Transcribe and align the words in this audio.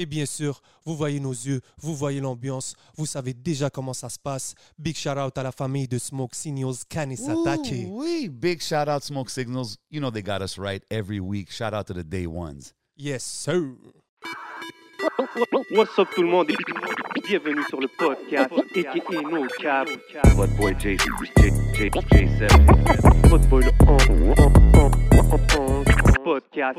Et 0.00 0.06
bien 0.06 0.26
sûr, 0.26 0.62
vous 0.84 0.96
voyez 0.96 1.18
nos 1.18 1.32
yeux, 1.32 1.60
vous 1.82 1.94
voyez 1.94 2.20
l'ambiance, 2.20 2.76
vous 2.96 3.04
savez 3.04 3.34
déjà 3.34 3.68
comment 3.68 3.92
ça 3.92 4.08
se 4.08 4.18
passe. 4.18 4.54
Big 4.78 4.96
shout 4.96 5.18
out 5.18 5.36
à 5.36 5.42
la 5.42 5.50
famille 5.50 5.88
de 5.88 5.98
Smoke 5.98 6.36
Signals, 6.36 6.84
Kanisatake. 6.88 7.88
Oui, 7.88 8.28
big 8.30 8.62
shout 8.62 8.88
out 8.88 9.02
Smoke 9.02 9.28
Signals. 9.28 9.76
You 9.90 10.00
know 10.00 10.12
they 10.12 10.22
got 10.22 10.40
us 10.40 10.56
right 10.56 10.84
every 10.88 11.18
week. 11.18 11.50
Shout 11.50 11.74
out 11.74 11.86
to 11.88 11.94
the 11.94 12.04
day 12.04 12.26
ones. 12.28 12.74
Yes, 12.96 13.24
sir. 13.24 13.74
What's 15.72 15.98
up 15.98 16.08
tout 16.14 16.22
le 16.22 16.28
monde 16.28 16.50
et 16.50 16.56
bienvenue 17.26 17.64
sur 17.68 17.80
le 17.80 17.88
podcast 17.98 18.52
aka 18.52 19.22
No 19.22 19.46
Cap. 19.60 19.88
What 20.36 20.48
boy 20.56 20.74
J 20.78 20.96
J 20.96 21.50
J 21.74 21.90
J7. 21.90 23.28
Votre 23.28 23.48
boy 23.48 23.64
le 23.64 23.72
podcast. 26.22 26.78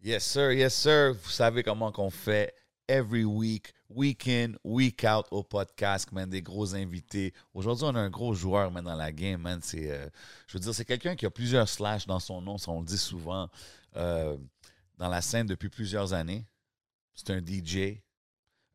Yes, 0.00 0.24
sir. 0.24 0.52
Yes, 0.52 0.74
sir. 0.74 1.12
Vous 1.14 1.30
savez 1.30 1.62
comment 1.62 1.90
qu'on 1.90 2.10
fait 2.10 2.54
every 2.86 3.24
week, 3.24 3.72
week 3.88 4.28
in, 4.28 4.52
week 4.64 5.04
out 5.04 5.26
au 5.30 5.42
podcast, 5.42 6.12
man. 6.12 6.30
Des 6.30 6.40
gros 6.42 6.74
invités. 6.74 7.34
Aujourd'hui, 7.52 7.84
on 7.84 7.94
a 7.94 8.00
un 8.00 8.10
gros 8.10 8.32
joueur, 8.34 8.70
man, 8.70 8.84
dans 8.84 8.94
la 8.94 9.10
game, 9.12 9.40
man. 9.42 9.60
C'est, 9.62 9.90
euh, 9.90 10.08
je 10.46 10.54
veux 10.54 10.60
dire, 10.60 10.74
c'est 10.74 10.84
quelqu'un 10.84 11.16
qui 11.16 11.26
a 11.26 11.30
plusieurs 11.30 11.68
slash 11.68 12.06
dans 12.06 12.20
son 12.20 12.40
nom, 12.40 12.58
ça 12.58 12.70
on 12.70 12.80
le 12.80 12.86
dit 12.86 12.98
souvent, 12.98 13.50
euh, 13.96 14.36
dans 14.96 15.08
la 15.08 15.20
scène 15.20 15.46
depuis 15.46 15.68
plusieurs 15.68 16.12
années. 16.12 16.46
C'est 17.14 17.30
un 17.30 17.40
DJ, 17.44 18.00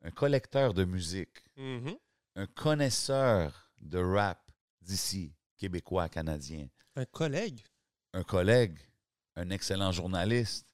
un 0.02 0.12
collecteur 0.12 0.74
de 0.74 0.84
musique, 0.84 1.44
Mhm. 1.58 1.96
un 2.36 2.48
connaisseur 2.48 3.72
de 3.82 4.00
rap 4.00 4.40
d'ici, 4.82 5.34
québécois, 5.58 6.10
canadien, 6.10 6.68
Un 6.98 7.06
collègue? 7.06 7.62
un 8.14 8.24
collègue, 8.24 8.78
un 9.38 9.50
excellent 9.50 9.92
journaliste, 9.94 10.68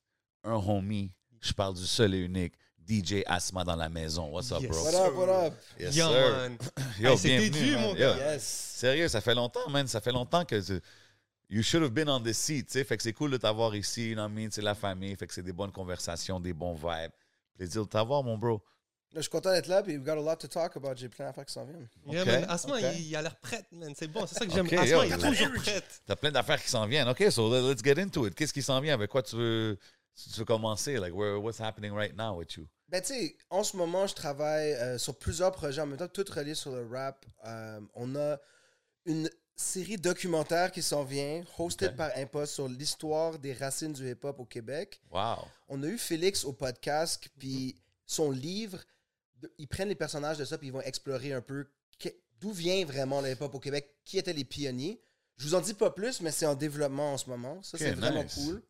un 0.44 0.54
homie. 0.56 1.12
Je 1.42 1.54
parle 1.54 1.74
du 1.76 1.86
seul 1.86 2.14
et 2.14 2.20
unique 2.20 2.54
DJ 2.88 3.24
Asma 3.26 3.64
dans 3.64 3.76
la 3.76 3.88
maison. 3.90 4.30
What's 4.30 4.52
up, 4.52 4.62
Yes. 4.62 4.72
bro? 4.72 4.84
What 4.84 4.94
up, 4.96 5.16
what 5.16 5.48
up? 5.48 5.54
Yes, 5.80 5.96
Yeah, 5.96 6.08
sir. 6.10 6.32
man. 6.32 6.58
Yo, 7.00 7.10
Hey, 7.12 7.18
c'était 7.18 7.50
bienvenue, 7.50 7.72
man. 7.76 7.82
mon 7.82 7.90
Yo. 7.96 8.00
gars. 8.00 8.34
Yes. 8.34 8.44
Sérieux, 8.44 9.08
ça 9.08 9.22
fait 9.22 9.36
longtemps, 9.36 9.70
man. 9.70 9.88
Ça 9.88 10.02
fait 10.02 10.12
longtemps 10.12 10.44
que 10.44 10.60
tu- 10.60 10.82
you 11.50 11.62
should 11.64 11.84
have 11.84 11.92
been 11.94 12.10
on 12.10 12.22
this 12.22 12.38
seat, 12.38 12.68
tu 12.68 12.74
sais. 12.74 12.84
Fait 12.84 12.98
que 12.98 13.04
c'est 13.04 13.14
cool 13.14 13.32
de 13.32 13.38
t'avoir 13.38 13.76
ici, 13.76 14.10
you 14.10 14.16
know 14.16 14.24
what 14.24 14.30
I 14.30 14.34
mean? 14.34 14.50
C'est 14.52 14.62
la 14.62 14.76
famille, 14.76 15.16
fait 15.16 15.28
que 15.28 15.34
c'est 15.34 15.44
des 15.44 15.54
bonnes 15.54 15.72
conversations, 15.72 16.40
des 16.40 16.54
bons 16.54 16.74
vibes. 16.74 17.12
Plaisir 17.56 17.84
de 17.84 17.90
t'avoir, 17.90 18.24
mon 18.24 18.38
bro. 18.38 18.62
Je 19.16 19.22
suis 19.22 19.30
content 19.30 19.52
d'être 19.52 19.66
là, 19.68 19.82
puis 19.82 19.98
we 19.98 20.04
got 20.06 20.12
a 20.12 20.16
lot 20.22 20.36
to 20.36 20.48
talk 20.48 20.76
about. 20.78 20.96
J'ai 20.96 21.10
plein 21.10 21.26
d'affaires 21.26 21.46
qui 21.46 21.54
s'en 21.54 21.66
viennent. 21.66 21.88
Yeah, 22.06 22.26
man. 22.26 22.46
Asma, 22.48 22.80
il, 22.80 23.08
il 23.08 23.16
a 23.16 23.24
l'air 23.24 23.36
prête, 23.38 23.66
man. 23.72 23.92
C'est 23.98 24.08
bon, 24.08 24.26
c'est 24.28 24.36
ça 24.38 24.46
que 24.46 24.52
j'aime. 24.52 24.68
Ok, 24.68 24.74
Asma, 24.74 24.86
yo, 24.88 25.04
il 25.04 25.12
est 25.14 25.18
toujours 25.18 25.52
prête. 25.56 26.02
T'as 26.06 26.16
plein 26.16 26.32
d'affaires 26.32 26.62
qui 26.62 26.70
s'en 26.70 26.86
viennent. 26.86 27.08
OK, 27.10 27.24
so 27.32 27.50
let- 27.52 27.68
let's 27.74 27.84
get 27.84 28.00
into 28.00 28.28
it. 28.28 28.36
Qu'est-ce 28.36 28.54
qui 28.54 28.62
s'en 28.62 28.80
vient? 28.80 28.94
Avec 28.94 29.10
quoi 29.10 29.24
tu 29.24 29.36
veux, 29.36 29.80
tu 30.24 30.40
veux 30.40 30.46
commencer? 30.46 30.98
Like, 30.98 31.14
where, 31.14 31.40
what's 31.40 31.60
happening 31.60 31.94
right 31.94 32.16
now 32.16 32.38
with 32.38 32.54
you? 32.56 32.68
Ben, 32.90 33.02
tu 33.02 33.14
sais, 33.14 33.38
en 33.50 33.64
ce 33.64 33.78
moment, 33.78 34.08
je 34.08 34.16
travaille 34.16 34.74
euh, 34.74 34.98
sur 34.98 35.18
plusieurs 35.18 35.52
projets 35.52 35.82
en 35.82 35.86
même 35.86 35.98
temps, 35.98 36.08
tout 36.08 36.26
relié 36.34 36.56
sur 36.56 36.72
le 36.72 36.88
rap. 36.88 37.26
Euh, 37.46 37.80
on 37.94 38.16
a 38.16 38.38
une 39.06 39.30
série 39.56 39.98
documentaire 39.98 40.72
qui 40.72 40.82
s'en 40.82 41.04
vient, 41.04 41.44
hosted 41.58 41.96
par 41.96 42.12
Impost 42.16 42.54
sur 42.54 42.68
l'histoire 42.68 43.38
des 43.38 43.54
racines 43.54 43.94
du 43.94 44.10
hip-hop 44.10 44.40
au 44.40 44.46
Québec. 44.46 45.02
Wow. 45.12 45.46
On 45.68 45.84
a 45.84 45.88
eu 45.88 45.98
Félix 45.98 46.46
au 46.46 46.54
podcast, 46.54 47.30
puis 47.38 47.76
son 48.06 48.32
livre, 48.32 48.80
ils 49.58 49.68
prennent 49.68 49.90
les 49.90 49.96
personnages 49.96 50.38
de 50.38 50.46
ça, 50.46 50.58
puis 50.58 50.68
ils 50.68 50.74
vont 50.74 50.82
explorer 50.82 51.34
un 51.34 51.42
peu 51.42 51.68
d'où 52.40 52.52
vient 52.52 52.86
vraiment 52.86 53.22
le 53.22 53.32
hip-hop 53.32 53.54
au 53.54 53.60
Québec, 53.60 53.98
qui 54.06 54.18
étaient 54.18 54.34
les 54.34 54.46
pionniers. 54.46 55.02
Je 55.38 55.46
vous 55.46 55.56
en 55.56 55.62
dis 55.62 55.74
pas 55.74 55.92
plus, 55.92 56.22
mais 56.22 56.32
c'est 56.32 56.46
en 56.46 56.56
développement 56.56 57.14
en 57.14 57.18
ce 57.18 57.30
moment. 57.30 57.62
Ça, 57.64 57.78
c'est 57.78 57.92
vraiment 57.92 58.24
nice. 58.24 58.36
cool. 58.36 58.62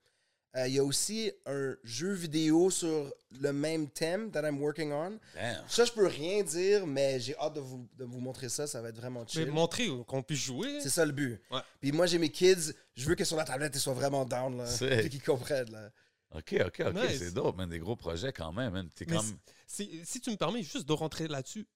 Euh, 0.56 0.68
Il 0.68 0.74
y 0.74 0.80
a 0.80 0.84
aussi 0.84 1.32
un 1.46 1.76
jeu 1.84 2.12
vidéo 2.14 2.72
sur 2.72 3.12
le 3.40 3.54
même 3.54 3.88
thème 3.90 4.32
that 4.32 4.42
I'm 4.48 4.60
working 4.60 4.92
on. 4.92 5.20
Damn. 5.36 5.64
Ça, 5.68 5.86
je 5.86 5.92
peux 5.92 6.08
rien 6.08 6.42
dire, 6.44 6.88
mais 6.88 7.20
j'ai 7.20 7.36
hâte 7.38 7.54
de 7.54 7.60
vous, 7.60 7.88
de 7.98 8.04
vous 8.06 8.20
montrer 8.20 8.50
ça. 8.50 8.66
Ça 8.66 8.82
va 8.82 8.90
être 8.90 8.96
vraiment 8.98 9.22
Mais 9.22 9.28
chill. 9.28 9.52
montrer 9.52 9.88
qu'on 10.08 10.24
puisse 10.24 10.40
jouer. 10.40 10.80
C'est 10.82 10.90
ça 10.90 11.06
le 11.06 11.12
but. 11.12 11.40
Ouais. 11.52 11.60
Puis 11.80 11.92
moi, 11.92 12.08
j'ai 12.08 12.18
mes 12.18 12.32
kids, 12.32 12.74
je 12.96 13.08
veux 13.08 13.14
que 13.16 13.24
sur 13.26 13.38
la 13.38 13.44
tablette, 13.44 13.76
ils 13.76 13.80
soient 13.80 13.94
vraiment 13.94 14.26
down, 14.26 14.58
là. 14.58 14.66
Puis 15.02 15.10
qu'ils 15.10 15.22
comprennent, 15.22 15.72
là. 15.72 15.92
OK, 16.32 16.56
OK, 16.66 16.81
OK. 16.86 16.96
Nice. 16.96 17.20
C'est 17.20 17.34
dope, 17.34 17.56
man. 17.58 17.70
Des 17.70 17.80
gros 17.80 17.96
projets 17.96 18.34
quand 18.34 18.52
même, 18.52 18.74
man. 18.74 18.90
T'es 18.96 19.06
Mais 19.08 19.18
comme... 19.18 19.38
Si, 19.68 20.02
si 20.04 20.20
tu 20.20 20.31
me 20.31 20.36
permets 20.36 20.64
juste 20.64 20.88
de 20.88 20.94
rentrer 20.94 21.28
là-dessus, 21.28 21.68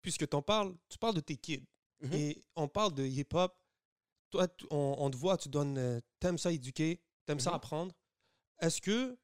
puisque 0.00 0.26
en 0.32 0.42
parles, 0.42 0.72
tu 0.88 0.96
parles 0.98 1.14
de 1.14 1.20
tes 1.20 1.36
kids. 1.36 1.64
Mhm. 2.00 2.12
Et 2.14 2.42
on 2.56 2.68
parle 2.68 2.94
de 2.94 3.04
hip-hop. 3.04 3.52
Toi, 4.30 4.48
tu- 4.48 4.66
on, 4.70 4.96
on 4.98 5.10
te 5.10 5.16
voit, 5.16 5.36
tu 5.36 5.48
donnes. 5.48 5.76
euh, 5.78 6.00
T'aimes 6.20 6.38
ça 6.38 6.50
éduquer, 6.52 7.00
t'aimes 7.26 7.38
ça 7.40 7.50
Mhm. 7.50 7.56
apprendre. 7.56 7.94
Est-ce 8.62 8.80
que 8.80 9.18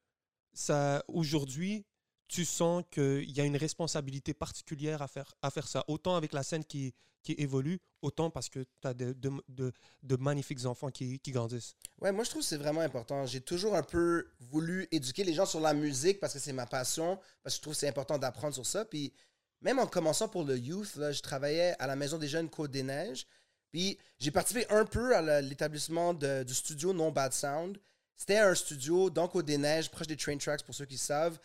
ça, 0.53 1.03
aujourd'hui, 1.07 1.85
tu 2.27 2.45
sens 2.45 2.83
qu'il 2.91 3.31
y 3.31 3.41
a 3.41 3.45
une 3.45 3.57
responsabilité 3.57 4.33
particulière 4.33 5.01
à 5.01 5.07
faire, 5.07 5.67
ça, 5.67 5.83
autant 5.87 6.15
avec 6.15 6.33
la 6.33 6.43
scène 6.43 6.63
qui, 6.63 6.93
évolue, 7.27 7.79
autant 8.01 8.29
parce 8.29 8.49
que 8.49 8.59
tu 8.81 8.87
as 8.87 8.93
de, 8.93 10.17
magnifiques 10.19 10.65
enfants 10.65 10.89
qui, 10.89 11.19
grandissent? 11.27 11.75
Ouais, 12.01 12.11
moi 12.11 12.23
je 12.23 12.29
trouve 12.29 12.41
que 12.41 12.47
c'est 12.47 12.57
vraiment 12.57 12.81
important. 12.81 13.25
J'ai 13.25 13.41
toujours 13.41 13.75
un 13.75 13.83
peu 13.83 14.27
voulu 14.39 14.87
éduquer 14.91 15.23
les 15.23 15.33
gens 15.33 15.45
sur 15.45 15.59
la 15.59 15.73
musique 15.73 16.19
parce 16.19 16.33
que 16.33 16.39
c'est 16.39 16.53
ma 16.53 16.65
passion, 16.65 17.17
parce 17.41 17.55
que 17.55 17.57
je 17.57 17.61
trouve 17.61 17.73
que 17.73 17.79
c'est 17.79 17.87
important 17.87 18.17
d'apprendre 18.17 18.53
sur 18.53 18.65
ça. 18.65 18.85
Puis 18.85 19.13
même 19.61 19.79
en 19.79 19.87
commençant 19.87 20.27
pour 20.27 20.43
le 20.43 20.57
youth, 20.57 20.95
là, 20.95 21.11
je 21.11 21.21
travaillais 21.21 21.75
à 21.79 21.87
la 21.87 21.95
Maison 21.95 22.17
des 22.17 22.27
Jeunes 22.27 22.49
Côte-des-Neiges. 22.49 23.25
Puis 23.71 23.97
j'ai 24.19 24.31
participé 24.31 24.65
un 24.69 24.85
peu 24.85 25.15
à 25.15 25.41
l'établissement 25.41 26.13
du 26.13 26.53
studio 26.53 26.93
Non 26.93 27.11
Bad 27.11 27.33
Sound. 27.33 27.79
C'était 28.19 28.37
un 28.37 28.53
studio 28.53 29.09
dans 29.09 29.29
Côte-des-Neiges, 29.29 29.89
proche 29.89 30.07
des 30.07 30.17
train 30.17 30.37
tracks 30.37 30.61
pour 30.63 30.75
ceux 30.75 30.85
qui 30.85 30.97
savent, 30.97 31.39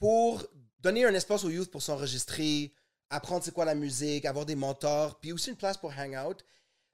pour 0.00 0.44
donner 0.80 1.04
un 1.04 1.14
espace 1.14 1.44
aux 1.44 1.50
youth 1.50 1.70
pour 1.70 1.82
s'enregistrer, 1.82 2.74
apprendre 3.10 3.44
c'est 3.44 3.54
quoi 3.54 3.64
la 3.64 3.76
musique, 3.76 4.24
avoir 4.24 4.44
des 4.44 4.56
mentors, 4.56 5.20
puis 5.20 5.32
aussi 5.32 5.50
une 5.50 5.56
place 5.56 5.76
pour 5.78 5.92
hang 5.96 6.16
out. 6.26 6.44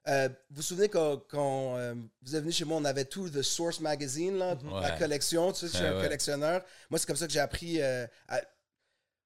Euh, 0.07 0.29
vous 0.51 0.57
vous 0.57 0.61
souvenez 0.61 0.87
quand, 0.87 1.17
quand, 1.29 1.77
euh, 1.77 1.95
vous 2.21 2.35
êtes 2.35 2.41
venu 2.41 2.51
chez 2.51 2.63
moi, 2.63 2.77
on 2.77 2.85
avait 2.85 3.05
tout 3.05 3.27
The 3.29 3.41
Source 3.41 3.79
Magazine, 3.79 4.37
là, 4.37 4.55
la 4.81 4.91
collection. 4.97 5.51
Tu 5.51 5.61
sais, 5.61 5.67
je 5.67 5.71
suis 5.73 5.81
Ouais, 5.83 5.89
un 5.89 5.95
ouais. 5.97 6.03
collectionneur. 6.03 6.63
Moi, 6.91 6.99
c'est 6.99 7.07
comme 7.07 7.15
ça 7.15 7.25
que 7.27 7.33
j'ai 7.33 7.39
appris. 7.39 7.81
euh, 7.81 8.05
à- 8.27 8.41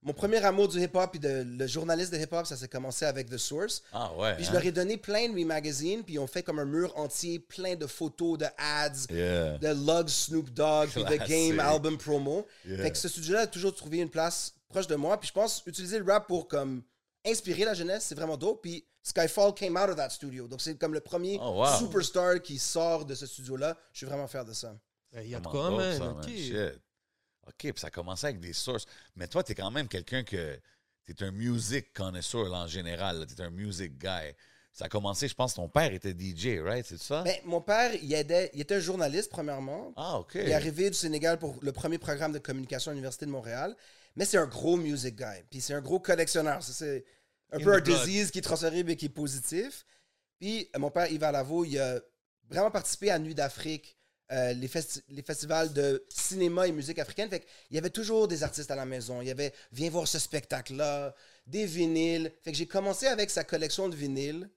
Mon 0.05 0.13
premier 0.13 0.37
amour 0.45 0.67
du 0.67 0.79
hip-hop 0.81 1.15
et 1.15 1.19
de 1.19 1.43
le 1.57 1.65
journaliste 1.67 2.13
de 2.13 2.17
hip-hop, 2.19 2.45
ça 2.45 2.55
s'est 2.55 2.67
commencé 2.67 3.05
avec 3.05 3.27
The 3.27 3.37
Source. 3.37 3.81
Ah 3.91 4.13
ouais. 4.15 4.35
Puis 4.35 4.43
je 4.45 4.49
hein? 4.51 4.53
leur 4.53 4.65
ai 4.65 4.71
donné 4.71 4.97
plein 4.97 5.27
de 5.27 5.33
mes 5.33 5.45
magazines, 5.45 6.03
puis 6.03 6.13
ils 6.13 6.19
ont 6.19 6.27
fait 6.27 6.43
comme 6.43 6.59
un 6.59 6.65
mur 6.65 6.95
entier, 6.95 7.39
plein 7.39 7.75
de 7.75 7.87
photos, 7.87 8.37
de 8.37 8.45
ads, 8.57 9.07
Yeah. 9.09 9.57
de 9.57 9.67
Lug 9.69 10.07
Snoop 10.07 10.51
Dogg, 10.51 10.89
puis 10.89 11.03
de. 11.03 11.15
Game 11.27 11.59
Album 11.59 11.97
Promo. 11.97 12.45
Yeah. 12.65 12.83
Fait 12.83 12.91
que 12.91 12.97
ce 12.99 13.07
studio-là 13.09 13.41
a 13.41 13.47
toujours 13.47 13.73
trouvé 13.73 13.97
une 13.97 14.09
place 14.09 14.53
proche 14.69 14.85
de 14.87 14.95
moi. 14.95 15.19
Puis 15.19 15.29
je 15.29 15.33
pense 15.33 15.63
utiliser 15.65 15.97
le 15.97 16.05
rap 16.05 16.27
pour 16.27 16.47
comme 16.47 16.83
inspirer 17.25 17.65
la 17.65 17.73
jeunesse, 17.73 18.05
c'est 18.05 18.15
vraiment 18.15 18.37
dope. 18.37 18.61
Puis 18.61 18.85
Skyfall 19.01 19.55
came 19.55 19.75
out 19.75 19.89
of 19.89 19.95
that 19.95 20.09
studio. 20.11 20.47
Donc 20.47 20.61
c'est 20.61 20.75
comme 20.77 20.93
le 20.93 20.99
premier 20.99 21.39
Oh, 21.41 21.63
wow. 21.63 21.79
superstar 21.79 22.39
qui 22.43 22.59
sort 22.59 23.05
de 23.05 23.15
ce 23.15 23.25
studio-là. 23.25 23.75
Je 23.91 23.97
suis 23.97 24.05
vraiment 24.05 24.27
fier 24.27 24.45
de 24.45 24.53
ça. 24.53 24.75
Ben, 25.11 25.21
Il 25.23 25.31
y 25.31 25.35
a 25.35 25.39
de 25.39 25.47
quoi, 25.47 25.71
man. 25.71 25.97
ça. 25.97 26.15
Shit. 26.29 26.79
OK, 27.47 27.53
puis 27.57 27.73
ça 27.77 27.87
a 27.87 27.91
commencé 27.91 28.25
avec 28.27 28.39
des 28.39 28.53
sources. 28.53 28.85
Mais 29.15 29.27
toi, 29.27 29.43
t'es 29.43 29.55
quand 29.55 29.71
même 29.71 29.87
quelqu'un 29.87 30.23
que... 30.23 30.59
T'es 31.05 31.23
un 31.23 31.31
music 31.31 31.93
connoisseur, 31.93 32.45
là, 32.49 32.61
en 32.63 32.67
général. 32.67 33.19
là. 33.19 33.25
T'es 33.27 33.39
un 33.43 33.51
music 33.51 33.95
guy. 33.99 34.33
Ça 34.73 34.85
a 34.85 34.89
commencé, 34.89 35.27
je 35.27 35.35
pense, 35.35 35.53
ton 35.53 35.69
père 35.69 35.93
était 35.93 36.11
DJ, 36.17 36.59
right? 36.59 36.83
C'est 36.85 36.97
ça? 36.97 37.21
Ben, 37.21 37.35
mon 37.45 37.61
père, 37.61 37.93
il, 38.01 38.11
aidait, 38.11 38.49
il 38.55 38.61
était 38.61 38.75
un 38.75 38.79
journaliste, 38.79 39.29
premièrement. 39.29 39.93
ah, 39.95 40.17
OK. 40.19 40.31
Il 40.33 40.41
est 40.49 40.53
arrivé 40.53 40.89
du 40.89 40.97
Sénégal 40.97 41.37
pour 41.37 41.59
le 41.61 41.71
premier 41.71 41.99
programme 41.99 42.31
de 42.33 42.39
communication 42.39 42.89
à 42.89 42.93
l'Université 42.93 43.27
de 43.27 43.31
Montréal. 43.31 43.75
Mais 44.15 44.25
c'est 44.25 44.37
un 44.37 44.47
gros 44.47 44.77
music 44.77 45.15
guy. 45.15 45.43
Puis 45.51 45.61
c'est 45.61 45.73
un 45.75 45.81
gros 45.81 45.99
collectionneur. 45.99 46.63
C'est 46.63 47.05
un 47.51 47.59
In 47.59 47.63
peu 47.63 47.73
un 47.73 47.79
disease 47.81 48.31
qui 48.31 48.39
est 48.39 48.41
transféré 48.41 48.83
mais 48.83 48.95
qui 48.95 49.05
est 49.05 49.09
positif. 49.09 49.85
Puis 50.39 50.69
euh, 50.75 50.79
mon 50.79 50.89
père, 50.89 51.09
Yves 51.11 51.23
Alavo, 51.23 51.65
il 51.65 51.77
a 51.79 51.99
vraiment 52.49 52.71
participé 52.71 53.11
à 53.11 53.19
Nuit 53.19 53.35
d'Afrique, 53.35 53.95
euh, 54.31 54.53
les, 54.53 54.67
festi- 54.67 55.03
les 55.09 55.21
festivals 55.21 55.71
de 55.73 56.03
cinéma 56.09 56.67
et 56.67 56.71
musique 56.71 56.97
africaine. 56.99 57.29
Fait 57.29 57.41
qu'il 57.41 57.75
y 57.75 57.77
avait 57.77 57.89
toujours 57.91 58.27
des 58.27 58.41
artistes 58.43 58.71
à 58.71 58.75
la 58.75 58.85
maison. 58.85 59.21
Il 59.21 59.27
y 59.27 59.31
avait 59.31 59.53
Viens 59.71 59.89
voir 59.89 60.07
ce 60.07 60.17
spectacle-là, 60.19 61.13
des 61.45 61.65
vinyles. 61.65 62.31
Fait 62.41 62.51
que 62.51 62.57
j'ai 62.57 62.67
commencé 62.67 63.05
avec 63.07 63.29
sa 63.29 63.43
collection 63.43 63.87
de 63.89 63.95
vinyles 63.95 64.49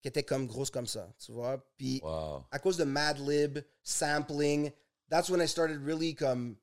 qui 0.00 0.08
était 0.08 0.22
comme 0.22 0.46
grosse 0.46 0.70
comme 0.70 0.86
ça, 0.86 1.12
tu 1.24 1.30
vois. 1.32 1.64
Puis 1.76 2.00
Wow. 2.02 2.44
à 2.50 2.58
cause 2.58 2.76
de 2.76 2.84
Madlib, 2.84 3.58
sampling, 3.82 4.70
that's 5.10 5.28
when 5.28 5.40
I 5.40 5.46
started 5.48 5.84
really 5.84 6.14
comme 6.14 6.56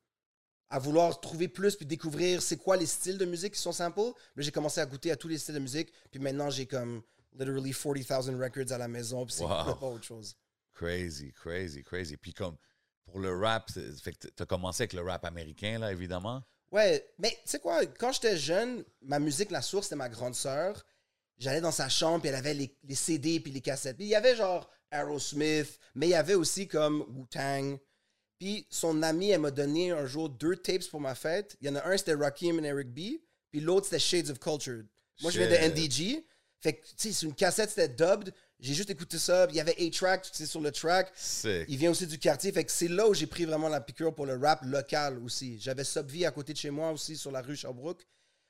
à 0.68 0.78
vouloir 0.78 1.20
trouver 1.20 1.48
plus 1.48 1.74
puis 1.76 1.86
découvrir 1.86 2.42
c'est 2.42 2.56
quoi 2.56 2.76
les 2.76 2.86
styles 2.86 3.18
de 3.18 3.24
musique 3.24 3.54
qui 3.54 3.60
sont 3.60 3.72
samples. 3.72 4.00
Là, 4.36 4.42
j'ai 4.42 4.52
commencé 4.52 4.80
à 4.80 4.86
goûter 4.86 5.10
à 5.10 5.16
tous 5.16 5.28
les 5.28 5.38
styles 5.38 5.54
de 5.54 5.60
musique, 5.60 5.92
puis 6.10 6.20
maintenant 6.20 6.50
j'ai 6.50 6.66
comme 6.66 7.02
literally 7.38 7.72
40,000 7.72 8.36
records 8.40 8.72
à 8.72 8.78
la 8.78 8.88
maison, 8.88 9.24
puis 9.24 9.34
c'est 9.36 9.44
Wow. 9.44 9.64
complètement 9.64 9.92
autre 9.94 10.04
chose. 10.04 10.36
Crazy, 10.80 11.30
crazy, 11.34 11.84
crazy. 11.84 12.16
Puis 12.16 12.32
comme, 12.32 12.56
pour 13.04 13.20
le 13.20 13.38
rap, 13.38 13.70
que 13.70 14.28
t'as 14.28 14.46
commencé 14.46 14.84
avec 14.84 14.94
le 14.94 15.02
rap 15.02 15.26
américain, 15.26 15.78
là, 15.78 15.92
évidemment. 15.92 16.42
Ouais, 16.72 17.06
mais 17.18 17.28
tu 17.30 17.50
sais 17.50 17.58
quoi, 17.58 17.84
quand 17.84 18.12
j'étais 18.12 18.38
jeune, 18.38 18.82
ma 19.02 19.18
musique, 19.18 19.50
la 19.50 19.60
source, 19.60 19.86
c'était 19.86 19.96
ma 19.96 20.08
grande 20.08 20.34
sœur. 20.34 20.86
J'allais 21.36 21.60
dans 21.60 21.70
sa 21.70 21.90
chambre, 21.90 22.20
puis 22.20 22.30
elle 22.30 22.34
avait 22.34 22.54
les, 22.54 22.74
les 22.84 22.94
CD 22.94 23.40
puis 23.40 23.52
les 23.52 23.60
cassettes. 23.60 23.98
Puis 23.98 24.06
il 24.06 24.10
y 24.10 24.14
avait 24.14 24.34
genre 24.34 24.70
Aerosmith, 24.90 25.78
mais 25.94 26.06
il 26.06 26.10
y 26.10 26.14
avait 26.14 26.32
aussi 26.32 26.66
comme 26.66 27.04
Wu-Tang. 27.14 27.78
Puis 28.38 28.66
son 28.70 29.02
ami, 29.02 29.30
elle 29.30 29.40
m'a 29.40 29.50
donné 29.50 29.90
un 29.90 30.06
jour 30.06 30.30
deux 30.30 30.56
tapes 30.56 30.88
pour 30.88 31.02
ma 31.02 31.14
fête. 31.14 31.58
Il 31.60 31.66
y 31.66 31.70
en 31.70 31.76
a 31.76 31.86
un, 31.86 31.96
c'était 31.98 32.14
Rakim 32.14 32.64
et 32.64 32.68
Eric 32.68 32.88
B. 32.88 33.00
Puis 33.50 33.60
l'autre, 33.60 33.84
c'était 33.84 33.98
Shades 33.98 34.30
of 34.30 34.38
Culture. 34.38 34.84
Moi, 35.20 35.30
je 35.30 35.42
viens 35.42 35.50
de. 35.50 35.74
NDG. 35.74 36.24
Fait 36.60 36.74
que, 36.74 36.86
tu 36.86 36.94
sais, 36.96 37.12
c'est 37.12 37.26
une 37.26 37.34
cassette, 37.34 37.68
c'était 37.68 37.88
dubbed. 37.88 38.32
J'ai 38.60 38.74
juste 38.74 38.90
écouté 38.90 39.18
ça. 39.18 39.46
Il 39.50 39.56
y 39.56 39.60
avait 39.60 39.74
A-Track, 39.80 40.22
tu 40.22 40.30
sais, 40.32 40.46
sur 40.46 40.60
le 40.60 40.70
track. 40.70 41.10
Sick. 41.16 41.64
Il 41.68 41.76
vient 41.76 41.90
aussi 41.90 42.06
du 42.06 42.18
quartier. 42.18 42.52
Fait 42.52 42.64
que 42.64 42.70
c'est 42.72 42.88
là 42.88 43.08
où 43.08 43.14
j'ai 43.14 43.26
pris 43.26 43.44
vraiment 43.44 43.68
la 43.68 43.80
piqûre 43.80 44.14
pour 44.14 44.26
le 44.26 44.36
rap 44.36 44.60
local 44.64 45.18
aussi. 45.24 45.58
J'avais 45.60 45.84
Subvie 45.84 46.26
à 46.26 46.30
côté 46.30 46.52
de 46.52 46.58
chez 46.58 46.70
moi 46.70 46.90
aussi, 46.92 47.16
sur 47.16 47.30
la 47.30 47.40
rue 47.40 47.56
Sherbrooke. 47.56 48.06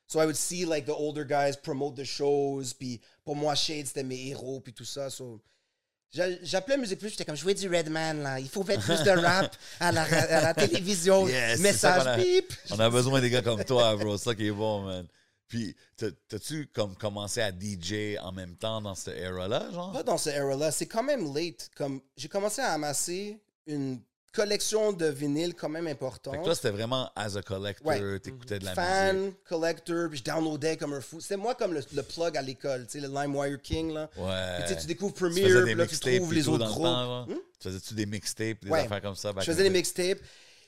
So 0.08 0.20
I 0.20 0.24
would 0.24 0.34
see 0.36 0.64
like 0.64 0.86
the 0.86 0.90
older 0.96 1.24
guys 1.24 1.56
promote 1.62 1.94
the 1.96 2.04
shows. 2.04 2.64
Puis 2.78 3.00
pour 3.24 3.36
moi, 3.36 3.54
Shade, 3.54 3.86
c'était 3.86 4.02
mes 4.02 4.28
héros. 4.28 4.58
Puis 4.60 4.72
tout 4.72 4.84
ça. 4.84 5.08
So, 5.10 5.40
j'a- 6.12 6.42
J'appelais 6.42 6.76
Musique 6.78 6.98
Plus, 6.98 7.10
j'étais 7.10 7.24
comme 7.24 7.36
jouer 7.36 7.54
du 7.54 7.68
Redman 7.68 8.20
là. 8.22 8.40
Il 8.40 8.48
faut 8.48 8.64
mettre 8.64 8.82
plus 8.82 9.02
de 9.04 9.10
rap 9.10 9.54
à 9.78 9.92
la, 9.92 10.02
à 10.02 10.40
la 10.40 10.54
télévision. 10.66 11.28
Yes, 11.28 11.60
ça 11.78 11.92
qu'on 12.00 12.06
a- 12.08 12.16
Message 12.16 12.26
bip. 12.26 12.52
On 12.70 12.80
a 12.80 12.90
besoin 12.90 13.20
des 13.20 13.30
gars 13.30 13.42
comme 13.42 13.62
toi, 13.64 13.94
bro. 13.96 14.18
C'est 14.18 14.24
ça 14.24 14.34
qui 14.34 14.48
est 14.48 14.50
bon, 14.50 14.80
man. 14.82 15.06
Puis, 15.50 15.74
t'as- 15.96 16.12
t'as-tu 16.28 16.68
comme 16.72 16.94
commencé 16.96 17.40
à 17.42 17.50
DJ 17.50 18.16
en 18.22 18.30
même 18.32 18.54
temps 18.56 18.80
dans 18.80 18.94
cette 18.94 19.18
era-là, 19.18 19.68
genre? 19.72 19.92
Pas 19.92 20.04
dans 20.04 20.16
ce 20.16 20.30
era-là. 20.30 20.70
C'est 20.70 20.86
quand 20.86 21.02
même 21.02 21.34
late. 21.34 21.68
Comme 21.76 22.00
j'ai 22.16 22.28
commencé 22.28 22.62
à 22.62 22.72
amasser 22.72 23.38
une 23.66 24.00
collection 24.32 24.92
de 24.92 25.06
vinyles 25.06 25.54
quand 25.56 25.68
même 25.68 25.88
importante. 25.88 26.34
Fait 26.34 26.38
que 26.38 26.44
toi, 26.44 26.54
c'était 26.54 26.70
vraiment 26.70 27.10
as 27.16 27.36
a 27.36 27.42
collector, 27.42 27.84
Ouais. 27.88 28.20
t'écoutais 28.20 28.60
de 28.60 28.64
la 28.64 28.74
fan, 28.74 29.16
musique. 29.22 29.42
collector, 29.42 30.08
puis 30.08 30.18
je 30.18 30.22
downloadais 30.22 30.76
comme 30.76 30.92
un 30.92 31.00
fou. 31.00 31.20
C'était 31.20 31.36
moi 31.36 31.56
comme 31.56 31.72
le, 31.74 31.80
le 31.94 32.02
plug 32.04 32.36
à 32.36 32.42
l'école, 32.42 32.86
tu 32.86 33.00
sais, 33.00 33.06
le 33.06 33.12
LimeWire 33.12 33.60
King, 33.60 33.92
là. 33.92 34.08
Ouais. 34.16 34.64
Puis 34.66 34.76
tu 34.80 34.86
découvres 34.86 35.14
Premiere, 35.14 35.64
puis 35.64 35.74
là, 35.74 35.84
tu 35.84 35.98
trouves 35.98 36.32
les 36.32 36.46
autres 36.46 36.64
groupes. 36.68 37.28
Hmm? 37.28 37.40
Tu 37.58 37.68
faisais-tu 37.68 37.94
des 37.94 38.06
mixtapes, 38.06 38.62
des 38.64 38.70
Ouais. 38.70 38.80
affaires 38.82 39.02
comme 39.02 39.16
ça? 39.16 39.32
Je 39.36 39.44
faisais 39.44 39.64
des 39.64 39.70
mixtapes. 39.70 40.20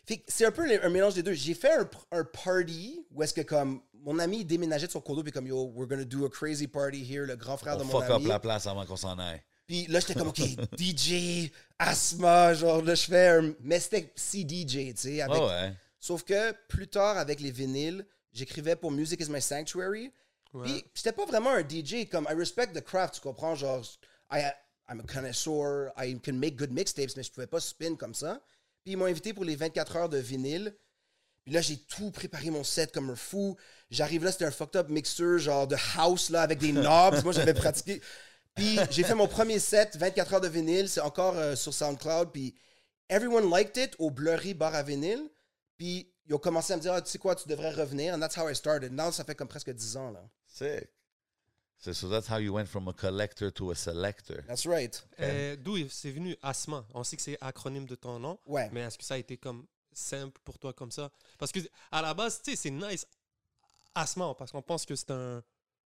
Fait 0.05 0.19
que 0.19 0.23
c'est 0.29 0.45
un 0.45 0.51
peu 0.51 0.63
un 0.83 0.89
mélange 0.89 1.15
des 1.15 1.23
deux. 1.23 1.33
J'ai 1.35 1.55
fait 1.55 1.73
un, 1.73 1.89
un 2.11 2.25
party 2.25 3.05
où 3.11 3.23
est-ce 3.23 3.33
que 3.35 3.43
comme 3.43 3.81
mon 3.95 4.19
ami 4.19 4.41
il 4.41 4.45
déménageait 4.47 4.87
de 4.89 4.93
son 4.93 5.01
condo 5.01 5.23
puis 5.23 5.31
comme 5.33 5.47
yo, 5.47 5.73
we're 5.75 5.87
gonna 5.89 6.05
do 6.05 6.25
a 6.27 6.31
crazy 6.31 6.67
party 6.67 7.03
here, 7.05 7.25
le 7.27 7.37
grand 7.37 7.57
frère 7.57 7.77
On 7.77 7.81
de 7.81 7.85
mon 7.85 7.91
fuck 7.93 8.05
up 8.05 8.11
ami. 8.17 8.27
la 8.27 8.41
place 8.41 8.67
avant 8.67 8.85
qu'on 8.85 8.97
s'en 8.97 9.19
aille. 9.19 9.41
Puis 9.67 9.87
là 9.87 10.01
j'étais 10.01 10.15
comme 10.15 10.29
ok, 10.29 10.41
DJ, 10.79 11.51
asthma, 11.79 12.53
genre 12.55 12.83
là 12.83 12.95
je 12.95 13.05
fais 13.05 13.29
un 13.29 13.55
mais 13.61 13.79
c'était 13.79 14.13
CDJ, 14.17 14.73
tu 14.73 14.93
sais, 14.97 15.21
avec 15.23 15.41
ouais. 15.41 15.73
Sauf 16.03 16.25
que 16.25 16.51
plus 16.67 16.89
tard, 16.89 17.17
avec 17.17 17.39
les 17.39 17.53
vinyles, 17.53 18.05
j'écrivais 18.33 18.75
pour 18.75 18.91
Music 18.91 19.21
is 19.21 19.31
My 19.31 19.41
Sanctuary. 19.41 20.11
Ouais. 20.53 20.65
Puis 20.65 20.85
j'étais 20.95 21.13
pas 21.13 21.25
vraiment 21.27 21.51
un 21.51 21.61
DJ. 21.63 22.09
Comme, 22.11 22.27
I 22.29 22.35
respect 22.35 22.73
the 22.75 22.83
craft, 22.83 23.15
tu 23.15 23.21
comprends? 23.21 23.55
Genre, 23.55 23.85
I, 24.33 24.51
I'm 24.89 24.99
a 24.99 25.05
connoisseur, 25.05 25.93
I 25.97 26.19
can 26.19 26.33
make 26.33 26.57
good 26.57 26.73
mixtapes, 26.73 27.17
mais 27.17 27.23
je 27.23 27.31
pouvais 27.31 27.47
pas 27.47 27.61
spin 27.61 27.95
comme 27.95 28.15
ça. 28.15 28.41
Puis 28.85 28.93
ils 28.93 28.97
m'ont 28.97 29.07
invité 29.07 29.33
pour 29.33 29.45
les 29.45 29.57
24 29.57 29.97
heures 29.97 30.09
de 30.09 30.19
vinyle. 30.19 30.77
Puis 31.45 31.53
là, 31.53 31.61
j'ai 31.61 31.77
tout 31.77 32.11
préparé 32.11 32.51
mon 32.51 32.65
set 32.65 32.93
comme 32.93 33.11
un 33.11 33.17
fou. 33.17 33.57
J'arrive 33.91 34.25
là, 34.25 34.33
c'était 34.33 34.45
un 34.45 34.51
fucked 34.51 34.77
up 34.77 34.89
mixeur, 34.89 35.39
genre 35.39 35.67
de 35.67 35.77
house, 35.97 36.31
là, 36.31 36.43
avec 36.43 36.59
des 36.59 36.73
knobs. 36.73 37.23
Moi, 37.25 37.33
j'avais 37.33 37.55
pratiqué. 37.55 38.01
Puis 38.55 38.79
j'ai 38.91 39.03
fait 39.03 39.15
mon 39.15 39.27
premier 39.29 39.59
set, 39.59 39.97
24 39.97 40.35
heures 40.35 40.41
de 40.41 40.49
vinyle. 40.49 40.89
C'est 40.89 41.01
encore 41.01 41.37
euh, 41.37 41.57
sur 41.57 41.75
SoundCloud. 41.75 42.31
Puis 42.33 42.55
everyone 43.09 43.51
liked 43.51 43.77
it 43.77 43.95
au 43.99 44.11
Blurry 44.11 44.55
bar 44.55 44.75
à 44.75 44.83
vinyle. 44.83 45.31
Puis 45.77 46.13
ils 46.27 46.35
ont 46.35 46.39
commencé 46.39 46.73
à 46.73 46.77
me 46.77 46.83
dire, 46.83 46.93
ah, 46.93 47.03
tu 47.03 47.11
sais 47.11 47.19
quoi, 47.19 47.35
tu 47.35 47.49
devrais 47.49 47.73
revenir. 47.73 48.15
And 48.15 48.21
that's 48.21 48.37
how 48.37 48.49
I 48.49 48.55
started. 48.55 48.93
Now, 48.93 49.11
ça 49.11 49.25
fait 49.25 49.35
comme 49.35 49.49
presque 49.49 49.71
10 49.71 49.97
ans, 49.97 50.11
là. 50.11 50.23
Sick. 50.47 50.89
So, 51.85 51.93
so 51.93 52.09
that's 52.09 52.29
how 52.29 52.39
you 52.39 52.53
went 52.53 52.67
from 52.69 52.87
a 52.89 52.93
collector 52.93 53.51
to 53.51 53.73
a 53.73 53.75
selector. 53.75 54.45
That's 54.47 54.67
right. 54.67 55.03
Euh, 55.21 55.57
D'où 55.57 55.77
est- 55.77 55.89
c'est 55.91 56.13
venu 56.13 56.37
Asma? 56.41 56.85
On 56.95 57.03
sait 57.03 57.17
que 57.17 57.23
c'est 57.23 57.37
acronyme 57.41 57.87
de 57.87 57.97
ton 57.97 58.21
nom, 58.21 58.39
Ouais. 58.47 58.71
mais 58.73 58.83
est-ce 58.83 58.97
que 58.97 59.05
ça 59.05 59.15
a 59.15 59.19
été 59.19 59.37
comme 59.37 59.65
simple 59.93 60.41
pour 60.45 60.59
toi 60.61 60.73
comme 60.73 60.93
ça? 60.93 61.11
Parce 61.39 61.51
que 61.51 61.59
à 61.91 62.01
la 62.01 62.15
base, 62.15 62.41
tu 62.41 62.53
sais, 62.53 62.57
c'est 62.57 62.71
nice 62.71 63.05
Asma 63.95 64.33
parce 64.39 64.53
qu'on 64.53 64.63
pense 64.63 64.87
que 64.87 64.95
c'est 64.95 65.11
un 65.11 65.43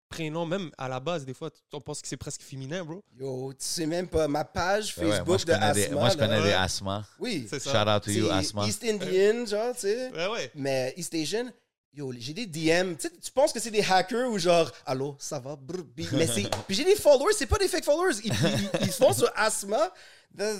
prénom, 0.09 0.45
même 0.45 0.69
à 0.77 0.89
la 0.89 0.99
base, 0.99 1.23
des 1.25 1.33
fois, 1.33 1.49
on 1.71 1.79
pense 1.81 2.01
que 2.01 2.07
c'est 2.09 2.17
presque 2.17 2.41
féminin, 2.41 2.83
bro. 2.83 3.01
Yo, 3.17 3.53
tu 3.53 3.65
sais 3.65 3.85
même 3.87 4.07
pas, 4.09 4.27
ma 4.27 4.43
page 4.43 4.97
Ouais, 4.97 5.05
ouais, 5.05 5.09
Facebook 5.11 5.27
moi, 5.27 5.37
je 5.37 5.45
de 5.45 5.51
connais 5.53 5.73
des, 5.73 5.83
Asma. 5.85 5.95
moi, 5.95 6.09
je 6.09 6.17
là, 6.17 6.27
connais 6.27 6.41
des 6.41 6.47
Ouais. 6.49 6.53
asthmas. 6.53 7.03
Oui. 7.19 7.47
C'est 7.49 7.59
ça. 7.59 7.71
Shout 7.71 7.89
out 7.89 8.03
to 8.03 8.11
you, 8.11 8.29
Asma. 8.29 8.67
East 8.67 8.83
Indian, 8.83 9.45
genre, 9.45 9.73
tu 9.73 9.79
sais. 9.81 10.11
Ouais, 10.11 10.27
ouais. 10.27 10.51
Mais 10.55 10.93
East 10.97 11.13
Asian, 11.15 11.49
yo, 11.95 12.11
j'ai 12.17 12.33
des 12.33 12.45
DM. 12.45 12.95
Tu 12.95 13.07
sais, 13.07 13.11
tu 13.21 13.31
penses 13.31 13.53
que 13.53 13.59
c'est 13.59 13.71
des 13.71 13.81
hackers 13.83 14.29
ou 14.29 14.37
genre, 14.37 14.71
allô, 14.85 15.15
ça 15.19 15.39
va, 15.39 15.55
brr, 15.55 15.83
mais 16.13 16.27
c'est. 16.27 16.49
Puis 16.67 16.75
j'ai 16.75 16.83
des 16.83 16.95
followers, 16.95 17.33
c'est 17.37 17.45
pas 17.47 17.57
des 17.57 17.67
fake 17.67 17.85
followers. 17.85 18.15
Ils, 18.23 18.33
ils, 18.33 18.69
ils 18.81 18.91
se 18.91 18.97
font 18.97 19.13
sur 19.13 19.31
Asma. 19.35 19.91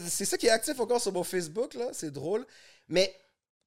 C'est 0.07 0.25
ça 0.25 0.37
qui 0.37 0.47
est 0.47 0.51
actif 0.51 0.79
encore 0.79 1.01
sur 1.01 1.11
mon 1.11 1.23
Facebook, 1.23 1.73
là. 1.73 1.89
C'est 1.91 2.11
drôle. 2.11 2.45
Mais 2.87 3.13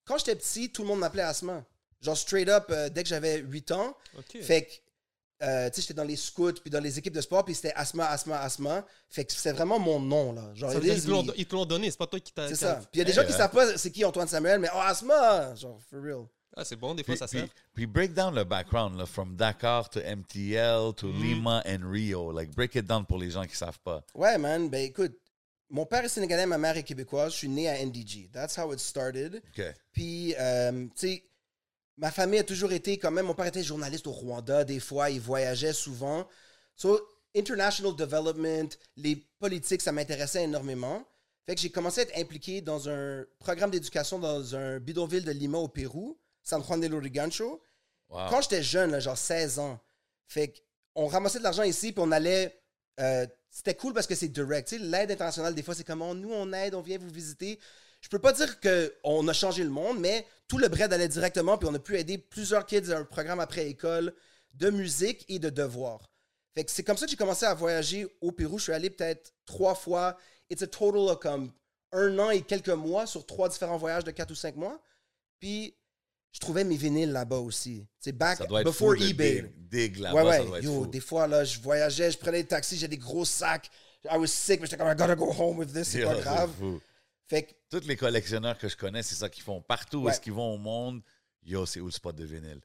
quand 0.05 0.17
j'étais 0.19 0.37
petit, 0.37 0.70
tout 0.73 0.82
le 0.82 0.88
monde 0.88 1.00
m'appelait 1.00 1.23
Asma. 1.23 1.65
Genre, 2.00 2.17
straight 2.17 2.49
up, 2.49 2.67
euh, 2.70 2.88
dès 2.88 3.03
que 3.03 3.09
j'avais 3.09 3.38
8 3.38 3.73
ans. 3.73 3.94
Ok. 4.17 4.41
Fait 4.41 4.65
que, 4.65 5.44
euh, 5.44 5.69
tu 5.69 5.76
sais, 5.76 5.81
j'étais 5.82 5.94
dans 5.94 6.05
les 6.05 6.17
scouts, 6.17 6.53
puis 6.62 6.70
dans 6.70 6.81
les 6.81 6.99
équipes 6.99 7.12
de 7.12 7.20
sport, 7.20 7.44
puis 7.44 7.55
c'était 7.55 7.73
Asma, 7.75 8.09
Asma, 8.09 8.41
Asma. 8.41 8.87
Fait 9.11 9.25
que 9.25 9.32
c'est 9.32 9.53
vraiment 9.53 9.79
mon 9.79 10.00
nom, 10.00 10.32
là. 10.32 10.50
Genre, 10.55 10.73
Ça 10.73 10.79
ils 10.82 11.03
te 11.03 11.55
l'ont- 11.55 11.67
donné, 11.67 11.91
c'est 11.91 11.99
pas 11.99 12.06
toi 12.06 12.20
qui 12.20 12.32
t'as. 12.32 12.49
C'est 12.49 12.55
ça. 12.55 12.76
Puis 12.76 12.88
il 12.94 12.99
y 12.99 13.03
a 13.03 13.05
des 13.05 13.12
gens 13.12 13.26
qui 13.26 13.32
savent 13.32 13.50
pas 13.50 13.76
c'est 13.76 13.91
qui 13.91 14.05
Antoine 14.05 14.29
Samuel, 14.29 14.61
mais 14.61 14.69
oh, 14.75 14.79
Asma! 14.81 15.55
Genre, 15.56 15.79
for 15.91 16.00
real. 16.00 16.25
Ah, 16.60 16.64
c'est 16.64 16.75
bon, 16.76 16.94
des 16.94 17.05
fois, 17.05 17.14
Puis, 17.14 17.19
ça 17.19 17.28
sert. 17.28 17.46
puis 17.72 17.87
break 17.87 18.14
down 18.14 18.34
le 18.34 18.43
background, 18.44 18.99
là, 18.99 19.06
from 19.06 19.37
Dakar 19.37 19.88
to 19.90 20.00
MTL 20.00 20.93
to 20.96 21.06
Mhm. 21.06 21.22
Lima 21.22 21.62
and 21.66 21.88
Rio. 21.88 22.32
Like, 22.32 22.50
break 22.55 22.75
it 22.75 22.84
down 22.84 23.06
pour 23.06 23.19
les 23.19 23.31
gens 23.31 23.44
qui 23.44 23.55
savent 23.56 23.78
pas. 23.81 24.02
Ouais, 24.14 24.37
man. 24.38 24.69
Ben 24.69 24.82
écoute, 24.84 25.16
mon 25.70 25.87
père 25.87 26.05
est 26.05 26.08
sénégalais, 26.08 26.46
ma 26.46 26.58
mère 26.58 26.76
est 26.76 26.82
québécoise. 26.82 27.32
Je 27.32 27.37
suis 27.38 27.49
né 27.49 27.69
à 27.69 27.78
NDG. 27.78 28.28
That's 28.32 28.56
how 28.58 28.72
it 28.72 28.81
started. 28.81 29.37
OK. 29.56 29.64
Puis, 29.93 30.34
euh, 30.38 30.87
tu 30.87 30.90
sais, 30.96 31.25
ma 31.96 32.10
famille 32.10 32.40
a 32.40 32.44
toujours 32.44 32.72
été 32.72 32.99
quand 32.99 33.10
même. 33.12 33.26
Mon 33.26 33.34
père 33.34 33.46
était 33.46 33.62
journaliste 33.62 34.06
au 34.08 34.12
Rwanda, 34.12 34.64
des 34.64 34.81
fois, 34.81 35.10
il 35.10 35.20
voyageait 35.20 35.72
souvent. 35.72 36.26
So, 36.75 37.00
international 37.37 37.94
development, 37.94 38.70
les 38.96 39.16
politiques, 39.38 39.82
ça 39.82 39.93
m'intéressait 39.93 40.43
énormément. 40.43 41.05
Fait 41.46 41.55
que 41.55 41.60
j'ai 41.60 41.70
commencé 41.70 42.00
à 42.00 42.05
être 42.05 42.19
impliqué 42.19 42.60
dans 42.60 42.88
un 42.88 43.25
programme 43.38 43.70
d'éducation 43.70 44.19
dans 44.19 44.55
un 44.56 44.81
bidonville 44.81 45.25
de 45.25 45.31
Lima 45.31 45.58
au 45.58 45.69
Pérou, 45.69 46.19
San 46.49 46.62
Juan 46.62 46.81
de 46.81 46.87
Lurigancho. 46.87 47.63
Wow. 48.08 48.31
Quand 48.31 48.41
j'étais 48.41 48.63
jeune, 48.63 48.93
là, 48.93 49.01
genre 49.01 49.19
16 49.19 49.58
ans, 49.58 49.79
fait 50.27 50.55
on 50.94 51.06
ramassait 51.06 51.39
de 51.39 51.44
l'argent 51.44 51.63
ici, 51.63 51.93
puis 51.93 52.03
on 52.05 52.11
allait. 52.11 52.61
euh, 53.01 53.27
c'était 53.51 53.75
cool 53.75 53.94
parce 53.94 54.06
que 54.06 54.15
c'est 54.15 54.29
direct. 54.29 54.69
Tu 54.69 54.77
sais, 54.77 54.82
l'aide 54.82 55.11
internationale, 55.11 55.55
des 55.55 55.63
fois, 55.63 55.75
c'est 55.75 55.84
comme 55.84 56.03
oh, 56.03 56.15
nous, 56.15 56.32
on 56.32 56.53
aide, 56.53 56.75
on 56.75 56.82
vient 56.82 56.99
vous 56.99 57.08
visiter. 57.08 57.58
Je 58.01 58.08
peux 58.08 58.19
pas 58.19 58.32
dire 58.32 58.58
qu'on 58.61 59.27
a 59.27 59.32
changé 59.32 59.65
le 59.65 59.70
monde, 59.70 59.99
mais 60.01 60.27
tout 60.49 60.58
le 60.58 60.69
bread 60.69 60.93
allait 60.93 61.08
directement, 61.08 61.58
puis 61.58 61.69
on 61.70 61.75
a 61.75 61.79
pu 61.79 61.96
aider 61.96 62.19
plusieurs 62.19 62.67
kids 62.67 62.93
à 62.93 62.99
un 62.99 63.05
programme 63.05 63.41
après-école 63.41 64.15
de 64.55 64.70
musique 64.70 65.25
et 65.29 65.39
de 65.39 65.51
devoirs. 65.51 66.11
Fait 66.55 66.65
que 66.65 66.70
c'est 66.70 66.82
comme 66.84 66.96
ça 66.96 67.06
que 67.06 67.11
j'ai 67.11 67.17
commencé 67.17 67.46
à 67.46 67.55
voyager 67.55 68.06
au 68.20 68.32
Pérou. 68.32 68.58
Je 68.58 68.65
suis 68.65 68.72
allé 68.72 68.91
peut-être 68.91 69.32
trois 69.46 69.75
fois. 69.75 70.17
It's 70.51 70.63
a 70.63 70.67
total 70.67 71.08
of 71.08 71.19
comme 71.20 71.53
un 71.93 72.19
an 72.19 72.31
et 72.31 72.43
quelques 72.43 72.69
mois 72.69 73.06
sur 73.06 73.25
trois 73.27 73.49
différents 73.49 73.79
voyages 73.79 74.05
de 74.05 74.11
quatre 74.11 74.31
ou 74.31 74.34
cinq 74.34 74.56
mois. 74.56 74.81
Puis 75.41 75.77
je 76.32 76.41
trouvais 76.41 76.65
mes 76.65 76.77
vinyles 76.77 77.11
là-bas 77.13 77.39
aussi. 77.39 77.87
C'est 78.01 78.13
back 78.13 78.39
Ça 78.39 78.47
doit 78.47 78.61
être 78.61 78.67
before 78.67 78.94
fou 78.94 78.97
de 78.97 79.08
eBay. 79.08 79.43
dig, 79.43 79.69
dig 79.69 79.97
là-bas, 79.99 80.25
Ouais, 80.25 80.32
ça 80.32 80.41
ouais. 80.43 80.47
doit 80.47 80.58
être 80.58 80.65
Yo, 80.65 80.85
fou. 80.85 80.87
des 80.87 81.01
fois, 81.01 81.27
là, 81.27 81.44
je 81.44 81.58
voyageais, 81.61 82.11
je 82.11 82.19
prenais 82.19 82.43
des 82.43 82.49
taxis, 82.49 82.77
j'ai 82.77 82.89
des 82.89 82.99
gros 82.99 83.25
sacs. 83.25 83.70
I 84.05 84.17
was 84.17 84.27
sick, 84.29 84.61
mais 84.61 84.67
j'étais 84.67 84.77
comme, 84.77 84.89
I 84.89 84.94
gotta 84.97 85.17
go 85.17 85.32
home 85.37 85.58
with 85.58 85.73
this, 85.73 85.89
c'est 85.89 86.03
pas 86.05 86.15
grave. 86.20 86.51
Fait 87.27 87.43
que, 87.43 87.53
Tous 87.70 87.87
les 87.87 87.97
collectionneurs 87.97 88.56
que 88.56 88.69
je 88.69 88.77
connais, 88.77 89.03
c'est 89.03 89.15
ça 89.17 89.29
qu'ils 89.29 89.43
font. 89.43 89.61
Partout 89.61 89.99
où 89.99 90.03
Ouais. 90.05 90.13
est-ce 90.13 90.20
qu'ils 90.20 90.32
vont 90.32 90.55
au 90.55 90.58
monde, 90.58 91.03
yo, 91.43 91.67
c'est 91.67 91.81
où 91.81 91.87
le 91.87 91.91
spot 91.93 92.15
de 92.17 92.25
vinyle? 92.25 92.61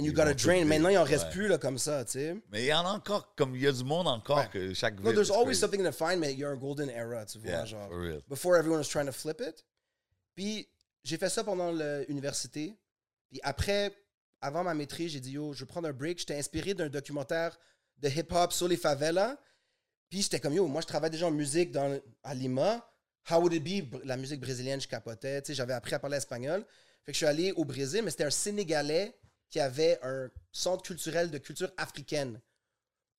and 0.00 0.04
you 0.04 0.12
gotta 0.12 0.32
drain. 0.32 0.64
Maintenant, 0.64 0.90
il 0.90 0.96
en 0.96 1.02
reste 1.02 1.24
Ouais. 1.24 1.30
plus, 1.32 1.48
là, 1.48 1.58
comme 1.58 1.76
ça, 1.76 2.04
tu 2.04 2.12
sais. 2.12 2.36
Mais 2.52 2.62
il 2.62 2.66
y 2.66 2.72
en 2.72 2.86
a 2.86 2.90
encore, 2.90 3.34
comme 3.34 3.56
il 3.56 3.62
y 3.62 3.66
a 3.66 3.72
du 3.72 3.82
monde 3.82 4.06
encore 4.06 4.38
Ouais. 4.38 4.48
que 4.52 4.72
chaque 4.72 5.00
No, 5.00 5.12
there's 5.12 5.28
always 5.30 5.46
crazy. 5.58 5.60
something 5.60 5.82
to 5.84 5.90
find, 5.90 6.20
mais 6.20 6.32
il 6.34 6.38
y 6.38 6.44
a 6.44 6.48
un 6.50 6.54
golden 6.56 6.88
era, 6.88 7.26
tu 7.26 7.38
vois, 7.40 7.50
Yeah, 7.50 7.64
genre. 7.66 7.88
for 7.88 8.00
real. 8.00 8.22
Before 8.28 8.56
everyone 8.56 8.78
was 8.78 8.88
trying 8.88 9.06
to 9.06 9.12
flip 9.12 9.40
it. 9.40 9.64
Puis, 10.36 10.68
j'ai 11.02 11.16
fait 11.18 11.28
ça 11.28 11.42
pendant 11.42 11.72
l'université. 11.72 12.76
Puis 13.30 13.40
après, 13.42 13.94
avant 14.40 14.64
ma 14.64 14.74
maîtrise, 14.74 15.12
j'ai 15.12 15.20
dit, 15.20 15.32
yo, 15.32 15.52
je 15.52 15.60
vais 15.60 15.66
prendre 15.66 15.88
un 15.88 15.92
break. 15.92 16.18
J'étais 16.18 16.36
inspiré 16.36 16.74
d'un 16.74 16.88
documentaire 16.88 17.58
de 17.98 18.08
hip-hop 18.08 18.52
sur 18.52 18.68
les 18.68 18.76
favelas. 18.76 19.36
Puis 20.10 20.22
j'étais 20.22 20.40
comme, 20.40 20.54
yo, 20.54 20.66
moi, 20.66 20.80
je 20.80 20.86
travaille 20.86 21.10
déjà 21.10 21.26
en 21.26 21.30
musique 21.30 21.70
dans, 21.70 22.00
à 22.22 22.34
Lima. 22.34 22.84
How 23.30 23.40
would 23.40 23.52
it 23.52 23.62
be? 23.62 24.04
La 24.06 24.16
musique 24.16 24.40
brésilienne, 24.40 24.80
je 24.80 24.88
capotais. 24.88 25.42
Tu 25.42 25.48
sais, 25.48 25.54
j'avais 25.54 25.74
appris 25.74 25.94
à 25.94 25.98
parler 25.98 26.16
espagnol. 26.16 26.64
Fait 27.04 27.12
que 27.12 27.14
je 27.14 27.18
suis 27.18 27.26
allé 27.26 27.52
au 27.52 27.64
Brésil, 27.64 28.02
mais 28.02 28.10
c'était 28.10 28.24
un 28.24 28.30
Sénégalais 28.30 29.14
qui 29.50 29.60
avait 29.60 29.98
un 30.02 30.30
centre 30.52 30.82
culturel 30.82 31.30
de 31.30 31.38
culture 31.38 31.70
africaine 31.76 32.40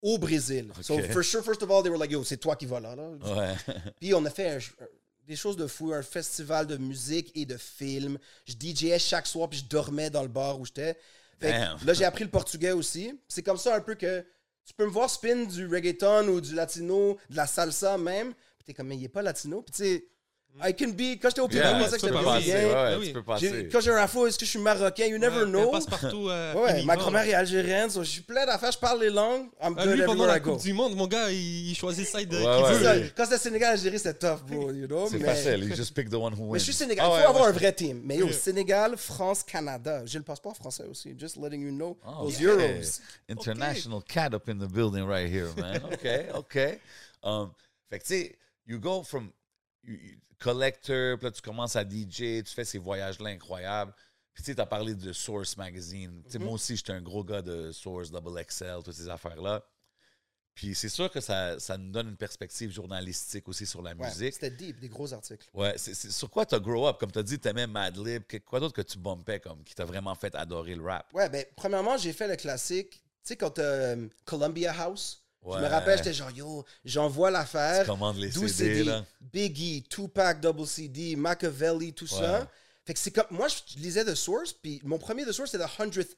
au 0.02 0.18
Brésil. 0.18 0.72
So, 0.82 0.98
for 1.12 1.24
sure, 1.24 1.44
first 1.44 1.62
of 1.62 1.70
all, 1.70 1.84
they 1.84 1.90
were 1.92 2.00
like, 2.00 2.12
yo, 2.12 2.24
c'est 2.24 2.38
toi 2.38 2.56
qui 2.56 2.66
vas 2.66 2.80
là. 2.80 2.96
là. 2.96 3.10
Ouais. 3.36 3.56
Puis 4.00 4.14
on 4.14 4.24
a 4.26 4.30
fait 4.30 4.50
un- 4.52 4.86
des 5.30 5.36
choses 5.36 5.56
de 5.56 5.68
fou, 5.68 5.94
un 5.94 6.02
festival 6.02 6.66
de 6.66 6.76
musique 6.76 7.32
et 7.36 7.46
de 7.46 7.56
films. 7.56 8.18
Je 8.46 8.56
DJais 8.60 8.98
chaque 8.98 9.28
soir, 9.28 9.48
puis 9.48 9.60
je 9.60 9.66
dormais 9.66 10.10
dans 10.10 10.24
le 10.24 10.28
bar 10.28 10.60
où 10.60 10.66
j'étais. 10.66 10.98
Là, 11.42 11.94
j'ai 11.94 12.04
appris 12.04 12.24
le 12.24 12.32
portugais 12.32 12.72
aussi. 12.72 13.14
C'est 13.28 13.44
comme 13.44 13.58
ça 13.58 13.76
un 13.76 13.80
peu 13.80 13.94
que 13.94 14.26
tu 14.66 14.74
peux 14.74 14.86
me 14.86 14.92
voir 14.92 15.08
spin 15.08 15.46
du 15.46 15.68
reggaeton 15.68 16.28
ou 16.30 16.42
du 16.42 16.56
latino, 16.56 17.18
de 17.30 17.36
la 17.36 17.46
salsa 17.46 17.98
même. 18.00 18.34
Puis 18.34 18.66
t'es 18.66 18.74
comme, 18.74 18.88
mais 18.88 18.98
il 18.98 19.04
est 19.04 19.08
pas 19.08 19.22
latino. 19.22 19.62
Puis 19.62 19.72
tu 19.72 19.84
sais, 19.84 20.08
I 20.62 20.74
can 20.76 20.90
be. 20.90 21.18
Quand 21.22 21.30
j'étais 21.30 21.40
au 21.40 21.48
Pérou, 21.48 21.64
Yeah, 21.64 21.78
je 21.80 21.84
pensais 21.86 21.98
que 22.00 22.08
j'étais 22.08 22.24
brésilien. 22.24 23.70
Quand 23.72 23.80
j'ai 23.80 23.92
un 23.92 23.96
afro, 23.96 24.28
est-ce 24.28 24.38
que 24.38 24.44
je 24.46 24.50
suis 24.50 24.60
marocain? 24.60 25.06
You 25.06 25.18
never 25.18 25.44
Ouais, 25.44 25.46
know. 25.46 25.72
passe 25.72 25.86
partout. 25.86 26.28
euh, 26.30 26.54
Ouais, 26.54 26.84
ma 26.84 26.98
grand-mère 26.98 27.24
est 27.26 27.34
algérienne, 27.34 27.90
so 27.90 28.04
je 28.04 28.10
suis 28.10 28.22
plein 28.24 28.46
d'affaires, 28.46 28.72
je 28.72 28.78
parle 28.78 29.00
les 29.02 29.10
langues. 29.10 29.48
I'm 29.62 29.76
Ah, 29.78 29.86
good 29.86 29.96
lui, 29.96 30.06
pendant 30.06 30.26
everywhere 30.26 30.28
la 30.28 30.38
I 30.38 30.42
go. 30.42 30.52
Coupe 30.54 30.62
du 30.64 30.74
Monde, 30.74 30.96
mon 30.96 31.08
gars, 31.08 31.32
il, 31.32 31.74
choisit 31.76 32.06
qu'il. 32.10 32.28
C'est 32.30 32.36
veut. 32.36 32.84
ça, 32.84 32.96
oui. 32.98 33.12
Quand 33.16 33.24
c'était 33.26 33.38
Sénégal, 33.38 33.72
Algérie, 33.74 34.00
c'était 34.00 34.16
tough, 34.16 34.44
bro, 34.46 34.72
you 34.72 34.88
know. 34.88 35.08
C'est 35.10 35.18
mais- 35.20 35.26
facile. 35.34 35.64
You 35.64 35.76
just 35.76 35.94
pick 35.94 36.10
the 36.10 36.16
one 36.16 36.34
who 36.34 36.44
wins. 36.44 36.52
Mais 36.54 36.60
je 36.60 36.64
suis 36.66 36.74
Sénégal. 36.74 37.06
Ah 37.08 37.10
Il 37.10 37.16
ouais, 37.16 37.24
faut 37.24 37.30
avoir 37.30 37.44
ouais, 37.46 37.50
un 37.50 37.54
vrai 37.54 37.72
team. 37.74 38.02
Mais 38.04 38.18
yo, 38.18 38.30
Sénégal, 38.32 38.98
France, 38.98 39.44
Canada. 39.44 40.02
J'ai 40.06 40.18
le 40.18 40.26
passeport 40.26 40.56
français 40.58 40.84
aussi. 40.90 41.16
Just 41.18 41.38
letting 41.38 41.62
you 41.62 41.72
know. 41.72 41.98
Oh, 42.06 42.26
those 42.26 42.42
euros. 42.42 43.00
International 43.30 44.02
cat 44.06 44.34
up 44.34 44.50
in 44.50 44.56
the 44.58 44.68
building 44.70 45.06
right 45.08 45.32
here, 45.32 45.48
man. 45.58 45.82
OK, 45.94 46.26
OK. 46.36 46.80
Um, 47.24 47.52
fait 47.90 48.00
que, 48.00 48.04
tu 48.06 48.14
sais, 48.14 48.36
you 48.68 48.78
go 48.80 49.04
from 49.04 49.32
collector, 50.40 51.18
puis 51.18 51.26
là, 51.26 51.32
tu 51.32 51.42
commences 51.42 51.76
à 51.76 51.84
DJ, 51.84 52.44
tu 52.44 52.54
fais 52.54 52.66
ces 52.66 52.78
voyages-là 52.78 53.30
incroyables. 53.30 53.94
Puis, 54.34 54.44
tu 54.44 54.52
sais, 54.52 54.56
tu 54.56 54.62
as 54.62 54.66
parlé 54.66 54.96
de 54.96 55.12
Source 55.12 55.58
Magazine. 55.58 56.24
Sais, 56.28 56.40
moi 56.40 56.54
aussi, 56.54 56.76
j'étais 56.78 56.94
un 56.94 57.02
gros 57.02 57.24
gars 57.24 57.42
de 57.42 57.72
Source, 57.72 58.10
Double 58.12 58.44
XL, 58.46 58.78
toutes 58.84 58.94
ces 58.94 59.10
affaires-là. 59.10 59.64
Puis, 60.54 60.76
c'est 60.76 60.90
sûr 60.90 61.10
que 61.10 61.20
ça, 61.22 61.60
ça 61.60 61.78
nous 61.78 61.92
donne 61.92 62.10
une 62.10 62.18
perspective 62.18 62.72
journalistique 62.72 63.48
aussi 63.48 63.66
sur 63.66 63.82
la 63.82 63.94
Ouais, 63.96 64.08
musique. 64.08 64.34
C'était 64.34 64.52
deep, 64.52 64.80
des 64.80 64.90
gros 64.90 65.12
articles. 65.14 65.48
Ouais, 65.54 65.74
c'est 65.78 65.94
sur 65.96 66.30
quoi 66.30 66.46
t'as 66.46 66.60
grow 66.60 66.88
up? 66.88 66.98
Comme 67.00 67.12
t'as 67.12 67.24
dit, 67.24 67.40
t'aimais 67.40 67.68
Madlib. 67.68 68.24
Quoi 68.46 68.60
d'autre 68.60 68.74
que 68.76 68.82
tu 68.82 68.98
bumpais 68.98 69.40
comme 69.40 69.64
qui 69.64 69.74
t'a 69.74 69.86
vraiment 69.86 70.16
fait 70.16 70.36
adorer 70.36 70.76
le 70.76 70.84
rap? 70.84 71.14
Ouais, 71.14 71.30
ben, 71.30 71.46
premièrement, 71.56 71.98
j'ai 71.98 72.14
fait 72.14 72.28
le 72.28 72.36
classique. 72.36 72.92
Tu 72.92 73.02
sais, 73.24 73.36
quand 73.38 73.58
euh, 73.60 74.08
Columbia 74.26 74.74
House, 74.82 75.24
je 75.44 75.48
Ouais. 75.50 75.62
me 75.62 75.68
rappelle, 75.68 75.98
j'étais 75.98 76.14
genre, 76.14 76.32
yo, 76.32 76.66
j'envoie 76.84 77.32
l'affaire. 77.32 77.86
Tu 77.86 78.20
les 78.20 78.30
12 78.30 78.52
CD, 78.54 78.84
là. 78.84 79.06
Biggie, 79.22 79.84
Tupac, 79.90 80.42
Double 80.42 80.68
CD, 80.68 81.16
Machiavelli, 81.16 81.94
tout 81.94 82.08
ça. 82.08 82.50
Fait 82.86 82.94
que 82.94 83.00
c'est 83.00 83.12
comme. 83.12 83.26
Moi, 83.30 83.48
je 83.48 83.80
lisais 83.80 84.04
The 84.04 84.16
Source, 84.16 84.52
puis 84.54 84.82
mon 84.84 84.98
premier 84.98 85.26
The 85.26 85.32
Source, 85.32 85.52
c'était 85.52 85.64
The 85.64 85.70
100th. 85.70 86.16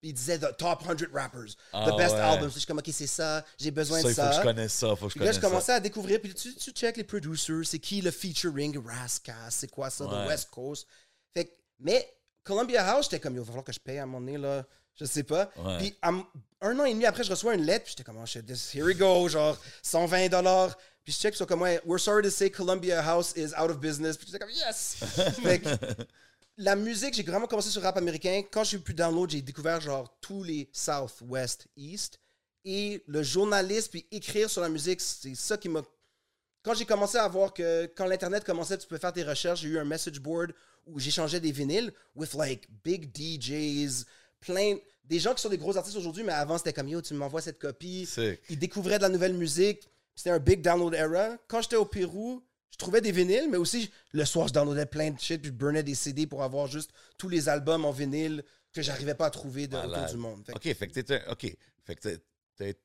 Puis 0.00 0.10
il 0.10 0.14
disait 0.14 0.38
The 0.38 0.56
Top 0.56 0.82
100 0.84 1.06
Rappers, 1.12 1.56
Ah 1.72 1.90
The 1.90 1.96
Best 1.96 2.14
ouais. 2.14 2.20
Albums. 2.20 2.50
Je 2.52 2.58
suis 2.58 2.66
comme, 2.66 2.78
ok, 2.78 2.88
c'est 2.92 3.08
ça, 3.08 3.44
j'ai 3.58 3.72
besoin 3.72 3.98
Ça, 4.00 4.04
de 4.04 4.10
il 4.10 4.14
faut 4.14 4.22
ça. 4.22 4.28
que 4.30 4.36
je 4.36 4.42
connaisse 4.42 4.72
ça, 4.72 4.94
faut 4.94 5.06
que 5.06 5.08
je 5.08 5.12
Puis 5.14 5.18
là, 5.20 5.24
connaisse 5.26 5.36
je 5.36 5.40
ça. 5.40 5.48
commençais 5.48 5.72
à 5.72 5.80
découvrir, 5.80 6.20
puis 6.20 6.32
tu, 6.34 6.54
tu 6.54 6.70
check 6.70 6.96
les 6.96 7.02
producers, 7.02 7.64
c'est 7.64 7.80
qui 7.80 8.00
le 8.00 8.12
featuring, 8.12 8.78
Rascas, 8.86 9.50
c'est 9.50 9.68
quoi 9.68 9.90
ça, 9.90 10.04
Ouais. 10.04 10.24
The 10.24 10.28
West 10.28 10.50
Coast. 10.50 10.86
Fait 11.34 11.46
que- 11.46 11.54
mais 11.80 12.08
Columbia 12.44 12.86
House, 12.94 13.06
j'étais 13.06 13.18
comme, 13.18 13.34
il 13.34 13.40
va 13.40 13.44
falloir 13.46 13.64
que 13.64 13.72
je 13.72 13.80
paye 13.80 13.98
à 13.98 14.04
un 14.04 14.06
moment 14.06 14.20
donné, 14.20 14.38
là, 14.38 14.64
je 14.98 15.04
sais 15.04 15.22
pas. 15.22 15.50
Ouais. 15.56 15.78
Puis 15.78 15.94
un 16.02 16.78
an 16.78 16.84
et 16.84 16.92
demi 16.92 17.06
après, 17.06 17.24
je 17.24 17.30
reçois 17.30 17.54
une 17.54 17.64
lettre, 17.64 17.84
puis 17.84 17.94
j'étais 17.96 18.04
comme, 18.04 18.18
oh 18.22 18.26
shit, 18.26 18.44
this, 18.44 18.74
here 18.74 18.84
we 18.84 18.96
go, 18.96 19.28
genre 19.28 19.56
120 19.82 20.28
dollars. 20.28 20.76
Puis 21.04 21.14
je 21.14 21.20
check 21.20 21.34
sur 21.34 21.46
comme, 21.46 21.62
ouais, 21.62 21.80
we're 21.86 22.00
sorry 22.00 22.22
to 22.22 22.30
say 22.30 22.50
Columbia 22.50 23.00
House 23.00 23.32
is 23.36 23.54
out 23.54 23.70
of 23.70 23.78
business. 23.78 24.16
Puis 24.16 24.26
j'étais 24.26 24.38
comme, 24.38 24.50
yes! 24.50 24.96
fait 25.42 25.60
que 25.60 25.68
la 26.58 26.74
musique, 26.74 27.14
j'ai 27.14 27.22
vraiment 27.22 27.46
commencé 27.46 27.70
sur 27.70 27.82
rap 27.82 27.96
américain. 27.96 28.42
Quand 28.50 28.64
j'ai 28.64 28.78
plus 28.78 28.94
download, 28.94 29.30
j'ai 29.30 29.40
découvert 29.40 29.80
genre 29.80 30.18
tous 30.20 30.42
les 30.42 30.68
South, 30.72 31.14
West, 31.22 31.68
East. 31.76 32.18
Et 32.64 33.02
le 33.06 33.22
journalisme, 33.22 33.90
puis 33.92 34.06
écrire 34.10 34.50
sur 34.50 34.60
la 34.60 34.68
musique, 34.68 35.00
c'est 35.00 35.34
ça 35.34 35.56
qui 35.56 35.68
m'a. 35.68 35.82
Quand 36.62 36.74
j'ai 36.74 36.84
commencé 36.84 37.16
à 37.16 37.26
voir 37.28 37.54
que 37.54 37.86
quand 37.96 38.04
l'Internet 38.04 38.44
commençait, 38.44 38.76
tu 38.76 38.86
pouvais 38.86 39.00
faire 39.00 39.12
tes 39.12 39.22
recherches, 39.22 39.60
j'ai 39.60 39.68
eu 39.68 39.78
un 39.78 39.84
message 39.84 40.20
board 40.20 40.52
où 40.84 40.98
j'échangeais 40.98 41.40
des 41.40 41.52
vinyles 41.52 41.92
with 42.16 42.34
like 42.34 42.68
big 42.84 43.10
DJs, 43.14 44.04
plein. 44.40 44.76
Des 45.04 45.18
gens 45.18 45.34
qui 45.34 45.40
sont 45.40 45.48
des 45.48 45.58
gros 45.58 45.76
artistes 45.76 45.96
aujourd'hui, 45.96 46.22
mais 46.22 46.32
avant 46.32 46.58
c'était 46.58 46.72
comme 46.72 46.88
yo, 46.88 47.00
tu 47.00 47.14
m'envoies 47.14 47.40
cette 47.40 47.58
copie. 47.58 48.04
Sick. 48.06 48.40
Ils 48.50 48.58
découvraient 48.58 48.98
de 48.98 49.02
la 49.02 49.08
nouvelle 49.08 49.34
musique. 49.34 49.88
C'était 50.14 50.30
un 50.30 50.38
big 50.38 50.60
download 50.60 50.94
era. 50.94 51.36
Quand 51.48 51.62
j'étais 51.62 51.76
au 51.76 51.84
Pérou, 51.86 52.42
je 52.72 52.76
trouvais 52.76 53.00
des 53.00 53.12
vinyles, 53.12 53.48
mais 53.50 53.56
aussi 53.56 53.90
le 54.12 54.24
soir, 54.24 54.48
je 54.48 54.52
downloadais 54.52 54.84
plein 54.86 55.10
de 55.10 55.18
shit, 55.18 55.40
puis 55.40 55.50
je 55.50 55.54
burnais 55.56 55.82
des 55.82 55.94
CD 55.94 56.26
pour 56.26 56.42
avoir 56.42 56.66
juste 56.66 56.90
tous 57.16 57.28
les 57.28 57.48
albums 57.48 57.84
en 57.84 57.90
vinyle 57.92 58.44
que 58.72 58.82
j'arrivais 58.82 59.14
pas 59.14 59.26
à 59.26 59.30
trouver 59.30 59.66
de, 59.66 59.76
autour 59.76 59.90
Malade. 59.90 60.10
du 60.10 60.16
monde. 60.18 60.44
Fait 60.44 60.52
que- 60.52 60.58
OK, 60.58 60.74
fait 60.76 60.86
que 60.88 61.00
t'es 61.00 61.14
un- 61.26 61.32
OK. 61.32 61.56
Fait 61.84 61.94
que 61.96 62.18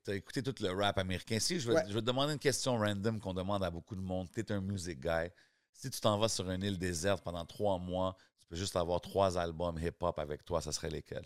t'as- 0.05 0.13
écouté 0.15 0.41
tout 0.43 0.55
le 0.61 0.69
rap 0.71 0.97
américain. 0.99 1.39
Si 1.39 1.59
je 1.59 1.67
vais, 1.67 1.75
Ouais. 1.75 1.83
je 1.89 1.93
vais 1.93 1.99
te 2.01 2.05
demander 2.05 2.33
une 2.33 2.39
question 2.39 2.77
random 2.77 3.19
qu'on 3.19 3.33
demande 3.33 3.63
à 3.63 3.69
beaucoup 3.71 3.95
de 3.95 4.01
monde. 4.01 4.29
T'es 4.31 4.49
un 4.51 4.61
music 4.61 4.99
guy. 5.01 5.27
Si 5.73 5.89
tu 5.89 5.99
t'en 5.99 6.17
vas 6.19 6.29
sur 6.29 6.49
une 6.49 6.63
île 6.63 6.77
déserte 6.77 7.23
pendant 7.23 7.43
trois 7.45 7.79
mois, 7.79 8.15
tu 8.39 8.45
peux 8.47 8.55
juste 8.55 8.75
avoir 8.75 9.01
trois 9.01 9.37
albums 9.37 9.77
hip-hop 9.79 10.17
avec 10.19 10.45
toi, 10.45 10.61
ça 10.61 10.71
serait 10.71 10.91
lesquels? 10.91 11.25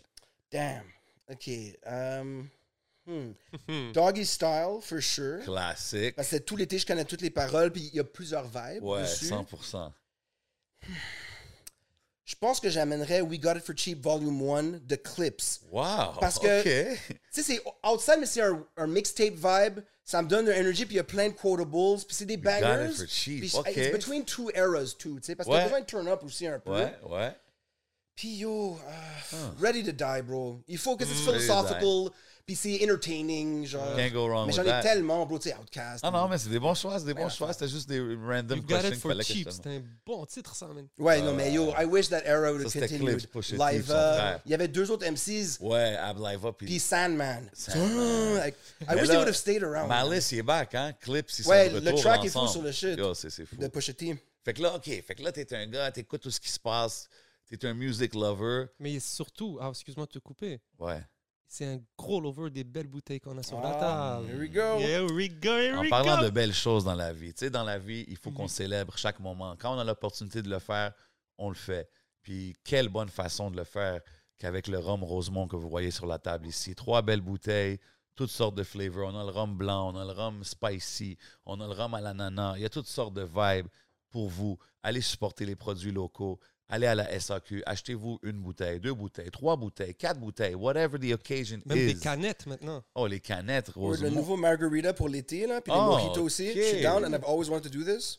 Damn. 0.50 0.84
OK. 1.30 1.48
um, 1.86 2.48
hmm. 3.06 3.32
Doggy 3.92 4.24
Style, 4.24 4.80
for 4.82 5.00
sure. 5.02 5.40
Classique. 5.44 6.16
Parce 6.16 6.30
que 6.30 6.36
tout 6.38 6.56
l'été, 6.56 6.78
je 6.78 6.86
connais 6.86 7.04
toutes 7.04 7.20
les 7.22 7.30
paroles, 7.30 7.70
puis 7.70 7.88
il 7.92 7.96
y 7.96 8.00
a 8.00 8.04
plusieurs 8.04 8.46
vibes 8.46 8.82
Ouais, 8.82 9.02
dessus. 9.02 9.26
100%. 9.26 9.92
Je 12.24 12.34
pense 12.34 12.60
que 12.60 12.68
j'amènerais 12.68 13.22
We 13.22 13.40
Got 13.40 13.56
It 13.56 13.64
For 13.64 13.74
Cheap 13.76 14.02
Volume 14.02 14.42
1 14.50 14.62
de 14.86 14.96
Clips. 14.96 15.60
Wow! 15.70 16.12
Parce 16.20 16.38
que- 16.38 16.60
OK. 16.60 16.98
Tu 17.32 17.42
sais, 17.42 17.42
c'est 17.42 17.62
outside, 17.86 18.16
mais 18.20 18.26
c'est 18.26 18.42
un, 18.42 18.66
un 18.76 18.86
mixtape 18.86 19.32
vibe. 19.34 19.80
Ça 20.04 20.22
me 20.22 20.28
donne 20.28 20.44
de 20.46 20.50
l'énergie, 20.50 20.84
puis 20.86 20.94
il 20.94 20.98
y 20.98 21.00
a 21.00 21.04
plein 21.04 21.28
de 21.28 21.34
quotables, 21.34 21.70
puis 22.06 22.14
c'est 22.16 22.24
des 22.26 22.36
got 22.36 22.44
bangers. 22.50 22.90
it 22.90 22.96
for 22.96 23.06
cheap, 23.08 23.40
Puis 23.40 23.52
ok. 23.54 23.76
It's 23.76 23.92
between 23.92 24.24
two 24.24 24.50
eras, 24.54 24.94
too, 24.98 25.16
tu 25.20 25.22
sais, 25.22 25.36
parce 25.36 25.46
que 25.48 25.52
Ouais. 25.52 25.58
t'as 25.60 25.64
besoin 25.64 25.80
de 25.80 25.86
turn 25.86 26.08
up 26.08 26.22
aussi 26.22 26.46
un 26.46 26.58
peu. 26.58 26.70
Ouais, 26.70 26.94
ouais. 27.08 27.34
Puis 28.18 28.38
yo, 28.38 28.76
ah, 28.88 29.36
Ready 29.60 29.84
to 29.84 29.92
Die, 29.92 30.22
bro. 30.26 30.60
Il 30.66 30.76
faut 30.76 30.96
que 30.96 31.04
c'est 31.04 31.14
to 31.14 31.30
philosophical, 31.30 32.10
puis 32.44 32.56
c'est 32.56 32.82
entertaining, 32.82 33.64
genre. 33.64 33.94
Can't 33.94 34.10
go 34.12 34.26
wrong 34.26 34.48
mais 34.48 34.54
with 34.54 34.56
j'en 34.56 34.62
ai 34.62 34.70
that. 34.74 34.82
tellement, 34.82 35.24
bro, 35.24 35.38
tu 35.38 35.50
sais, 35.50 35.54
Outcast. 35.54 36.00
Ah 36.02 36.10
non, 36.10 36.26
mais 36.26 36.36
c'est 36.36 36.48
des 36.48 36.58
bons 36.58 36.74
choix, 36.74 36.98
c'est 36.98 37.04
des 37.04 37.14
bons 37.14 37.26
Ouais, 37.26 37.30
choix. 37.30 37.52
C'était 37.52 37.68
juste 37.68 37.88
des 37.88 38.00
random 38.00 38.56
You 38.58 38.62
got 38.64 38.68
questions 38.74 38.88
it 38.88 38.90
qu'il 38.94 39.00
for 39.00 39.10
fallait 39.12 39.22
cheap. 39.22 39.48
C'était 39.52 39.76
un 39.76 39.82
bon 40.04 40.26
titre, 40.26 40.52
ça, 40.56 40.66
man. 40.66 40.88
Ouais, 40.98 41.22
non, 41.22 41.32
mais 41.32 41.52
yo, 41.52 41.72
I 41.80 41.84
wish 41.84 42.08
that 42.08 42.22
era 42.24 42.50
would 42.50 42.64
have 42.66 42.72
continued. 42.72 43.24
Liva, 43.56 44.40
il 44.44 44.50
y 44.50 44.54
avait 44.54 44.66
deux 44.66 44.90
autres 44.90 45.06
MCs, 45.08 45.58
Ouais, 45.60 45.94
Abliva 45.96 46.52
puis 46.54 46.66
puis 46.66 46.80
Sandman. 46.80 47.48
Sandman. 47.52 48.34
Like, 48.34 48.56
I 48.80 48.84
Mais 48.88 48.94
wish 48.96 49.02
là, 49.02 49.06
they 49.06 49.16
would 49.18 49.28
have 49.28 49.36
stayed 49.36 49.62
around. 49.62 49.86
Malice, 49.88 50.32
il 50.32 50.38
est 50.38 50.42
back, 50.42 50.74
hein? 50.74 50.92
Clips, 51.00 51.38
ils 51.38 51.46
Ouais, 51.46 51.68
sont 51.70 51.78
de 51.78 51.88
le 51.88 51.94
track 51.94 52.24
est 52.24 52.30
fou 52.30 52.48
sur 52.48 52.62
le 52.62 52.72
shit. 52.72 52.98
Yo, 52.98 53.14
c'est 53.14 53.30
c'est 53.30 53.46
fou. 53.46 53.54
De 53.54 53.68
Pusha 53.68 53.92
T. 53.92 54.16
Fait 54.44 54.54
que 54.54 54.62
là, 54.62 54.74
OK, 54.74 54.86
fait 55.06 55.14
que 55.14 55.22
là, 55.22 55.30
t'es 55.30 55.54
un 55.54 55.66
gars, 55.66 55.92
t'écoutes 55.92 56.22
tout 56.22 56.30
ce 56.32 56.40
qui 56.40 56.48
se 56.50 56.58
passe, 56.58 57.08
t'es 57.56 57.66
un 57.68 57.74
music 57.74 58.14
lover. 58.14 58.66
Mais 58.78 59.00
surtout, 59.00 59.58
ah, 59.60 59.68
excuse-moi 59.70 60.06
de 60.06 60.10
te 60.12 60.18
couper, 60.18 60.60
Ouais. 60.78 61.02
c'est 61.46 61.64
un 61.66 61.80
gros 61.96 62.20
lover 62.20 62.50
des 62.50 62.64
belles 62.64 62.86
bouteilles 62.88 63.20
qu'on 63.20 63.36
a 63.38 63.42
sur 63.42 63.60
la 63.60 63.70
Ah, 63.70 64.20
table. 64.20 64.28
here 64.30 64.38
we 64.38 64.50
go. 64.50 64.78
Here 64.78 65.04
we 65.12 65.28
go, 65.30 65.56
here 65.56 65.76
En 65.78 65.80
we 65.82 65.90
parlant 65.90 66.18
go. 66.18 66.24
de 66.24 66.30
belles 66.30 66.52
choses 66.54 66.84
dans 66.84 66.94
la 66.94 67.12
vie, 67.12 67.32
tu 67.32 67.40
sais, 67.40 67.50
dans 67.50 67.64
la 67.64 67.78
vie, 67.78 68.04
il 68.08 68.16
faut 68.16 68.30
qu'on 68.30 68.42
Mhm. 68.42 68.48
célèbre 68.48 68.96
chaque 68.98 69.20
moment. 69.20 69.56
Quand 69.58 69.74
on 69.74 69.78
a 69.78 69.84
l'opportunité 69.84 70.42
de 70.42 70.50
le 70.50 70.58
faire, 70.58 70.92
on 71.38 71.48
le 71.48 71.54
fait. 71.54 71.88
Puis 72.22 72.54
quelle 72.64 72.88
bonne 72.88 73.08
façon 73.08 73.50
de 73.50 73.56
le 73.56 73.64
faire 73.64 74.00
qu'avec 74.38 74.68
le 74.68 74.78
rhum 74.78 75.02
Rosemont 75.02 75.48
que 75.48 75.56
vous 75.56 75.68
voyez 75.70 75.90
sur 75.90 76.06
la 76.06 76.18
table 76.18 76.46
ici. 76.46 76.74
Trois 76.74 77.00
belles 77.02 77.20
bouteilles, 77.22 77.78
toutes 78.14 78.30
sortes 78.30 78.54
de 78.56 78.62
flavors. 78.64 79.12
On 79.14 79.18
a 79.18 79.24
le 79.24 79.30
rhum 79.30 79.56
blanc, 79.56 79.94
on 79.94 79.96
a 79.96 80.04
le 80.04 80.10
rhum 80.12 80.44
spicy, 80.44 81.16
on 81.46 81.60
a 81.60 81.66
le 81.66 81.72
rhum 81.72 81.94
à 81.94 82.00
l'ananas. 82.00 82.54
Il 82.56 82.62
y 82.62 82.64
a 82.64 82.68
toutes 82.68 82.86
sortes 82.88 83.14
de 83.14 83.22
vibes 83.22 83.68
pour 84.10 84.28
vous. 84.28 84.58
Allez 84.82 85.00
supporter 85.00 85.46
les 85.46 85.56
produits 85.56 85.92
locaux. 85.92 86.38
Allez 86.70 86.86
à 86.86 86.94
la 86.94 87.18
SAQ, 87.18 87.62
achetez-vous 87.64 88.18
une 88.22 88.40
bouteille, 88.42 88.78
deux 88.78 88.92
bouteilles, 88.92 89.30
trois 89.30 89.56
bouteilles, 89.56 89.94
quatre 89.94 90.20
bouteilles, 90.20 90.54
whatever 90.54 90.98
the 90.98 91.14
occasion 91.14 91.60
Même 91.64 91.78
is. 91.78 91.94
des 91.94 91.98
canettes 92.00 92.46
maintenant. 92.46 92.84
oh, 92.94 93.06
les 93.06 93.20
canettes, 93.20 93.68
Ouais, 93.68 93.74
le 93.76 93.80
Rosemont. 94.04 94.10
nouveau 94.10 94.36
margarita 94.36 94.92
pour 94.92 95.08
l'été, 95.08 95.46
là, 95.46 95.62
puis 95.62 95.72
les 95.72 95.78
Oh, 95.80 95.86
mojitos 95.96 96.22
aussi. 96.24 96.50
ok. 96.50 96.56
Je 96.56 96.62
suis 96.62 96.82
down 96.82 97.04
and 97.06 97.14
I've 97.14 97.24
always 97.24 97.48
wanted 97.48 97.70
to 97.72 97.78
do 97.78 97.84
this. 97.84 98.18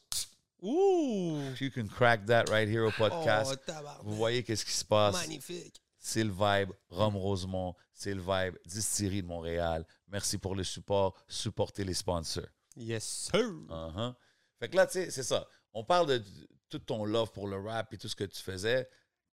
Ouh! 0.62 1.40
You 1.60 1.70
can 1.72 1.88
crack 1.88 2.26
that 2.26 2.46
right 2.50 2.68
here 2.68 2.82
au 2.86 2.92
podcast. 2.92 3.52
Oh, 3.54 3.56
tabarnak. 3.66 4.04
Vous 4.04 4.16
voyez 4.16 4.44
qu'est-ce 4.44 4.66
qui 4.66 4.72
se 4.74 4.84
passe? 4.84 5.14
Magnifique. 5.16 5.82
C'est 6.00 6.24
le 6.24 6.32
vibe 6.32 6.72
Rome 6.90 7.18
Rosemont. 7.18 7.76
C'est 7.94 8.14
le 8.14 8.22
vibe 8.22 8.56
Distillerie 8.66 9.22
de 9.22 9.28
Montréal. 9.28 9.86
Merci 10.08 10.38
pour 10.38 10.56
le 10.56 10.64
support. 10.64 11.14
Supportez 11.28 11.84
les 11.84 11.94
sponsors. 11.94 12.46
Yes, 12.76 13.04
sir. 13.32 13.42
Uh-huh. 13.70 14.14
Fait 14.60 14.70
que 14.70 14.76
là, 14.76 14.86
tu 14.88 14.94
sais, 14.94 15.12
c'est 15.12 15.24
ça. 15.24 15.48
On 15.74 15.84
parle 15.84 16.08
de 16.08 16.24
tout 16.70 16.80
ton 16.80 17.04
love 17.06 17.32
pour 17.32 17.48
le 17.48 17.58
rap 17.58 17.94
et 17.94 17.98
tout 17.98 18.08
ce 18.08 18.16
que 18.16 18.24
tu 18.24 18.42
faisais. 18.42 18.88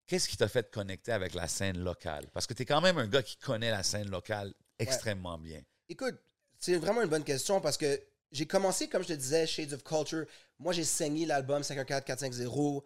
Qu'est-ce 0.07 0.29
qui 0.29 0.37
t'a 0.37 0.49
fait 0.49 0.63
te 0.65 0.71
connecter 0.73 1.13
avec 1.13 1.35
la 1.35 1.49
scène 1.49 1.79
locale? 1.79 2.27
Parce 2.33 2.47
que 2.47 2.55
tu 2.55 2.63
es 2.63 2.65
quand 2.65 2.81
même 2.81 2.99
un 2.99 3.07
gars 3.07 3.23
qui 3.23 3.37
connaît 3.37 3.71
la 3.71 3.83
scène 3.83 4.09
locale 4.11 4.53
extrêmement 4.79 5.37
bien. 5.39 5.61
Écoute, 5.89 6.17
c'est 6.59 6.77
vraiment 6.77 7.03
une 7.03 7.09
bonne 7.11 7.25
question 7.25 7.61
parce 7.61 7.77
que 7.77 8.01
j'ai 8.33 8.47
commencé, 8.47 8.89
comme 8.89 9.03
je 9.03 9.09
te 9.09 9.13
disais, 9.15 9.47
Shades 9.47 9.73
of 9.73 9.83
Culture. 9.85 10.25
Moi, 10.59 10.73
j'ai 10.73 10.85
saigné 10.85 11.27
l'album 11.27 11.63
514-450. 11.63 12.83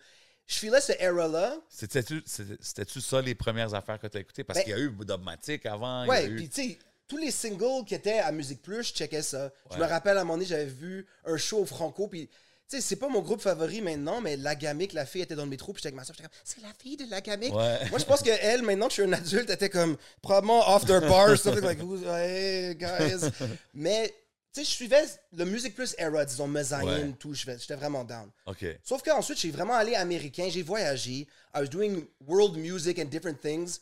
Je 0.46 0.54
filais 0.58 0.80
ce 0.80 0.92
era-là. 0.98 1.58
C'était-tu 1.68 2.22
c'était- 2.26 2.56
c'était-tu 2.60 3.00
ça 3.00 3.20
les 3.20 3.34
premières 3.34 3.72
affaires 3.74 3.98
que 4.00 4.06
tu 4.06 4.16
as 4.16 4.20
écoutées? 4.20 4.42
Parce 4.44 4.58
Ben- 4.58 4.64
qu'il 4.64 4.72
y 4.72 4.74
a 4.74 4.78
eu 4.78 4.90
Dogmatic 4.90 5.64
avant. 5.66 6.06
Ouais, 6.06 6.26
eu- 6.26 6.36
puis 6.36 6.48
tu 6.48 6.62
sais, 6.70 6.78
tous 7.06 7.18
les 7.18 7.30
singles 7.30 7.84
qui 7.86 7.94
étaient 7.94 8.18
à 8.18 8.32
Musique 8.32 8.62
Plus, 8.62 8.82
je 8.88 8.94
checkais 8.94 9.22
ça. 9.22 9.52
Je 9.70 9.78
me 9.78 9.84
rappelle 9.84 10.16
à 10.18 10.22
un 10.22 10.24
moment 10.24 10.34
donné, 10.34 10.46
j'avais 10.46 10.64
vu 10.66 11.06
un 11.24 11.36
show 11.36 11.58
au 11.60 11.66
Franco, 11.66 12.08
puis 12.08 12.28
sais, 12.76 12.80
c'est 12.80 12.96
pas 12.96 13.08
mon 13.08 13.20
groupe 13.20 13.40
favori 13.40 13.80
maintenant, 13.80 14.20
mais 14.20 14.36
la 14.36 14.54
gamique, 14.54 14.92
la 14.92 15.06
fille 15.06 15.22
était 15.22 15.34
dans 15.34 15.44
le 15.44 15.50
métro, 15.50 15.72
puis 15.72 15.80
j'étais 15.80 15.88
avec 15.88 15.96
ma 15.96 16.04
soeur, 16.04 16.14
j'étais 16.16 16.28
comme, 16.28 16.38
c'est 16.44 16.62
la 16.62 16.72
fille 16.78 16.96
de 16.96 17.10
la 17.10 17.20
gamique? 17.20 17.54
Ouais. 17.54 17.88
Moi, 17.90 17.98
je 17.98 18.04
pense 18.04 18.22
qu'elle, 18.22 18.62
maintenant 18.62 18.86
que 18.86 18.94
je 18.94 19.02
suis 19.02 19.10
un 19.10 19.12
adulte, 19.12 19.50
était 19.50 19.70
comme, 19.70 19.96
probablement 20.22 20.74
off 20.74 20.84
their 20.84 21.00
bar, 21.00 21.36
something 21.36 21.64
like, 21.64 21.80
hey, 21.80 22.74
guys. 22.76 23.30
Mais, 23.74 24.14
tu 24.52 24.60
sais, 24.60 24.64
je 24.64 24.70
suivais 24.70 25.04
le 25.36 25.44
Music 25.44 25.74
Plus 25.74 25.94
era, 25.98 26.24
disons, 26.24 26.48
Mezzanine, 26.48 26.90
Ouais. 26.90 27.14
tout, 27.18 27.34
j'étais 27.34 27.74
vraiment 27.74 28.04
down. 28.04 28.28
OK. 28.46 28.64
Sauf 28.82 29.02
qu'ensuite, 29.02 29.38
j'ai 29.38 29.50
vraiment 29.50 29.74
allé 29.74 29.94
américain, 29.94 30.48
j'ai 30.50 30.62
voyagé. 30.62 31.26
I 31.54 31.60
was 31.60 31.68
doing 31.68 32.04
world 32.26 32.56
music 32.56 32.98
and 32.98 33.06
different 33.06 33.40
things. 33.40 33.78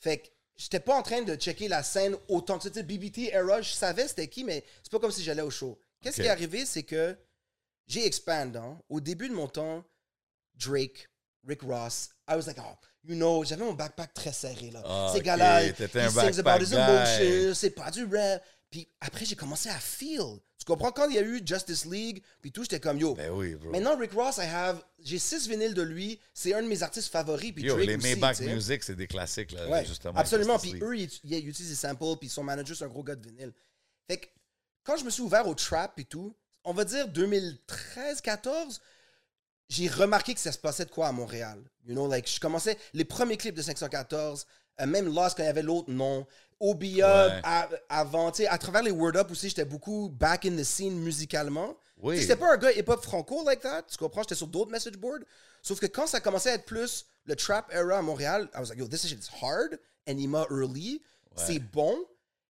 Fait 0.00 0.18
que 0.18 0.28
j'étais 0.56 0.80
pas 0.80 0.94
en 0.94 1.02
train 1.02 1.22
de 1.22 1.34
checker 1.36 1.68
la 1.68 1.82
scène 1.82 2.16
autant 2.28 2.58
que 2.58 2.68
sais, 2.72 2.82
BBT 2.82 3.30
era, 3.32 3.62
je 3.62 3.72
savais 3.72 4.08
c'était 4.08 4.28
qui, 4.28 4.44
mais 4.44 4.64
c'est 4.82 4.90
pas 4.90 4.98
comme 4.98 5.12
si 5.12 5.22
j'allais 5.22 5.42
au 5.42 5.50
show. 5.50 5.78
Qu'est-ce 6.02 6.16
qui 6.20 6.26
est 6.26 6.30
arrivé, 6.30 6.66
c'est 6.66 6.82
que 6.82 7.16
j'ai 7.92 8.06
expand. 8.06 8.56
hein. 8.56 8.78
Au 8.88 9.00
début 9.00 9.28
de 9.28 9.34
mon 9.34 9.48
temps, 9.48 9.84
Drake, 10.54 11.08
Rick 11.46 11.62
Ross, 11.62 12.10
I 12.28 12.34
was 12.36 12.46
like, 12.46 12.58
oh, 12.60 12.76
you 13.04 13.14
know, 13.16 13.44
j'avais 13.44 13.64
mon 13.64 13.74
backpack 13.74 14.14
très 14.14 14.32
serré 14.32 14.70
là. 14.70 14.82
Ah, 14.84 15.10
Ces 15.12 15.20
gars-là, 15.22 15.64
he 15.66 15.74
sings 15.76 16.38
about 16.38 16.62
his 16.64 16.72
emotions, 16.74 17.54
c'est 17.54 17.70
pas 17.70 17.90
du 17.90 18.04
rap. 18.04 18.42
Puis 18.70 18.88
après, 19.02 19.26
j'ai 19.26 19.36
commencé 19.36 19.68
à 19.68 19.78
feel. 19.78 20.38
Tu 20.56 20.64
comprends? 20.64 20.92
Quand 20.92 21.06
il 21.10 21.16
y 21.16 21.18
a 21.18 21.22
eu 21.22 21.42
Justice 21.44 21.84
League, 21.84 22.22
puis 22.40 22.50
tout, 22.52 22.62
j'étais 22.62 22.80
comme, 22.80 22.98
yo, 22.98 23.14
Ben 23.14 23.30
oui, 23.30 23.54
bro. 23.56 23.70
Maintenant, 23.70 23.98
Rick 23.98 24.12
Ross, 24.12 24.38
I 24.38 24.46
have, 24.46 24.82
j'ai 24.98 25.18
six 25.18 25.46
vinyles 25.46 25.74
de 25.74 25.82
lui. 25.82 26.18
C'est 26.32 26.54
un 26.54 26.62
de 26.62 26.68
mes 26.68 26.82
artistes 26.82 27.10
favoris. 27.12 27.52
Puis 27.52 27.64
Yo, 27.64 27.74
Drake 27.74 27.86
les 27.88 27.96
aussi, 27.96 28.06
Maybach. 28.14 28.40
Music, 28.40 28.82
c'est 28.82 28.94
des 28.94 29.06
classiques, 29.08 29.52
là, 29.52 29.68
Ouais, 29.68 29.84
justement. 29.84 30.18
absolument. 30.18 30.58
Puis 30.58 30.74
eux, 30.80 30.96
ils 30.96 31.04
utilisent 31.22 31.68
des 31.68 31.74
samples. 31.74 32.16
Puis 32.18 32.30
son 32.30 32.44
manager, 32.44 32.74
c'est 32.74 32.84
un 32.84 32.88
gros 32.88 33.02
gars 33.02 33.16
de 33.16 33.28
vinyle. 33.28 33.52
Fait 34.08 34.16
que 34.18 34.26
quand 34.84 34.96
je 34.96 35.04
me 35.04 35.10
suis 35.10 35.22
ouvert 35.22 35.46
au 35.46 35.54
trap 35.54 35.98
et 35.98 36.04
tout, 36.04 36.34
on 36.64 36.72
va 36.72 36.84
dire 36.84 37.08
2013-14, 37.08 38.80
j'ai 39.68 39.88
remarqué 39.88 40.34
que 40.34 40.40
ça 40.40 40.52
se 40.52 40.58
passait 40.58 40.84
de 40.84 40.90
quoi 40.90 41.08
à 41.08 41.12
Montréal. 41.12 41.62
You 41.86 41.94
know, 41.94 42.06
like, 42.08 42.30
je 42.30 42.38
commençais 42.40 42.78
les 42.92 43.04
premiers 43.04 43.36
clips 43.36 43.54
de 43.56 43.62
514, 43.62 44.46
euh, 44.80 44.86
même 44.86 45.12
Lost 45.12 45.36
quand 45.36 45.42
il 45.42 45.46
y 45.46 45.48
avait 45.48 45.62
l'autre 45.62 45.90
nom, 45.90 46.26
Ouais. 46.60 47.40
à- 47.42 47.68
avant, 47.88 48.30
tu 48.30 48.42
sais, 48.42 48.46
à 48.48 48.56
travers 48.56 48.82
les 48.82 48.92
Word 48.92 49.16
Up 49.16 49.30
aussi, 49.32 49.48
j'étais 49.48 49.64
beaucoup 49.64 50.08
back 50.10 50.44
in 50.46 50.56
the 50.56 50.62
scene 50.62 50.94
musicalement. 51.00 51.76
Oui. 51.98 52.20
C'était 52.20 52.36
pas 52.36 52.52
un 52.52 52.56
gars 52.56 52.70
hip-hop 52.72 53.02
franco 53.02 53.44
like 53.44 53.60
that, 53.60 53.82
tu 53.90 53.96
comprends? 53.96 54.22
J'étais 54.22 54.34
sur 54.36 54.46
d'autres 54.46 54.70
message 54.70 54.96
boards. 54.96 55.20
Sauf 55.62 55.80
que 55.80 55.86
quand 55.86 56.06
ça 56.06 56.20
commençait 56.20 56.50
à 56.50 56.54
être 56.54 56.64
plus 56.64 57.06
le 57.24 57.34
trap 57.36 57.72
era 57.72 57.98
à 57.98 58.02
Montréal, 58.02 58.48
I 58.54 58.58
was 58.60 58.66
like, 58.68 58.78
yo, 58.78 58.86
this 58.86 59.06
shit 59.06 59.18
is 59.24 59.28
hard, 59.44 59.78
Anima 60.06 60.46
early, 60.50 61.02
c'est 61.36 61.58
bon, 61.60 61.96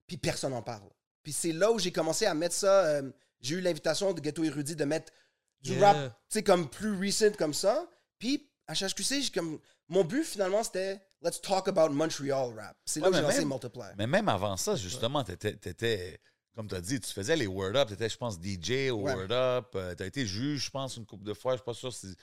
puis 0.07 0.17
personne 0.19 0.53
n'en 0.53 0.63
parle. 0.63 0.89
Puis 1.23 1.33
c'est 1.33 1.53
là 1.53 1.71
où 1.73 1.79
j'ai 1.79 1.93
commencé 1.93 2.27
à 2.27 2.35
mettre 2.35 2.55
ça. 2.55 2.85
euh, 2.85 3.11
j'ai 3.43 3.57
eu 3.57 3.61
l'invitation 3.61 4.13
de 4.13 4.21
Ghetto 4.21 4.43
Érudit 4.45 4.77
de 4.77 4.85
mettre 4.85 5.13
du 5.61 5.75
Yeah. 5.75 5.93
rap, 5.93 6.13
tu 6.29 6.39
sais, 6.39 6.43
comme 6.43 6.69
plus 6.69 6.97
recent 6.99 7.37
comme 7.37 7.55
ça. 7.55 7.87
Puis 8.19 8.49
à 8.67 8.73
HHQC, 8.75 9.23
j'ai 9.23 9.31
comme. 9.31 9.59
Mon 9.89 10.05
but 10.05 10.25
finalement, 10.25 10.63
c'était 10.65 11.01
let's 11.23 11.41
talk 11.41 11.69
about 11.69 11.91
Montreal 11.91 12.55
rap. 12.57 12.77
C'est 12.85 13.01
là 13.01 13.11
que 13.11 13.17
j'ai 13.17 13.23
lancé 13.23 13.45
Multiply. 13.45 13.91
Mais 13.99 14.07
même 14.07 14.29
avant 14.29 14.57
ça, 14.57 14.75
justement, 14.77 15.23
t'étais, 15.23 15.55
t'étais- 15.57 16.19
comme 16.55 16.67
tu 16.69 16.75
as 16.75 16.81
dit, 16.81 16.99
tu 17.01 17.13
faisais 17.13 17.37
les 17.37 17.47
Word 17.47 17.77
Up, 17.77 17.89
tu 17.89 17.95
étais, 17.95 18.09
je 18.09 18.17
pense, 18.17 18.39
DJ 18.41 18.91
au 18.91 19.03
Ouais. 19.03 19.15
Word 19.15 19.31
Up, 19.33 19.77
tu 19.97 20.03
as 20.03 20.07
été 20.07 20.27
juge, 20.27 20.65
je 20.67 20.71
pense, 20.71 20.97
une 20.97 21.07
couple 21.07 21.25
de 21.25 21.35
fois, 21.35 21.53
je 21.53 21.59
suis 21.59 21.65
pas 21.65 21.75
sûr 21.75 21.93
si... 21.93 22.15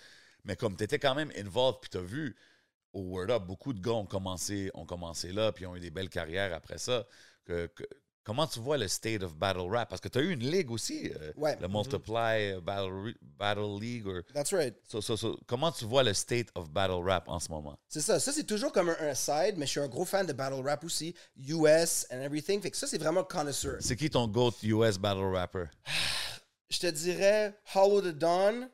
Mais 0.43 0.55
comme 0.55 0.75
tu 0.77 0.83
étais 0.83 0.99
quand 0.99 1.15
même 1.15 1.31
involved, 1.37 1.79
puis 1.81 1.89
tu 1.89 1.97
as 1.97 2.01
vu 2.01 2.35
au 2.93 3.01
Word 3.01 3.29
Up, 3.29 3.43
beaucoup 3.43 3.73
de 3.73 3.79
gars 3.81 3.91
ont 3.93 4.05
commencé, 4.05 4.69
ont 4.73 4.85
commencé 4.85 5.31
là, 5.31 5.51
puis 5.51 5.65
ont 5.65 5.75
eu 5.75 5.79
des 5.79 5.89
belles 5.91 6.09
carrières 6.09 6.53
après 6.53 6.77
ça. 6.77 7.05
Que, 7.45 7.67
que- 7.67 7.83
comment 8.23 8.45
tu 8.47 8.59
vois 8.59 8.77
le 8.77 8.87
state 8.87 9.23
of 9.23 9.35
battle 9.35 9.67
rap? 9.69 9.89
Parce 9.89 10.01
que 10.01 10.07
tu 10.07 10.19
as 10.19 10.21
eu 10.21 10.31
une 10.31 10.49
ligue 10.49 10.71
aussi, 10.71 11.11
euh, 11.19 11.31
Ouais. 11.35 11.57
le 11.59 11.67
Multiply 11.67 12.53
euh, 12.53 12.61
battle, 12.61 13.13
battle 13.37 13.79
League. 13.79 14.05
or- 14.07 14.21
That's 14.33 14.53
right. 14.53 14.75
so- 14.87 15.01
so- 15.01 15.17
so, 15.17 15.37
comment 15.47 15.71
tu 15.71 15.85
vois 15.85 16.03
le 16.03 16.13
state 16.13 16.47
of 16.55 16.69
battle 16.69 17.01
rap 17.03 17.27
en 17.27 17.39
ce 17.39 17.49
moment? 17.49 17.77
C'est 17.87 18.01
ça. 18.01 18.19
Ça, 18.19 18.31
c'est 18.31 18.43
toujours 18.45 18.71
comme 18.71 18.89
un, 18.89 18.97
un 18.99 19.13
side, 19.15 19.55
mais 19.57 19.65
je 19.65 19.71
suis 19.71 19.79
un 19.79 19.87
gros 19.87 20.05
fan 20.05 20.25
de 20.25 20.33
battle 20.33 20.61
rap 20.63 20.83
aussi. 20.83 21.13
US 21.37 22.05
and 22.11 22.21
everything. 22.21 22.61
Fait 22.61 22.71
que 22.71 22.77
ça, 22.77 22.87
c'est 22.87 22.97
vraiment 22.97 23.23
connoisseur. 23.23 23.77
C'est 23.79 23.95
qui 23.95 24.09
ton 24.09 24.27
GOAT 24.27 24.53
US 24.63 24.97
battle 24.97 25.23
rapper? 25.33 25.65
Je 26.71 26.77
te 26.79 26.87
dirais 26.87 27.57
Hollow 27.73 28.01
the 28.01 28.13
Dawn, 28.15 28.69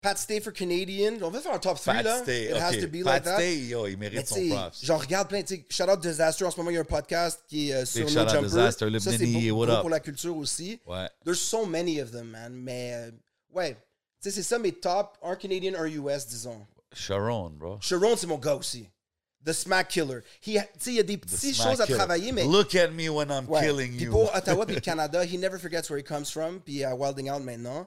Pat 0.00 0.16
Stay 0.16 0.40
for 0.40 0.52
Canadian. 0.52 1.14
On 1.22 1.30
va 1.30 1.40
faire 1.40 1.52
un 1.52 1.58
top 1.58 1.78
3 1.80 1.92
Pat 1.94 2.04
là. 2.04 2.22
Stay, 2.22 2.44
It 2.50 2.56
has 2.56 2.74
ok. 2.74 2.80
to 2.82 2.86
be 2.86 3.02
Pat 3.02 3.14
like 3.14 3.24
that. 3.24 3.34
Stay, 3.36 3.56
yo, 3.66 3.86
il 3.86 3.96
mérite 3.98 4.26
son 4.28 4.48
props. 4.48 4.78
j'en 4.84 4.96
regarde 4.98 5.28
plein. 5.28 5.42
Shout 5.68 5.88
out 5.90 6.00
Disaster. 6.00 6.44
En 6.44 6.50
ce 6.52 6.56
moment, 6.56 6.70
il 6.70 6.74
y 6.74 6.78
a 6.78 6.82
un 6.82 6.84
podcast 6.84 7.40
qui 7.48 7.70
est 7.70 7.74
euh, 7.74 7.84
sur 7.84 8.06
Big 8.06 8.14
No 8.16 8.28
Jumper. 8.28 8.42
Disaster, 8.42 8.90
ça, 9.00 9.10
c'est 9.10 9.18
Nini, 9.18 9.50
beau- 9.50 9.56
what 9.60 9.66
gros 9.66 9.74
up? 9.76 9.80
pour 9.80 9.90
la 9.90 10.00
culture 10.00 10.36
aussi. 10.36 10.78
Ouais. 10.86 11.08
There's 11.24 11.40
so 11.40 11.66
many 11.66 12.00
of 12.00 12.12
them, 12.12 12.28
man. 12.28 12.52
Mais 12.54 12.92
euh, 12.94 13.10
ouais, 13.54 13.72
tu 13.72 13.76
sais, 14.20 14.30
c'est 14.30 14.42
ça 14.44 14.58
mes 14.58 14.72
top, 14.72 15.18
un 15.22 15.34
Canadian, 15.34 15.74
un 15.78 15.86
US, 15.86 16.26
disons. 16.28 16.64
Sharon, 16.94 17.50
bro. 17.50 17.78
Sharon, 17.80 18.16
c'est 18.16 18.26
mon 18.28 18.38
gars 18.38 18.54
aussi. 18.54 18.88
The 19.44 19.52
Smack 19.52 19.88
Killer. 19.88 20.20
He- 20.46 20.58
il 20.86 20.92
y 20.94 21.00
a 21.00 21.02
des 21.02 21.16
petites 21.16 21.56
choses 21.56 21.80
à 21.80 21.86
travailler, 21.86 22.30
mais 22.32 22.44
Look 22.44 22.74
at 22.76 22.88
me 22.88 23.08
when 23.08 23.30
I'm 23.30 23.48
Ouais. 23.48 23.62
killing 23.66 23.96
Puis 23.96 24.04
you. 24.04 24.10
pour 24.12 24.32
Ottawa 24.34 24.64
puis 24.66 24.74
le 24.76 24.80
Canada, 24.80 25.24
he 25.24 25.38
never 25.38 25.58
forgets 25.58 25.88
where 25.90 25.98
he 25.98 26.04
comes 26.04 26.30
from. 26.30 26.60
Puis 26.60 26.84
à 26.84 26.94
Wilding 26.94 27.30
Out 27.30 27.42
maintenant. 27.42 27.86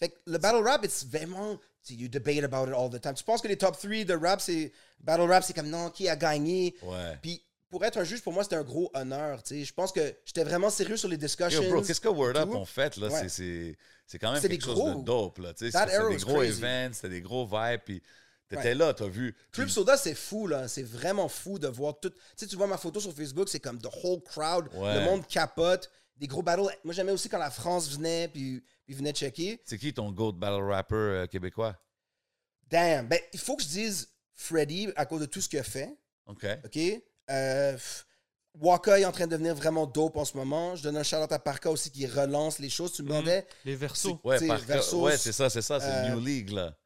Fait 0.00 0.08
que 0.08 0.16
le 0.26 0.38
battle 0.38 0.62
rap, 0.64 0.84
it's 0.84 1.04
vraiment. 1.04 1.58
You 1.88 2.08
debate 2.08 2.44
about 2.44 2.68
it 2.68 2.74
all 2.74 2.90
the 2.90 3.00
time. 3.00 3.14
Tu 3.14 3.24
penses 3.24 3.40
que 3.40 3.48
les 3.48 3.56
top 3.56 3.76
3 3.78 4.04
de 4.04 4.14
rap, 4.14 4.40
c'est. 4.40 4.72
Battle 5.00 5.22
rap, 5.22 5.42
c'est 5.44 5.54
comme 5.54 5.68
non, 5.70 5.90
qui 5.90 6.08
a 6.08 6.16
gagné? 6.16 6.74
Ouais. 6.82 7.18
Puis 7.22 7.42
pour 7.70 7.84
être 7.84 7.98
un 7.98 8.04
juge, 8.04 8.20
pour 8.22 8.32
moi, 8.32 8.42
c'était 8.42 8.56
un 8.56 8.62
gros 8.64 8.90
honneur. 8.94 9.42
tu 9.42 9.60
sais. 9.60 9.64
Je 9.64 9.72
pense 9.72 9.90
que 9.92 10.00
j'étais 10.24 10.44
vraiment 10.44 10.70
sérieux 10.70 10.96
sur 10.96 11.08
les 11.08 11.16
discussions. 11.16 11.62
Yo, 11.62 11.70
bro, 11.70 11.82
qu'est-ce 11.82 12.00
que 12.00 12.08
Word 12.08 12.36
Up 12.36 12.50
ont 12.50 12.64
fait, 12.64 12.96
là? 12.96 13.08
Ouais. 13.08 13.20
c'est- 13.22 13.28
C'est 13.28 13.76
c'est 14.06 14.18
quand 14.18 14.32
même 14.32 14.40
C'est 14.42 14.48
quelque 14.48 14.60
des 14.60 14.66
chose 14.66 14.74
gros- 14.74 14.94
de 15.00 15.04
dope, 15.04 15.38
là. 15.38 15.52
C'est 15.56 15.70
c'est 15.70 15.86
des 15.86 16.16
gros 16.16 16.34
crazy. 16.34 16.62
events, 16.62 16.94
c'était 16.94 17.08
des 17.10 17.20
gros 17.22 17.46
vibes, 17.46 17.80
puis 17.84 18.02
t'étais 18.48 18.62
Ouais. 18.62 18.74
là, 18.74 18.92
t'as 18.92 19.06
vu. 19.06 19.34
Club 19.52 19.66
Puis- 19.66 19.72
Soda, 19.74 19.96
c'est 19.96 20.14
fou, 20.14 20.48
là. 20.48 20.66
C'est 20.68 20.82
vraiment 20.82 21.28
fou 21.28 21.58
de 21.58 21.68
voir 21.68 21.98
tout. 21.98 22.10
Tu 22.10 22.16
sais, 22.36 22.46
tu 22.46 22.56
vois 22.56 22.66
ma 22.66 22.76
photo 22.76 23.00
sur 23.00 23.12
Facebook, 23.12 23.48
c'est 23.48 23.60
comme 23.60 23.78
the 23.80 23.88
whole 24.04 24.20
crowd. 24.22 24.68
Ouais. 24.74 24.96
Le 24.96 25.04
monde 25.04 25.26
capote. 25.26 25.90
Des 26.20 26.26
gros 26.26 26.42
battles. 26.42 26.62
Moi, 26.84 26.92
j'aimais 26.92 27.12
aussi 27.12 27.30
quand 27.30 27.38
la 27.38 27.50
France 27.50 27.90
venait, 27.90 28.28
puis, 28.28 28.62
puis 28.84 28.94
venait 28.94 29.12
checker. 29.12 29.58
C'est 29.64 29.78
qui 29.78 29.94
ton 29.94 30.12
GOAT 30.12 30.32
battle 30.32 30.62
rapper 30.62 30.94
euh, 30.94 31.26
québécois? 31.26 31.74
Damn. 32.68 33.08
Ben, 33.08 33.18
il 33.32 33.40
faut 33.40 33.56
que 33.56 33.62
je 33.62 33.68
dise 33.68 34.08
Freddy 34.34 34.88
à 34.96 35.06
cause 35.06 35.22
de 35.22 35.26
tout 35.26 35.40
ce 35.40 35.48
qu'il 35.48 35.58
a 35.58 35.62
fait. 35.62 35.96
OK. 36.26 36.46
OK? 36.64 36.78
Euh, 37.30 37.78
Waka 38.60 39.00
est 39.00 39.04
en 39.06 39.12
train 39.12 39.26
de 39.26 39.32
devenir 39.32 39.54
vraiment 39.54 39.86
dope 39.86 40.16
en 40.18 40.26
ce 40.26 40.36
moment. 40.36 40.76
Je 40.76 40.82
donne 40.82 40.98
un 40.98 41.02
shout-out 41.02 41.32
à 41.32 41.38
Parka 41.38 41.70
aussi 41.70 41.90
qui 41.90 42.06
relance 42.06 42.58
les 42.58 42.68
choses. 42.68 42.92
Tu 42.92 43.02
me 43.02 43.08
demandais. 43.08 43.46
Les 43.64 43.74
versos. 43.74 44.20
Ouais, 44.22 44.36
Tu 44.36 44.44
sais, 44.44 44.48
par 44.48 44.58
Versus, 44.58 44.92
ouais 44.92 45.16
c'est 45.16 45.32
ça, 45.32 45.48
c'est 45.48 45.62
ça, 45.62 45.80
c'est 45.80 45.86
euh, 45.86 46.08
New 46.10 46.20
League, 46.20 46.50
là. 46.50 46.76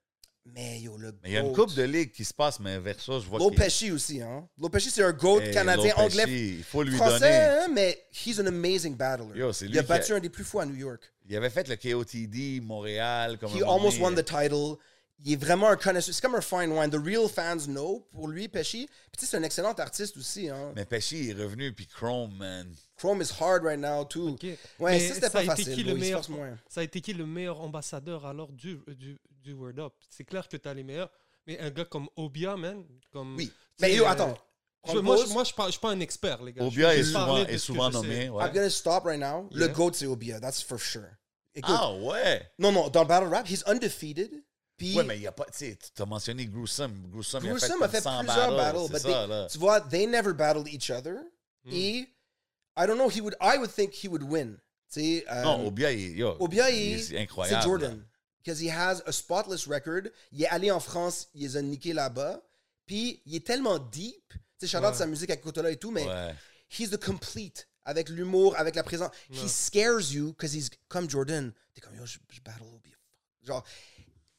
Mais 0.47 0.79
yo, 0.81 0.99
le 0.99 1.11
Mais 1.23 1.31
il 1.31 1.33
y 1.33 1.37
a 1.39 1.41
une 1.41 1.55
coupe 1.55 1.75
de 1.75 1.83
ligues 1.85 2.13
qui 2.13 2.23
se 2.25 2.35
passe, 2.35 2.61
mais 2.61 2.79
Verso, 2.79 3.19
je 3.19 3.27
vois 3.27 3.39
Lo 3.39 3.49
qu'il- 3.49 3.59
Pesci 3.59 3.91
aussi, 3.91 4.21
hein? 4.21 4.47
Lo 4.59 4.69
Pesci, 4.69 4.91
c'est 4.91 5.03
un 5.03 5.13
GOAT 5.13 5.41
Hey, 5.41 5.55
canadien, 5.55 5.95
anglais, 5.97 6.25
Il 6.29 6.63
faut 6.63 6.83
lui 6.83 6.97
français, 6.97 7.19
donner. 7.19 7.63
hein, 7.65 7.69
mais 7.73 8.05
he's 8.13 8.39
an 8.39 8.47
amazing 8.47 8.95
battler. 8.95 9.39
Yo, 9.39 9.53
il 9.53 9.79
a 9.79 9.83
battu 9.83 10.13
a- 10.13 10.17
un 10.17 10.21
des 10.21 10.29
plus 10.29 10.45
fous 10.45 10.61
à 10.61 10.67
New 10.67 10.75
York. 10.75 11.01
Il 11.27 11.35
avait 11.35 11.49
fait 11.49 11.67
le 11.67 11.77
KOTD, 11.77 12.61
Montréal, 12.63 13.39
comme 13.39 13.53
He 13.57 13.63
almost 13.63 13.99
won 13.99 14.15
the 14.15 14.25
title. 14.25 14.77
Il 15.27 15.33
est 15.33 15.37
vraiment 15.37 15.69
un 15.69 15.77
connaisseur. 15.77 16.15
C'est 16.15 16.21
comme 16.21 16.35
un 16.35 16.41
fine 16.41 16.73
wine. 16.73 16.91
The 16.91 16.97
real 17.03 17.29
fans 17.29 17.67
know 17.67 18.07
pour 18.13 18.29
lui, 18.29 18.49
Pesci. 18.49 18.87
Puis 18.87 19.19
tu 19.19 19.25
sais, 19.25 19.31
c'est 19.31 19.37
un 19.37 19.43
excellent 19.43 19.73
artiste 19.73 20.17
aussi. 20.17 20.49
Hein. 20.51 20.73
Mais 20.77 20.85
Pesci 20.85 21.31
est 21.31 21.33
revenu, 21.35 21.73
puis 21.73 21.87
Chrome, 21.87 22.35
man. 22.37 22.75
Chrome 22.99 23.23
is 23.23 23.31
hard 23.41 23.63
right 23.65 23.79
now, 23.79 24.05
too. 24.05 24.31
Ok. 24.31 24.43
Ouais, 24.43 24.59
Mais 24.81 25.01
ça, 25.09 25.15
c'était 25.15 25.31
pas 25.31 25.39
a 25.39 25.43
été 25.45 25.51
facile. 25.51 25.75
qui 25.77 25.83
le 25.85 25.91
il 25.93 25.95
se 25.95 26.01
meilleur. 26.31 26.59
Ça 26.69 26.81
a 26.81 26.85
été 26.85 27.01
qui 27.01 27.15
le 27.15 27.27
meilleur 27.27 27.61
ambassadeur 27.61 28.27
alors 28.27 28.53
du, 28.53 28.81
du, 28.89 29.19
du 29.43 29.53
Word 29.55 29.79
Up? 29.79 29.95
C'est 30.11 30.25
clair 30.25 30.47
que 30.49 30.57
tu 30.59 30.69
as 30.69 30.75
les 30.75 30.83
meilleurs, 30.83 31.11
mais 31.47 31.59
un 31.59 31.71
gars 31.71 31.85
comme 31.87 32.09
Obia, 32.17 32.57
man, 32.57 32.85
comme. 33.11 33.37
Oui. 33.37 33.51
Mais 33.81 33.95
yo, 33.95 34.05
attends. 34.07 34.37
je- 34.87 34.99
moi, 34.99 35.17
je, 35.17 35.33
moi, 35.33 35.45
je 35.45 35.63
ne 35.63 35.71
suis 35.71 35.81
pas 35.81 35.91
un 35.91 36.01
expert, 36.01 36.43
les 36.43 36.53
gars. 36.53 36.65
Obia 36.65 36.95
est 36.95 37.03
souvent, 37.05 37.39
est 37.39 37.59
souvent 37.59 37.89
nommé. 37.89 38.29
Ouais. 38.29 38.45
I'm 38.45 38.53
gonna 38.53 38.69
stop 38.69 39.05
right 39.05 39.19
now. 39.19 39.49
Yeah. 39.53 39.69
Le 39.69 39.73
GOAT, 39.73 39.93
c'est 39.95 40.07
Obia. 40.07 40.39
That's 40.39 40.63
for 40.63 40.79
sure. 40.79 41.09
Écoute, 41.55 41.75
Ah 41.79 41.95
ouais! 41.95 42.51
non, 42.59 42.73
non, 42.73 42.89
dans 42.91 43.03
le 43.03 43.07
battle 43.09 43.29
rap, 43.29 43.49
he's 43.49 43.63
undefeated. 43.67 44.43
Puis, 44.77 44.97
Ouais, 44.97 45.05
mais 45.05 45.17
il 45.17 45.21
n'y 45.21 45.27
a 45.27 45.33
pas. 45.33 45.47
Tu 45.57 45.77
as 45.99 46.07
mentionné 46.07 46.47
Gruesome. 46.47 47.09
Gruesome, 47.11 47.45
Gruesome 47.45 47.83
a 47.83 47.85
a 47.85 47.89
fait, 47.89 47.99
fait 47.99 48.03
comme 48.05 48.13
100 48.15 48.25
plusieurs 48.25 48.57
battles. 48.57 48.77
battles. 48.79 48.87
C'est 48.87 48.93
but 48.93 48.99
ça, 49.13 49.21
they- 49.23 49.29
là. 49.29 49.47
tu 49.51 49.59
vois, 49.59 49.81
they 49.81 50.07
never 50.07 50.33
battled 50.33 50.69
each 50.69 50.91
other. 50.91 51.17
Hmm. 51.65 51.71
Et, 51.73 51.99
I 52.77 52.87
don't 52.87 52.97
know, 52.97 53.09
he 53.09 53.21
would, 53.21 53.37
I 53.41 53.57
would 53.59 53.71
think 53.73 53.93
he 53.95 54.09
would 54.09 54.23
win. 54.23 54.59
Euh, 54.97 55.43
Non, 55.43 55.67
Obia, 55.67 55.91
il, 55.93 56.17
yo, 56.19 56.37
Obia, 56.39 56.71
il 56.71 56.77
il- 56.77 56.93
est 56.95 57.03
c'est 57.03 57.19
incroyable. 57.19 57.63
Jordan. 57.65 58.05
Because 58.45 58.61
he 58.61 58.69
has 58.71 59.01
a 59.07 59.13
spotless 59.13 59.67
record. 59.67 60.03
Il 60.33 60.43
est 60.43 60.49
allé 60.49 60.71
en 60.71 60.79
France, 60.81 61.29
il 61.35 61.43
les 61.43 61.57
a 61.57 61.63
niqués 61.63 61.93
là-bas. 61.93 62.41
Puis, 62.87 63.23
il 63.27 63.35
est 63.37 63.47
tellement 63.47 63.79
deep. 63.79 64.35
Tu 64.61 64.69
sais, 64.69 64.77
out 64.77 64.85
Ouais. 64.85 64.95
sa 64.95 65.07
musique 65.07 65.31
avec 65.31 65.43
Kotola 65.43 65.71
et 65.71 65.77
tout, 65.79 65.91
mais 65.91 66.07
Ouais. 66.07 66.35
he's 66.79 66.91
the 66.91 67.03
complete. 67.03 67.67
Avec 67.87 68.09
l'humour, 68.09 68.55
avec 68.57 68.75
la 68.77 68.83
présence. 68.83 69.11
He 69.31 69.41
Ouais. 69.43 69.49
scares 69.49 70.13
you 70.13 70.29
because 70.33 70.55
he's 70.55 70.71
comme 70.89 71.09
Jordan. 71.11 71.53
T'es 71.75 71.81
comme, 71.81 71.97
yo, 71.97 72.05
je, 72.07 72.19
je 72.31 72.41
battle 72.41 72.63
Obia. 72.75 72.95
Genre. 73.43 73.65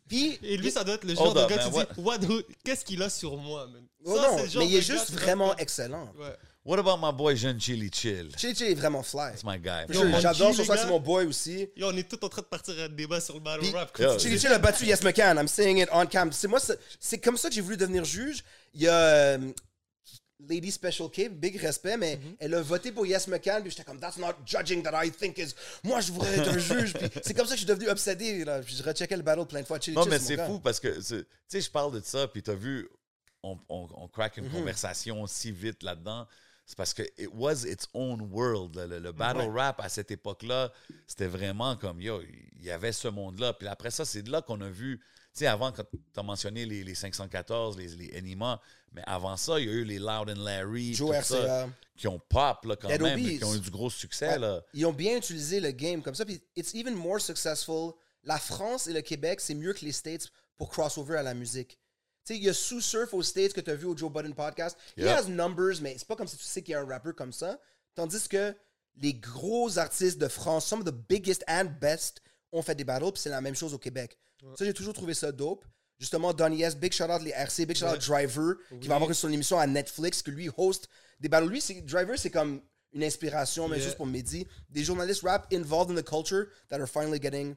Puis. 0.08 0.38
Et 0.44 0.58
lui, 0.58 0.72
ça 0.72 0.84
doit 0.84 0.96
être 0.96 1.04
le 1.04 1.16
genre 1.16 1.34
de 1.34 1.46
gars 1.48 1.58
qui 1.58 1.70
dit 1.70 2.02
What, 2.02 2.18
Qu'est-ce 2.64 2.86
qu'il 2.86 3.02
a 3.02 3.10
sur 3.10 3.38
moi, 3.38 3.68
man? 3.68 3.84
Oh 4.06 4.16
Ça, 4.16 4.22
non, 4.22 4.38
c'est 4.38 4.44
le 4.44 4.50
genre 4.50 4.64
mais 4.64 4.70
il 4.70 4.76
est 4.76 4.82
juste 4.82 5.12
vraiment 5.12 5.56
excellent. 5.58 6.12
Ouais. 6.18 6.36
What 6.64 6.80
about 6.80 6.98
my 7.00 7.14
boy 7.16 7.36
Jeune 7.38 7.60
Chili 7.60 7.92
Chill? 7.94 8.32
Chili 8.38 8.56
Chili 8.56 8.72
est 8.72 8.76
vraiment 8.76 9.04
fly. 9.04 9.32
That's 9.32 9.44
my 9.44 9.60
guy. 9.60 9.86
J'adore 10.20 10.54
son 10.56 10.64
gars. 10.64 10.78
c'est 10.78 10.88
mon 10.88 11.00
boy 11.00 11.26
aussi. 11.28 11.68
Yo, 11.76 11.90
on 11.92 11.96
est 11.98 12.08
tout 12.10 12.24
en 12.26 12.30
train 12.30 12.42
de 12.42 12.48
partir 12.48 12.74
à 12.80 12.84
un 12.84 12.90
débat 12.90 13.22
sur 13.22 13.36
le 13.36 13.40
battle 13.40 13.62
Puis- 13.62 13.72
rap. 13.72 13.96
Yo, 14.00 14.18
Chili 14.18 14.40
Chill 14.40 14.52
a 14.52 14.58
battu 14.60 14.86
Yes 14.86 15.04
McCann. 15.04 15.38
I'm 15.38 15.48
saying 15.48 15.78
it 15.78 15.90
on 15.92 16.06
cam. 16.08 16.32
C'est 16.32 16.48
moi, 16.48 16.60
c'est 16.60 16.80
c'est 17.00 17.20
comme 17.20 17.38
ça 17.38 17.50
que 17.50 17.56
j'ai 17.56 17.62
voulu 17.62 17.78
devenir 17.78 18.04
juge. 18.04 18.44
Il 18.74 18.82
y 18.82 18.88
a 18.88 18.94
euh, 18.98 19.38
Lady 20.50 20.70
Special 20.72 21.10
K, 21.10 21.30
big 21.30 21.56
respect, 21.58 21.98
mais 21.98 22.16
Mm-hmm. 22.18 22.36
elle 22.40 22.54
a 22.56 22.62
voté 22.62 22.92
pour 22.92 23.06
Yes 23.06 23.28
McCann. 23.28 23.62
Puis 23.62 23.72
j'étais 23.72 23.84
comme, 23.84 24.00
that's 24.00 24.18
not 24.18 24.34
judging 24.46 24.84
that 24.84 25.06
I 25.06 25.10
think 25.12 25.38
is. 25.38 25.54
Moi, 25.84 26.02
je 26.02 26.12
voudrais 26.12 26.38
être 26.38 26.50
un 26.50 26.58
juge. 26.58 26.94
Puis 26.94 27.10
c'est 27.24 27.34
comme 27.34 27.46
ça 27.46 27.54
que 27.56 27.60
je 27.62 27.66
suis 27.66 27.74
devenu 27.74 27.90
obsédé. 27.90 28.44
Là. 28.44 28.62
Puis 28.62 28.76
je 28.76 28.84
recheckais 28.84 29.16
le 29.18 29.24
battle 29.24 29.46
plein 29.46 29.62
de 29.62 29.66
fois. 29.66 29.80
Chili 29.80 29.96
Non, 29.96 30.06
mais 30.06 30.20
c'est 30.20 30.38
fou 30.46 30.60
parce 30.60 30.80
que, 30.80 30.90
tu 30.98 31.26
sais, 31.48 31.62
je 31.62 31.70
parle 31.72 31.94
de 31.94 32.02
ça, 32.06 32.28
puis 32.28 32.44
t'as 32.44 32.54
vu, 32.56 32.90
on, 33.44 33.58
on, 33.70 33.88
on 33.96 34.08
crack 34.08 34.38
Mhm. 34.38 34.46
une 34.46 34.52
conversation 34.52 35.26
si 35.28 35.52
vite 35.52 35.84
là-dedans. 35.84 36.28
C'est 36.68 36.76
parce 36.78 36.96
que 36.96 37.04
it 37.20 37.30
was 37.34 37.64
its 37.66 37.86
own 37.94 38.20
world. 38.32 38.76
Le, 38.76 38.98
le 39.00 39.12
battle 39.12 39.50
rap 39.56 39.80
à 39.80 39.88
cette 39.88 40.10
époque-là, 40.10 40.72
c'était 41.08 41.28
vraiment 41.28 41.76
comme, 41.78 42.02
yo, 42.02 42.22
il 42.58 42.64
y 42.66 42.72
avait 42.72 42.92
ce 42.92 43.08
monde-là. 43.08 43.54
Puis 43.54 43.68
après 43.68 43.92
ça, 43.92 44.04
c'est 44.04 44.24
de 44.24 44.32
là 44.32 44.42
qu'on 44.42 44.60
a 44.62 44.70
vu, 44.70 44.98
tu 44.98 45.06
sais, 45.34 45.46
avant, 45.48 45.72
quand 45.72 45.84
t'as 46.12 46.24
mentionné 46.24 46.66
les, 46.66 46.84
les 46.84 46.96
514, 46.96 47.78
les, 47.78 47.90
les 47.90 48.18
Enima, 48.18 48.60
mais 48.96 49.04
avant 49.06 49.38
ça, 49.38 49.60
il 49.60 49.66
y 49.68 49.70
a 49.70 49.74
eu 49.74 49.84
les 49.84 50.00
Loud 50.00 50.30
and 50.30 50.42
Larry, 50.44 50.94
Joe 50.94 51.16
tout 51.18 51.24
ça, 51.24 51.38
RCA. 51.64 51.70
qui 51.98 52.08
ont 52.08 52.20
pop, 52.30 52.66
là, 52.66 52.76
quand 52.76 52.88
même, 52.90 53.20
qui 53.20 53.44
ont 53.44 53.54
eu 53.56 53.60
du 53.60 53.70
gros 53.70 53.90
succès, 53.90 54.30
Ouais. 54.30 54.40
là. 54.40 54.62
Ils 54.74 54.86
ont 54.86 54.94
bien 54.94 55.18
utilisé 55.18 55.60
le 55.60 55.72
game 55.72 56.02
comme 56.02 56.16
ça. 56.16 56.26
Puis 56.26 56.42
it's 56.56 56.74
even 56.74 56.94
more 56.96 57.20
successful. 57.22 57.92
La 58.24 58.40
France 58.40 58.88
et 58.88 58.94
le 58.94 59.02
Québec, 59.02 59.40
c'est 59.42 59.54
mieux 59.54 59.74
que 59.74 59.86
les 59.86 59.92
States 59.92 60.28
pour 60.58 60.70
crossover 60.70 61.18
à 61.18 61.24
la 61.24 61.34
musique. 61.34 61.78
Tu 62.26 62.34
sais, 62.34 62.38
il 62.40 62.44
y 62.44 62.50
a 62.50 62.54
Sue 62.54 62.82
Surf 62.82 63.14
aux 63.14 63.22
States 63.22 63.54
que 63.54 63.62
tu 63.62 63.70
as 63.70 63.76
vu 63.76 63.86
au 63.86 63.96
Joe 63.96 64.12
Budden 64.12 64.34
podcast. 64.34 64.76
He 64.98 65.02
Yeah. 65.04 65.18
has 65.20 65.28
numbers, 65.30 65.80
mais 65.82 65.96
c'est 65.98 66.08
pas 66.08 66.16
comme 66.16 66.28
si 66.28 66.38
tu 66.38 66.44
sais 66.44 66.64
qu'il 66.64 66.72
y 66.72 66.76
a 66.76 66.80
un 66.82 66.88
rappeur 66.88 67.14
comme 67.14 67.32
ça. 67.34 67.60
Tandis 67.94 68.28
que 68.28 68.56
les 68.98 69.14
gros 69.14 69.78
artistes 69.78 70.18
de 70.18 70.28
France, 70.28 70.66
some 70.66 70.80
of 70.80 70.86
the 70.86 70.96
biggest 71.10 71.44
and 71.48 71.66
best, 71.80 72.22
ont 72.52 72.62
fait 72.64 72.74
des 72.76 72.84
battles, 72.84 73.12
puis 73.12 73.22
c'est 73.22 73.30
la 73.30 73.42
même 73.42 73.56
chose 73.56 73.74
au 73.74 73.78
Québec. 73.78 74.18
Ça, 74.58 74.64
j'ai 74.66 74.74
toujours 74.74 74.94
trouvé 74.94 75.14
ça 75.14 75.32
dope. 75.32 75.66
Justement, 76.00 76.34
Donny 76.34 76.62
S, 76.64 76.76
big 76.76 76.92
shout 76.92 77.10
out 77.10 77.22
les 77.22 77.32
RC, 77.32 77.66
big 77.66 77.78
shout 77.78 77.86
out 77.88 78.00
Driver, 78.00 78.56
qui 78.82 78.88
va 78.88 78.96
avoir 78.96 79.14
son 79.16 79.32
émission 79.32 79.58
à 79.58 79.66
Netflix, 79.68 80.22
que 80.22 80.30
lui 80.32 80.50
host 80.58 80.90
des 81.20 81.30
battles. 81.30 81.48
Lui, 81.48 81.62
c'est- 81.62 81.82
Driver, 81.82 82.18
c'est 82.18 82.30
comme 82.30 82.62
une 82.94 83.04
inspiration, 83.04 83.68
mais 83.70 83.78
Yeah. 83.78 83.86
juste 83.86 83.98
pour 83.98 84.06
Mehdi. 84.06 84.46
Des 84.70 84.84
journalistes 84.84 85.22
rap 85.24 85.48
involved 85.54 85.92
in 85.92 86.02
the 86.02 86.06
culture 86.06 86.48
that 86.70 86.80
are 86.82 86.88
finally 86.88 87.20
getting 87.22 87.56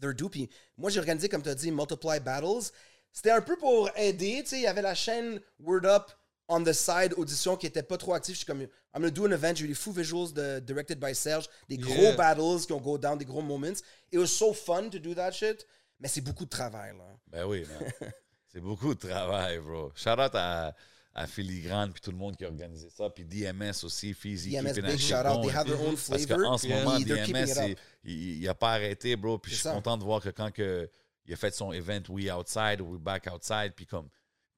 their 0.00 0.14
due. 0.14 0.28
Puis 0.28 0.50
moi, 0.76 0.90
j'ai 0.90 0.98
organisé, 0.98 1.28
comme 1.28 1.42
tu 1.42 1.48
as 1.48 1.54
dit, 1.54 1.70
Multiply 1.70 2.20
Battles. 2.20 2.70
C'était 3.12 3.30
un 3.30 3.40
peu 3.42 3.56
pour 3.56 3.90
aider. 3.96 4.40
Tu 4.42 4.48
sais, 4.50 4.56
il 4.56 4.62
y 4.62 4.66
avait 4.66 4.82
la 4.82 4.94
chaîne 4.94 5.40
Word 5.60 5.84
Up 5.84 6.10
on 6.48 6.62
the 6.64 6.72
side 6.72 7.14
audition 7.16 7.56
qui 7.56 7.66
était 7.66 7.82
pas 7.82 7.96
trop 7.96 8.12
active. 8.14 8.34
Je 8.34 8.38
suis 8.38 8.46
comme, 8.46 8.62
I'm 8.62 8.68
gonna 8.94 9.10
do 9.10 9.26
an 9.26 9.30
event. 9.32 9.54
J'ai 9.56 9.64
eu 9.64 9.68
des 9.68 9.74
fous 9.74 9.92
visuals 9.92 10.32
de, 10.34 10.60
directed 10.60 10.98
by 10.98 11.14
Serge, 11.14 11.48
des 11.68 11.78
gros 11.78 12.12
battles 12.16 12.66
qui 12.66 12.72
ont 12.72 12.80
go 12.80 12.98
down, 12.98 13.16
des 13.18 13.24
gros 13.24 13.40
moments. 13.42 13.80
It 14.10 14.18
was 14.18 14.26
so 14.28 14.52
fun 14.52 14.90
to 14.90 14.98
do 14.98 15.14
that 15.14 15.32
shit. 15.32 15.66
Mais 16.02 16.08
c'est 16.08 16.20
beaucoup 16.20 16.44
de 16.44 16.50
travail, 16.50 16.96
là. 16.96 17.04
Ben 17.28 17.44
oui, 17.46 17.64
c'est 18.48 18.60
beaucoup 18.60 18.92
de 18.92 18.98
travail, 19.08 19.60
bro. 19.60 19.92
Shout 19.94 20.10
out 20.10 20.34
à, 20.34 20.74
à 21.14 21.26
Filigrane 21.28 21.92
puis 21.92 22.00
tout 22.00 22.10
le 22.10 22.16
monde 22.16 22.36
qui 22.36 22.44
a 22.44 22.48
organisé 22.48 22.90
ça, 22.90 23.08
puis 23.08 23.24
DMS 23.24 23.84
aussi, 23.84 24.12
Fizi. 24.12 24.50
DMS, 24.50 24.74
big 24.74 24.98
shout 24.98 25.14
out. 25.14 25.42
They 25.42 25.54
have 25.54 25.66
their 25.66 25.80
own 25.80 25.94
Parce 25.94 26.24
flavor. 26.26 26.42
qu'en 26.42 26.58
ce 26.58 26.66
moment, 26.66 26.98
DMS, 26.98 27.76
il, 28.02 28.42
il 28.42 28.48
a 28.48 28.54
pas 28.54 28.72
arrêté, 28.72 29.14
bro. 29.14 29.38
Puis 29.38 29.52
je 29.52 29.60
suis 29.60 29.68
content 29.68 29.96
de 29.96 30.02
voir 30.02 30.20
que 30.20 30.30
quand 30.30 30.50
que, 30.50 30.90
il 31.24 31.32
a 31.32 31.36
fait 31.36 31.54
son 31.54 31.72
event 31.72 32.02
We 32.08 32.32
Outside, 32.32 32.80
We 32.80 33.00
Back 33.00 33.28
Outside, 33.32 33.72
puis 33.76 33.86
comme 33.86 34.08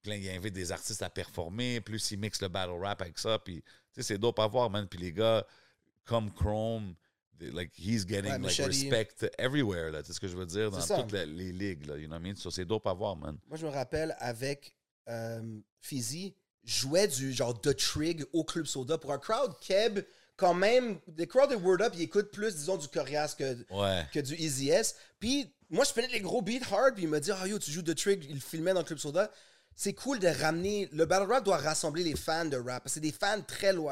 plein, 0.03 0.17
il 0.17 0.31
invite 0.31 0.55
des 0.55 0.73
artistes 0.73 1.03
à 1.03 1.11
performer, 1.11 1.83
plus 1.83 2.11
il 2.11 2.19
mixe 2.19 2.41
le 2.41 2.49
battle 2.49 2.81
rap 2.81 3.03
avec 3.03 3.19
ça, 3.19 3.39
puis 3.39 3.63
tu 3.63 3.67
sais, 3.93 4.03
c'est 4.03 4.19
dope 4.19 4.39
à 4.39 4.47
voir, 4.47 4.71
man. 4.71 4.89
Puis 4.89 4.99
les 4.99 5.13
gars, 5.13 5.47
comme 6.05 6.33
Chrome, 6.33 6.95
like 7.41 7.73
he's 7.77 8.07
getting 8.07 8.31
Ouais, 8.33 8.39
like 8.39 8.57
respect 8.67 9.31
everywhere, 9.39 9.91
là. 9.91 10.03
Sais 10.05 10.13
ce 10.13 10.21
que 10.21 10.29
je 10.29 10.37
veux 10.37 10.47
dire? 10.47 10.71
Dans 10.71 10.81
C'est 10.81 10.97
toutes 10.97 11.13
les, 11.13 11.27
les 11.27 11.53
ligues, 11.53 11.87
là. 11.87 11.97
You 11.97 12.07
know 12.07 12.15
what 12.17 12.21
I 12.21 12.23
mean? 12.23 12.37
So, 12.37 12.51
c'est 12.51 12.65
dope 12.65 12.87
à 12.87 12.93
voir, 12.93 13.17
man. 13.17 13.37
Moi, 13.49 13.57
je 13.59 13.67
me 13.67 13.71
rappelle 13.71 14.15
avec 14.19 14.75
euh, 15.09 15.43
Fizzy, 15.81 16.35
jouait 16.65 17.09
du 17.09 17.33
genre 17.33 17.61
The 17.61 17.77
Trig 17.77 18.25
au 18.33 18.45
Club 18.45 18.67
Soda 18.67 18.97
pour 18.99 19.13
un 19.13 19.19
crowd 19.19 19.53
Keb. 19.61 20.01
Quand 20.37 20.55
même, 20.55 20.99
les 21.17 21.27
crowd 21.29 21.51
de 21.51 21.55
Word 21.57 21.81
Up, 21.83 21.93
ils 21.95 22.03
écoutent 22.03 22.31
plus, 22.33 22.57
disons, 22.57 22.77
du 22.77 22.89
Corias 22.89 23.37
que, 23.39 23.57
Ouais. 23.71 24.05
que 24.13 24.19
du 24.21 24.35
Easy 24.35 24.71
S. 24.71 24.97
Puis 25.21 25.53
moi, 25.71 25.85
je 25.85 25.93
prenais 25.93 26.09
les 26.09 26.21
gros 26.21 26.43
beats 26.43 26.65
hard, 26.73 26.95
puis 26.95 27.05
il 27.05 27.09
m'a 27.09 27.21
dit 27.21 27.31
Ah 27.33 27.47
yo, 27.47 27.59
tu 27.59 27.71
joues 27.71 27.83
The 27.83 27.95
Trig, 27.95 28.25
il 28.29 28.41
filmait 28.41 28.73
dans 28.73 28.81
le 28.81 28.87
Club 28.87 28.99
Soda. 28.99 29.31
C'est 29.77 29.93
cool 29.93 30.21
de 30.21 30.29
ramener. 30.29 30.89
Le 30.93 31.05
battle 31.05 31.31
rap 31.31 31.45
doit 31.45 31.57
rassembler 31.57 32.05
les 32.05 32.15
fans 32.17 32.45
de 32.45 32.57
rap. 32.57 32.85
C'est 32.87 33.01
des 33.01 33.11
fans 33.13 33.43
très 33.43 33.73
lo- 33.73 33.91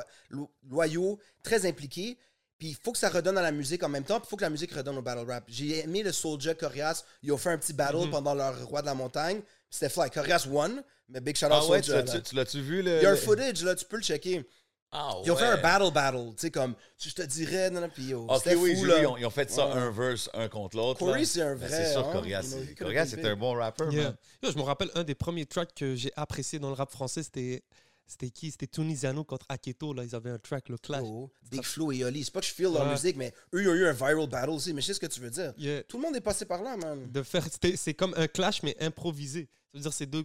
loyaux, 0.69 1.19
très 1.43 1.67
impliqués. 1.67 2.19
Puis 2.63 2.69
il 2.71 2.77
faut 2.81 2.93
que 2.93 2.99
ça 2.99 3.09
redonne 3.09 3.37
à 3.37 3.43
la 3.43 3.51
musique 3.51 3.83
en 3.83 3.89
même 3.89 4.05
temps, 4.05 4.21
puis 4.21 4.29
il 4.29 4.31
faut 4.31 4.37
que 4.37 4.43
la 4.45 4.51
musique 4.51 4.73
redonne 4.73 4.97
au 4.97 5.03
battle 5.03 5.29
rap. 5.29 5.43
J'ai 5.49 5.81
aimé 5.81 6.05
le 6.05 6.13
Soulja 6.13 6.55
Corias. 6.55 7.03
Ils 7.25 7.33
ont 7.33 7.37
fait 7.37 7.51
un 7.51 7.59
petit 7.59 7.73
battle 7.73 8.09
pendant 8.09 8.35
leur 8.35 8.65
Roi 8.69 8.83
de 8.83 8.87
la 8.87 8.95
Montagne. 8.95 9.41
Puis 9.41 9.49
C'était 9.69 9.89
fly. 9.89 10.09
Corias 10.11 10.47
won, 10.49 10.81
mais 11.09 11.21
big 11.21 11.37
shout 11.37 11.47
out 11.47 11.53
Ah 11.57 11.67
ouais, 11.67 11.81
tu 11.81 11.87
Soulja. 11.91 12.03
l'as-tu- 12.03 12.17
là. 12.19 12.21
tu 12.21 12.35
l'as-tu 12.37 12.61
vu, 12.63 12.83
le. 12.83 12.99
Il 12.99 13.03
y 13.03 13.07
a 13.07 13.11
un 13.11 13.17
footage, 13.17 13.65
là, 13.65 13.75
tu 13.75 13.85
peux 13.85 13.97
le 13.97 14.03
checker. 14.05 14.49
Ah 14.93 15.11
Ils 15.25 15.33
ont 15.33 15.37
fait 15.37 15.47
un 15.47 15.57
battle 15.57 15.91
battle, 15.93 16.29
tu 16.29 16.35
sais, 16.37 16.51
comme, 16.53 16.75
je 16.99 17.11
te 17.11 17.23
dirais, 17.23 17.69
non, 17.71 17.81
non, 17.81 17.89
puis 17.89 18.05
yo, 18.05 18.27
Ok, 18.29 18.43
c'était 18.45 18.55
oui, 18.55 18.77
fou, 18.77 18.83
j'ai 18.83 18.87
là. 18.87 18.95
vu, 18.99 19.03
ils 19.03 19.07
ont, 19.07 19.17
ils 19.17 19.27
ont 19.27 19.31
fait 19.31 19.51
ça 19.51 19.67
Ouais. 19.67 19.73
un 19.73 19.91
verse, 19.91 20.31
un 20.33 20.49
contre 20.49 20.77
l'autre. 20.77 21.01
Corey, 21.01 21.25
c'est 21.25 21.43
un 21.43 21.57
vrai, 21.57 21.69
C'est 21.69 21.93
sûr, 21.93 22.07
hein. 22.07 22.13
Corias, 22.13 22.55
Corias, 22.79 23.07
c'est 23.07 23.25
un 23.27 23.35
bon 23.35 23.57
Yeah. 23.59 23.73
man. 23.81 24.17
Yo, 24.43 24.53
je 24.53 24.57
me 24.57 24.63
rappelle 24.63 24.91
un 24.95 25.03
des 25.03 25.17
premiers 25.17 25.47
tracks 25.47 25.75
que 25.75 25.97
j'ai 25.97 26.13
apprécié 26.15 26.61
dans 26.61 26.69
le 26.69 26.75
rap 26.75 26.93
français, 26.93 27.25
c'était 27.25 27.65
c'était 28.07 28.31
qui? 28.31 28.51
C'était 28.51 28.67
Tunisiano 28.67 29.25
contre 29.25 29.47
Aketo. 29.49 29.93
Là, 29.95 30.05
ils 30.05 30.15
avaient 30.15 30.31
un 30.31 30.39
track, 30.39 30.69
le 30.69 30.77
clash. 30.79 31.03
Oh, 31.05 31.31
Big 31.51 31.63
Flo 31.63 31.93
et 31.93 32.05
Oli. 32.05 32.25
C'est 32.25 32.31
pas 32.33 32.41
que 32.41 32.47
je 32.47 32.53
feel 32.53 32.65
leur 32.73 32.85
Ouais. 32.85 32.91
musique, 32.93 33.17
mais 33.17 33.33
eux, 33.55 33.63
ils 33.63 33.69
ont 33.69 33.75
eu 33.75 33.87
un 33.87 33.93
viral 33.93 34.27
battle 34.29 34.51
aussi. 34.51 34.73
Mais 34.75 34.81
je 34.83 34.89
sais 34.89 34.95
ce 34.95 35.01
que 35.01 35.07
tu 35.07 35.21
veux 35.21 35.31
dire. 35.31 35.55
Yeah. 35.57 35.83
Tout 35.85 35.97
le 35.97 36.03
monde 36.03 36.17
est 36.17 36.21
passé 36.21 36.45
par 36.45 36.63
là, 36.63 36.77
man. 36.77 37.11
De 37.11 37.23
faire, 37.23 37.45
c'était- 37.45 37.77
c'est 37.77 37.95
comme 37.95 38.15
un 38.17 38.27
clash 38.29 38.63
mais 38.63 38.77
improvisé. 38.83 39.49
Ça 39.73 39.79
veut 39.79 39.81
dire 39.83 39.93
c'est 39.93 40.07
deux, 40.07 40.25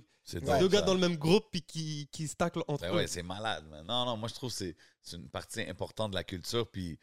deux 0.59 0.67
gars 0.67 0.79
ça. 0.79 0.85
dans 0.85 0.93
le 0.93 0.99
même 0.99 1.15
groupe 1.15 1.45
puis 1.51 1.61
qui 1.61 2.09
qui 2.11 2.27
se 2.27 2.35
taclent 2.35 2.63
entre 2.67 2.81
Ben 2.83 2.91
eux. 2.91 2.95
ouais, 2.97 3.07
c'est 3.07 3.23
malade, 3.23 3.63
man. 3.69 3.85
Non, 3.87 4.05
non, 4.05 4.17
moi, 4.17 4.27
je 4.27 4.33
trouve 4.33 4.49
que 4.49 4.57
c'est 4.57 4.75
c'est 5.01 5.15
une 5.15 5.29
partie 5.29 5.61
importante 5.61 6.11
de 6.11 6.15
la 6.15 6.25
culture. 6.25 6.69
Puis 6.69 6.99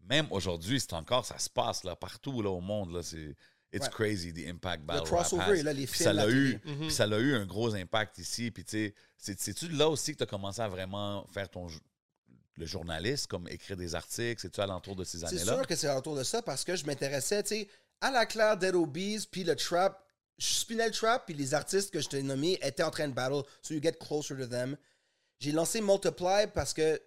même 0.00 0.26
aujourd'hui, 0.30 0.78
c'est 0.78 0.92
encore, 0.92 1.24
ça 1.24 1.38
se 1.38 1.48
passe 1.48 1.82
là, 1.84 1.96
partout 1.96 2.42
là, 2.42 2.50
au 2.50 2.60
monde. 2.60 2.92
Là, 2.92 3.02
c'est, 3.02 3.34
it's 3.76 3.86
Ouais. 3.86 3.92
crazy, 3.92 4.32
the 4.32 4.48
impact 4.48 4.82
Le 4.82 4.86
battle 4.86 5.00
rap 5.02 5.08
crossover, 5.28 5.58
has. 5.60 5.62
là, 5.62 5.72
les 5.72 5.86
films, 5.86 6.04
ça 6.04 6.12
la 6.12 6.28
eu. 6.28 6.60
Mhm. 6.64 6.90
ça 6.90 7.06
l'a 7.06 7.18
eu 7.18 7.34
un 7.34 7.46
gros 7.46 7.74
impact 7.74 8.18
ici. 8.18 8.50
Puis 8.50 8.64
tu 8.64 8.70
sais, 8.70 8.94
c'est- 9.16 9.40
c'est-tu 9.40 9.68
là 9.68 9.88
aussi 9.88 10.12
que 10.12 10.18
tu 10.18 10.22
as 10.24 10.26
commencé 10.26 10.60
à 10.60 10.68
vraiment 10.68 11.26
faire 11.32 11.48
ton 11.48 11.68
le 12.58 12.64
journaliste, 12.66 13.26
comme 13.26 13.46
écrire 13.48 13.76
des 13.76 13.94
articles? 13.94 14.40
C'est-tu 14.40 14.60
alentour 14.60 14.96
de 14.96 15.04
ces 15.04 15.18
C'est 15.18 15.26
années-là? 15.26 15.54
sûr 15.56 15.66
que 15.66 15.76
c'est 15.76 15.90
autour 15.90 16.16
de 16.16 16.22
ça 16.24 16.40
parce 16.42 16.64
que 16.64 16.74
je 16.74 16.86
m'intéressais, 16.86 17.42
tu 17.42 17.48
sais, 17.50 17.68
à 18.00 18.10
la 18.10 18.24
claire 18.26 18.56
Dead 18.56 18.74
Obies, 18.74 19.26
puis 19.30 19.44
le 19.44 19.54
trap. 19.56 20.02
Le 20.38 20.90
trap, 20.90 21.24
puis 21.26 21.34
les 21.34 21.54
artistes 21.54 21.90
que 21.90 22.00
je 22.00 22.08
t'ai 22.08 22.22
nommés 22.22 22.58
étaient 22.62 22.82
en 22.82 22.90
train 22.90 23.08
de 23.08 23.14
battle. 23.14 23.42
So 23.62 23.72
you 23.74 23.80
get 23.82 23.92
closer 23.98 24.36
to 24.36 24.46
them. 24.46 24.76
J'ai 25.38 25.52
lancé 25.52 25.80
Multiply 25.80 26.46
parce 26.54 26.74
que 26.74 27.00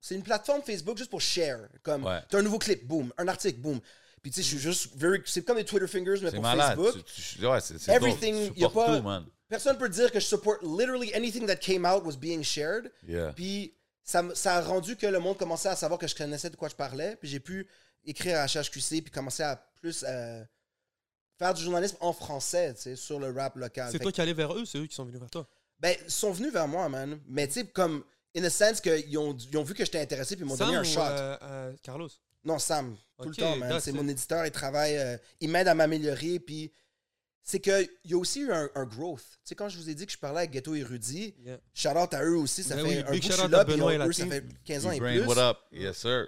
c'est 0.00 0.14
une 0.14 0.22
plateforme 0.22 0.62
Facebook 0.62 0.96
juste 0.98 1.10
pour 1.10 1.20
share. 1.20 1.68
Comme, 1.82 2.04
Ouais. 2.04 2.20
t'as 2.28 2.38
un 2.38 2.42
nouveau 2.42 2.58
clip, 2.60 2.86
boom. 2.86 3.12
Un 3.18 3.26
article, 3.28 3.58
boom. 3.60 3.80
Puis 4.26 4.32
tu 4.32 4.42
sais, 4.42 4.42
je 4.42 4.48
suis 4.56 4.58
juste 4.58 4.96
very. 4.96 5.22
C'est 5.24 5.44
comme 5.44 5.56
des 5.56 5.64
Twitter 5.64 5.86
fingers, 5.86 6.18
mais 6.20 6.32
pour 6.32 6.42
malade. 6.42 6.76
Facebook. 6.76 7.04
Tu- 7.14 7.38
tu- 7.38 7.46
ouais, 7.46 7.60
c'est, 7.60 7.78
c'est 7.78 7.92
Everything, 7.92 8.46
dope. 8.46 8.54
Tu 8.54 8.60
y 8.60 8.64
a 8.64 8.68
supportes 8.68 8.86
pas- 8.88 8.96
tout, 8.96 9.02
man. 9.04 9.24
Personne 9.48 9.78
peut 9.78 9.88
dire 9.88 10.10
que 10.10 10.18
je 10.18 10.24
support 10.26 10.56
literally 10.64 11.14
anything 11.14 11.46
that 11.46 11.54
came 11.58 11.86
out 11.86 12.02
was 12.04 12.16
being 12.16 12.42
shared. 12.42 12.90
Yeah. 13.06 13.32
Puis 13.34 13.72
ça, 14.02 14.18
m- 14.18 14.32
ça 14.34 14.56
a 14.56 14.62
rendu 14.62 14.96
que 14.96 15.06
le 15.06 15.20
monde 15.20 15.38
commençait 15.38 15.68
à 15.68 15.76
savoir 15.76 16.00
que 16.00 16.08
je 16.08 16.16
connaissais 16.16 16.50
de 16.50 16.56
quoi 16.56 16.68
je 16.68 16.74
parlais. 16.74 17.14
Puis 17.20 17.28
j'ai 17.28 17.38
pu 17.38 17.68
écrire 18.04 18.38
à 18.40 18.46
HHQC 18.48 19.00
puis 19.02 19.12
commencer 19.12 19.44
à 19.44 19.54
plus 19.80 20.04
euh, 20.08 20.42
faire 21.38 21.54
du 21.54 21.62
journalisme 21.62 21.96
en 22.00 22.12
français, 22.12 22.74
tu 22.74 22.80
sais, 22.82 22.96
sur 22.96 23.20
le 23.20 23.30
rap 23.30 23.54
local. 23.54 23.86
C'est 23.92 23.98
Fait 23.98 24.02
toi 24.02 24.10
que, 24.10 24.16
qui 24.16 24.20
allais 24.22 24.32
vers 24.32 24.52
eux, 24.56 24.64
c'est 24.64 24.78
eux 24.78 24.86
qui 24.86 24.94
sont 24.96 25.04
venus 25.04 25.20
vers 25.20 25.30
toi. 25.30 25.46
ben, 25.78 25.94
ils 26.04 26.10
sont 26.10 26.32
venus 26.32 26.52
vers 26.52 26.66
moi, 26.66 26.88
man. 26.88 27.20
Mais 27.28 27.46
tu 27.46 27.52
sais, 27.60 27.66
comme, 27.68 28.02
in 28.36 28.42
a 28.42 28.50
sense 28.50 28.80
qu'ils 28.80 29.16
ont, 29.18 29.36
ils 29.36 29.56
ont 29.56 29.62
vu 29.62 29.74
que 29.74 29.84
j'étais 29.84 30.00
intéressé 30.00 30.34
puis 30.34 30.44
ils 30.44 30.48
m'ont 30.48 30.56
Sam 30.56 30.66
donné 30.66 30.78
un 30.78 30.82
ou, 30.82 30.84
shot. 30.84 31.00
euh, 31.02 31.36
euh, 31.42 31.72
Carlos? 31.84 32.08
Non, 32.46 32.58
Sam, 32.58 32.96
tout 33.20 33.28
le 33.28 33.34
temps, 33.34 33.80
C'est 33.80 33.92
mon 33.92 34.06
éditeur, 34.08 34.46
il 34.46 34.52
travaille, 34.52 34.96
euh, 34.96 35.16
il 35.40 35.50
m'aide 35.50 35.68
à 35.68 35.74
m'améliorer. 35.74 36.38
Puis 36.38 36.72
c'est 37.42 37.60
qu'il 37.60 37.88
y 38.04 38.14
a 38.14 38.16
aussi 38.16 38.40
eu 38.40 38.52
un, 38.52 38.70
un 38.74 38.84
growth. 38.84 39.20
Tu 39.20 39.38
sais, 39.44 39.54
quand 39.54 39.68
je 39.68 39.76
vous 39.78 39.90
ai 39.90 39.94
dit 39.94 40.06
que 40.06 40.12
je 40.12 40.18
parlais 40.18 40.38
avec 40.40 40.52
Ghetto 40.52 40.74
Érudit, 40.74 41.34
Yeah. 41.44 41.58
shout 41.74 41.88
out 41.98 42.14
à 42.14 42.24
eux 42.24 42.36
aussi, 42.36 42.62
ça 42.62 42.76
Ben 42.76 42.84
fait 42.86 42.88
oui, 42.88 42.98
un 42.98 43.02
bout 43.02 43.10
que 43.10 43.16
je 43.16 43.22
shout 43.22 43.32
suis 43.32 43.42
out 43.42 43.50
là, 43.50 43.58
à 43.60 43.64
puis 43.64 43.74
eux, 43.74 44.12
ça 44.12 44.26
fait 44.26 44.44
15 44.64 44.86
ans 44.86 44.90
et 44.92 44.98
plus. 44.98 45.24
what 45.26 45.38
up? 45.38 45.58
Yes, 45.72 45.96
sir. 45.98 46.26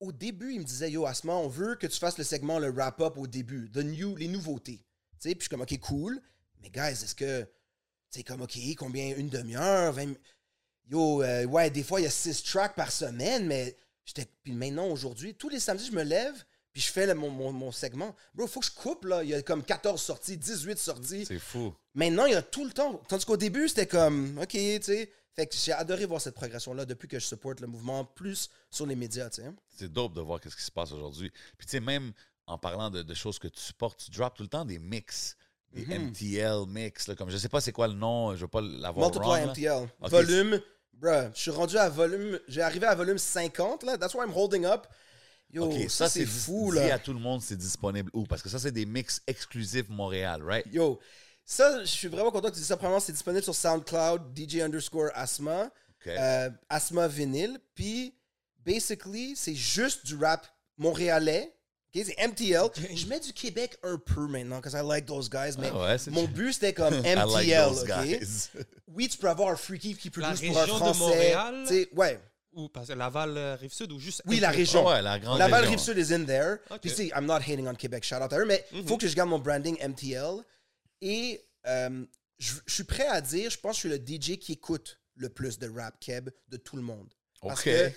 Au 0.00 0.12
début, 0.12 0.52
ils 0.52 0.60
me 0.60 0.64
disaient, 0.64 0.90
yo, 0.92 1.06
Asma, 1.06 1.32
on 1.32 1.48
veut 1.48 1.74
que 1.74 1.86
tu 1.86 1.98
fasses 1.98 2.18
le 2.18 2.24
segment, 2.24 2.58
le 2.58 2.70
wrap-up 2.70 3.16
au 3.16 3.26
début, 3.26 3.68
the 3.72 3.78
new, 3.78 4.14
les 4.16 4.28
nouveautés. 4.28 4.78
Tu 5.20 5.28
sais, 5.28 5.34
puis 5.34 5.40
je 5.40 5.42
suis 5.44 5.48
comme, 5.48 5.62
ok, 5.62 5.76
cool. 5.80 6.20
Mais 6.62 6.70
guys, 6.70 6.92
est-ce 7.02 7.14
que, 7.14 7.46
c'est 8.10 8.22
comme, 8.22 8.40
ok, 8.42 8.56
combien, 8.76 9.14
une 9.16 9.28
demi-heure, 9.28 9.92
20 9.92 10.14
Yo, 10.90 11.22
euh, 11.22 11.44
ouais, 11.46 11.68
des 11.70 11.82
fois, 11.82 12.00
il 12.00 12.04
y 12.04 12.06
a 12.06 12.10
six 12.10 12.42
tracks 12.44 12.74
par 12.74 12.90
semaine, 12.92 13.46
mais. 13.46 13.76
Puis 14.42 14.52
maintenant, 14.52 14.86
aujourd'hui, 14.88 15.34
tous 15.34 15.48
les 15.48 15.60
samedis, 15.60 15.86
je 15.86 15.92
me 15.92 16.02
lève, 16.02 16.34
puis 16.72 16.82
je 16.82 16.90
fais 16.92 17.06
le- 17.06 17.14
mon, 17.14 17.30
mon, 17.30 17.52
mon 17.52 17.72
segment. 17.72 18.14
Bro, 18.34 18.46
faut 18.46 18.60
que 18.60 18.66
je 18.66 18.72
coupe, 18.72 19.04
là. 19.04 19.22
Il 19.22 19.30
y 19.30 19.34
a 19.34 19.42
comme 19.42 19.62
14 19.64 20.00
sorties, 20.00 20.36
18 20.36 20.78
sorties. 20.78 21.26
C'est 21.26 21.38
fou. 21.38 21.74
Maintenant, 21.94 22.26
il 22.26 22.32
y 22.32 22.36
a 22.36 22.42
tout 22.42 22.64
le 22.64 22.72
temps. 22.72 23.02
Tandis 23.08 23.24
qu'au 23.24 23.36
début, 23.36 23.68
c'était 23.68 23.86
comme, 23.86 24.38
OK, 24.38 24.48
tu 24.50 24.82
sais. 24.82 25.10
Fait 25.34 25.46
que 25.46 25.54
j'ai 25.54 25.72
adoré 25.72 26.04
voir 26.04 26.20
cette 26.20 26.34
progression-là 26.34 26.84
depuis 26.84 27.06
que 27.06 27.18
je 27.20 27.24
supporte 27.26 27.60
le 27.60 27.68
mouvement 27.68 28.04
plus 28.04 28.48
sur 28.72 28.86
les 28.86 28.96
médias, 28.96 29.30
tu 29.30 29.42
sais. 29.42 29.48
C'est 29.68 29.92
dope 29.92 30.14
de 30.14 30.20
voir 30.20 30.40
ce 30.42 30.48
qui 30.54 30.62
se 30.62 30.70
passe 30.70 30.90
aujourd'hui. 30.90 31.30
Puis 31.56 31.66
tu 31.66 31.70
sais, 31.72 31.80
même 31.80 32.12
en 32.48 32.58
parlant 32.58 32.90
de, 32.90 33.02
de 33.02 33.14
choses 33.14 33.38
que 33.38 33.46
tu 33.46 33.60
supportes, 33.60 34.02
tu 34.04 34.10
drops 34.10 34.36
tout 34.36 34.42
le 34.42 34.48
temps 34.48 34.64
des 34.64 34.78
mix. 34.80 35.36
Des 35.72 35.84
Mhm. 35.86 36.08
MTL 36.08 36.66
mix. 36.66 37.06
Là, 37.06 37.14
comme 37.14 37.28
je 37.30 37.36
sais 37.36 37.48
pas 37.50 37.60
c'est 37.60 37.70
quoi 37.72 37.86
le 37.88 37.94
nom, 37.94 38.34
je 38.34 38.40
veux 38.40 38.48
pas 38.48 38.62
l'avoir 38.62 39.06
Multiply 39.10 39.28
wrong. 39.28 39.50
MTL. 39.50 39.88
Volume, 40.00 40.60
bruh, 41.00 41.30
je 41.34 41.40
suis 41.40 41.50
rendu 41.50 41.76
à 41.76 41.88
volume, 41.88 42.38
j'ai 42.48 42.62
arrivé 42.62 42.86
à 42.86 42.94
volume 42.94 43.18
50, 43.18 43.82
là. 43.84 43.96
That's 43.96 44.14
why 44.14 44.24
I'm 44.24 44.32
holding 44.34 44.64
up. 44.64 44.86
Yo, 45.50 45.70
ça, 45.88 45.88
ça, 45.88 46.08
c'est 46.10 46.26
fou, 46.26 46.72
Dis 46.72 46.78
là. 46.78 46.94
à 46.94 46.98
tout 46.98 47.14
le 47.14 47.18
monde 47.20 47.40
c'est 47.40 47.56
disponible 47.56 48.10
où? 48.12 48.24
Parce 48.26 48.42
que 48.42 48.50
ça, 48.50 48.58
c'est 48.58 48.70
des 48.72 48.84
mix 48.84 49.22
exclusifs 49.26 49.88
Montréal, 49.88 50.42
right? 50.42 50.66
Yo, 50.70 51.00
ça, 51.44 51.80
je 51.80 51.86
suis 51.86 52.08
vraiment 52.08 52.30
content 52.30 52.48
que 52.48 52.52
tu 52.54 52.58
dises 52.58 52.66
ça. 52.68 52.76
Premièrement, 52.76 53.00
c'est 53.00 53.12
disponible 53.12 53.42
sur 53.42 53.54
SoundCloud, 53.54 54.36
DJ 54.36 54.56
underscore 54.60 55.08
Asma, 55.14 55.64
OK. 55.64 56.08
euh, 56.08 56.50
Asma 56.68 57.08
Vinyl. 57.08 57.58
Puis, 57.74 58.14
basically, 58.62 59.34
c'est 59.36 59.54
juste 59.54 60.04
du 60.04 60.16
rap 60.16 60.46
montréalais. 60.76 61.54
OK, 61.94 62.04
c'est 62.04 62.26
MTL. 62.28 62.68
Je 62.94 63.06
mets 63.06 63.20
du 63.20 63.32
Québec 63.32 63.76
un 63.82 63.96
peu 63.98 64.26
maintenant, 64.26 64.60
parce 64.60 64.74
que 64.74 64.80
I 64.80 64.86
like 64.86 65.06
those 65.06 65.28
guys, 65.30 65.54
mais 65.58 65.70
Ah 65.72 65.94
ouais, 65.94 65.96
mon 66.08 66.24
but, 66.28 66.52
c'était 66.52 66.72
comme 66.74 66.94
I 66.94 67.14
MTL, 67.16 67.26
like 67.32 67.50
those 67.68 67.82
OK? 67.82 67.88
guys. 67.88 68.48
Oui, 68.88 69.08
tu 69.08 69.16
peux 69.18 69.28
avoir 69.28 69.50
un 69.50 69.56
freaky 69.56 69.94
qui 69.96 70.10
La 70.16 70.28
produit 70.28 70.48
pour 70.48 70.58
un 70.58 70.60
région 70.62 70.74
de 70.74 70.80
français. 70.80 70.98
Montréal? 71.00 71.64
tu 71.66 71.74
sais, 71.74 71.88
Ouais. 71.94 72.20
Ou 72.54 72.68
parce 72.68 72.88
que 72.88 72.94
Laval, 72.94 73.36
euh, 73.36 73.54
Rive-Sud, 73.56 73.92
ou 73.92 74.00
juste. 74.00 74.22
Oui, 74.26 74.40
la 74.40 74.50
région. 74.50 74.84
Ouais, 74.86 75.00
la 75.02 75.18
grande 75.20 75.38
Laval 75.38 75.60
région. 75.66 75.76
Rive-Sud 75.76 75.98
is 75.98 76.12
in 76.14 76.24
there. 76.24 76.56
Ok. 76.70 76.80
Puis, 76.80 76.90
tu 76.90 76.96
sais, 76.96 77.06
I'm 77.14 77.26
not 77.26 77.36
hating 77.40 77.68
on 77.68 77.74
Québec, 77.74 78.04
shout 78.04 78.16
out 78.16 78.32
à 78.32 78.38
eux, 78.38 78.46
mais 78.46 78.64
il 78.72 78.84
faut 78.86 78.96
que 78.96 79.06
je 79.06 79.14
garde 79.14 79.28
mon 79.28 79.38
branding 79.38 79.76
MTL. 79.86 80.42
Et 81.00 81.40
euh, 81.66 82.04
je 82.38 82.54
je 82.66 82.74
suis 82.74 82.84
prêt 82.84 83.06
à 83.06 83.20
dire, 83.20 83.50
je 83.50 83.58
pense 83.58 83.80
que 83.80 83.88
je 83.88 83.94
suis 83.94 83.98
le 83.98 84.18
DJ 84.34 84.38
qui 84.38 84.52
écoute 84.52 84.98
le 85.14 85.28
plus 85.28 85.58
de 85.58 85.68
rap 85.68 85.94
keb 86.00 86.30
de 86.48 86.56
tout 86.56 86.76
le 86.76 86.82
monde. 86.82 87.12
Parce 87.42 87.60
OK. 87.60 87.64
que 87.66 87.90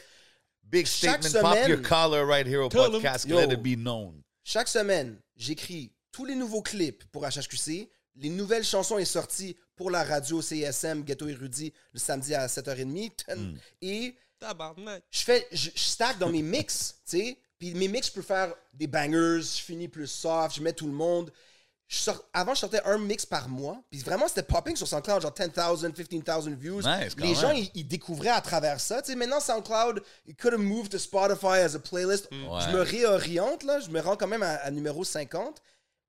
Big 0.71 0.85
chaque 0.87 1.21
statement, 1.23 1.41
pop 1.41 1.53
semaine- 1.57 1.69
your 1.69 1.81
collar 1.81 2.25
right 2.25 2.47
here 2.47 2.61
au 2.61 2.69
podcast, 2.69 3.27
Yo. 3.27 3.35
let 3.37 3.51
it 3.51 3.61
be 3.61 3.75
known. 3.75 4.23
chaque 4.43 4.67
semaine, 4.69 5.17
j'écris 5.35 5.91
tous 6.11 6.25
les 6.25 6.35
nouveaux 6.35 6.61
clips 6.61 7.03
pour 7.11 7.25
HHQC. 7.25 7.89
Les 8.15 8.29
nouvelles 8.29 8.63
chansons 8.63 8.97
sont 8.97 9.05
sorties 9.05 9.55
pour 9.75 9.89
la 9.91 10.03
radio 10.03 10.41
CSM 10.41 11.03
Ghetto 11.03 11.27
Érudit 11.27 11.73
le 11.93 11.99
samedi 11.99 12.35
à 12.35 12.47
7h30. 12.47 13.11
Hmm. 13.35 13.55
Et 13.81 14.15
je 15.11 15.21
fais 15.21 15.47
je, 15.51 15.69
je 15.73 15.79
stack 15.79 16.17
dans 16.17 16.29
mes 16.29 16.41
mix, 16.41 16.95
tu 17.09 17.17
sais. 17.17 17.37
Puis 17.59 17.73
mes 17.75 17.87
mix, 17.87 18.07
je 18.07 18.13
peux 18.13 18.21
faire 18.21 18.53
des 18.73 18.87
bangers, 18.87 19.41
je 19.41 19.61
finis 19.61 19.87
plus 19.87 20.07
soft, 20.07 20.55
je 20.55 20.63
mets 20.63 20.73
tout 20.73 20.87
le 20.87 20.93
monde. 20.93 21.31
Je 21.93 22.09
avant, 22.31 22.53
je 22.53 22.59
sortais 22.61 22.79
un 22.85 22.97
mix 22.97 23.25
par 23.25 23.49
mois. 23.49 23.77
Puis 23.91 23.99
vraiment, 23.99 24.25
c'était 24.29 24.43
popping 24.43 24.77
sur 24.77 24.87
SoundCloud, 24.87 25.21
genre 25.21 25.33
10,000, 25.33 25.91
15,000 26.23 26.55
views. 26.55 26.81
Nice, 26.81 27.15
Les 27.17 27.35
gens, 27.35 27.51
ils, 27.51 27.69
ils 27.73 27.85
découvraient 27.85 28.29
à 28.29 28.39
travers 28.39 28.79
ça. 28.79 29.01
Tu 29.01 29.11
sais, 29.11 29.17
maintenant, 29.17 29.41
SoundCloud, 29.41 30.01
it 30.25 30.39
could 30.39 30.53
have 30.53 30.61
moved 30.61 30.89
to 30.91 30.97
Spotify 30.97 31.59
as 31.59 31.75
a 31.75 31.79
playlist. 31.79 32.29
Ouais. 32.31 32.61
Je 32.65 32.69
me 32.73 32.79
réoriente, 32.81 33.63
là. 33.63 33.81
Je 33.81 33.89
me 33.89 33.99
rends 33.99 34.15
quand 34.15 34.27
même 34.27 34.41
à, 34.41 34.51
à 34.55 34.71
numéro 34.71 35.03
50. 35.03 35.61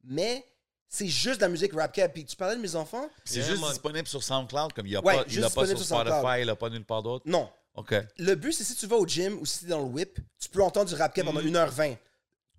Mais 0.04 0.44
c'est 0.88 1.08
juste 1.08 1.38
de 1.38 1.42
la 1.42 1.48
musique 1.48 1.72
rap 1.74 1.92
cap. 1.92 2.12
Puis 2.12 2.26
tu 2.26 2.36
parlais 2.36 2.54
de 2.54 2.60
mes 2.60 2.76
enfants? 2.76 3.08
C'est 3.24 3.38
Yeah, 3.40 3.48
juste 3.48 3.60
man. 3.60 3.70
disponible 3.70 4.06
sur 4.06 4.22
SoundCloud, 4.22 4.72
comme 4.74 4.86
il 4.86 4.90
n'y 4.90 4.96
a 4.96 5.04
Ouais, 5.04 5.16
pas, 5.16 5.24
il 5.28 5.40
pas 5.40 5.66
sur. 5.66 5.80
Spotify, 5.80 6.42
il 6.42 6.46
n'a 6.46 6.54
pas 6.54 6.70
nulle 6.70 6.84
part 6.84 7.02
d'autre? 7.02 7.24
Non. 7.26 7.50
OK. 7.74 7.92
Le 8.18 8.34
but, 8.36 8.52
c'est 8.52 8.62
si 8.64 8.76
tu 8.76 8.86
vas 8.86 8.96
au 8.96 9.06
gym 9.06 9.36
ou 9.40 9.46
si 9.46 9.60
tu 9.60 9.64
es 9.64 9.68
dans 9.68 9.80
le 9.80 9.86
whip, 9.86 10.16
tu 10.38 10.48
peux 10.48 10.62
entendre 10.62 10.88
du 10.90 10.94
rap 10.94 11.12
cap 11.12 11.24
pendant 11.24 11.40
1h20. 11.40 11.96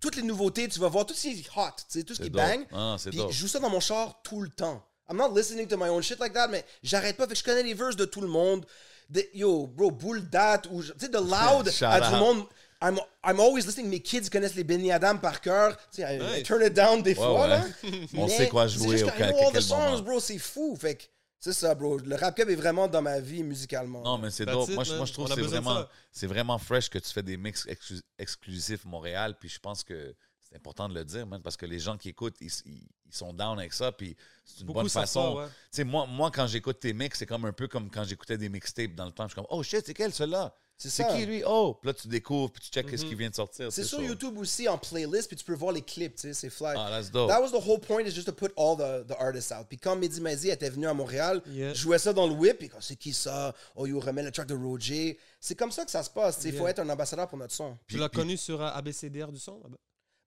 Toutes 0.04 0.16
les 0.16 0.22
nouveautés, 0.22 0.68
tu 0.68 0.78
vas 0.80 0.88
voir 0.88 1.06
tout 1.06 1.14
ce 1.14 1.22
qui 1.22 1.28
est 1.30 1.48
hot, 1.56 1.62
tu 1.78 1.84
sais, 2.00 2.02
tout 2.04 2.14
ce 2.14 2.20
qui 2.20 2.28
dope. 2.28 2.42
bang. 2.42 2.66
Ah, 2.74 2.96
c'est 2.98 3.08
Puis 3.08 3.18
dope. 3.20 3.32
je 3.32 3.38
joue 3.38 3.48
ça 3.48 3.58
dans 3.58 3.70
mon 3.70 3.80
char 3.80 4.20
tout 4.22 4.42
le 4.42 4.50
temps. 4.50 4.84
I'm 5.10 5.16
not 5.16 5.34
listening 5.34 5.66
to 5.66 5.78
my 5.78 5.88
own 5.88 6.02
shit 6.02 6.18
like 6.20 6.34
that, 6.34 6.48
mais 6.48 6.62
j'arrête 6.82 7.16
pas. 7.16 7.26
Fait 7.26 7.32
que 7.32 7.38
je 7.38 7.42
connais 7.44 7.62
les 7.62 7.72
verses 7.72 7.96
de 7.96 8.04
tout 8.04 8.20
le 8.20 8.28
monde. 8.28 8.66
De- 9.08 9.26
yo, 9.32 9.66
bro, 9.66 9.90
bull 9.90 10.28
date 10.28 10.66
ou 10.70 10.82
tu 10.82 10.92
sais, 10.98 11.08
de 11.08 11.16
loud 11.18 11.70
à 11.82 12.00
tout 12.02 12.12
le 12.12 12.18
monde. 12.18 12.44
I'm, 12.82 12.98
I'm 13.26 13.40
always 13.40 13.62
listening. 13.64 13.88
Mes 13.88 14.00
kids 14.00 14.28
connaissent 14.30 14.56
les 14.56 14.64
Benny 14.64 14.92
Adam 14.92 15.16
par 15.16 15.40
cœur. 15.40 15.74
Tu 15.90 16.02
sais, 16.02 16.18
Nice. 16.18 16.42
turn 16.42 16.62
it 16.62 16.74
down 16.74 17.02
des 17.02 17.14
fois, 17.14 17.40
ouais. 17.42 17.48
là. 17.48 17.64
On 18.14 18.26
Mais 18.26 18.28
sait 18.36 18.48
quoi 18.48 18.66
jouer 18.66 19.02
au 19.04 19.08
quel- 19.16 19.30
know 19.30 19.38
all 19.38 19.52
quel 19.52 19.62
the 19.64 19.68
moment. 19.70 19.96
songs, 19.96 20.02
bro. 20.02 20.20
C'est 20.20 20.36
fou. 20.38 20.76
Fait 20.78 20.96
que 20.96 21.04
c'est 21.44 21.52
ça, 21.52 21.74
bro. 21.74 21.98
Le 21.98 22.16
rap 22.16 22.34
cap 22.36 22.48
est 22.48 22.54
vraiment 22.54 22.88
dans 22.88 23.02
ma 23.02 23.20
vie 23.20 23.42
musicalement. 23.42 24.02
Non, 24.02 24.18
mais 24.18 24.30
c'est 24.30 24.46
dope. 24.46 24.68
it, 24.68 24.74
Moi, 24.74 24.84
je- 24.84 24.90
man. 24.90 24.96
moi, 24.98 25.06
je 25.06 25.12
trouve 25.12 25.28
que 25.28 25.34
c'est 25.34 25.40
vraiment, 25.42 25.84
c'est 26.10 26.26
vraiment 26.26 26.58
fresh 26.58 26.88
que 26.88 26.98
tu 26.98 27.10
fais 27.12 27.22
des 27.22 27.36
mix 27.36 27.66
exclu- 27.66 28.02
exclusifs 28.18 28.84
Montréal. 28.84 29.36
Puis 29.38 29.48
je 29.48 29.58
pense 29.58 29.84
que 29.84 30.14
c'est 30.42 30.56
important 30.56 30.88
de 30.88 30.94
le 30.94 31.04
dire, 31.04 31.26
man, 31.26 31.40
parce 31.42 31.56
que 31.56 31.66
les 31.66 31.78
gens 31.78 31.96
qui 31.96 32.08
écoutent, 32.10 32.36
ils, 32.40 32.50
ils- 32.66 32.88
ils 33.06 33.14
sont 33.14 33.32
down 33.32 33.58
avec 33.58 33.72
ça. 33.72 33.92
Puis 33.92 34.16
c'est 34.44 34.60
une 34.60 34.66
Beaucoup 34.66 34.80
bonne 34.80 34.88
façon. 34.88 35.36
ouais. 35.36 35.46
Tu 35.46 35.52
sais, 35.72 35.84
moi, 35.84 36.06
moi, 36.06 36.30
quand 36.30 36.46
j'écoute 36.46 36.80
tes 36.80 36.92
mix, 36.92 37.18
c'est 37.18 37.26
comme 37.26 37.44
un 37.44 37.52
peu 37.52 37.68
comme 37.68 37.90
quand 37.90 38.04
j'écoutais 38.04 38.38
des 38.38 38.48
mixtapes 38.48 38.94
dans 38.94 39.06
le 39.06 39.12
temps. 39.12 39.24
Je 39.24 39.28
suis 39.28 39.34
comme, 39.36 39.46
oh 39.50 39.62
shit, 39.62 39.84
c'est 39.84 39.94
quel 39.94 40.12
celui-là? 40.12 40.54
C'est 40.76 41.06
qui 41.08 41.24
lui? 41.24 41.42
Oh! 41.46 41.78
Puis 41.80 41.86
là, 41.88 41.94
tu 41.94 42.08
découvres, 42.08 42.50
puis 42.52 42.62
tu 42.62 42.68
checkes 42.70 42.86
Mm-hmm. 42.92 42.96
ce 42.98 43.04
qui 43.04 43.14
vient 43.14 43.30
de 43.30 43.34
sortir. 43.34 43.72
C'est 43.72 43.84
sur 43.84 43.98
ça. 43.98 44.04
YouTube 44.04 44.36
aussi 44.38 44.68
en 44.68 44.76
playlist, 44.76 45.28
puis 45.28 45.36
tu 45.36 45.44
peux 45.44 45.54
voir 45.54 45.72
les 45.72 45.80
clips, 45.82 46.16
tu 46.16 46.22
sais, 46.22 46.34
c'est 46.34 46.50
fly. 46.50 46.74
Ah, 46.76 46.88
that's 46.90 47.10
dope. 47.10 47.28
That 47.30 47.40
was 47.40 47.50
the 47.52 47.64
whole 47.66 47.78
point, 47.80 48.00
is 48.04 48.10
just 48.14 48.26
to 48.26 48.32
put 48.32 48.52
all 48.56 48.76
the, 48.76 49.06
the 49.06 49.14
artists 49.18 49.52
out. 49.52 49.66
Puis 49.68 49.78
quand 49.78 49.96
Mehdi 49.96 50.20
Maizi 50.20 50.50
était 50.50 50.68
venu 50.70 50.86
à 50.86 50.92
Montréal, 50.94 51.40
Yeah. 51.46 51.72
je 51.72 51.78
jouais 51.80 51.98
ça 51.98 52.12
dans 52.12 52.26
le 52.26 52.34
whip, 52.34 52.58
puis 52.58 52.68
quand 52.68 52.80
c'est 52.80 52.96
qui 52.96 53.12
ça? 53.12 53.54
Oh, 53.76 53.86
you 53.86 53.98
remets 54.00 54.22
le 54.24 54.30
track 54.32 54.48
de 54.48 54.54
Roger. 54.54 55.18
C'est 55.40 55.54
comme 55.54 55.70
ça 55.70 55.84
que 55.84 55.90
ça 55.90 56.02
se 56.02 56.10
passe, 56.10 56.36
tu 56.36 56.42
sais, 56.42 56.48
il 56.50 56.56
faut 56.56 56.66
être 56.66 56.80
un 56.80 56.88
ambassadeur 56.88 57.28
pour 57.28 57.38
notre 57.38 57.54
son. 57.54 57.78
Tu 57.86 57.96
l'as 57.96 58.08
connu 58.08 58.36
sur 58.36 58.60
euh, 58.60 58.70
ABCDR 58.74 59.30
du 59.32 59.38
son? 59.38 59.60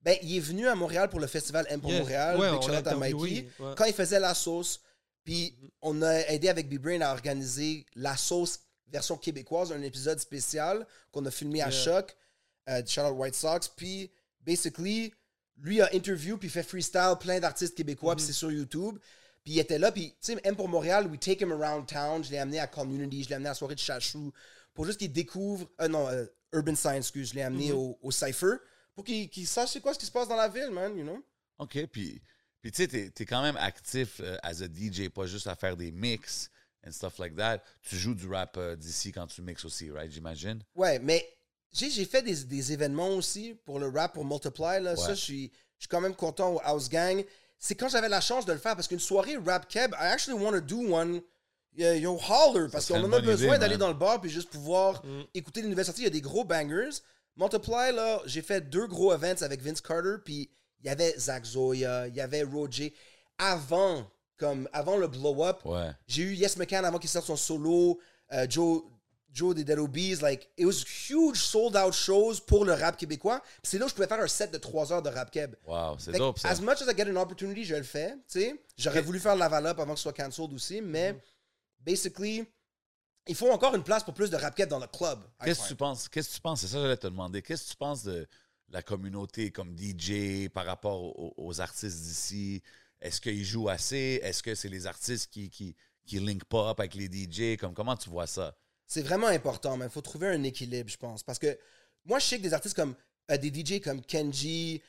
Ben, 0.02 0.16
il 0.22 0.36
est 0.36 0.40
venu 0.40 0.66
à 0.68 0.74
Montréal 0.74 1.08
pour 1.10 1.20
le 1.20 1.26
festival 1.26 1.66
M 1.68 1.80
pour 1.80 1.90
Yeah. 1.90 2.00
Montréal, 2.00 2.36
Ouais, 2.38 2.48
on 2.50 2.68
à 2.72 2.94
Mikey. 2.94 3.48
ouais. 3.58 3.74
Quand 3.76 3.84
il 3.84 3.92
faisait 3.92 4.20
la 4.20 4.32
sauce, 4.34 4.80
puis 5.24 5.54
on 5.82 6.00
a 6.02 6.20
aidé 6.28 6.48
avec 6.48 6.68
B-Brain 6.68 7.00
à 7.02 7.12
organiser 7.12 7.84
la 7.94 8.16
sauce 8.16 8.60
version 8.90 9.16
québécoise, 9.16 9.72
un 9.72 9.82
épisode 9.82 10.18
spécial 10.18 10.86
qu'on 11.12 11.24
a 11.26 11.30
filmé 11.30 11.62
à 11.62 11.68
Yeah. 11.70 11.84
Choc, 11.84 12.16
euh, 12.68 12.82
shout 12.86 13.00
out 13.02 13.14
White 13.16 13.34
Sox, 13.34 13.68
puis 13.74 14.10
basically, 14.40 15.12
lui 15.60 15.80
a 15.80 15.92
interview, 15.94 16.36
puis 16.38 16.48
fait 16.48 16.62
freestyle 16.62 17.14
plein 17.20 17.40
d'artistes 17.40 17.74
québécois, 17.76 18.14
Mm-hmm. 18.14 18.16
puis 18.16 18.26
c'est 18.26 18.32
sur 18.32 18.50
YouTube. 18.52 18.98
Puis 19.44 19.54
il 19.54 19.58
était 19.60 19.78
là, 19.78 19.90
puis 19.92 20.10
tu 20.20 20.32
sais, 20.34 20.40
M 20.44 20.54
pour 20.56 20.68
Montréal, 20.68 21.06
we 21.06 21.18
take 21.18 21.42
him 21.42 21.52
around 21.52 21.86
town, 21.86 22.22
je 22.22 22.30
l'ai 22.30 22.38
amené 22.38 22.58
à 22.60 22.66
Community, 22.66 23.24
je 23.24 23.28
l'ai 23.30 23.34
amené 23.36 23.48
à 23.48 23.52
la 23.52 23.54
soirée 23.54 23.74
de 23.74 23.80
Chachou, 23.80 24.32
pour 24.74 24.84
juste 24.84 24.98
qu'il 24.98 25.12
découvre, 25.12 25.68
euh, 25.80 25.88
non, 25.88 26.06
euh, 26.08 26.26
Urban 26.52 26.74
Science, 26.74 26.96
excuse, 27.06 27.30
je 27.30 27.34
l'ai 27.34 27.42
amené 27.42 27.70
Mm-hmm. 27.70 27.74
au, 27.74 27.98
au 28.02 28.10
Cypher, 28.10 28.56
pour 28.94 29.04
qu'il 29.04 29.46
sache 29.46 29.70
c'est 29.72 29.80
quoi 29.80 29.94
ce 29.94 29.98
qui 29.98 30.06
se 30.06 30.10
passe 30.12 30.28
dans 30.28 30.36
la 30.36 30.48
ville, 30.48 30.70
man, 30.70 30.96
you 30.96 31.04
know? 31.04 31.22
OK, 31.58 31.86
puis, 31.86 32.20
puis 32.60 32.70
tu 32.72 32.82
sais, 32.82 32.88
t'es, 32.88 33.10
t'es 33.10 33.24
quand 33.24 33.42
même 33.42 33.56
actif 33.56 34.20
euh, 34.20 34.36
as 34.42 34.62
a 34.62 34.66
DJ, 34.66 35.08
pas 35.08 35.26
juste 35.26 35.46
à 35.46 35.54
faire 35.56 35.76
des 35.76 35.90
mix 35.92 36.50
and 36.86 36.92
stuff 36.92 37.18
like 37.18 37.36
that. 37.36 37.58
Tu 37.82 37.96
joues 37.96 38.14
du 38.14 38.26
rap 38.28 38.56
euh, 38.56 38.76
d'ici 38.76 39.12
quand 39.12 39.26
tu 39.26 39.42
mixes 39.42 39.64
aussi, 39.64 39.90
right, 39.90 40.10
j'imagine? 40.10 40.62
Ouais, 40.74 40.98
mais 40.98 41.26
j'ai 41.72 42.04
fait 42.04 42.22
des, 42.22 42.44
des 42.44 42.72
événements 42.72 43.10
aussi 43.10 43.54
pour 43.64 43.78
le 43.78 43.88
rap, 43.88 44.14
pour 44.14 44.24
Multiply. 44.24 44.80
Là. 44.80 44.96
Ça, 44.96 45.08
Ouais. 45.08 45.14
je 45.14 45.20
suis, 45.20 45.52
je 45.78 45.82
suis 45.84 45.88
quand 45.88 46.00
même 46.00 46.14
content 46.14 46.54
au 46.54 46.60
House 46.62 46.88
Gang. 46.88 47.24
C'est 47.58 47.74
quand 47.74 47.88
j'avais 47.88 48.08
la 48.08 48.20
chance 48.20 48.46
de 48.46 48.52
le 48.52 48.58
faire 48.58 48.74
parce 48.76 48.86
qu'une 48.88 49.00
soirée 49.00 49.36
rap 49.36 49.68
keb, 49.68 49.92
I 49.94 50.06
actually 50.12 50.38
want 50.42 50.52
to 50.52 50.60
do 50.60 50.92
one. 50.94 51.20
Yeah, 51.76 51.94
yo, 51.96 52.18
holler, 52.18 52.68
parce 52.72 52.86
qu'on 52.86 53.04
en 53.04 53.12
a 53.12 53.20
besoin 53.20 53.56
d'aller 53.58 53.76
dans 53.76 53.88
le 53.88 53.94
bar 53.94 54.20
puis 54.20 54.30
juste 54.30 54.50
pouvoir 54.50 55.04
Mm. 55.04 55.22
écouter 55.34 55.62
les 55.62 55.68
nouvelles 55.68 55.84
sorties. 55.84 56.00
Il 56.00 56.04
y 56.04 56.08
a 56.08 56.10
des 56.10 56.20
gros 56.20 56.44
bangers. 56.44 56.90
Multiply, 57.36 57.92
là, 57.94 58.20
j'ai 58.26 58.42
fait 58.42 58.60
deux 58.68 58.86
gros 58.88 59.12
events 59.14 59.42
avec 59.42 59.62
Vince 59.62 59.80
Carter, 59.80 60.16
puis 60.24 60.50
il 60.80 60.86
y 60.86 60.88
avait 60.88 61.14
Zach 61.18 61.44
Zoya, 61.44 62.08
il 62.08 62.16
y 62.16 62.20
avait 62.20 62.42
Roger. 62.42 62.92
Avant, 63.38 64.10
comme 64.38 64.68
avant 64.72 64.96
le 64.96 65.08
blow-up, 65.08 65.60
Ouais. 65.64 65.90
j'ai 66.06 66.22
eu 66.22 66.34
Yes 66.34 66.56
McCann 66.56 66.84
avant 66.84 66.98
qu'il 66.98 67.10
sorte 67.10 67.26
son 67.26 67.36
solo. 67.36 68.00
euh, 68.32 68.46
Joe, 68.48 68.82
Joe 69.32 69.54
des 69.54 69.64
Dead 69.64 69.78
Obies. 69.78 70.16
Like, 70.22 70.48
it 70.56 70.64
was 70.66 70.84
huge 71.08 71.36
sold 71.36 71.76
out 71.76 71.92
shows 71.92 72.40
pour 72.46 72.64
le 72.64 72.72
rap 72.72 72.96
québécois. 72.96 73.42
C'est 73.62 73.78
là 73.78 73.86
où 73.86 73.88
je 73.88 73.94
pouvais 73.94 74.06
faire 74.06 74.20
un 74.20 74.26
set 74.28 74.50
de 74.52 74.58
3 74.58 74.92
heures 74.92 75.02
de 75.02 75.10
rap 75.10 75.30
keb. 75.30 75.54
Wow, 75.66 75.98
c'est 75.98 76.12
dope 76.12 76.38
ça. 76.38 76.48
as 76.50 76.60
much 76.60 76.80
as 76.82 76.90
I 76.92 76.96
get 76.96 77.10
an 77.10 77.16
opportunity, 77.16 77.64
je 77.64 77.74
le 77.74 77.82
fais. 77.82 78.12
tu 78.30 78.40
sais. 78.40 78.62
J'aurais 78.76 79.02
voulu 79.02 79.18
faire 79.18 79.34
Laval 79.36 79.66
Up 79.66 79.78
avant 79.80 79.92
que 79.94 79.98
ce 79.98 80.02
soit 80.04 80.12
cancelled 80.12 80.52
aussi, 80.52 80.80
mais 80.80 81.18
basically, 81.80 82.44
il 83.26 83.34
faut 83.34 83.50
encore 83.50 83.74
une 83.74 83.82
place 83.82 84.02
pour 84.04 84.14
plus 84.14 84.30
de 84.30 84.36
rap 84.36 84.54
keb 84.54 84.68
dans 84.68 84.78
le 84.78 84.86
club. 84.86 85.20
Qu'est-ce 85.44 85.62
que 85.64 85.68
tu 85.68 85.76
penses? 85.76 86.08
Qu'est-ce 86.08 86.30
que 86.30 86.34
tu 86.34 86.40
penses? 86.40 86.60
C'est 86.60 86.66
ça 86.68 86.76
que 86.76 86.82
j'allais 86.82 86.96
te 86.96 87.06
demander. 87.06 87.42
Qu'est-ce 87.42 87.64
que 87.64 87.70
tu 87.70 87.76
penses 87.76 88.02
de 88.04 88.26
la 88.70 88.82
communauté 88.82 89.50
comme 89.50 89.76
DJ 89.76 90.48
par 90.48 90.66
rapport 90.66 91.02
aux, 91.02 91.34
aux 91.36 91.60
artistes 91.60 92.00
d'ici? 92.02 92.62
Est-ce 93.00 93.20
qu'ils 93.20 93.44
jouent 93.44 93.68
assez? 93.68 94.20
Est-ce 94.22 94.42
que 94.42 94.54
c'est 94.54 94.68
les 94.68 94.86
artistes 94.86 95.30
qui, 95.30 95.50
qui, 95.50 95.76
qui 96.06 96.18
link 96.18 96.44
pas 96.44 96.70
up 96.70 96.80
avec 96.80 96.94
les 96.94 97.06
DJ? 97.06 97.56
Comme, 97.56 97.74
comment 97.74 97.96
tu 97.96 98.10
vois 98.10 98.26
ça? 98.26 98.56
C'est 98.86 99.02
vraiment 99.02 99.26
important, 99.28 99.76
mais 99.76 99.86
il 99.86 99.90
faut 99.90 100.00
trouver 100.00 100.28
un 100.28 100.42
équilibre, 100.42 100.88
je 100.88 100.96
pense. 100.96 101.22
Parce 101.22 101.38
que 101.38 101.58
moi, 102.04 102.18
je 102.18 102.26
sais 102.26 102.38
que 102.38 102.42
des 102.42 102.54
artistes 102.54 102.74
comme 102.74 102.94
euh, 103.30 103.36
des 103.36 103.52
DJ 103.52 103.80
comme 103.80 104.02
Kenji 104.02 104.82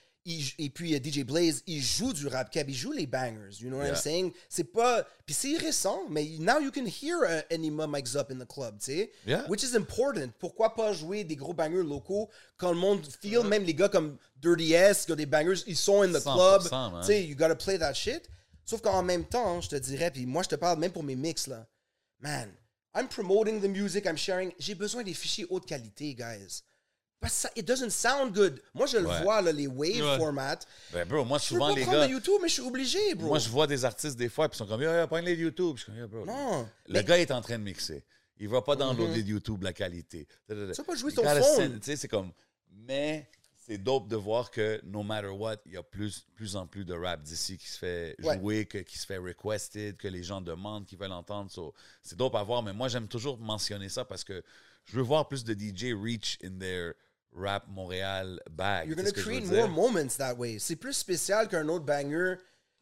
et 0.58 0.70
puis 0.70 0.96
euh, 0.96 1.00
DJ 1.04 1.24
Blaze, 1.24 1.64
ils 1.66 1.82
jouent 1.82 2.14
du 2.14 2.28
rap 2.28 2.52
cap, 2.52 2.68
ils 2.68 2.76
jouent 2.76 2.92
les 2.92 3.08
bangers. 3.08 3.60
You 3.60 3.70
know 3.70 3.78
what 3.78 3.86
Yeah. 3.86 3.96
I'm 3.96 4.02
saying? 4.02 4.34
C'est 4.50 4.66
pas. 4.66 5.06
Puis 5.26 5.34
c'est 5.34 5.58
récent, 5.58 6.04
mais 6.10 6.26
now 6.40 6.60
you 6.60 6.72
can 6.72 6.86
hear 6.86 7.24
uh, 7.24 7.54
Enima 7.54 7.88
Mike's 7.88 8.16
Up 8.16 8.32
in 8.32 8.38
the 8.38 8.48
club, 8.48 8.78
tu 8.80 8.86
sais? 8.92 9.12
Yeah. 9.26 9.46
Which 9.48 9.64
is 9.64 9.76
important. 9.76 10.30
Pourquoi 10.40 10.76
pas 10.76 10.94
jouer 10.94 11.24
des 11.24 11.36
gros 11.36 11.54
bangers 11.54 11.84
locaux 11.84 12.30
quand 12.58 12.72
le 12.72 12.78
monde 12.78 13.06
feel, 13.22 13.44
même 13.44 13.64
les 13.64 13.74
gars 13.74 13.90
comme 13.90 14.18
Dirty 14.38 14.74
S, 14.74 15.06
qui 15.06 15.12
ont 15.12 15.16
des 15.16 15.26
bangers, 15.26 15.64
ils 15.68 15.78
sont 15.78 16.02
in 16.02 16.10
the 16.12 16.22
100%, 16.24 16.34
club. 16.68 17.02
Tu 17.02 17.08
sais, 17.08 17.26
you 17.26 17.36
gotta 17.36 17.56
play 17.56 17.78
that 17.78 17.94
shit. 17.94 18.30
Sauf 18.66 18.82
qu'en 18.82 19.02
même 19.02 19.26
temps, 19.26 19.62
je 19.62 19.70
te 19.70 19.76
dirais, 19.76 20.12
puis 20.12 20.26
moi, 20.26 20.44
je 20.44 20.50
te 20.50 20.56
parle 20.56 20.78
même 20.80 20.92
pour 20.92 21.04
mes 21.04 21.16
mix, 21.16 21.48
là. 21.48 21.68
Man, 22.20 22.52
I'm 22.96 23.08
promoting 23.08 23.62
the 23.62 23.68
music, 23.68 24.06
I'm 24.06 24.18
sharing. 24.18 24.52
J'ai 24.60 24.76
besoin 24.76 25.04
des 25.04 25.14
fichiers 25.14 25.46
haute 25.50 25.66
qualité, 25.66 26.14
guys. 26.14 26.64
Parce 27.20 27.34
que 27.34 27.40
ça, 27.42 27.50
it 27.56 27.68
doesn't 27.68 27.90
sound 27.90 28.34
good. 28.34 28.62
Moi, 28.74 28.86
je 28.88 28.98
le 28.98 29.08
Ouais. 29.08 29.22
vois, 29.24 29.42
là, 29.42 29.52
les 29.52 29.68
wave 29.68 30.02
Ouais. 30.02 30.18
formats. 30.18 30.58
Ben, 30.94 31.06
bro, 31.08 31.26
moi, 31.26 31.38
Je 31.38 31.50
peux 31.50 31.56
souvent, 31.56 31.70
pas 31.70 31.76
les 31.76 31.82
prendre 31.84 32.00
gars. 32.00 32.08
de 32.08 32.12
YouTube, 32.14 32.36
mais 32.42 32.48
je 32.48 32.54
suis 32.54 32.62
obligé, 32.62 33.16
bro. 33.16 33.28
Moi, 33.28 33.40
je 33.40 33.50
vois 33.50 33.68
des 33.68 33.84
artistes 33.84 34.16
des 34.18 34.30
fois, 34.30 34.48
puis 34.48 34.56
ils 34.56 34.60
sont 34.60 34.66
comme, 34.68 34.82
yo, 34.82 34.90
yo, 34.94 35.06
prends 35.08 35.20
les 35.20 35.36
YouTube. 35.36 35.76
Je 35.76 35.84
suis 35.84 35.92
comme, 35.92 36.00
yo, 36.00 36.08
bro. 36.08 36.26
Non. 36.26 36.68
Le 36.88 36.94
Mais- 36.94 37.04
gars 37.04 37.18
est 37.20 37.32
en 37.32 37.42
train 37.42 37.58
de 37.60 37.64
mixer. 37.64 38.06
Il 38.38 38.48
va 38.48 38.62
pas 38.62 38.78
downloader 38.78 39.22
de 39.22 39.28
YouTube 39.30 39.64
la 39.64 39.74
qualité. 39.74 40.26
Tu 40.48 40.56
vas 40.56 40.84
pas 40.86 40.96
jouer 40.96 41.12
ton 41.12 41.24
send- 41.24 41.74
Tu 41.80 41.80
sais, 41.84 41.96
c'est 41.98 42.08
comme. 42.08 42.32
Mais 42.72 43.30
c'est 43.68 43.78
dope 43.78 44.08
de 44.08 44.16
voir 44.16 44.50
que 44.50 44.80
no 44.86 45.04
matter 45.04 45.28
what, 45.28 45.58
il 45.66 45.74
y 45.74 45.78
a 45.78 45.84
plus, 45.84 46.26
plus 46.36 46.56
en 46.56 46.66
plus 46.66 46.86
de 46.86 46.94
rap 46.94 47.22
d'ici 47.22 47.58
qui 47.58 47.68
se 47.68 47.78
fait 47.78 48.16
Ouais. 48.24 48.38
jouer, 48.40 48.66
que- 48.66 48.78
qui 48.78 48.98
se 48.98 49.06
fait 49.06 49.18
requested, 49.18 49.98
que 49.98 50.08
les 50.08 50.24
gens 50.24 50.40
demandent, 50.40 50.86
qui 50.86 50.96
veulent 50.96 51.12
entendre. 51.12 51.52
So, 51.52 51.74
c'est 52.02 52.18
dope 52.18 52.34
à 52.36 52.44
voir, 52.44 52.64
mais 52.64 52.72
moi, 52.72 52.88
j'aime 52.88 53.10
toujours 53.10 53.38
mentionner 53.38 53.90
ça 53.90 54.06
parce 54.06 54.24
que 54.24 54.42
je 54.86 54.96
veux 54.96 55.04
voir 55.04 55.28
plus 55.28 55.44
de 55.44 55.54
DJ 55.54 55.94
reach 55.94 56.38
in 56.42 56.58
their 56.58 56.94
rap 57.34 57.68
Montréal 57.68 58.40
bag. 58.52 58.88
You're 58.88 58.96
gonna 58.96 59.12
create 59.12 59.46
more 59.46 59.68
moments 59.68 60.18
that 60.18 60.36
way. 60.36 60.60
C'est 60.60 60.76
plus 60.76 60.94
spécial 60.94 61.48
qu'un 61.48 61.68
autre 61.70 61.86
banger 61.86 62.36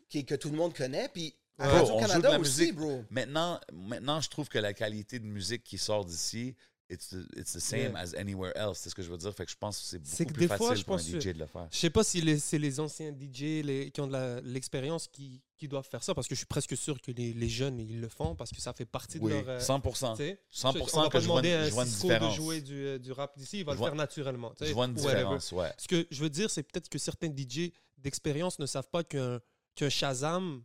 qui, 0.10 0.26
que 0.26 0.36
tout 0.36 0.50
le 0.50 0.58
monde 0.58 0.74
connaît. 0.74 1.10
Puis 1.10 1.36
à 1.60 1.68
Radio-Canada 1.68 2.40
aussi, 2.40 2.62
musique. 2.62 2.76
bro. 2.76 3.04
Maintenant, 3.10 3.60
maintenant, 3.74 4.22
je 4.22 4.30
trouve 4.30 4.48
que 4.48 4.60
la 4.60 4.74
qualité 4.74 5.20
de 5.20 5.26
musique 5.26 5.64
qui 5.64 5.78
sort 5.78 6.06
d'ici, 6.06 6.56
it's 6.90 7.10
the, 7.10 7.26
it's 7.36 7.54
the 7.54 7.60
same 7.60 7.92
Yeah. 7.94 8.00
as 8.00 8.14
anywhere 8.16 8.52
else. 8.56 8.80
C'est 8.80 8.90
ce 8.90 8.96
que 8.96 9.02
je 9.02 9.10
veux 9.10 9.18
dire. 9.18 9.34
Fait 9.34 9.46
que 9.46 9.52
je 9.52 9.58
pense 9.58 9.78
que 9.80 9.86
c'est 9.86 10.00
beaucoup 10.00 10.26
que 10.26 10.34
plus 10.34 10.48
fois, 10.48 10.58
facile 10.58 10.78
je 10.78 10.84
pour 10.86 10.94
un 10.96 10.98
pense 10.98 11.10
que- 11.10 11.20
DJ 11.20 11.34
de 11.34 11.40
le 11.40 11.46
faire. 11.48 11.68
Je 11.72 11.78
sais 11.78 11.90
pas 11.90 12.04
si 12.04 12.40
c'est 12.40 12.58
les 12.58 12.80
anciens 12.80 13.12
DJ 13.12 13.62
les, 13.64 13.92
qui 13.92 14.02
ont 14.02 14.08
de 14.08 14.40
l'expérience 14.44 15.08
qui, 15.08 15.42
qui 15.58 15.68
doivent 15.68 15.88
faire 15.90 16.04
ça, 16.04 16.14
parce 16.14 16.28
que 16.28 16.36
je 16.36 16.40
suis 16.40 16.46
presque 16.46 16.78
sûr 16.78 17.02
que 17.02 17.12
les, 17.12 17.34
les 17.34 17.50
jeunes, 17.50 17.80
ils 17.80 18.00
le 18.00 18.10
font, 18.10 18.36
parce 18.36 18.52
que 18.52 18.62
ça 18.62 18.74
fait 18.74 18.86
partie 18.86 19.18
Oui, 19.20 19.32
de 19.32 19.38
leur... 19.38 19.50
euh, 19.50 19.60
100%. 19.60 20.12
tu 20.16 20.24
sais. 20.24 20.40
100% 20.54 20.90
on 20.94 21.02
va 21.02 21.08
que 21.08 21.14
pas 21.14 21.20
je 21.20 21.26
vois, 21.28 21.42
demander 21.42 21.54
à 21.54 21.68
je 21.68 21.74
vois 21.74 21.84
une 21.84 21.90
Cisco 21.90 22.08
de 22.08 22.14
différence. 22.14 22.36
jouer 22.36 22.62
du, 22.62 22.74
euh, 22.86 23.00
du 23.00 23.12
rap 23.12 23.38
d'ici, 23.38 23.60
il 23.60 23.66
va 23.66 23.72
Je 23.72 23.76
le 23.76 23.80
vois- 23.80 23.88
faire 23.90 23.96
naturellement. 23.96 24.54
Je 24.62 24.72
vois 24.74 24.86
une 24.86 24.94
différence, 24.94 25.52
ouais. 25.52 25.72
Ce 25.78 25.88
que 25.88 26.06
je 26.12 26.22
veux 26.22 26.30
dire, 26.30 26.50
c'est 26.50 26.64
peut-être 26.64 26.90
que 26.90 26.98
certains 27.00 27.30
DJ 27.36 27.72
d'expérience 27.98 28.60
ne 28.60 28.66
savent 28.66 28.90
pas 28.90 29.04
qu'un 29.04 29.40
qu'un 29.76 29.90
Shazam 29.90 30.64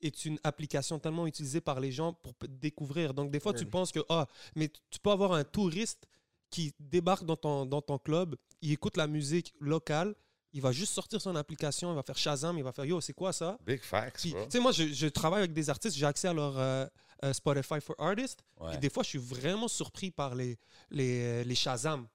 est 0.00 0.24
une 0.24 0.38
application 0.44 0.98
tellement 0.98 1.26
utilisée 1.26 1.60
par 1.60 1.80
les 1.80 1.92
gens 1.92 2.12
pour 2.12 2.34
découvrir. 2.48 3.14
Donc, 3.14 3.30
des 3.30 3.40
fois, 3.40 3.52
tu 3.52 3.66
penses 3.66 3.92
que, 3.92 4.00
ah, 4.08 4.26
mais 4.54 4.68
tu- 4.68 5.00
peux 5.00 5.10
avoir 5.10 5.32
un 5.32 5.44
touriste 5.44 6.06
qui 6.50 6.72
débarque 6.80 7.24
dans 7.24 7.36
ton, 7.36 7.66
dans 7.66 7.82
ton 7.82 7.98
club, 7.98 8.36
il 8.62 8.72
écoute 8.72 8.96
la 8.96 9.06
musique 9.06 9.54
locale, 9.60 10.14
il 10.52 10.62
va 10.62 10.72
juste 10.72 10.92
sortir 10.94 11.20
son 11.20 11.36
application, 11.36 11.92
il 11.92 11.94
va 11.94 12.02
faire 12.02 12.16
Shazam, 12.16 12.56
il 12.56 12.64
va 12.64 12.72
faire, 12.72 12.84
yo, 12.86 13.00
c'est 13.00 13.12
quoi 13.12 13.32
ça? 13.32 13.58
Big 13.66 13.82
facts, 13.82 14.20
tu 14.22 14.32
sais, 14.48 14.60
moi, 14.60 14.72
je, 14.72 14.84
je 14.92 15.06
travaille 15.08 15.40
avec 15.40 15.52
des 15.52 15.68
artistes, 15.68 15.96
j'ai 15.96 16.06
accès 16.06 16.26
à 16.28 16.32
leur 16.32 16.58
euh, 16.58 16.86
euh, 17.24 17.32
Spotify 17.34 17.80
for 17.80 17.94
Artists, 17.98 18.40
Ouais. 18.58 18.74
et 18.74 18.78
des 18.78 18.88
fois, 18.88 19.02
je 19.02 19.10
suis 19.10 19.18
vraiment 19.18 19.68
surpris 19.68 20.10
par 20.10 20.34
les, 20.34 20.58
les, 20.90 21.20
euh, 21.22 21.44
les 21.44 21.54
Shazam. 21.54 22.06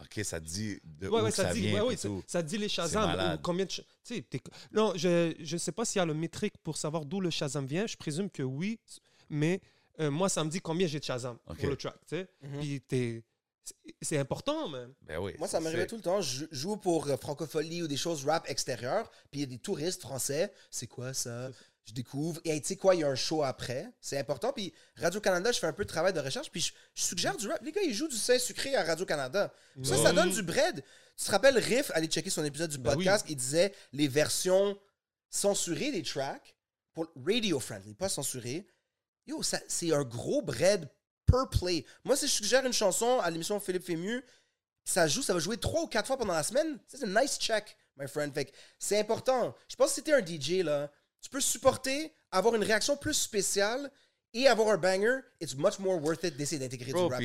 OK, 0.00 0.24
ça 0.24 0.40
te 0.40 0.46
dit 0.46 0.80
de 0.84 1.08
Ouais, 1.08 1.20
où 1.20 1.24
ouais, 1.24 1.30
ça, 1.30 1.44
ça, 1.48 1.52
dit, 1.54 1.60
vient 1.60 1.72
ouais, 1.80 1.86
et 1.86 1.88
ouais, 1.90 1.96
ça, 1.96 2.08
tout. 2.08 2.22
ça 2.26 2.42
dit 2.42 2.56
les 2.58 2.68
Shazam. 2.68 3.34
ou 3.34 3.38
combien 3.42 3.64
de. 3.64 3.70
ch- 3.70 3.86
non, 4.72 4.92
je 4.96 5.34
ne 5.52 5.58
sais 5.58 5.72
pas 5.72 5.84
s'il 5.84 5.98
y 5.98 6.02
a 6.02 6.06
le 6.06 6.14
métrique 6.14 6.54
pour 6.62 6.76
savoir 6.76 7.04
d'où 7.04 7.20
le 7.20 7.30
Shazam 7.30 7.66
vient. 7.66 7.86
Je 7.86 7.96
présume 7.96 8.30
que 8.30 8.42
oui, 8.42 8.78
mais 9.28 9.60
euh, 10.00 10.10
moi, 10.10 10.28
ça 10.28 10.44
me 10.44 10.50
dit 10.50 10.60
combien 10.60 10.86
j'ai 10.86 11.00
de 11.00 11.04
Shazam 11.04 11.36
Ok. 11.48 11.58
pour 11.58 11.68
le 11.70 11.76
track. 11.76 11.94
tu 12.06 12.16
sais. 12.16 12.28
Mhm. 12.42 12.60
Puis 12.60 12.80
t'es- 12.82 13.22
c'est- 13.64 13.74
c'est 14.00 14.18
important, 14.18 14.68
man. 14.68 14.94
Ben 15.02 15.18
oui. 15.18 15.32
Moi, 15.38 15.48
ça 15.48 15.58
m'arrivait 15.60 15.86
tout 15.86 15.96
le 15.96 16.02
temps. 16.02 16.20
Je 16.20 16.46
joue 16.52 16.76
pour 16.76 17.08
euh, 17.08 17.16
Francophonie 17.16 17.82
ou 17.82 17.88
des 17.88 17.96
choses 17.96 18.24
rap 18.24 18.48
extérieures. 18.48 19.10
Puis 19.30 19.40
il 19.40 19.40
y 19.40 19.42
a 19.42 19.46
des 19.46 19.58
touristes 19.58 20.00
français. 20.02 20.52
C'est 20.70 20.86
quoi 20.86 21.12
ça? 21.12 21.50
Je 21.88 21.94
découvre. 21.94 22.38
Et 22.44 22.50
hey, 22.50 22.60
tu 22.60 22.68
sais 22.68 22.76
quoi, 22.76 22.94
il 22.94 23.00
y 23.00 23.04
a 23.04 23.08
un 23.08 23.14
show 23.14 23.42
après. 23.42 23.90
C'est 23.98 24.18
important. 24.18 24.52
Puis 24.52 24.74
Radio-Canada, 24.96 25.52
je 25.52 25.58
fais 25.58 25.66
un 25.66 25.72
peu 25.72 25.84
de 25.84 25.88
travail 25.88 26.12
de 26.12 26.20
recherche. 26.20 26.50
Puis 26.50 26.60
je, 26.60 26.72
je 26.94 27.02
suggère 27.02 27.34
du 27.34 27.48
rap. 27.48 27.62
Les 27.62 27.72
gars, 27.72 27.80
ils 27.82 27.94
jouent 27.94 28.08
du 28.08 28.16
Saint-Sucré 28.16 28.76
à 28.76 28.84
Radio-Canada. 28.84 29.50
Ça, 29.82 29.96
ça 29.96 30.12
donne 30.12 30.30
du 30.30 30.42
bread. 30.42 30.84
Tu 31.16 31.24
te 31.24 31.30
rappelles 31.30 31.56
Riff, 31.58 31.90
allez 31.94 32.06
checker 32.06 32.28
son 32.28 32.44
épisode 32.44 32.70
du 32.70 32.76
Ben 32.76 32.90
oui. 32.90 33.04
podcast. 33.06 33.24
Il 33.30 33.36
disait 33.36 33.74
les 33.92 34.06
versions 34.06 34.78
censurées 35.30 35.90
des 35.90 36.02
tracks 36.02 36.54
pour 36.92 37.10
radio-friendly, 37.16 37.94
pas 37.94 38.08
censurées. 38.10 38.66
Yo, 39.26 39.42
c'est 39.42 39.92
un 39.92 40.04
gros 40.04 40.42
bread 40.42 40.88
per 41.26 41.44
play. 41.50 41.86
Moi, 42.04 42.16
si 42.16 42.26
je 42.26 42.32
suggère 42.32 42.64
une 42.66 42.72
chanson 42.72 43.18
à 43.20 43.30
l'émission 43.30 43.58
Philippe 43.60 43.84
Fému, 43.84 44.22
ça 44.84 45.06
joue, 45.08 45.22
ça 45.22 45.32
va 45.32 45.38
jouer 45.38 45.56
trois 45.56 45.82
ou 45.82 45.86
quatre 45.86 46.06
fois 46.06 46.16
pendant 46.18 46.34
la 46.34 46.42
semaine. 46.42 46.78
C'est 46.86 47.02
un 47.04 47.20
nice 47.20 47.38
check, 47.38 47.76
my 47.96 48.06
friend. 48.08 48.32
Fait 48.34 48.52
c'est 48.78 48.98
important. 48.98 49.54
Je 49.68 49.76
pense 49.76 49.88
que 49.88 49.94
si 49.94 50.02
t'es 50.02 50.12
un 50.12 50.24
DJ, 50.24 50.62
là, 50.64 50.90
tu 51.20 51.30
peux 51.30 51.40
supporter, 51.40 52.12
avoir 52.30 52.54
une 52.54 52.62
réaction 52.62 52.96
plus 52.96 53.14
spéciale 53.14 53.90
et 54.34 54.46
avoir 54.46 54.68
un 54.68 54.76
banger. 54.76 55.20
It's 55.40 55.54
much 55.56 55.78
more 55.78 56.02
worth 56.02 56.22
it 56.24 56.36
d'essayer 56.36 56.58
d'intégrer 56.58 56.92
du 56.92 56.98
rap 56.98 57.20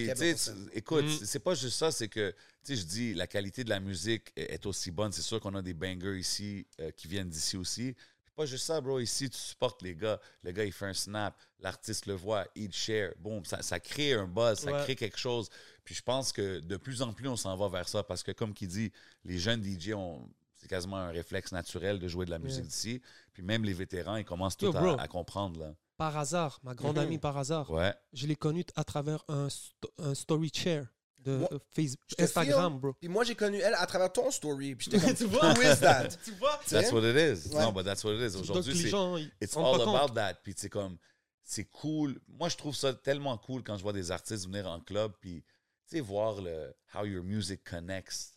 écoute, 0.74 1.06
Mm. 1.06 1.26
c'est- 1.26 1.40
pas 1.40 1.54
juste 1.54 1.78
ça, 1.78 1.92
c'est 1.92 2.08
que, 2.08 2.32
tu 2.32 2.38
sais, 2.64 2.76
je 2.78 2.86
dis, 2.86 3.14
la 3.14 3.28
qualité 3.28 3.64
de 3.64 3.70
la 3.70 3.80
musique 3.80 4.32
est 4.36 4.66
aussi 4.66 4.90
bonne. 4.92 5.12
C'est 5.12 5.22
sûr 5.22 5.40
qu'on 5.42 5.54
a 5.56 5.62
des 5.62 5.74
bangers 5.74 6.18
ici 6.18 6.66
euh, 6.80 6.92
qui 6.92 7.08
viennent 7.08 7.30
d'ici 7.30 7.58
aussi. 7.58 7.94
Puis 8.24 8.34
pas 8.36 8.46
juste 8.46 8.66
ça, 8.66 8.80
bro. 8.80 9.00
Ici, 9.02 9.30
tu 9.30 9.38
supportes 9.38 9.82
les 9.82 9.96
gars. 9.96 10.20
Le 10.44 10.52
gars, 10.54 10.64
il 10.64 10.72
fait 10.72 10.86
un 10.86 10.94
snap. 10.94 11.38
L'artiste 11.60 12.06
le 12.06 12.14
voit. 12.14 12.48
Il 12.56 12.72
share. 12.74 13.12
Bon, 13.20 13.44
ça, 13.44 13.62
ça 13.62 13.80
crée 13.82 14.14
un 14.14 14.26
buzz. 14.28 14.60
Ça 14.60 14.72
Ouais. 14.72 14.84
crée 14.84 14.96
quelque 14.96 15.18
chose. 15.20 15.50
Puis 15.84 15.94
je 15.96 16.02
pense 16.02 16.32
que 16.32 16.60
de 16.60 16.78
plus 16.78 17.02
en 17.02 17.12
plus, 17.14 17.28
on 17.28 17.36
s'en 17.36 17.56
va 17.58 17.68
vers 17.68 17.90
ça 17.90 18.02
parce 18.02 18.24
que, 18.24 18.32
comme 18.32 18.54
qui 18.54 18.66
dit, 18.66 18.92
les 19.26 19.38
jeunes 19.40 19.62
DJ 19.62 19.94
ont. 19.94 20.26
C'est 20.64 20.70
quasiment 20.70 20.96
un 20.98 21.10
réflexe 21.12 21.52
naturel 21.52 22.00
de 22.00 22.08
jouer 22.08 22.26
de 22.26 22.32
la 22.32 22.40
musique 22.40 22.60
Yeah. 22.62 22.68
d'ici. 22.68 23.02
Puis 23.34 23.44
même 23.44 23.66
les 23.66 23.74
vétérans, 23.74 24.16
ils 24.16 24.24
commencent 24.24 24.56
Yo, 24.62 24.72
tout 24.72 24.78
bro. 24.78 24.92
à, 24.98 25.02
à 25.02 25.08
comprendre. 25.10 25.60
Là. 25.60 25.76
Par 25.98 26.18
hasard, 26.18 26.58
ma 26.64 26.74
grande 26.74 26.96
Mhm. 26.96 27.04
amie 27.04 27.18
par 27.18 27.38
hasard, 27.38 27.70
Ouais. 27.70 27.94
je 28.14 28.26
l'ai 28.28 28.38
connue 28.38 28.64
à 28.78 28.86
travers 28.86 29.26
un, 29.28 29.50
sto- 29.50 29.92
un 29.98 30.16
story 30.16 30.50
share 30.54 30.86
de 31.20 31.36
Moi, 31.36 31.50
euh, 31.52 31.60
Facebook, 31.74 32.06
Instagram, 32.18 32.80
bro. 32.80 32.94
Puis 32.94 33.10
moi, 33.10 33.26
j'ai 33.26 33.36
connu 33.36 33.58
elle 33.58 33.74
à 33.74 33.86
travers 33.86 34.12
ton 34.14 34.32
story. 34.32 34.76
Puis 34.76 34.90
j'étais 34.90 35.06
comme, 35.06 35.16
Tu 35.16 35.26
vois? 35.26 35.52
who 35.54 35.62
is 35.62 35.80
that? 35.82 36.08
Tu 36.24 36.32
vois? 36.36 36.58
That's 36.70 36.92
what 36.94 37.02
it 37.04 37.16
is. 37.18 37.54
Ouais. 37.54 37.62
Non, 37.62 37.74
but 37.74 37.84
that's 37.84 38.02
what 38.06 38.14
it 38.14 38.22
is. 38.22 38.38
Aujourd'hui, 38.38 38.74
les 38.74 38.90
c'est. 38.90 39.32
It's 39.42 39.58
all 39.58 39.78
compte. 39.84 39.88
about 40.00 40.14
that. 40.16 40.36
Puis 40.44 40.54
c'est 40.56 40.70
comme, 40.70 40.98
c'est 41.44 41.66
cool. 41.66 42.22
Moi, 42.30 42.48
je 42.48 42.56
trouve 42.56 42.74
ça 42.76 42.94
tellement 42.94 43.38
cool 43.38 43.64
quand 43.64 43.76
je 43.78 43.84
vois 43.84 43.92
des 43.94 44.12
artistes 44.12 44.46
venir 44.46 44.66
en 44.70 44.80
club, 44.80 45.12
puis 45.20 45.44
tu 45.90 45.98
sais, 45.98 46.00
voir 46.00 46.42
le 46.42 46.74
how 46.96 47.04
your 47.06 47.24
music 47.24 47.64
connects 47.70 48.33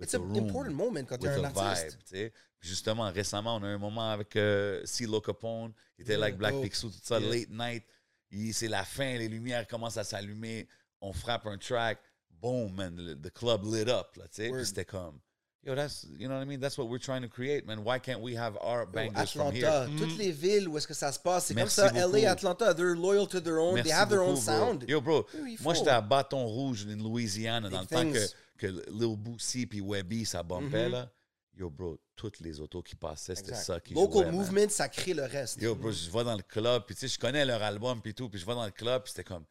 It's 0.00 0.14
an 0.14 0.34
important 0.34 0.74
moment 0.74 1.04
quand 1.06 1.18
t'es 1.18 1.28
with 1.28 1.38
un 1.38 1.44
artiste. 1.44 1.98
vibe. 2.12 2.30
tu 2.30 2.32
justement, 2.60 3.10
récemment, 3.10 3.56
on 3.56 3.62
a 3.64 3.66
eu 3.70 3.74
un 3.74 3.78
moment 3.78 4.10
avec 4.10 4.36
euh, 4.36 4.80
CeeLo 4.84 5.20
Capone. 5.20 5.72
Il 5.98 6.02
était 6.02 6.12
Yeah. 6.12 6.20
like 6.20 6.36
Black 6.38 6.54
Oh. 6.56 6.62
Picsou, 6.62 6.88
tout 6.90 6.98
ça, 7.02 7.18
Yeah. 7.20 7.28
late 7.30 7.50
night. 7.50 7.84
Il- 8.30 8.54
C'est 8.54 8.68
la 8.68 8.84
fin, 8.84 9.18
les 9.18 9.28
lumières 9.28 9.66
commencent 9.66 9.96
à 9.98 10.04
s'allumer. 10.04 10.66
On 11.00 11.12
frappe 11.12 11.46
un 11.46 11.58
track. 11.58 11.98
Boom, 12.40 12.74
man, 12.74 12.96
the, 12.96 13.20
the 13.20 13.30
club 13.32 13.64
lit 13.64 13.88
up. 13.88 14.16
Là, 14.16 14.24
tu 14.28 14.42
sais. 14.42 14.64
C'était 14.64 14.84
comme, 14.84 15.18
yo, 15.64 15.74
that's, 15.76 16.06
you 16.18 16.26
know 16.26 16.34
what 16.36 16.42
I 16.42 16.46
mean? 16.46 16.58
That's 16.60 16.76
what 16.78 16.86
we're 16.88 16.98
trying 16.98 17.22
to 17.22 17.28
create, 17.28 17.64
man. 17.66 17.80
Why 17.84 18.00
can't 18.00 18.20
we 18.20 18.36
have 18.36 18.56
our 18.60 18.80
Yo, 18.84 18.86
bangers 18.92 19.30
from 19.32 19.52
here? 19.54 19.66
Atlanta, 19.66 19.88
Mm. 19.92 19.98
toutes 19.98 20.18
les 20.18 20.32
villes 20.32 20.68
où 20.68 20.76
est-ce 20.76 20.86
que 20.88 20.94
ça 20.94 21.12
se 21.12 21.20
passe, 21.20 21.46
c'est 21.46 21.54
comme 21.54 21.68
ça. 21.68 21.88
beaucoup. 21.92 22.16
LA, 22.16 22.30
Atlanta, 22.30 22.74
they're 22.74 22.96
loyal 22.96 23.28
to 23.28 23.40
their 23.40 23.58
own, 23.58 23.74
Merci 23.74 23.90
they 23.90 23.96
have 23.96 24.08
their 24.08 24.22
own 24.22 24.34
beaucoup, 24.34 24.46
bro. 24.46 24.54
sound. 24.72 24.84
Yo, 24.88 25.00
bro, 25.00 25.24
Oui, 25.40 25.56
il 25.58 25.62
moi, 25.62 25.74
j'étais 25.74 25.90
à 25.90 26.00
Bâton 26.00 26.44
Rouge, 26.46 26.84
en 26.88 26.96
Louisiane, 27.02 27.68
dans 27.68 27.80
le 27.80 27.86
temps 27.86 28.10
que. 28.10 28.18
Que 28.62 28.90
Lil 28.90 29.16
Boosie 29.16 29.66
puis 29.66 29.80
Webby, 29.80 30.24
ça 30.24 30.42
bumpait, 30.42 30.86
Mhm. 30.86 30.92
là. 30.92 31.12
Yo, 31.54 31.68
bro, 31.68 31.98
toutes 32.16 32.40
les 32.40 32.60
autos 32.60 32.82
qui 32.82 32.96
passaient, 32.96 33.34
c'était 33.34 33.54
ça 33.54 33.78
qui 33.78 33.92
Local 33.92 34.12
jouait, 34.12 34.24
man. 34.26 34.34
movement, 34.36 34.68
ça 34.70 34.88
crée 34.88 35.12
le 35.12 35.24
reste. 35.24 35.60
Yo, 35.60 35.74
bro, 35.74 35.90
je 35.92 36.10
vais 36.10 36.24
dans 36.24 36.36
le 36.36 36.42
club, 36.42 36.84
puis 36.86 36.94
tu 36.94 37.00
sais, 37.02 37.08
je 37.08 37.18
connais 37.18 37.44
leur 37.44 37.62
album, 37.62 38.00
puis 38.00 38.14
tout, 38.14 38.30
puis 38.30 38.40
je 38.40 38.46
vais 38.46 38.54
dans 38.54 38.64
le 38.64 38.70
club, 38.70 39.02
puis 39.02 39.10
c'était 39.10 39.24
comme, 39.24 39.44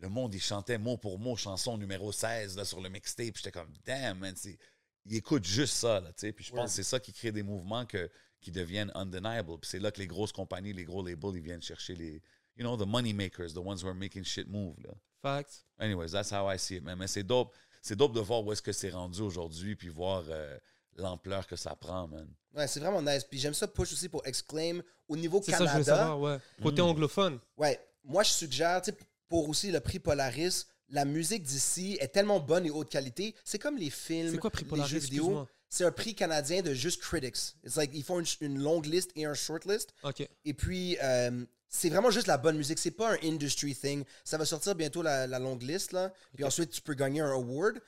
le 0.00 0.08
monde, 0.08 0.34
il 0.34 0.40
chantait 0.42 0.76
mot 0.78 0.96
pour 0.98 1.18
mot, 1.18 1.36
chanson 1.36 1.78
numéro 1.78 2.12
16, 2.12 2.56
là, 2.56 2.64
sur 2.66 2.80
le 2.82 2.88
mixtape, 2.90 3.32
puis 3.32 3.42
j'étais 3.42 3.50
comme, 3.58 3.72
damn, 3.86 4.18
man, 4.18 4.34
c'est- 4.36 4.58
ils 5.06 5.16
écoutent 5.16 5.44
juste 5.46 5.74
ça, 5.74 6.00
là, 6.00 6.08
tu 6.12 6.20
sais, 6.26 6.32
puis 6.32 6.44
je 6.44 6.52
pense 6.52 6.70
que 6.70 6.76
c'est 6.76 6.82
ça 6.82 7.00
qui 7.00 7.12
crée 7.14 7.32
des 7.32 7.42
mouvements 7.42 7.86
que, 7.86 8.10
qui 8.40 8.50
deviennent 8.50 8.92
undeniable, 8.94 9.58
puis 9.58 9.70
c'est 9.70 9.78
là 9.80 9.90
que 9.90 9.98
les 10.00 10.06
grosses 10.06 10.32
compagnies, 10.32 10.72
les 10.74 10.84
gros 10.84 11.02
labels, 11.04 11.34
ils 11.34 11.40
viennent 11.42 11.62
chercher 11.62 11.94
les, 11.96 12.22
you 12.56 12.62
know, 12.62 12.76
the 12.76 12.86
money 12.86 13.12
makers, 13.14 13.54
the 13.54 13.58
ones 13.58 13.82
who 13.82 13.88
are 13.88 13.94
making 13.94 14.22
shit 14.24 14.46
move, 14.48 14.76
là. 14.84 14.92
Facts. 15.22 15.64
Anyways, 15.80 16.10
that's 16.12 16.30
how 16.30 16.46
I 16.52 16.58
see 16.58 16.76
it, 16.76 16.84
man. 16.84 16.96
Mais 16.98 17.08
c'est 17.08 17.24
dope. 17.24 17.52
C'est 17.82 17.96
dope 17.96 18.12
de 18.14 18.20
voir 18.20 18.44
où 18.44 18.52
est-ce 18.52 18.62
que 18.62 18.72
c'est 18.72 18.90
rendu 18.90 19.20
aujourd'hui, 19.22 19.76
puis 19.76 19.88
voir 19.88 20.24
euh, 20.28 20.56
l'ampleur 20.96 21.46
que 21.46 21.56
ça 21.56 21.74
prend, 21.76 22.08
man. 22.08 22.28
Ouais, 22.54 22.66
c'est 22.66 22.80
vraiment 22.80 23.02
nice. 23.02 23.24
Puis 23.24 23.38
j'aime 23.38 23.54
ça 23.54 23.68
push 23.68 23.92
aussi 23.92 24.08
pour 24.08 24.26
Exclaim 24.26 24.80
au 25.08 25.16
niveau 25.16 25.40
C'est 25.44 25.52
ça 25.52 25.58
que 25.58 25.64
je 25.64 25.68
veux 25.78 25.84
Canada. 25.84 25.96
savoir, 25.96 26.20
ouais. 26.20 26.38
Côté 26.62 26.82
Mm. 26.82 26.86
anglophone. 26.86 27.38
Ouais, 27.56 27.78
moi 28.04 28.22
je 28.22 28.30
suggère, 28.30 28.82
tu 28.82 28.90
sais, 28.90 28.96
pour 29.28 29.48
aussi 29.48 29.70
le 29.70 29.80
prix 29.80 29.98
Polaris, 29.98 30.66
la 30.88 31.04
musique 31.04 31.42
d'ici 31.42 31.98
est 32.00 32.08
tellement 32.08 32.40
bonne 32.40 32.64
et 32.66 32.70
haute 32.70 32.88
qualité. 32.90 33.34
C'est 33.44 33.58
comme 33.58 33.76
les 33.76 33.90
films, 33.90 34.32
C'est 34.32 34.38
quoi 34.38 34.50
prix 34.50 34.64
les 34.64 34.70
Polaris, 34.70 34.90
jeux 34.90 34.98
vidéo. 34.98 35.46
C'est 35.68 35.84
un 35.84 35.92
prix 35.92 36.14
canadien 36.14 36.62
de 36.62 36.72
juste 36.72 37.02
critics. 37.02 37.36
It's 37.62 37.76
like, 37.76 37.90
ils 37.92 38.02
font 38.02 38.18
une, 38.20 38.26
une 38.40 38.58
longue 38.58 38.86
liste 38.86 39.10
et 39.16 39.26
un 39.26 39.34
short 39.34 39.66
list. 39.66 39.92
OK. 40.02 40.26
Et 40.46 40.54
puis, 40.54 40.96
euh, 41.02 41.44
c'est 41.68 41.88
vraiment 41.90 42.10
juste 42.10 42.26
la 42.26 42.38
bonne 42.38 42.56
musique. 42.56 42.78
C'est 42.78 42.90
pas 42.90 43.14
un 43.14 43.18
industry 43.22 43.74
thing. 43.74 44.04
Ça 44.24 44.38
va 44.38 44.44
sortir 44.44 44.74
bientôt 44.74 45.02
la, 45.02 45.26
la 45.26 45.38
longue 45.38 45.62
liste, 45.62 45.92
là. 45.92 46.12
Puis 46.34 46.44
ensuite, 46.44 46.70
tu 46.70 46.80
peux 46.80 46.94
gagner 46.94 47.20
un 47.20 47.30
award. 47.30 47.80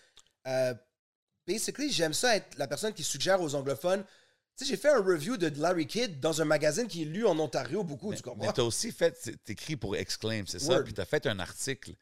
Euh, 0.46 0.74
basically, 1.46 1.90
j'aime 1.92 2.12
ça 2.14 2.36
être 2.36 2.56
la 2.58 2.66
personne 2.68 2.92
qui 2.92 3.02
suggère 3.04 3.40
aux 3.40 3.54
anglophones. 3.54 4.04
Tu 4.56 4.64
sais, 4.64 4.70
j'ai 4.72 4.76
fait 4.76 4.90
un 4.90 5.02
review 5.02 5.36
de 5.36 5.48
Larry 5.60 5.86
Kidd 5.86 6.20
dans 6.20 6.42
un 6.42 6.44
magazine 6.44 6.86
qui 6.86 7.02
est 7.02 7.06
lu 7.06 7.26
en 7.26 7.38
Ontario 7.38 7.82
beaucoup, 7.82 8.10
tu 8.10 8.16
Mais, 8.16 8.22
comprends? 8.22 8.46
mais 8.46 8.52
t'as 8.52 8.62
aussi 8.62 8.92
fait, 8.92 9.18
t'écris 9.44 9.76
pour 9.76 9.96
Exclaim, 9.96 10.44
c'est 10.46 10.58
ça? 10.58 10.82
Puis 10.82 10.92
t'as 10.92 11.06
fait 11.06 11.26
un 11.26 11.38
article 11.38 11.94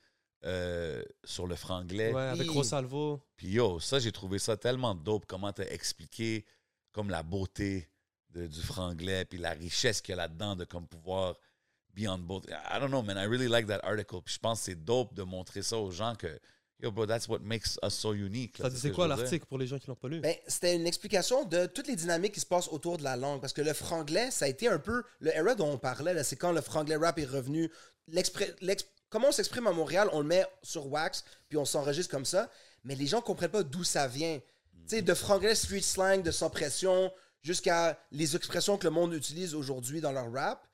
euh, 0.45 1.03
sur 1.25 1.47
le 1.47 1.55
franglais. 1.57 2.13
Ouais, 2.13 2.23
avec 2.23 2.49
Oui. 2.49 2.55
Rosalvo. 2.55 3.21
Puis 3.37 3.49
yo, 3.51 3.79
ça, 3.81 3.99
j'ai 4.01 4.11
trouvé 4.13 4.39
ça 4.41 4.57
tellement 4.57 4.95
dope. 4.95 5.27
Comment 5.27 5.53
t'as 5.53 5.67
expliqué 5.67 6.45
comme 6.93 7.11
la 7.11 7.23
beauté 7.23 7.89
de- 8.31 8.47
du 8.47 8.61
franglais, 8.63 9.25
puis 9.25 9.39
la 9.39 9.51
richesse 9.51 10.01
qu'il 10.01 10.13
y 10.13 10.19
a 10.19 10.23
là-dedans 10.23 10.57
de 10.57 10.65
comme 10.65 10.87
pouvoir 10.89 11.37
be 11.99 12.09
on 12.09 12.19
both. 12.19 12.45
I 12.49 12.79
don't 12.79 12.91
know, 12.91 13.03
man. 13.03 13.17
I 13.19 13.25
really 13.25 13.49
like 13.49 13.67
that 13.67 13.81
article. 13.83 14.21
Puis 14.25 14.35
je 14.35 14.39
pense 14.39 14.61
que 14.61 14.65
c'est 14.67 14.85
dope 14.85 15.15
de 15.15 15.23
montrer 15.23 15.63
ça 15.63 15.77
aux 15.79 15.91
gens 15.91 16.15
que, 16.15 16.39
yo, 16.81 16.93
bro, 16.93 17.07
that's 17.07 17.29
what 17.29 17.41
makes 17.41 17.79
us 17.83 17.95
so 17.95 18.15
unique. 18.15 18.59
Ça 18.59 18.71
c'est 18.71 18.93
quoi 18.93 19.09
l'article 19.09 19.47
pour 19.47 19.59
les 19.59 19.67
gens 19.67 19.79
qui 19.79 19.89
l'ont 19.89 19.97
pas 19.97 20.09
lu? 20.09 20.21
Ben, 20.21 20.35
c'était 20.47 20.77
une 20.77 20.87
explication 20.87 21.45
de 21.45 21.67
toutes 21.67 21.89
les 21.89 21.97
dynamiques 21.97 22.35
qui 22.35 22.41
se 22.41 22.47
passent 22.47 22.69
autour 22.69 22.99
de 22.99 23.03
la 23.03 23.17
langue. 23.17 23.41
Parce 23.41 23.53
que 23.53 23.63
le 23.63 23.73
franglais, 23.73 24.31
ça 24.31 24.45
a 24.45 24.49
été 24.49 24.69
un 24.69 24.79
peu 24.79 25.03
le 25.21 25.35
era 25.35 25.55
dont 25.55 25.71
on 25.71 25.79
parlait. 25.79 26.15
là, 26.15 26.25
C'est 26.25 26.37
quand 26.37 26.53
le 26.53 26.61
franglais 26.61 26.97
rap 26.97 27.19
est 27.19 27.25
revenu. 27.25 27.71
Comment 29.11 29.29
on 29.29 29.33
s'exprime 29.33 29.67
à 29.67 29.73
Montréal, 29.73 30.09
on 30.13 30.21
le 30.21 30.27
met 30.27 30.45
sur 30.63 30.87
wax, 30.87 31.25
puis 31.49 31.59
on 31.59 31.65
s'enregistre 31.65 32.11
comme 32.11 32.25
ça. 32.27 32.51
Mais 32.85 32.95
les 32.95 33.07
gens 33.07 33.19
ne 33.19 33.23
comprennent 33.23 33.51
pas 33.51 33.63
d'où 33.63 33.85
ça 33.85 34.07
vient. 34.07 34.39
Tu 34.39 34.97
sais, 34.97 35.03
de 35.03 35.15
franglais 35.15 35.55
street 35.55 35.81
slang, 35.81 36.23
de 36.23 36.31
sans 36.31 36.49
pression, 36.51 37.13
jusqu'à 37.43 37.99
les 38.13 38.37
expressions 38.37 38.79
que 38.79 38.85
le 38.85 38.91
monde 38.91 39.13
utilise 39.15 39.55
aujourd'hui 39.55 40.01
dans 40.01 40.13
leur 40.13 40.33
rap. 40.33 40.67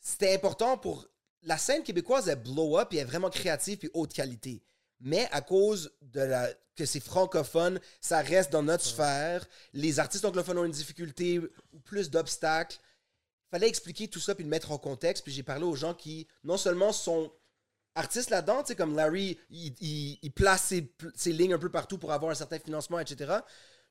C'était 0.00 0.34
important 0.34 0.78
pour. 0.78 1.06
La 1.42 1.56
scène 1.56 1.82
québécoise 1.82 2.28
est 2.28 2.36
blow 2.36 2.78
up 2.78 2.92
et 2.92 2.98
est 2.98 3.04
vraiment 3.04 3.30
créative 3.30 3.78
et 3.82 3.90
haute 3.94 4.12
qualité. 4.12 4.62
Mais 5.00 5.26
à 5.32 5.40
cause 5.40 5.90
de 6.02 6.20
la 6.20 6.48
que 6.76 6.84
c'est 6.86 7.00
francophone, 7.00 7.80
ça 8.00 8.20
reste 8.20 8.50
dans 8.52 8.62
notre 8.62 8.84
sphère. 8.84 9.46
Les 9.72 9.98
artistes 9.98 10.24
anglophones 10.24 10.58
ont 10.58 10.64
une 10.64 10.70
difficulté 10.72 11.38
ou 11.72 11.80
plus 11.80 12.10
d'obstacles. 12.10 12.78
Il 12.80 13.50
fallait 13.56 13.68
expliquer 13.68 14.08
tout 14.08 14.20
ça 14.20 14.34
puis 14.34 14.44
le 14.44 14.50
mettre 14.50 14.70
en 14.72 14.78
contexte. 14.78 15.24
Puis 15.24 15.32
j'ai 15.32 15.42
parlé 15.42 15.64
aux 15.64 15.74
gens 15.74 15.94
qui, 15.94 16.26
non 16.44 16.56
seulement 16.56 16.92
sont 16.92 17.32
artistes 17.94 18.30
là-dedans, 18.30 18.62
tu 18.62 18.68
sais, 18.68 18.76
comme 18.76 18.94
Larry, 18.94 19.38
il, 19.50 19.74
il- 19.80 20.18
il 20.22 20.30
place 20.32 20.64
ses, 20.64 20.92
ses 21.14 21.32
lignes 21.32 21.54
un 21.54 21.58
peu 21.58 21.70
partout 21.70 21.98
pour 21.98 22.12
avoir 22.12 22.30
un 22.30 22.34
certain 22.34 22.58
financement, 22.58 22.98
etc. 23.00 23.32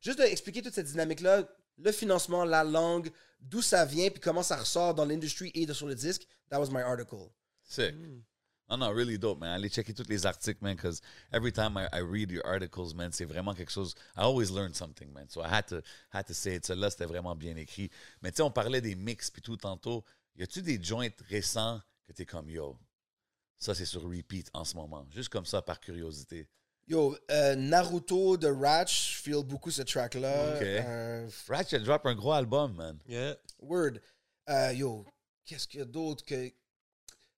Juste 0.01 0.19
d'expliquer 0.19 0.61
toute 0.61 0.73
cette 0.73 0.87
dynamique-là, 0.87 1.43
le 1.79 1.91
financement, 1.91 2.45
la 2.45 2.63
langue, 2.63 3.09
d'où 3.39 3.61
ça 3.61 3.85
vient, 3.85 4.09
puis 4.09 4.19
comment 4.19 4.43
ça 4.43 4.57
ressort 4.57 4.93
dans 4.93 5.05
l'industrie 5.05 5.51
et 5.53 5.65
de- 5.65 5.73
sur 5.73 5.87
le 5.87 5.95
disque. 5.95 6.27
That 6.49 6.59
was 6.59 6.69
my 6.69 6.81
article. 6.81 7.29
Sick. 7.63 7.93
Hmm. 7.95 8.21
Non, 8.69 8.77
non, 8.77 8.93
really 8.93 9.17
dope, 9.17 9.39
man. 9.39 9.49
Allez 9.49 9.69
checker 9.69 9.93
tous 9.95 10.07
les 10.07 10.25
articles, 10.27 10.63
man, 10.63 10.75
because 10.75 11.01
every 11.31 11.51
time 11.51 11.75
I, 11.75 11.87
I 11.91 12.01
read 12.01 12.29
your 12.29 12.45
articles, 12.45 12.93
man, 12.93 13.11
c'est 13.11 13.25
vraiment 13.25 13.55
quelque 13.55 13.71
chose. 13.71 13.95
I 14.15 14.21
always 14.21 14.51
learn 14.51 14.75
something, 14.75 15.11
man. 15.11 15.27
So 15.27 15.41
I 15.41 15.47
had 15.47 15.65
to, 15.69 15.81
had 16.11 16.27
to 16.27 16.33
say 16.35 16.55
it. 16.55 16.65
Celui-là, 16.67 16.91
c'était 16.91 17.07
vraiment 17.07 17.35
bien 17.35 17.55
écrit. 17.55 17.89
Mais 18.21 18.31
tu 18.31 18.37
sais, 18.37 18.41
on 18.43 18.51
parlait 18.51 18.81
des 18.81 18.93
mix 18.95 19.31
puis 19.31 19.41
tout 19.41 19.57
tantôt. 19.57 20.03
Y 20.35 20.43
a-tu 20.43 20.61
des 20.61 20.81
joints 20.81 21.09
récents 21.29 21.81
que 22.05 22.13
t'es 22.13 22.25
comme 22.27 22.47
yo? 22.49 22.77
Ça, 23.57 23.73
c'est 23.73 23.85
sur 23.85 24.03
repeat 24.03 24.49
en 24.53 24.63
ce 24.63 24.75
moment? 24.75 25.07
Juste 25.09 25.29
comme 25.29 25.45
ça, 25.45 25.61
par 25.63 25.79
curiosité. 25.79 26.47
Yo, 26.89 27.15
euh, 27.29 27.55
Naruto 27.55 28.35
de 28.35 28.47
Ratch, 28.47 29.13
je 29.17 29.21
feel 29.21 29.43
beaucoup 29.43 29.69
ce 29.69 29.83
track-là. 29.83 30.55
Ok. 30.55 30.61
Euh, 30.63 31.29
Ratchet 31.47 31.79
drop 31.81 32.03
un 32.07 32.15
gros 32.15 32.31
album, 32.33 32.73
man. 32.75 32.97
Yeah. 33.07 33.35
Word. 33.59 33.99
Euh, 34.49 34.73
yo, 34.73 35.05
qu'est-ce 35.45 35.67
qu'il 35.67 35.79
y 35.81 35.83
a 35.83 35.85
d'autre 35.85 36.25
que. 36.25 36.51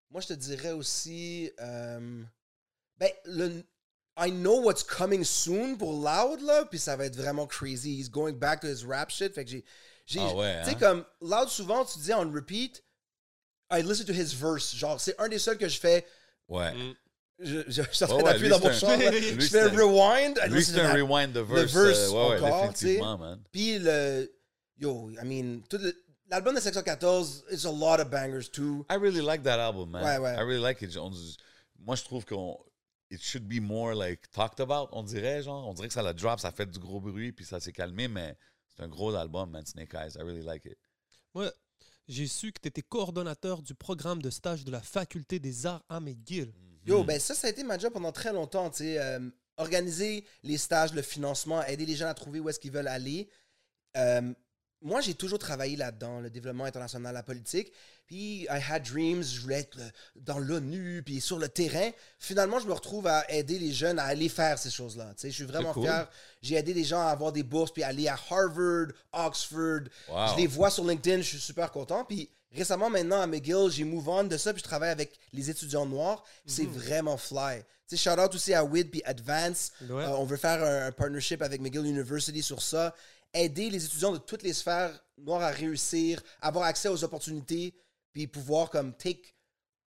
Moi, 0.10 0.22
je 0.22 0.28
te 0.28 0.34
dirais 0.34 0.72
aussi. 0.72 1.52
euh, 1.60 2.24
Ben, 2.97 3.12
le. 3.26 3.64
I 4.18 4.30
know 4.32 4.62
what's 4.62 4.84
coming 4.84 5.24
soon 5.26 5.78
pour 5.78 5.93
Loud, 5.93 6.41
là, 6.41 6.66
puis 6.66 6.80
ça 6.80 6.95
va 6.95 7.06
être 7.06 7.16
vraiment 7.16 7.47
crazy. 7.47 7.97
He's 7.99 8.10
going 8.10 8.34
back 8.34 8.62
to 8.62 8.68
his 8.68 8.86
rap 8.86 9.10
shit. 9.10 9.34
Fait 9.34 9.43
que 9.43 9.52
j'ai. 9.52 9.66
j'ai- 10.06 10.20
Ah 10.22 10.34
ouais, 10.36 10.62
Tu 10.64 10.70
sais, 10.70 10.76
hein? 10.76 10.80
comme 10.80 11.06
Loud, 11.22 11.49
souvent, 11.49 11.84
tu 11.84 11.99
dis 11.99 12.14
on 12.14 12.32
repeat, 12.32 12.82
I 13.70 13.82
listen 13.82 14.06
to 14.06 14.14
his 14.14 14.34
verse. 14.34 14.74
Genre, 14.76 14.99
c'est 14.99 15.20
un 15.20 15.28
des 15.28 15.39
seuls 15.39 15.58
que 15.58 15.68
je 15.68 15.78
fais. 15.80 16.06
Ouais. 16.47 16.74
Mm. 16.74 16.93
Je, 17.44 17.62
je, 17.68 17.82
je 17.82 17.89
suis 17.92 18.04
en 18.04 18.08
train 18.08 18.16
Ouais, 18.18 18.24
ouais, 18.24 18.32
d'appuyer 18.34 18.50
dans 18.50 18.60
mon 18.60 18.70
lui, 18.70 19.32
Je 19.42 19.48
fais 19.48 19.62
un- 19.62 19.70
rewind. 19.70 20.39
I 20.46 20.50
Lui, 20.50 20.58
listen 20.60 20.76
c'est 20.76 20.82
un 20.82 20.89
that. 20.89 20.94
rewind 21.02 21.34
de 21.34 21.39
verse. 21.39 21.74
verse 21.74 21.98
euh, 22.00 22.10
ouais, 22.12 22.30
ouais, 22.30 22.36
encore, 22.48 22.70
définitivement, 22.72 23.18
man. 23.18 23.42
Puis 23.52 23.80
le. 23.80 24.32
Yo, 24.80 25.10
I 25.12 25.24
mean, 25.26 25.62
tout 25.70 25.78
le- 25.78 25.96
l'album 26.30 26.56
de 26.56 26.60
Section 26.60 26.82
14, 26.84 27.46
it's 27.52 27.66
a 27.66 27.72
lot 27.72 28.00
of 28.00 28.10
bangers 28.10 28.50
too. 28.52 28.86
I 28.89 28.96
really 28.96 29.22
like 29.22 29.44
that 29.44 29.60
album, 29.60 29.89
man. 29.92 30.04
Ouais, 30.04 30.18
ouais. 30.18 30.34
I 30.36 30.39
really 30.44 30.62
like 30.62 30.82
it. 30.82 30.96
On- 30.98 31.12
moi, 31.80 31.96
je 31.96 32.04
trouve 32.04 32.26
qu'on 32.26 32.58
it 33.10 33.22
should 33.22 33.48
be 33.48 33.60
more 33.60 33.94
like 33.94 34.30
talked 34.32 34.60
about, 34.60 34.89
on 34.94 35.04
dirait, 35.04 35.44
genre. 35.44 35.68
On 35.68 35.74
dirait 35.74 35.88
que 35.88 35.94
ça 35.94 36.02
la 36.02 36.14
drop, 36.14 36.39
ça 36.39 36.52
fait 36.52 36.66
du 36.70 36.80
gros 36.80 37.00
bruit, 37.02 37.32
puis 37.32 37.46
ça 37.46 37.60
s'est 37.60 37.72
calmé, 37.74 38.08
mais 38.08 38.36
c'est 38.76 38.84
un 38.84 38.88
gros 38.88 39.14
album, 39.16 39.50
man, 39.52 39.66
Snake 39.66 39.94
Eyes. 39.94 40.14
I 40.16 40.24
really 40.24 40.44
like 40.44 40.66
it. 40.66 40.78
Moi, 41.34 41.52
j'ai 42.08 42.28
su 42.28 42.52
que 42.52 42.60
tu 42.62 42.68
étais 42.70 42.82
coordonnateur 42.82 43.62
du 43.62 43.74
programme 43.76 44.22
de 44.22 44.30
stage 44.30 44.64
de 44.64 44.72
la 44.72 44.82
Faculté 44.82 45.39
des 45.39 45.66
Arts 45.66 45.84
à 45.89 46.00
McGill. 46.00 46.54
Yo, 46.86 47.04
Hmm. 47.04 47.06
ben 47.06 47.20
ça, 47.20 47.36
ça 47.36 47.48
a 47.48 47.50
été 47.50 47.64
ma 47.64 47.78
job 47.78 47.94
pendant 47.94 48.12
très 48.12 48.34
longtemps, 48.34 48.70
tu 48.70 48.78
sais. 48.80 49.00
euh, 49.00 49.20
organiser 49.58 50.26
les 50.44 50.58
stages, 50.58 50.94
le 50.94 51.02
financement, 51.04 51.64
aider 51.66 51.86
les 51.86 51.96
gens 51.96 52.08
à 52.08 52.14
trouver 52.14 52.40
où 52.40 52.50
est-ce 52.50 52.60
qu'ils 52.60 52.72
veulent 52.72 52.88
aller. 52.88 53.30
Euh, 53.98 54.34
moi, 54.84 55.00
j'ai 55.02 55.14
toujours 55.14 55.38
travaillé 55.38 55.76
là-dedans, 55.76 56.22
le 56.22 56.32
développement 56.32 56.66
international, 56.66 57.14
la 57.14 57.22
politique. 57.22 57.72
Puis, 58.08 58.44
I 58.50 58.60
had 58.68 58.82
dreams, 58.84 59.22
je 59.22 59.40
voulais 59.42 59.60
être 59.60 59.78
euh, 59.80 59.90
dans 60.16 60.40
l'ONU, 60.40 61.04
puis 61.06 61.22
sur 61.22 61.38
le 61.38 61.48
terrain. 61.50 61.92
Finalement, 62.18 62.58
je 62.60 62.66
me 62.68 62.74
retrouve 62.74 63.06
à 63.06 63.30
aider 63.32 63.60
les 63.60 63.72
jeunes 63.72 64.00
à 64.00 64.06
aller 64.06 64.28
faire 64.28 64.58
ces 64.58 64.72
choses-là. 64.72 65.14
Tu 65.16 65.22
sais, 65.22 65.30
je 65.30 65.36
suis 65.36 65.46
vraiment 65.46 65.74
cool. 65.74 65.84
fier. 65.84 66.10
J'ai 66.42 66.56
aidé 66.56 66.74
les 66.74 66.84
gens 66.84 67.02
à 67.02 67.12
avoir 67.12 67.32
des 67.32 67.44
bourses, 67.44 67.72
puis 67.72 67.84
aller 67.84 68.08
à 68.08 68.18
Harvard, 68.30 68.88
Oxford. 69.14 69.82
Wow. 70.10 70.28
Je 70.32 70.38
les 70.38 70.48
vois 70.48 70.72
sur 70.72 70.84
LinkedIn, 70.84 71.18
je 71.18 71.28
suis 71.28 71.40
super 71.40 71.72
content. 71.72 72.04
Puis 72.04 72.32
récemment, 72.52 72.89
maintenant, 72.89 73.22
à 73.22 73.28
McGill, 73.28 73.70
j'ai 73.70 73.84
move 73.84 74.08
on 74.10 74.24
de 74.24 74.38
ça, 74.38 74.54
puis 74.54 74.62
je 74.62 74.68
travaille 74.68 74.89
avec 74.89 75.18
les 75.34 75.49
étudiants 75.49 75.86
noirs. 75.86 76.24
C'est 76.45 76.66
vraiment 76.66 77.18
fly. 77.18 77.64
Tu 77.88 77.97
sais, 77.97 78.10
shout 78.10 78.20
out 78.20 78.34
aussi 78.34 78.54
à 78.54 78.64
WID 78.64 78.89
puis 78.89 79.02
Advance. 79.06 79.72
Ouais. 79.82 80.04
Euh, 80.04 80.10
on 80.18 80.26
veut 80.26 80.38
faire 80.38 80.64
un, 80.64 80.88
un 80.88 80.91
partnership 80.91 81.41
avec 81.41 81.62
McGill 81.62 81.86
University 81.86 82.41
sur 82.41 82.62
ça. 82.62 82.95
Aider 83.34 83.70
les 83.70 83.86
étudiants 83.86 84.12
de 84.12 84.18
toutes 84.18 84.43
les 84.43 84.54
sphères 84.54 84.97
noires 85.18 85.41
à 85.41 85.52
réussir, 85.52 86.22
avoir 86.41 86.66
accès 86.66 86.89
aux 86.89 87.04
opportunités, 87.04 87.74
puis 88.12 88.28
pouvoir 88.28 88.70
comme 88.70 88.93
take 88.93 89.34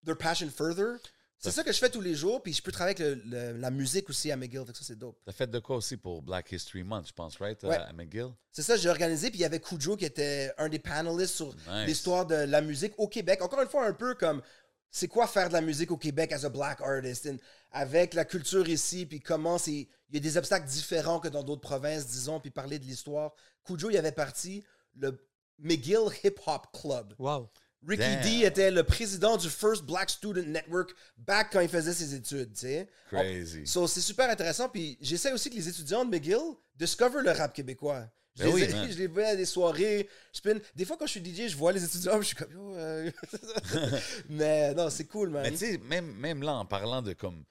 their 0.04 0.16
passion 0.16 0.48
further. 0.50 0.98
C'est 1.44 1.56
ça 1.56 1.64
que 1.64 1.72
je 1.72 1.78
fais 1.78 1.90
tous 1.90 2.00
les 2.00 2.14
jours, 2.14 2.42
puis 2.42 2.52
je 2.52 2.62
peux 2.62 2.72
travailler 2.72 2.96
avec 3.02 3.24
le- 3.24 3.52
le- 3.52 3.58
la 3.58 3.70
musique 3.70 4.08
aussi 4.10 4.30
à 4.32 4.36
McGill, 4.36 4.64
fait 4.66 4.72
que 4.72 4.78
ça 4.78 4.84
c'est 4.84 4.98
dope. 4.98 5.18
T'as 5.24 5.32
fait 5.32 5.46
de 5.50 5.58
quoi 5.58 5.76
aussi 5.76 5.96
pour 5.96 6.22
Black 6.22 6.50
History 6.52 6.82
Month, 6.82 7.08
je 7.08 7.12
pense, 7.12 7.36
right? 7.38 7.62
Ouais. 7.62 7.76
À 7.76 7.92
McGill? 7.92 8.28
C'est 8.52 8.62
ça, 8.62 8.76
j'ai 8.76 8.88
organisé, 8.88 9.30
puis 9.30 9.38
il 9.38 9.42
y 9.42 9.44
avait 9.44 9.60
Kujo 9.60 9.96
qui 9.96 10.04
était 10.04 10.52
un 10.58 10.68
des 10.68 10.78
panélistes 10.78 11.34
sur 11.34 11.54
Nice. 11.68 11.86
l'histoire 11.86 12.26
de 12.26 12.34
la 12.34 12.60
musique 12.60 12.92
au 12.98 13.08
Québec. 13.08 13.42
Encore 13.42 13.60
une 13.60 13.68
fois, 13.68 13.86
un 13.86 13.92
peu 13.92 14.14
comme 14.14 14.42
c'est 14.90 15.08
quoi 15.08 15.26
faire 15.26 15.48
de 15.48 15.54
la 15.54 15.60
musique 15.60 15.90
au 15.90 15.96
Québec 15.96 16.32
as 16.32 16.44
a 16.44 16.48
black 16.48 16.80
artist, 16.80 17.26
and 17.26 17.36
avec 17.72 18.14
la 18.14 18.24
culture 18.24 18.68
ici, 18.68 19.06
puis 19.06 19.20
comment 19.20 19.58
c'est. 19.58 19.88
Il 20.10 20.14
y 20.14 20.16
a 20.18 20.20
des 20.20 20.36
obstacles 20.36 20.68
différents 20.68 21.18
que 21.18 21.26
dans 21.28 21.42
d'autres 21.42 21.60
provinces, 21.62 22.06
disons, 22.06 22.38
puis 22.38 22.50
parler 22.50 22.78
de 22.78 22.84
l'histoire. 22.84 23.32
Kujo, 23.66 23.90
il 23.90 23.96
avait 23.96 24.12
parti 24.12 24.62
le 24.96 25.18
McGill 25.58 26.08
Hip 26.22 26.36
Hop 26.46 26.66
Club. 26.72 27.14
Wow. 27.18 27.50
Ricky 27.86 28.02
Damn. 28.02 28.22
D 28.22 28.44
était 28.46 28.70
le 28.70 28.82
président 28.82 29.36
du 29.36 29.48
First 29.50 29.84
Black 29.84 30.10
Student 30.10 30.46
Network 30.46 30.94
back 31.18 31.48
quand 31.52 31.60
il 31.60 31.68
faisait 31.68 31.92
ses 31.92 32.14
études, 32.14 32.52
tu 32.54 32.60
sais. 32.60 32.88
Crazy. 33.10 33.66
So, 33.66 33.86
c'est 33.86 34.00
super 34.00 34.30
intéressant. 34.30 34.68
Puis 34.68 34.96
j'essaie 35.00 35.32
aussi 35.32 35.50
que 35.50 35.54
les 35.56 35.68
étudiants 35.68 36.04
de 36.04 36.10
McGill 36.10 36.38
discover 36.76 37.22
le 37.22 37.30
rap 37.30 37.52
québécois. 37.54 38.06
Je, 38.36 38.42
Ben 38.42 38.48
les, 38.48 38.54
oui, 38.54 38.62
ai- 38.62 38.72
man. 38.72 38.88
je 38.90 38.98
les 38.98 39.06
vois 39.06 39.26
à 39.26 39.36
des 39.36 39.44
soirées. 39.46 40.08
Je 40.32 40.38
spin. 40.38 40.58
Des 40.74 40.84
fois, 40.84 40.96
quand 40.98 41.06
je 41.06 41.12
suis 41.18 41.24
DJ, 41.24 41.48
je 41.50 41.56
vois 41.56 41.72
les 41.72 41.84
étudiants, 41.84 42.18
je 42.20 42.26
suis 42.26 42.36
comme, 42.36 42.50
yo, 42.52 42.74
euh, 42.76 43.10
Mais 44.28 44.74
non, 44.74 44.90
c'est 44.90 45.06
cool, 45.06 45.30
man. 45.30 45.42
Mais 45.42 45.50
tu 45.52 45.58
sais, 45.58 45.78
même, 45.78 46.12
même 46.16 46.42
là, 46.42 46.54
en 46.54 46.64
parlant 46.66 47.02
de 47.02 47.12
comme 47.12 47.44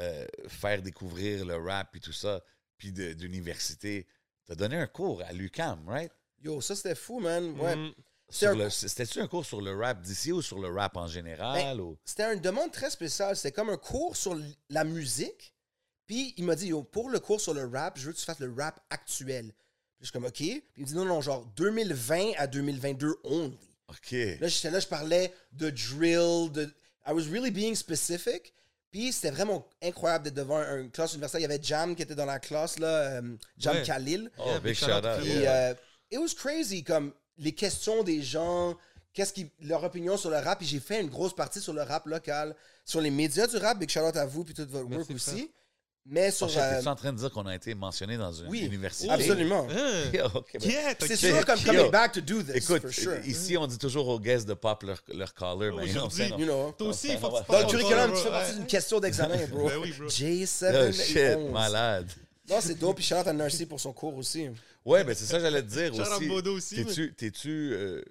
euh, 0.00 0.26
faire 0.48 0.82
découvrir 0.82 1.44
le 1.44 1.56
rap 1.56 1.94
et 1.96 2.00
tout 2.00 2.12
ça, 2.12 2.42
puis 2.78 2.92
de- 2.92 3.12
d'université, 3.12 4.06
t'as 4.46 4.54
donné 4.54 4.76
un 4.76 4.86
cours 4.86 5.22
à 5.22 5.32
l'UCAM, 5.32 5.88
right? 5.88 6.10
Yo, 6.42 6.60
ça, 6.60 6.74
c'était 6.74 6.94
fou, 6.94 7.20
man. 7.20 7.58
Ouais. 7.60 7.76
Mm. 7.76 7.92
C'était-tu 8.30 9.20
un 9.20 9.28
cours 9.28 9.44
sur 9.46 9.60
le 9.60 9.76
rap 9.76 10.00
d'ici 10.02 10.32
ou 10.32 10.42
sur 10.42 10.58
le 10.58 10.68
rap 10.68 10.96
en 10.96 11.06
général? 11.06 11.54
Ben, 11.76 11.80
ou... 11.80 11.96
C'était 12.04 12.32
une 12.34 12.40
demande 12.40 12.72
très 12.72 12.90
spéciale. 12.90 13.36
C'était 13.36 13.52
comme 13.52 13.70
un 13.70 13.76
cours 13.76 14.16
sur 14.16 14.36
la 14.70 14.84
musique. 14.84 15.54
Puis 16.06 16.34
il 16.36 16.44
m'a 16.44 16.54
dit, 16.54 16.68
yo, 16.68 16.82
pour 16.82 17.08
le 17.10 17.20
cours 17.20 17.40
sur 17.40 17.54
le 17.54 17.66
rap, 17.66 17.98
je 17.98 18.06
veux 18.06 18.12
que 18.12 18.18
tu 18.18 18.24
fasses 18.24 18.40
le 18.40 18.52
rap 18.56 18.80
actuel. 18.90 19.46
Puis 19.52 20.00
je 20.00 20.04
suis 20.06 20.12
comme, 20.12 20.24
OK. 20.26 20.32
Puis 20.34 20.62
il 20.76 20.82
me 20.82 20.86
dit, 20.86 20.94
non, 20.94 21.04
non, 21.04 21.20
genre 21.20 21.46
2020 21.56 22.32
à 22.36 22.46
2022 22.46 23.14
only. 23.24 23.58
OK. 23.88 24.12
Là, 24.40 24.48
j'étais 24.48 24.70
là, 24.70 24.80
je 24.80 24.86
parlais 24.88 25.32
de 25.52 25.70
drill, 25.70 26.50
de... 26.50 26.64
I 27.06 27.12
was 27.12 27.24
really 27.30 27.50
being 27.50 27.74
specific. 27.74 28.52
Puis 28.90 29.12
c'était 29.12 29.30
vraiment 29.30 29.66
incroyable 29.82 30.24
d'être 30.24 30.34
devant 30.34 30.56
un- 30.58 30.80
une 30.82 30.90
classe 30.90 31.12
universitaire. 31.14 31.40
Il 31.40 31.50
y 31.50 31.52
avait 31.52 31.62
Jam 31.62 31.94
qui 31.96 32.02
était 32.02 32.14
dans 32.14 32.24
la 32.26 32.38
classe, 32.38 32.78
là, 32.78 32.86
euh, 33.20 33.36
Jam 33.58 33.76
Ouais. 33.76 33.82
Khalil. 33.82 34.30
Oh, 34.38 34.44
Yeah, 34.46 34.60
big 34.60 34.74
shout 34.74 34.90
out. 34.90 35.20
Puis 35.20 35.30
yeah. 35.40 35.70
euh, 35.70 35.74
it 36.10 36.18
was 36.18 36.34
crazy, 36.34 36.82
comme 36.84 37.12
les 37.38 37.52
questions 37.52 38.02
des 38.02 38.22
gens, 38.22 38.76
qu'est-ce 39.12 39.32
qui, 39.32 39.50
leur 39.62 39.82
opinion 39.84 40.16
sur 40.16 40.30
le 40.30 40.36
rap. 40.38 40.58
Puis 40.58 40.66
j'ai 40.68 40.80
fait 40.80 41.00
une 41.00 41.08
grosse 41.08 41.34
partie 41.34 41.60
sur 41.60 41.72
le 41.72 41.82
rap 41.82 42.06
local, 42.06 42.54
sur 42.84 43.00
les 43.00 43.10
médias 43.10 43.46
du 43.46 43.56
rap. 43.56 43.78
Big 43.78 43.90
shout 43.90 44.00
out 44.00 44.16
à 44.16 44.26
vous, 44.26 44.44
puis 44.44 44.54
tout 44.54 44.66
votre 44.68 44.88
work 44.88 45.10
aussi. 45.10 45.50
Mais 46.06 46.30
sur. 46.30 46.48
Oh, 46.48 46.58
euh, 46.58 46.84
en 46.84 46.94
train 46.96 47.14
de 47.14 47.18
dire 47.18 47.30
qu'on 47.30 47.46
a 47.46 47.54
été 47.54 47.74
mentionné 47.74 48.18
dans 48.18 48.30
une 48.30 48.46
oui, 48.48 48.60
université? 48.66 49.08
absolument. 49.08 49.66
Ben- 50.12 50.94
C'est 51.00 51.16
sûr 51.16 51.46
comme 51.46 51.58
Yo. 51.60 51.64
coming 51.64 51.90
back 51.90 52.12
to 52.12 52.20
do 52.20 52.42
this, 52.42 52.56
Écoute, 52.56 52.82
for 52.82 52.92
sure. 52.92 53.24
ici, 53.26 53.56
on 53.56 53.66
dit 53.66 53.78
toujours 53.78 54.08
aux 54.08 54.20
guests 54.20 54.46
de 54.46 54.52
pop 54.52 54.82
leur, 54.82 55.02
leur 55.14 55.32
caller, 55.32 55.70
mais 55.74 55.84
Aujourd'hui, 55.84 56.28
non, 56.28 56.38
You 56.38 56.44
know. 56.44 56.74
Toi 56.76 56.88
aussi, 56.88 57.08
il 57.12 57.18
faut 57.18 57.30
que 57.30 57.38
tu 57.46 57.50
Dans 57.52 57.58
le 57.60 57.66
curriculum, 57.66 58.12
tu 58.12 58.18
fais 58.22 58.28
partie 58.28 58.54
d'une 58.54 58.66
question 58.66 59.00
d'examen, 59.00 59.46
bro. 59.50 59.66
Ben 59.66 59.78
oui, 59.80 59.94
bro. 59.98 60.06
J7 60.08 60.88
Oh 60.88 60.92
shit, 60.92 61.16
et 61.16 61.34
11. 61.36 61.50
malade. 61.52 62.10
Non, 62.50 62.56
c'est 62.60 62.74
dope. 62.74 62.96
Puis 62.96 63.04
shout 63.06 63.14
out 63.14 63.26
à 63.26 63.32
Narcy 63.32 63.64
pour 63.64 63.80
son 63.80 63.94
cours 63.94 64.14
aussi. 64.18 64.50
Ouais, 64.84 65.02
ben 65.04 65.14
c'est 65.14 65.24
ça 65.24 65.38
que 65.38 65.42
j'allais 65.42 65.62
te 65.62 65.68
dire 65.68 65.94
aussi. 65.94 66.28
Bodo 66.28 66.56
aussi, 66.56 66.84
T'es-tu, 66.84 67.14
t'es-tu, 67.14 67.72
euh, 67.72 68.02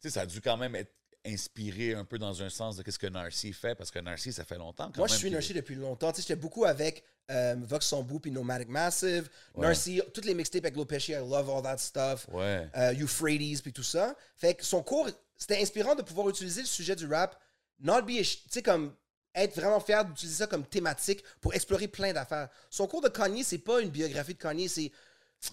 tu 0.00 0.08
sais, 0.08 0.10
ça 0.10 0.20
a 0.22 0.26
dû 0.26 0.40
quand 0.40 0.56
même 0.56 0.76
être 0.76 0.92
inspiré 1.24 1.94
un 1.94 2.04
peu 2.04 2.18
dans 2.18 2.42
un 2.42 2.48
sens 2.48 2.76
de 2.76 2.82
qu'est-ce 2.82 2.98
que 2.98 3.06
Narcy 3.06 3.52
fait, 3.52 3.74
parce 3.74 3.90
que 3.90 3.98
Narcy, 3.98 4.32
ça 4.32 4.44
fait 4.44 4.58
longtemps 4.58 4.86
quand 4.86 4.98
Moi, 4.98 5.06
je 5.08 5.14
suis 5.14 5.30
Narcy 5.30 5.54
depuis 5.54 5.74
longtemps. 5.74 6.10
Tu 6.10 6.16
sais, 6.16 6.22
j'étais 6.22 6.40
beaucoup 6.40 6.64
avec 6.64 7.04
euh, 7.30 7.54
Vox 7.60 7.86
Sambou 7.86 8.18
puis 8.18 8.30
Nomadic 8.30 8.68
Massive. 8.68 9.28
Ouais. 9.54 9.66
Narcy, 9.66 10.00
toutes 10.12 10.24
les 10.24 10.34
mixtapes 10.34 10.64
avec 10.64 10.76
Lopechi, 10.76 11.12
I 11.12 11.16
love 11.16 11.48
all 11.48 11.62
that 11.62 11.78
stuff. 11.78 12.26
Ouais. 12.32 12.68
Euh, 12.76 12.94
Euphrates 13.00 13.62
puis 13.62 13.72
tout 13.72 13.84
ça. 13.84 14.16
Fait 14.36 14.54
que 14.54 14.64
son 14.64 14.82
cours, 14.82 15.08
c'était 15.36 15.60
inspirant 15.60 15.94
de 15.94 16.02
pouvoir 16.02 16.28
utiliser 16.28 16.62
le 16.62 16.66
sujet 16.66 16.96
du 16.96 17.06
rap, 17.06 17.40
not 17.80 18.02
be, 18.02 18.22
tu 18.22 18.38
sais, 18.50 18.62
comme 18.62 18.92
être 19.34 19.54
vraiment 19.54 19.80
fier 19.80 20.04
d'utiliser 20.04 20.38
ça 20.38 20.46
comme 20.46 20.66
thématique 20.66 21.22
pour 21.40 21.54
explorer 21.54 21.88
plein 21.88 22.12
d'affaires. 22.12 22.48
Son 22.68 22.86
cours 22.86 23.00
de 23.00 23.08
Kanye, 23.08 23.44
c'est 23.44 23.58
pas 23.58 23.80
une 23.80 23.90
biographie 23.90 24.34
de 24.34 24.38
Kanye, 24.38 24.68
c'est 24.68 24.92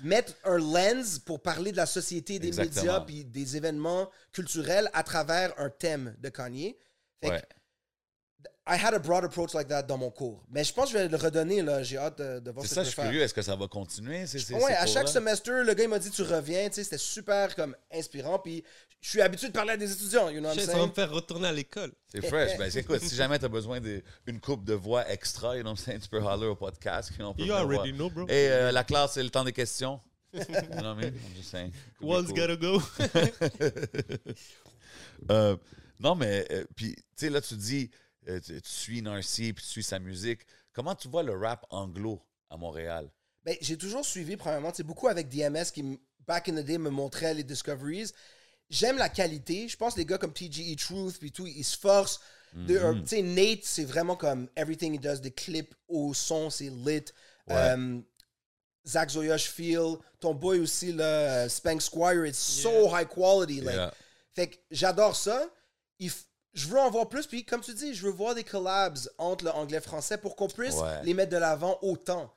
mettre 0.03 0.33
un 0.43 0.57
lens 0.57 1.19
pour 1.19 1.41
parler 1.41 1.71
de 1.71 1.77
la 1.77 1.85
société, 1.85 2.39
des 2.39 2.47
Exactement. 2.49 2.81
médias 2.83 3.01
puis 3.01 3.25
des 3.25 3.57
événements 3.57 4.09
culturels 4.31 4.89
à 4.93 5.03
travers 5.03 5.53
un 5.59 5.69
thème 5.69 6.15
de 6.19 6.29
Kanye. 6.29 6.77
Fait 7.21 7.29
que 7.29 7.33
Ouais. 7.33 7.43
I 8.69 8.75
had 8.77 8.93
a 8.93 8.99
broad 8.99 9.23
approach 9.23 9.53
like 9.55 9.67
that 9.69 9.83
dans 9.83 9.97
mon 9.97 10.11
cours. 10.11 10.43
Mais 10.51 10.63
je 10.63 10.71
pense 10.71 10.91
que 10.91 10.97
je 10.99 11.03
vais 11.03 11.09
le 11.09 11.17
redonner, 11.17 11.63
là. 11.63 11.81
J'ai 11.81 11.97
hâte 11.97 12.19
de, 12.19 12.39
de 12.39 12.51
voir 12.51 12.63
ce 12.65 12.75
ça, 12.75 12.81
que 12.81 12.85
je 12.85 12.91
je 12.91 12.93
suis 12.93 13.01
curieux. 13.01 13.21
Est-ce 13.21 13.33
que 13.33 13.41
ça 13.41 13.55
va 13.55 13.67
continuer? 13.67 14.27
C'est, 14.27 14.37
c'est, 14.37 14.53
Ouais, 14.53 14.73
à 14.75 14.85
chaque 14.85 15.07
semestre, 15.07 15.49
le 15.49 15.73
gars 15.73 15.83
il 15.85 15.89
m'a 15.89 15.97
dit 15.97 16.11
tu 16.11 16.21
reviens, 16.21 16.69
tu 16.69 16.75
sais, 16.75 16.83
c'était 16.83 16.99
super 16.99 17.55
comme 17.55 17.75
inspirant. 17.91 18.37
Puis 18.37 18.63
je 19.01 19.09
suis 19.09 19.21
habitué 19.21 19.47
de 19.47 19.53
parler 19.53 19.71
à 19.71 19.77
des 19.77 19.91
étudiants, 19.91 20.29
you 20.29 20.39
know 20.39 20.49
what 20.49 20.53
I'm 20.55 20.59
Shit, 20.59 20.69
Ça 20.69 20.77
va 20.77 20.85
me 20.85 20.91
faire 20.91 21.09
retourner 21.11 21.47
à 21.47 21.51
l'école. 21.51 21.91
C'est 22.09 22.21
fresh. 22.21 22.57
Ben, 22.57 22.69
c'est 22.69 22.81
écoute, 22.81 23.01
si 23.01 23.15
jamais 23.15 23.39
tu 23.39 23.45
as 23.45 23.49
besoin 23.49 23.79
d'une 23.79 24.39
coupe 24.39 24.63
de 24.65 24.73
voix 24.73 25.09
extra, 25.09 25.55
you 25.55 25.63
know 25.63 25.71
what 25.71 25.77
I'm 25.77 25.83
saying, 25.83 25.99
tu 26.01 26.09
peux 26.09 26.21
holler 26.21 26.47
au 26.47 26.55
podcast. 26.55 27.09
you 27.11 27.17
know, 27.17 27.33
already 27.51 27.91
voir. 27.91 28.09
know, 28.09 28.09
bro. 28.09 28.27
Et 28.27 28.49
euh, 28.49 28.71
la 28.71 28.83
classe, 28.83 29.13
c'est 29.13 29.23
le 29.23 29.29
temps 29.31 29.43
des 29.43 29.53
questions. 29.53 29.99
you 30.33 30.41
know 30.43 30.53
what 30.53 30.83
I 30.83 30.95
mean? 30.95 31.05
I'm 31.07 31.35
just 31.35 31.49
saying. 31.49 31.71
Could 31.97 32.07
be 32.07 32.11
One's 32.11 32.27
cool. 32.27 32.35
gotta 32.35 32.55
go. 32.55 32.81
Euh, 35.29 35.57
non, 35.99 36.15
mais, 36.15 36.45
euh, 36.49 36.63
puis, 36.77 36.95
tu 36.95 37.03
sais, 37.17 37.29
là, 37.29 37.41
tu 37.41 37.55
dis, 37.55 37.91
euh, 38.27 38.39
tu, 38.39 38.61
tu 38.61 38.69
suis 38.69 39.01
Narcy, 39.01 39.53
puis 39.53 39.63
tu 39.63 39.69
suis 39.69 39.83
sa 39.83 39.99
musique. 39.99 40.41
Comment 40.73 40.95
tu 40.95 41.07
vois 41.07 41.23
le 41.23 41.35
rap 41.37 41.65
anglo 41.69 42.21
à 42.49 42.57
Montréal? 42.57 43.09
Ben, 43.43 43.55
j'ai 43.61 43.77
toujours 43.77 44.05
suivi, 44.05 44.35
premièrement, 44.37 44.71
c'est 44.73 44.83
beaucoup 44.83 45.07
avec 45.07 45.29
DMS 45.29 45.65
qui, 45.73 45.99
back 46.27 46.49
in 46.49 46.55
the 46.61 46.65
day, 46.65 46.77
me 46.77 46.89
montrait 46.89 47.33
les 47.33 47.43
discoveries. 47.43 48.11
J'aime 48.69 48.97
la 48.97 49.09
qualité. 49.09 49.67
Je 49.67 49.77
pense 49.77 49.93
que 49.95 49.99
les 49.99 50.05
gars 50.05 50.17
comme 50.17 50.33
TGE 50.33 50.75
Truth, 50.75 51.17
puis 51.19 51.31
tout, 51.31 51.47
ils 51.47 51.63
se 51.63 51.77
forcent. 51.77 52.19
euh, 52.55 52.93
Tu 53.01 53.07
sais, 53.07 53.21
Nate, 53.21 53.63
c'est 53.63 53.85
vraiment 53.85 54.15
comme 54.15 54.47
everything 54.55 54.93
he 54.95 54.99
does, 54.99 55.21
des 55.21 55.31
clips 55.31 55.73
au 55.87 56.13
son, 56.13 56.49
c'est 56.49 56.69
lit. 56.69 57.05
Ouais. 57.47 57.55
Euh, 57.55 57.99
Zach 58.85 59.09
Zoya, 59.09 59.37
je 59.37 59.47
feel. 59.47 59.95
Ton 60.19 60.33
boy 60.35 60.59
aussi, 60.59 60.95
euh, 60.99 61.47
Spank 61.49 61.81
Squire, 61.81 62.25
it's 62.25 62.37
so 62.37 62.87
high 62.95 63.07
quality. 63.07 63.61
Like, 63.61 63.75
Yeah. 63.75 63.93
Fait 64.35 64.47
que 64.49 64.57
j'adore 64.71 65.15
ça. 65.15 65.49
Il 65.97 66.11
je 66.53 66.67
veux 66.67 66.79
en 66.79 66.89
voir 66.89 67.07
plus. 67.09 67.25
Puis, 67.27 67.45
comme 67.45 67.61
tu 67.61 67.73
dis, 67.73 67.93
je 67.93 68.03
veux 68.05 68.11
voir 68.11 68.35
des 68.35 68.43
collabs 68.43 68.97
entre 69.17 69.45
le 69.45 69.51
anglais-français 69.51 70.17
pour 70.17 70.35
qu'on 70.35 70.47
puisse 70.47 70.75
Ouais. 70.75 71.03
les 71.03 71.13
mettre 71.13 71.31
de 71.31 71.37
l'avant 71.37 71.77
autant. 71.81 72.33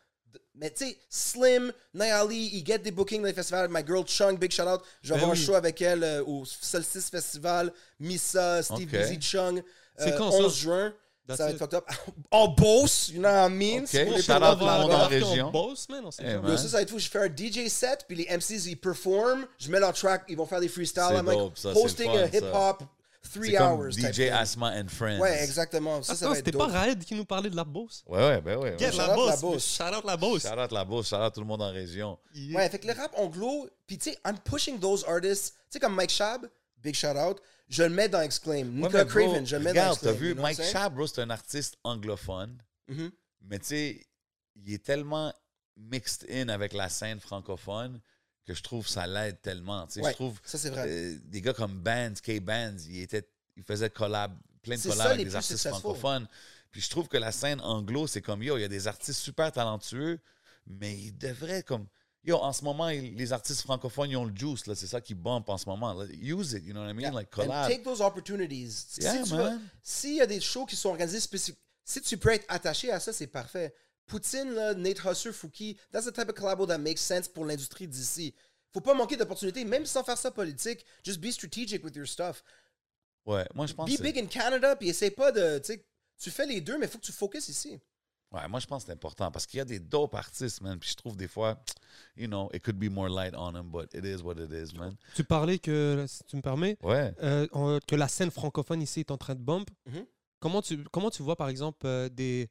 Mais 0.54 0.70
tu 0.70 0.86
sais, 0.86 0.98
Slim, 1.08 1.72
Nayali, 1.94 2.50
ils 2.54 2.64
get 2.64 2.78
des 2.78 2.90
bookings 2.90 3.20
dans 3.22 3.26
les 3.26 3.32
festivals. 3.34 3.68
My 3.70 3.84
girl 3.86 4.04
Chung, 4.06 4.38
big 4.38 4.50
shout 4.52 4.62
out. 4.62 4.80
Je 5.02 5.08
vais 5.08 5.14
Ben 5.14 5.22
avoir 5.24 5.36
oui. 5.36 5.42
un 5.42 5.46
show 5.46 5.54
avec 5.54 5.80
elle 5.82 6.04
euh, 6.04 6.24
au 6.24 6.44
Solstice 6.44 7.08
Festival. 7.10 7.72
Missa, 8.00 8.62
Steve 8.62 8.88
Ok. 8.92 9.00
Busy 9.00 9.20
Chung. 9.20 9.62
C'est 9.96 10.12
euh, 10.12 10.18
quand 10.18 10.30
ça? 10.30 10.38
11 10.38 10.56
juin. 10.56 10.94
That's 11.26 11.38
ça 11.38 11.44
va 11.44 11.50
être 11.52 11.58
fucked 11.58 11.74
up. 11.74 11.84
en 12.30 12.48
Beauce, 12.48 13.08
you 13.10 13.20
know 13.20 13.28
what 13.30 13.46
I 13.48 13.50
mean? 13.50 13.82
Ok. 13.82 13.88
Si 13.88 14.22
Shout 14.22 14.32
out 14.32 14.58
tout 14.58 14.64
le 14.66 14.70
monde 14.82 14.92
en 14.92 15.06
région. 15.06 15.50
Boss, 15.50 15.88
man, 15.88 16.02
on 16.04 16.10
sait 16.10 16.22
Eh, 16.24 16.30
jamais. 16.30 16.42
man. 16.42 16.50
Yo, 16.50 16.56
ça, 16.56 16.64
ça 16.68 16.76
va 16.78 16.82
être 16.82 16.90
fou. 16.90 16.98
Je 16.98 17.08
fais 17.08 17.18
un 17.18 17.28
DJ 17.34 17.68
set, 17.68 18.04
puis 18.08 18.16
les 18.16 18.26
MCs, 18.36 18.66
ils 18.66 18.76
performent. 18.76 19.46
Je 19.58 19.70
mets 19.70 19.80
leur 19.80 19.92
track, 19.92 20.24
ils 20.28 20.36
vont 20.36 20.46
faire 20.46 20.60
des 20.60 20.68
freestyles. 20.68 21.02
C'est 21.08 21.14
I'm 21.16 21.26
like 21.26 21.38
dope, 21.38 21.56
ça, 21.58 21.72
c'est 21.74 21.80
hosting 21.80 22.10
fun, 22.10 22.18
a 22.18 22.26
hip-hop 22.26 22.82
three 23.22 23.56
hours. 23.56 23.92
DJ. 23.96 24.30
Asma 24.30 24.72
and 24.78 24.88
Friends. 24.88 25.20
Ouais, 25.20 25.42
exactement. 25.42 26.02
Ça, 26.02 26.12
Attends, 26.12 26.34
c'était 26.34 26.52
pas. 26.52 26.66
Raed 26.66 27.04
qui 27.04 27.14
nous 27.14 27.24
parlait 27.24 27.50
de 27.50 27.56
la 27.56 27.64
bosse? 27.64 28.02
Ouais, 28.06 28.18
ouais, 28.18 28.40
ben 28.40 28.58
ouais. 28.58 28.76
Get 28.78 28.86
ouais. 28.86 28.92
shout 28.92 28.98
la 28.98 29.18
out 29.18 29.26
la 29.30 29.36
bosse. 29.36 29.76
Shout 29.76 29.82
out 29.96 30.04
la 30.04 30.16
bosse. 30.16 30.42
Shout 30.42 30.58
out 30.58 30.72
la 30.72 30.84
bourse, 30.84 31.08
shout 31.08 31.16
out 31.16 31.32
tout 31.34 31.40
le 31.40 31.46
monde 31.46 31.62
en 31.62 31.72
région. 31.72 32.18
Yeah. 32.34 32.58
Ouais, 32.58 32.68
fait 32.68 32.78
que 32.78 32.86
le 32.86 32.92
rap 32.94 33.12
anglo, 33.16 33.68
puis 33.86 33.98
tu 33.98 34.10
sais, 34.10 34.18
I'm 34.26 34.38
pushing 34.38 34.78
those 34.78 35.04
artists. 35.06 35.54
Tu 35.70 35.74
sais, 35.74 35.80
comme 35.80 35.94
Mike 35.94 36.10
Shab, 36.10 36.46
big 36.82 36.94
shout 36.94 37.16
out, 37.16 37.40
je 37.68 37.82
le 37.84 37.90
mets 37.90 38.08
dans 38.08 38.20
Exclaim. 38.20 38.64
Ouais, 38.66 38.86
Nicolas 38.88 39.04
Craven, 39.04 39.46
je 39.46 39.56
le 39.56 39.62
mets 39.62 39.70
regarde, 39.70 39.88
dans 39.88 39.94
Exclaim. 39.94 40.12
t'as 40.12 40.18
vu, 40.18 40.28
you 40.28 40.34
know 40.34 40.42
what 40.42 40.48
Mike? 40.50 40.62
Schaab, 40.62 40.94
bro, 40.94 41.06
c'est 41.06 41.20
un 41.20 41.30
artiste 41.30 41.76
anglophone, 41.84 42.58
Mhm. 42.88 43.10
mais 43.42 43.58
tu 43.58 43.66
sais, 43.66 44.06
il 44.56 44.74
est 44.74 44.84
tellement 44.84 45.32
mixed 45.76 46.26
in 46.30 46.48
avec 46.48 46.72
la 46.74 46.88
scène 46.90 47.18
francophone 47.20 48.00
que 48.46 48.54
je 48.54 48.62
trouve 48.62 48.86
ça 48.88 49.06
l'aide 49.06 49.40
tellement. 49.40 49.86
Tu 49.86 49.94
sais, 49.94 50.00
Ouais, 50.02 50.10
je 50.10 50.16
trouve 50.16 50.38
ça, 50.44 50.58
c'est 50.58 50.70
vrai. 50.70 50.86
euh, 50.88 51.18
des 51.24 51.40
gars 51.40 51.52
comme 51.54 51.78
Bands, 51.78 52.14
K-Bands, 52.22 52.76
ils, 52.88 53.02
étaient, 53.02 53.28
ils 53.56 53.62
faisaient 53.62 53.90
collab, 53.90 54.36
plein 54.62 54.76
de 54.76 54.82
collabs 54.82 54.98
ça, 54.98 55.10
avec 55.12 55.26
des 55.26 55.36
artistes 55.36 55.68
francophones. 55.68 56.26
Puis 56.70 56.80
je 56.80 56.90
trouve 56.90 57.06
que 57.08 57.18
la 57.18 57.32
scène 57.32 57.60
anglo, 57.60 58.06
c'est 58.06 58.22
comme, 58.22 58.42
yo, 58.42 58.56
il 58.56 58.62
y 58.62 58.64
a 58.64 58.68
des 58.68 58.88
artistes 58.88 59.20
super 59.20 59.52
talentueux, 59.52 60.18
mais 60.66 60.96
ils 60.96 61.16
devraient 61.16 61.62
comme... 61.62 61.86
Yo, 62.24 62.36
en 62.36 62.52
ce 62.52 62.62
moment, 62.62 62.86
les 62.88 63.32
artistes 63.32 63.62
francophones, 63.62 64.10
ils 64.10 64.16
ont 64.16 64.24
le 64.24 64.34
juice, 64.36 64.66
là. 64.66 64.76
C'est 64.76 64.86
ça 64.86 65.00
qui 65.00 65.12
bump 65.12 65.48
en 65.48 65.58
ce 65.58 65.68
moment. 65.68 65.92
là. 65.92 66.06
Use 66.12 66.52
it, 66.52 66.64
you 66.64 66.72
know 66.72 66.80
what 66.82 66.88
I 66.90 66.94
mean? 66.94 67.00
Yeah. 67.02 67.10
Like, 67.10 67.36
And 67.36 67.42
collab. 67.46 67.68
take 67.68 67.82
those 67.82 68.00
opportunities. 68.00 68.96
Yeah, 69.00 69.24
si 69.24 69.34
man. 69.34 69.60
S'il 69.82 70.14
y 70.14 70.20
a 70.20 70.26
des 70.26 70.40
shows 70.40 70.64
qui 70.64 70.76
sont 70.76 70.90
organisés 70.90 71.18
spécifiques, 71.18 71.58
si 71.84 72.00
tu 72.00 72.16
peux 72.16 72.30
être 72.30 72.44
attaché 72.48 72.92
à 72.92 73.00
ça, 73.00 73.12
c'est 73.12 73.26
parfait. 73.26 73.74
Poutine, 74.06 74.52
là, 74.52 74.74
Nate 74.74 75.04
Husser, 75.04 75.32
Fouki, 75.32 75.76
that's 75.90 76.06
the 76.06 76.12
type 76.12 76.28
of 76.28 76.34
collabo 76.34 76.66
that 76.66 76.78
makes 76.78 77.00
sense 77.00 77.28
pour 77.28 77.44
l'industrie 77.44 77.86
d'ici. 77.88 78.34
Faut 78.72 78.80
pas 78.80 78.94
manquer 78.94 79.16
d'opportunités, 79.16 79.64
même 79.64 79.86
sans 79.86 80.02
faire 80.02 80.18
ça 80.18 80.30
politique. 80.30 80.84
Just 81.04 81.20
be 81.20 81.30
strategic 81.30 81.84
with 81.84 81.94
your 81.96 82.06
stuff. 82.06 82.42
Ouais, 83.26 83.46
moi, 83.54 83.66
je 83.66 83.74
pense 83.74 83.90
Be 83.90 83.96
que... 83.96 84.02
big 84.02 84.18
in 84.18 84.26
Canada, 84.26 84.74
puis 84.76 84.88
essaye 84.88 85.10
pas 85.10 85.30
de. 85.30 85.60
Tu 86.18 86.30
fais 86.30 86.46
les 86.46 86.60
deux, 86.60 86.78
mais 86.78 86.86
faut 86.88 86.98
que 86.98 87.04
tu 87.04 87.12
focuses 87.12 87.48
ici. 87.48 87.78
Ouais, 88.32 88.48
moi, 88.48 88.60
je 88.60 88.66
pense 88.66 88.82
que 88.82 88.86
c'est 88.86 88.92
important 88.94 89.30
parce 89.30 89.46
qu'il 89.46 89.58
y 89.58 89.60
a 89.60 89.64
des 89.66 89.78
dope 89.78 90.14
artistes, 90.14 90.62
man. 90.62 90.78
Puis 90.78 90.90
je 90.90 90.94
trouve 90.96 91.16
des 91.16 91.28
fois, 91.28 91.62
you 92.16 92.26
know, 92.26 92.48
it 92.54 92.62
could 92.62 92.78
be 92.78 92.90
more 92.90 93.08
light 93.10 93.34
on 93.36 93.52
them, 93.52 93.70
but 93.70 93.92
it 93.92 94.04
is 94.06 94.22
what 94.22 94.36
it 94.42 94.50
is, 94.50 94.74
man. 94.74 94.96
Tu 95.14 95.22
parlais 95.22 95.58
que, 95.58 96.06
si 96.08 96.24
tu 96.24 96.36
me 96.36 96.40
permets, 96.42 96.78
Ouais. 96.82 97.12
euh, 97.22 97.78
que 97.86 97.94
la 97.94 98.08
scène 98.08 98.30
francophone 98.30 98.80
ici 98.80 99.00
est 99.00 99.10
en 99.10 99.18
train 99.18 99.34
de 99.34 99.40
bump. 99.42 99.68
Mhm. 99.86 100.06
comment, 100.40 100.62
tu, 100.62 100.82
comment 100.84 101.10
tu 101.10 101.22
vois, 101.22 101.36
par 101.36 101.50
exemple, 101.50 101.86
euh, 101.86 102.08
des 102.08 102.48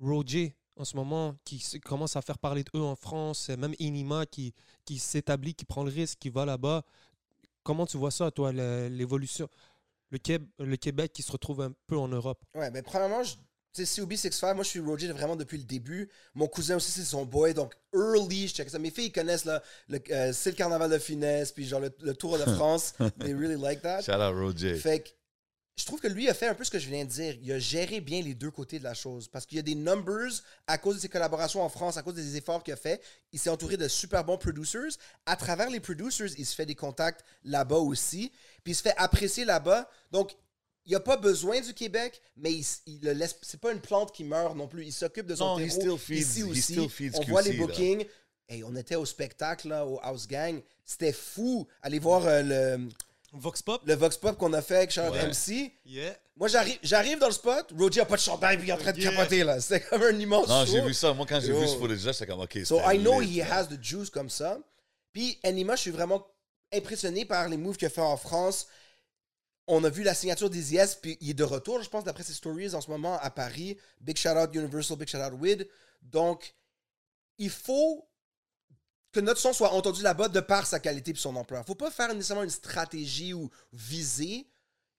Roger 0.00 0.56
en 0.76 0.84
ce 0.84 0.96
moment 0.96 1.36
qui 1.44 1.58
se- 1.58 1.78
commencent 1.78 2.16
à 2.16 2.22
faire 2.22 2.38
parler 2.38 2.64
d'eux 2.64 2.80
en 2.80 2.96
France, 2.96 3.48
même 3.50 3.74
Inima 3.78 4.26
qui, 4.26 4.54
qui 4.84 4.98
s'établit, 4.98 5.54
qui 5.54 5.64
prend 5.64 5.84
le 5.84 5.90
risque, 5.90 6.18
qui 6.18 6.30
va 6.30 6.44
là-bas. 6.44 6.82
Comment 7.62 7.86
tu 7.86 7.96
vois 7.96 8.10
ça, 8.10 8.30
toi, 8.30 8.52
l'évolution 8.52 9.48
le, 10.10 10.18
Québ- 10.18 10.46
le 10.58 10.76
Québec 10.76 11.12
qui 11.12 11.22
se 11.22 11.32
retrouve 11.32 11.62
un 11.62 11.72
peu 11.86 11.96
en 11.96 12.08
Europe? 12.08 12.42
Ouais, 12.54 12.70
mais 12.70 12.82
premièrement, 12.82 13.22
je- 13.22 13.34
tu 13.74 13.86
sais, 13.86 14.02
COB65, 14.02 14.54
moi 14.54 14.64
je 14.64 14.68
suis 14.68 14.80
Roger 14.80 15.10
vraiment 15.12 15.36
depuis 15.36 15.56
le 15.56 15.64
début. 15.64 16.10
Mon 16.34 16.46
cousin 16.46 16.76
aussi, 16.76 16.90
c'est 16.90 17.04
son 17.04 17.24
boy. 17.24 17.54
Donc, 17.54 17.74
early, 17.94 18.48
je 18.48 18.54
check 18.54 18.68
ça. 18.68 18.78
Mes 18.78 18.90
filles, 18.90 19.06
ils 19.06 19.12
connaissent 19.12 19.46
le, 19.46 19.58
euh, 20.10 20.32
c'est 20.34 20.50
le 20.50 20.56
carnaval 20.56 20.90
de 20.90 20.98
finesse, 20.98 21.52
puis 21.52 21.64
genre 21.66 21.80
le, 21.80 21.90
le 22.02 22.14
Tour 22.14 22.36
de 22.38 22.44
France. 22.56 22.92
They 23.20 23.32
really 23.32 23.56
like 23.58 23.80
that. 23.82 24.02
Shout 24.02 24.12
out 24.20 24.34
Roger. 24.34 24.74
Fait 24.76 25.00
que 25.00 25.08
je 25.76 25.86
trouve 25.86 26.00
que 26.00 26.06
lui 26.08 26.28
a 26.28 26.34
fait 26.34 26.46
un 26.46 26.54
peu 26.54 26.64
ce 26.64 26.70
que 26.70 26.78
je 26.78 26.88
viens 26.88 27.04
de 27.04 27.10
dire. 27.10 27.34
Il 27.42 27.50
a 27.50 27.58
géré 27.58 28.00
bien 28.00 28.20
les 28.20 28.34
deux 28.34 28.50
côtés 28.50 28.78
de 28.78 28.84
la 28.84 28.92
chose. 28.94 29.26
Parce 29.28 29.46
qu'il 29.46 29.56
y 29.56 29.58
a 29.58 29.62
des 29.62 29.74
numbers 29.74 30.30
à 30.66 30.76
cause 30.78 30.96
de 30.96 31.00
ses 31.00 31.08
collaborations 31.08 31.62
en 31.62 31.68
France, 31.70 31.96
à 31.96 32.02
cause 32.02 32.14
des 32.14 32.36
efforts 32.36 32.62
qu'il 32.62 32.74
a 32.74 32.76
fait. 32.76 33.02
Il 33.32 33.38
s'est 33.38 33.48
entouré 33.50 33.76
de 33.78 33.88
super 33.88 34.22
bons 34.24 34.36
producers. 34.36 34.98
À 35.24 35.34
travers 35.36 35.70
les 35.70 35.80
producers, 35.80 36.28
il 36.38 36.44
se 36.46 36.54
fait 36.54 36.66
des 36.66 36.74
contacts 36.74 37.24
là-bas 37.44 37.78
aussi. 37.78 38.30
Puis 38.64 38.72
il 38.72 38.74
se 38.74 38.82
fait 38.82 38.94
apprécier 38.98 39.44
là-bas. 39.46 39.88
Donc, 40.10 40.36
il 40.84 40.90
n'y 40.90 40.96
a 40.96 41.00
pas 41.00 41.16
besoin 41.16 41.60
du 41.60 41.72
Québec, 41.74 42.20
mais 42.36 42.52
il, 42.52 42.66
il 42.86 43.00
le 43.02 43.12
laisse. 43.12 43.36
C'est 43.42 43.60
pas 43.60 43.72
une 43.72 43.80
plante 43.80 44.12
qui 44.12 44.24
meurt 44.24 44.54
non 44.56 44.68
plus. 44.68 44.84
Il 44.84 44.92
s'occupe 44.92 45.26
de 45.26 45.34
son 45.36 45.56
Non, 45.56 45.56
terreau 45.56 45.96
still 45.96 46.16
feeds- 46.18 46.20
ici 46.20 46.42
aussi. 46.42 46.78
On 47.14 47.22
voit 47.24 47.40
les 47.42 47.52
là. 47.52 47.64
bookings. 47.66 48.04
Hey, 48.48 48.62
on 48.64 48.74
était 48.76 48.96
au 48.96 49.06
spectacle 49.06 49.68
là, 49.68 49.86
au 49.86 49.98
House 50.02 50.26
Gang. 50.28 50.60
C'était 50.84 51.12
fou. 51.12 51.66
Allez 51.80 51.98
voir 52.00 52.26
euh, 52.26 52.42
le, 52.42 52.88
Vox 53.32 53.62
Pop 53.62 53.80
le 53.86 53.94
Vox 53.94 54.16
Pop 54.18 54.36
qu'on 54.36 54.52
a 54.52 54.60
fait 54.62 54.76
avec 54.76 54.90
Charles 54.90 55.12
Ouais. 55.12 55.26
MC. 55.28 55.72
Yeah. 55.86 56.14
Moi, 56.36 56.48
j'arrive, 56.48 56.78
j'arrive 56.82 57.18
dans 57.18 57.26
le 57.28 57.32
spot, 57.32 57.72
Roger 57.78 58.00
a 58.00 58.04
pas 58.04 58.16
de 58.16 58.20
chandail, 58.20 58.56
puis 58.58 58.66
il 58.66 58.70
est 58.70 58.74
en 58.74 58.78
train 58.78 58.92
de 58.92 59.00
Yeah. 59.00 59.10
capoter, 59.10 59.44
là. 59.44 59.60
C'était 59.60 59.80
comme 59.80 60.02
un 60.02 60.18
immense 60.18 60.48
Non, 60.48 60.64
j'ai 60.66 60.80
vu 60.82 60.92
ça. 60.94 61.12
Moi, 61.14 61.26
quand 61.28 61.40
j'ai 61.40 61.52
vu 61.52 61.66
ce 61.66 61.76
footage-là, 61.76 62.12
j'étais 62.12 62.26
comme, 62.26 62.40
OK, 62.40 62.58
So, 62.64 62.78
I 62.90 62.98
know 62.98 63.20
lit, 63.20 63.34
he 63.34 63.38
là. 63.38 63.54
has 63.58 63.66
the 63.68 63.82
juice 63.82 64.10
comme 64.10 64.30
ça. 64.30 64.58
Puis, 65.12 65.38
Anima, 65.42 65.76
je 65.76 65.82
suis 65.82 65.90
vraiment 65.90 66.26
impressionné 66.72 67.24
par 67.24 67.48
les 67.48 67.56
moves 67.56 67.76
qu'il 67.76 67.86
a 67.86 67.90
fait 67.90 68.00
en 68.00 68.16
France. 68.16 68.66
on 69.68 69.84
a 69.84 69.88
vu 69.90 70.02
la 70.02 70.12
signature 70.14 70.50
des 70.50 70.74
IS, 70.74 70.96
puis 71.00 71.16
il 71.20 71.30
est 71.30 71.34
de 71.34 71.44
retour, 71.44 71.80
je 71.82 71.88
pense, 71.88 72.02
d'après 72.02 72.24
ses 72.24 72.32
stories 72.34 72.74
en 72.74 72.80
ce 72.80 72.90
moment 72.90 73.18
à 73.20 73.30
Paris. 73.30 73.78
Big 74.00 74.16
shout 74.18 74.30
out 74.30 74.50
Universal, 74.54 74.96
big 74.98 75.08
shout 75.08 75.18
out 75.18 75.32
Wid. 75.40 75.68
Donc, 76.02 76.52
il 77.38 77.48
faut 77.50 78.08
que 79.12 79.20
notre 79.20 79.40
son 79.40 79.52
soit 79.52 79.72
entendu 79.72 80.02
là-bas 80.02 80.28
de 80.28 80.40
par 80.40 80.66
sa 80.66 80.80
qualité 80.80 81.10
et 81.10 81.14
son 81.14 81.36
emploi. 81.36 81.62
faut 81.64 81.74
pas 81.74 81.90
faire 81.90 82.12
nécessairement 82.14 82.44
une 82.44 82.50
stratégie 82.50 83.34
ou 83.34 83.50
viser, 83.72 84.46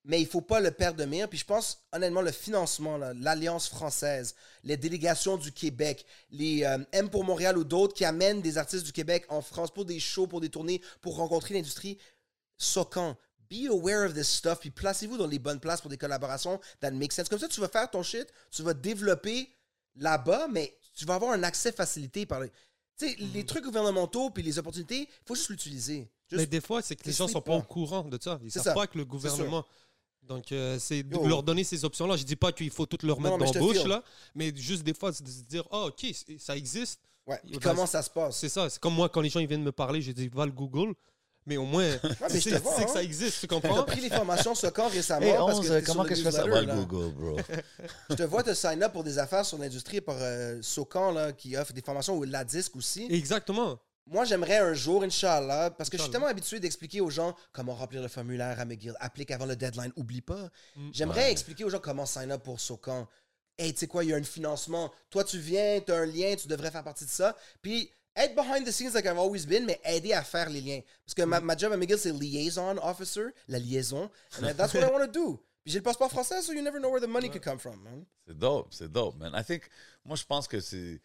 mais 0.06 0.22
il 0.22 0.28
faut 0.28 0.42
pas 0.42 0.60
le 0.60 0.72
perdre 0.72 1.00
de 1.00 1.06
mire. 1.06 1.28
Puis 1.30 1.40
je 1.40 1.46
pense, 1.46 1.80
honnêtement, 1.92 2.22
le 2.22 2.32
financement, 2.32 2.98
l'Alliance 2.98 3.68
française, 3.68 4.36
les 4.64 4.78
délégations 4.78 5.38
du 5.38 5.52
Québec, 5.52 6.06
les 6.30 6.64
euh, 6.64 6.78
M 6.92 7.10
pour 7.10 7.24
Montréal 7.24 7.58
ou 7.58 7.64
d'autres 7.64 7.96
qui 7.96 8.06
amènent 8.06 8.42
des 8.42 8.58
artistes 8.58 8.86
du 8.86 8.92
Québec 8.92 9.26
en 9.30 9.42
France 9.42 9.72
pour 9.72 9.86
des 9.86 10.00
shows, 10.00 10.28
pour 10.28 10.42
des 10.42 10.50
tournées, 10.50 10.82
pour 11.02 11.16
rencontrer 11.16 11.56
l'industrie, 11.56 11.98
Socan, 12.58 13.18
be 13.50 13.68
aware 13.70 14.06
of 14.06 14.14
this 14.14 14.28
stuff, 14.28 14.60
puis 14.60 14.72
placez-vous 14.72 15.18
dans 15.18 15.28
les 15.28 15.40
bonnes 15.40 15.60
places 15.60 15.82
pour 15.82 15.90
des 15.90 15.98
collaborations 15.98 16.60
that 16.82 16.92
make 16.92 17.12
sense. 17.12 17.30
Comme 17.30 17.40
ça, 17.40 17.48
tu 17.48 17.62
vas 17.62 17.68
faire 17.68 17.90
ton 17.90 18.04
shit, 18.04 18.28
tu 18.52 18.62
vas 18.62 18.74
développer 18.74 19.50
là-bas, 19.96 20.48
mais 20.50 20.78
tu 20.96 21.06
vas 21.06 21.16
avoir 21.16 21.32
un 21.32 21.44
accès 21.44 21.72
facilité 21.72 22.26
par 22.26 22.42
les... 22.42 22.52
Tu 22.98 23.10
sais, 23.10 23.16
les 23.34 23.46
trucs 23.46 23.64
gouvernementaux 23.64 24.30
puis 24.30 24.44
les 24.44 24.58
opportunités, 24.60 25.02
il 25.10 25.26
faut 25.28 25.36
juste 25.36 25.50
l'utiliser. 25.50 26.08
Mais 26.32 26.46
des 26.46 26.62
fois, 26.62 26.82
c'est 26.82 26.96
que 26.96 27.06
les 27.06 27.12
gens 27.12 27.28
sont 27.28 27.34
sleep 27.34 27.44
pas 27.46 27.56
au 27.56 27.62
courant 27.62 28.04
de 28.04 28.18
ça. 28.22 28.40
Ils 28.44 28.52
C'est 28.52 28.60
savent 28.60 28.66
ça. 28.66 28.74
pas 28.74 28.88
que 28.88 28.98
le 28.98 29.06
gouvernement. 29.06 29.66
Donc, 30.24 30.52
euh, 30.52 30.80
c'est 30.80 31.04
de 31.04 31.18
leur 31.28 31.44
donner 31.44 31.64
ces 31.64 31.84
options-là. 31.84 32.16
Je 32.16 32.24
dis 32.24 32.36
pas 32.38 32.52
qu'il 32.52 32.70
faut 32.70 32.86
tout 32.86 33.06
leur 33.06 33.20
mettre 33.20 33.38
dans 33.38 33.52
la 33.52 33.60
bouche, 33.60 33.84
là, 33.84 34.04
mais 34.34 34.56
juste 34.56 34.84
des 34.84 34.94
fois, 34.94 35.12
c'est 35.12 35.24
de 35.24 35.30
se 35.30 35.42
dire, 35.42 35.68
oh, 35.72 35.90
OK, 35.90 36.06
ça 36.40 36.56
existe. 36.56 37.02
Ouais. 37.28 37.40
Puis 37.44 37.54
Ben, 37.54 37.60
comment 37.60 37.86
ça 37.86 38.02
se 38.02 38.10
passe? 38.10 38.38
C'est 38.38 38.50
ça. 38.50 38.70
C'est 38.70 38.80
comme 38.80 38.94
moi, 38.96 39.10
quand 39.10 39.22
les 39.22 39.30
gens 39.30 39.40
ils 39.40 39.48
viennent 39.48 39.64
me 39.64 39.72
parler, 39.72 40.02
je 40.02 40.12
dis, 40.12 40.28
va 40.30 40.46
le 40.46 40.52
Google. 40.52 40.94
Mais 41.46 41.58
au 41.58 41.66
moins, 41.66 41.88
mais 42.04 42.28
tu 42.30 42.36
je 42.36 42.40
sais, 42.40 42.50
te 42.52 42.56
tu 42.56 42.62
vois, 42.62 42.76
sais 42.76 42.86
que 42.86 42.90
hein. 42.90 42.94
ça 42.94 43.04
existe, 43.04 43.40
tu 43.42 43.48
T'as 43.48 43.56
comprends? 43.56 43.84
pris 43.84 44.00
les 44.02 44.10
formations 44.10 44.56
Socan 44.56 44.88
récemment 44.88 45.26
Hey, 45.26 45.34
parce 45.36 45.60
11, 45.60 45.68
que 45.68 45.74
t'es 45.80 45.84
comment 45.84 46.04
que 46.06 46.16
je 46.16 46.24
fais 46.24 46.32
ça? 46.32 46.46
là. 46.48 46.62
le 46.62 46.74
Google, 46.86 47.12
bro. 47.14 47.38
Je 48.10 48.16
te 48.16 48.24
vois 48.24 48.44
te 48.44 48.54
sign 48.54 48.82
up 48.84 48.94
pour 48.94 49.04
des 49.04 49.18
affaires 49.20 49.46
sur 49.46 49.58
l'industrie 49.58 50.00
par 50.02 50.16
euh, 50.20 50.60
Socan 50.62 51.12
là, 51.12 51.34
qui 51.34 51.58
offre 51.58 51.74
des 51.74 51.82
formations 51.82 52.16
ou 52.18 52.24
la 52.24 52.44
disque 52.44 52.76
aussi. 52.76 53.08
Exactement. 53.10 53.78
Moi, 54.06 54.26
j'aimerais 54.26 54.58
un 54.58 54.74
jour, 54.74 55.04
Inch'Allah, 55.04 55.72
parce 55.72 55.90
que 55.90 55.98
je 55.98 56.02
suis 56.04 56.12
tellement 56.12 56.28
habitué 56.28 56.60
d'expliquer 56.60 57.00
aux 57.00 57.10
gens 57.10 57.36
comment 57.54 57.74
remplir 57.74 58.02
le 58.02 58.10
formulaire 58.10 58.60
à 58.60 58.66
McGill, 58.66 58.96
applique 59.00 59.32
avant 59.32 59.46
le 59.46 59.56
deadline, 59.56 59.94
oublie 59.96 60.20
pas. 60.22 60.50
Mm. 60.76 60.90
J'aimerais 60.92 61.22
Ouais. 61.26 61.32
expliquer 61.32 61.64
aux 61.64 61.70
gens 61.70 61.80
comment 61.80 62.06
sign 62.06 62.30
up 62.32 62.44
pour 62.44 62.60
Socan. 62.60 63.08
Hey, 63.58 63.72
tu 63.74 63.80
sais 63.82 63.88
quoi, 63.88 64.04
il 64.04 64.10
y 64.10 64.14
a 64.14 64.18
un 64.18 64.24
financement. 64.24 64.92
Toi, 65.10 65.24
tu 65.24 65.38
viens, 65.40 65.80
tu 65.80 65.92
as 65.94 65.98
un 66.00 66.06
lien, 66.06 66.36
tu 66.36 66.48
devrais 66.50 66.70
faire 66.72 66.84
partie 66.84 67.06
de 67.06 67.10
ça. 67.10 67.36
Puis, 67.62 67.92
être 68.16 68.36
behind 68.36 68.66
the 68.66 68.72
scenes 68.72 68.94
like 68.94 69.06
I've 69.06 69.18
always 69.18 69.46
been, 69.46 69.66
mais 69.66 69.80
aider 69.86 70.14
à 70.14 70.24
faire 70.24 70.50
les 70.50 70.62
liens. 70.62 70.82
Parce 71.06 71.14
que 71.16 71.24
ma, 71.24 71.40
ma 71.40 71.56
job 71.58 71.72
à 71.74 71.78
McGill, 71.78 71.98
c'est 71.98 72.12
liaison 72.12 72.78
officer, 72.82 73.28
la 73.48 73.60
liaison. 73.60 74.10
And 74.42 74.54
that's 74.56 74.74
what 74.74 74.82
I 74.82 74.92
want 74.92 75.06
to 75.06 75.12
do. 75.12 75.40
Puis 75.64 75.72
j'ai 75.72 75.80
le 75.80 75.84
passeport 75.84 76.10
français, 76.12 76.42
so 76.42 76.52
you 76.54 76.62
never 76.62 76.80
know 76.80 76.90
where 76.92 77.00
the 77.02 77.08
money 77.10 77.30
could 77.30 77.42
come 77.44 77.58
from. 77.58 77.82
man. 77.84 78.06
C'est 78.28 78.38
dope, 78.38 78.74
c'est 78.74 78.92
dope, 78.92 79.16
man. 79.18 79.32
I 79.34 79.44
think, 79.44 79.64
moi, 80.04 80.16
je 80.18 80.24
pense 80.26 80.48
que 80.48 80.60
c'est. 80.60 81.00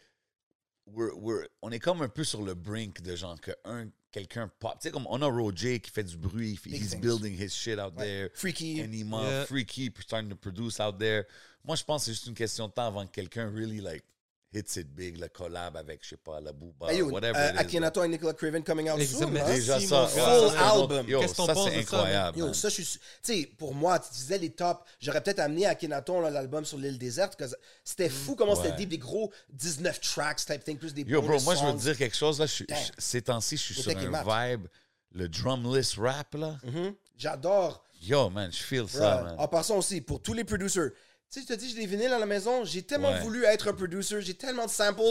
we're- 0.86 1.14
we're- 1.16 1.46
on 1.62 1.70
est 1.70 1.78
comme 1.78 2.02
un 2.02 2.08
peu 2.08 2.24
sur 2.24 2.42
le 2.42 2.54
brink 2.54 3.02
de 3.02 3.14
genre 3.14 3.38
que 3.40 3.52
un, 3.64 3.88
quelqu'un 4.10 4.50
pop. 4.58 4.72
Tu 4.80 4.88
sais, 4.88 4.90
comme 4.90 5.06
on 5.08 5.20
a 5.22 5.26
Roger 5.26 5.80
qui 5.80 5.90
fait 5.90 6.02
du 6.04 6.16
bruit, 6.16 6.58
Big 6.64 6.74
he's 6.74 6.90
things. 6.90 7.00
building 7.00 7.34
his 7.38 7.50
shit 7.50 7.78
out 7.78 7.94
Ouais. 7.96 8.04
there. 8.04 8.30
Freaky. 8.34 8.80
Anima, 8.80 9.22
Yeah. 9.22 9.44
Freaky, 9.46 9.92
starting 10.00 10.30
to 10.30 10.36
produce 10.36 10.80
out 10.80 10.98
there. 10.98 11.24
Moi, 11.64 11.76
je 11.76 11.84
pense 11.84 12.02
que 12.02 12.06
c'est 12.06 12.12
juste 12.14 12.26
une 12.26 12.34
question 12.34 12.68
de 12.68 12.72
temps 12.72 12.86
avant 12.86 13.06
que 13.06 13.12
quelqu'un 13.12 13.50
really 13.50 13.80
like 13.80 14.02
hits 14.52 14.76
it 14.80 14.88
big, 14.94 15.18
le 15.18 15.28
collab 15.28 15.76
avec, 15.76 16.00
je 16.02 16.10
sais 16.10 16.16
pas, 16.16 16.40
la 16.40 16.52
Booba, 16.52 16.90
Hey, 16.90 16.98
yo, 17.00 17.10
whatever 17.10 17.38
euh, 17.38 17.52
is. 17.52 17.58
Akhenaton 17.58 18.02
et 18.04 18.08
Nicolas 18.08 18.32
Craven 18.32 18.62
coming 18.64 18.88
out 18.90 19.00
soon. 19.02 19.36
Hein? 19.36 19.44
Déjà 19.54 19.78
ça, 19.78 20.06
Full 20.06 20.14
c'est 20.14 20.20
un 20.20 20.36
autre- 20.38 20.56
album. 20.82 21.08
Yo, 21.08 21.20
t'en 21.26 21.46
ça, 21.46 21.54
c'est 21.54 21.76
incroyable. 21.78 22.38
Yo, 22.38 22.52
ça, 22.54 22.68
je 22.70 22.74
suis. 22.82 22.84
Tu 22.84 22.98
sais, 23.22 23.46
pour 23.58 23.74
moi, 23.74 23.98
tu 23.98 24.10
disais 24.12 24.38
les 24.38 24.50
tops. 24.50 24.80
J'aurais 25.00 25.22
peut-être 25.22 25.40
amené 25.40 25.66
Akhenaton, 25.66 26.20
l'album 26.22 26.64
sur 26.64 26.78
l'île 26.78 26.98
déserte, 26.98 27.36
parce 27.38 27.52
que 27.52 27.58
c'était 27.84 28.08
fou 28.08 28.34
comment 28.36 28.54
c'était 28.56 28.70
Ouais. 28.70 28.76
deep, 28.76 28.88
des 28.88 28.98
gros 28.98 29.30
19 29.50 30.00
tracks 30.00 30.38
type 30.44 30.64
thing, 30.64 30.78
plus 30.78 30.94
des 30.94 31.02
Yo, 31.02 31.20
bro, 31.20 31.38
moi, 31.40 31.54
je 31.54 31.64
veux 31.64 31.72
te 31.72 31.78
dire 31.82 31.96
quelque 31.98 32.16
chose. 32.16 32.40
Là, 32.40 32.46
je 32.46 32.64
je- 32.68 32.90
ces 32.96 33.20
temps-ci, 33.22 33.56
je 33.58 33.62
suis 33.62 33.74
sur 33.74 33.90
un 33.96 34.08
mat. 34.08 34.24
vibe, 34.24 34.66
le 35.12 35.28
drumless 35.28 35.98
rap, 35.98 36.34
là. 36.34 36.56
Mhm. 36.64 36.94
J'adore. 37.16 37.84
Yo, 38.00 38.30
man, 38.30 38.50
je 38.52 38.62
feel 38.62 38.88
ça, 38.88 39.22
man. 39.24 39.34
En 39.38 39.48
passant 39.48 39.76
aussi, 39.76 40.00
pour 40.00 40.22
tous 40.22 40.32
les 40.32 40.44
producers. 40.44 40.92
Tu 41.30 41.40
sais, 41.40 41.46
je 41.48 41.54
te 41.54 41.58
dis, 41.58 41.68
j'ai 41.70 41.76
des 41.80 41.86
vinyles 41.86 42.12
à 42.12 42.18
la 42.18 42.26
maison. 42.26 42.64
J'ai 42.64 42.82
tellement 42.82 43.10
Ouais. 43.10 43.20
voulu 43.20 43.44
être 43.44 43.68
un 43.68 43.74
producer. 43.74 44.20
J'ai 44.22 44.34
tellement 44.34 44.64
de 44.66 44.70
samples. 44.70 45.02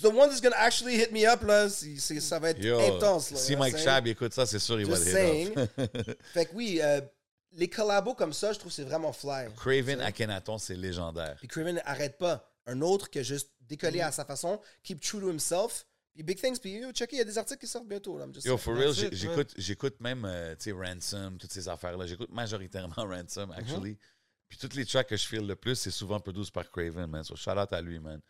The 0.00 0.04
one 0.04 0.28
that's 0.28 0.40
gonna 0.40 0.56
actually 0.56 0.94
hit 0.96 1.10
me 1.10 1.26
up, 1.26 1.42
là, 1.42 1.68
ça 1.68 2.38
va 2.38 2.50
être 2.50 2.62
Yo, 2.62 2.78
intense. 2.78 3.32
Là, 3.32 3.36
si 3.36 3.56
Mike? 3.56 3.76
Chab 3.76 4.06
écoute 4.06 4.32
ça, 4.32 4.46
c'est 4.46 4.60
sûr, 4.60 4.80
il 4.80 4.86
va 4.86 4.96
le 4.96 5.34
hit 5.34 5.56
up. 5.58 5.70
Fait 6.32 6.46
que 6.46 6.54
oui, 6.54 6.78
euh, 6.80 7.00
les 7.52 7.68
collabos 7.68 8.14
comme 8.14 8.32
ça, 8.32 8.52
je 8.52 8.60
trouve 8.60 8.70
que 8.70 8.76
c'est 8.76 8.84
vraiment 8.84 9.12
fly. 9.12 9.48
Craven 9.56 10.00
Akhenaton, 10.00 10.58
c'est 10.58 10.76
légendaire. 10.76 11.34
Puis 11.38 11.48
Craven 11.48 11.82
arrête 11.84 12.18
pas. 12.18 12.46
Un 12.66 12.80
autre 12.82 13.10
qui 13.10 13.18
a 13.18 13.24
juste 13.24 13.50
décollé 13.62 14.00
à 14.00 14.12
sa 14.12 14.24
façon, 14.24 14.60
keep 14.84 15.00
true 15.00 15.18
to 15.20 15.28
himself. 15.28 15.84
Puis 16.14 16.22
Big 16.22 16.40
Things, 16.40 16.58
puis 16.60 16.72
yo, 16.78 16.92
checker, 16.92 17.16
il 17.16 17.18
y 17.18 17.22
a 17.22 17.24
des 17.24 17.38
articles 17.38 17.58
qui 17.60 17.66
sortent 17.66 17.88
bientôt. 17.88 18.16
Là, 18.16 18.26
I'm 18.26 18.34
just 18.34 18.46
Yo, 18.46 18.56
for 18.58 18.76
real, 18.76 18.92
j'écoute, 18.92 19.54
j'écoute 19.56 19.96
même, 20.00 20.24
euh, 20.24 20.54
tu 20.54 20.70
sais, 20.70 20.72
Ransom, 20.72 21.36
toutes 21.36 21.52
ces 21.52 21.68
affaires-là. 21.68 22.06
J'écoute 22.06 22.30
majoritairement 22.30 22.94
Ransom, 22.96 23.50
actually. 23.52 23.98
Puis 24.50 24.58
toutes 24.58 24.74
les 24.74 24.84
tracks 24.84 25.06
que 25.08 25.16
je 25.16 25.26
feel 25.26 25.46
le 25.46 25.54
plus, 25.56 25.76
c'est 25.76 25.90
souvent 25.92 26.20
produits 26.20 26.50
par 26.52 26.68
Craven, 26.70 27.06
man. 27.06 27.24
So 27.24 27.36
shout 27.36 27.52
out 27.52 27.72
à 27.72 27.80
lui, 27.80 27.98
man. 28.00 28.20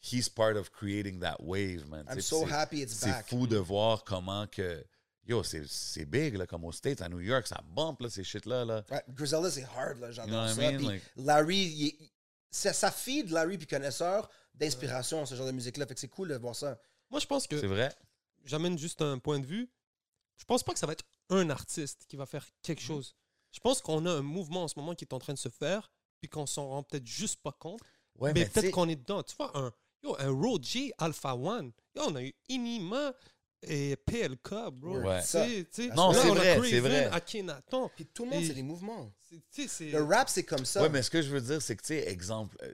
He's 0.00 0.28
part 0.28 0.56
of 0.56 0.70
creating 0.70 1.18
that 1.20 1.38
wave, 1.40 1.88
man. 1.88 2.04
I'm 2.08 2.20
so 2.20 2.44
c'est- 2.46 2.52
happy 2.52 2.82
it's 2.82 2.92
C'est 2.94 3.10
back. 3.10 3.26
fou 3.28 3.46
de 3.46 3.56
voir 3.56 4.04
comment 4.04 4.46
que. 4.46 4.84
Yo, 5.26 5.42
c'est 5.42 5.66
c'est 5.66 6.04
big, 6.04 6.36
là, 6.36 6.46
comme 6.46 6.64
aux 6.64 6.70
States, 6.72 7.00
à 7.00 7.08
New 7.08 7.18
York, 7.18 7.48
ça 7.48 7.60
bump, 7.74 8.00
là, 8.00 8.08
ces 8.08 8.22
shit-là, 8.22 8.64
là. 8.64 8.84
Ouais, 8.90 9.02
Griselda, 9.08 9.50
c'est 9.50 9.64
hard, 9.64 9.98
là, 9.98 10.12
j'adore 10.12 10.28
You 10.28 10.32
know 10.34 10.44
what 10.44 10.52
I 10.52 10.54
ça. 10.54 10.70
mean? 10.70 10.76
Puis 10.78 10.86
Like- 10.86 11.02
Larry, 11.16 11.56
il 11.56 11.86
est- 11.88 12.12
ça, 12.50 12.72
ça 12.72 12.92
feed 12.92 13.30
Larry 13.30 13.58
puis 13.58 13.66
connaisseur 13.66 14.30
d'inspiration, 14.54 15.26
ce 15.26 15.34
genre 15.34 15.46
de 15.46 15.52
musique-là. 15.52 15.84
Fait 15.86 15.94
que 15.94 16.00
c'est 16.00 16.06
cool 16.08 16.28
de 16.28 16.36
voir 16.36 16.54
ça. 16.54 16.78
Moi, 17.10 17.18
je 17.18 17.26
pense 17.26 17.46
que 17.48 17.58
C'est 17.58 17.66
vrai? 17.66 17.92
j'amène 18.44 18.78
juste 18.78 19.02
un 19.02 19.18
point 19.18 19.40
de 19.40 19.46
vue. 19.46 19.68
Je 20.36 20.44
pense 20.44 20.62
pas 20.62 20.72
que 20.74 20.78
ça 20.78 20.86
va 20.86 20.92
être 20.92 21.04
un 21.30 21.50
artiste 21.50 22.04
qui 22.06 22.14
va 22.16 22.26
faire 22.26 22.46
quelque 22.62 22.80
Mhm. 22.82 22.86
chose. 22.86 23.16
Je 23.56 23.60
pense 23.60 23.80
qu'on 23.80 24.04
a 24.04 24.10
un 24.12 24.20
mouvement 24.22 24.64
en 24.64 24.68
ce 24.68 24.78
moment 24.78 24.94
qui 24.94 25.04
est 25.06 25.14
en 25.14 25.18
train 25.18 25.32
de 25.32 25.38
se 25.38 25.48
faire, 25.48 25.90
puis 26.20 26.28
qu'on 26.28 26.44
s'en 26.44 26.68
rend 26.68 26.82
peut-être 26.82 27.06
juste 27.06 27.40
pas 27.42 27.52
compte. 27.52 27.80
Ouais, 28.18 28.32
mais 28.34 28.44
peut-être 28.44 28.70
qu'on 28.70 28.88
est 28.88 28.96
dedans. 28.96 29.22
Tu 29.22 29.34
vois, 29.36 29.50
un, 29.56 29.72
yo, 30.02 30.14
un 30.18 30.30
Roger 30.30 30.92
Alpha 30.98 31.34
One. 31.34 31.72
Yo, 31.94 32.02
on 32.06 32.14
a 32.16 32.22
eu 32.22 32.34
Inima 32.50 33.14
et 33.62 33.96
PLK, 33.96 34.70
bro. 34.72 34.98
Ouais. 34.98 35.22
Non, 35.94 36.12
c'est 36.12 36.28
vrai, 36.28 36.60
c'est 36.68 36.80
vrai. 36.80 37.06
Akhenaton. 37.06 37.90
Puis 37.96 38.04
tout 38.06 38.24
le 38.24 38.30
monde, 38.32 38.44
c'est 38.44 38.52
des 38.54 38.62
mouvements. 38.62 39.10
C'est- 39.50 39.90
Le 39.90 40.02
rap, 40.02 40.28
c'est 40.28 40.44
comme 40.44 40.66
ça. 40.66 40.82
Ouais, 40.82 40.90
mais 40.90 41.02
ce 41.02 41.10
que 41.10 41.22
je 41.22 41.30
veux 41.30 41.40
dire, 41.40 41.62
c'est 41.62 41.76
que, 41.76 41.82
tu 41.82 41.88
sais, 41.88 42.08
exemple, 42.10 42.56
euh, 42.62 42.72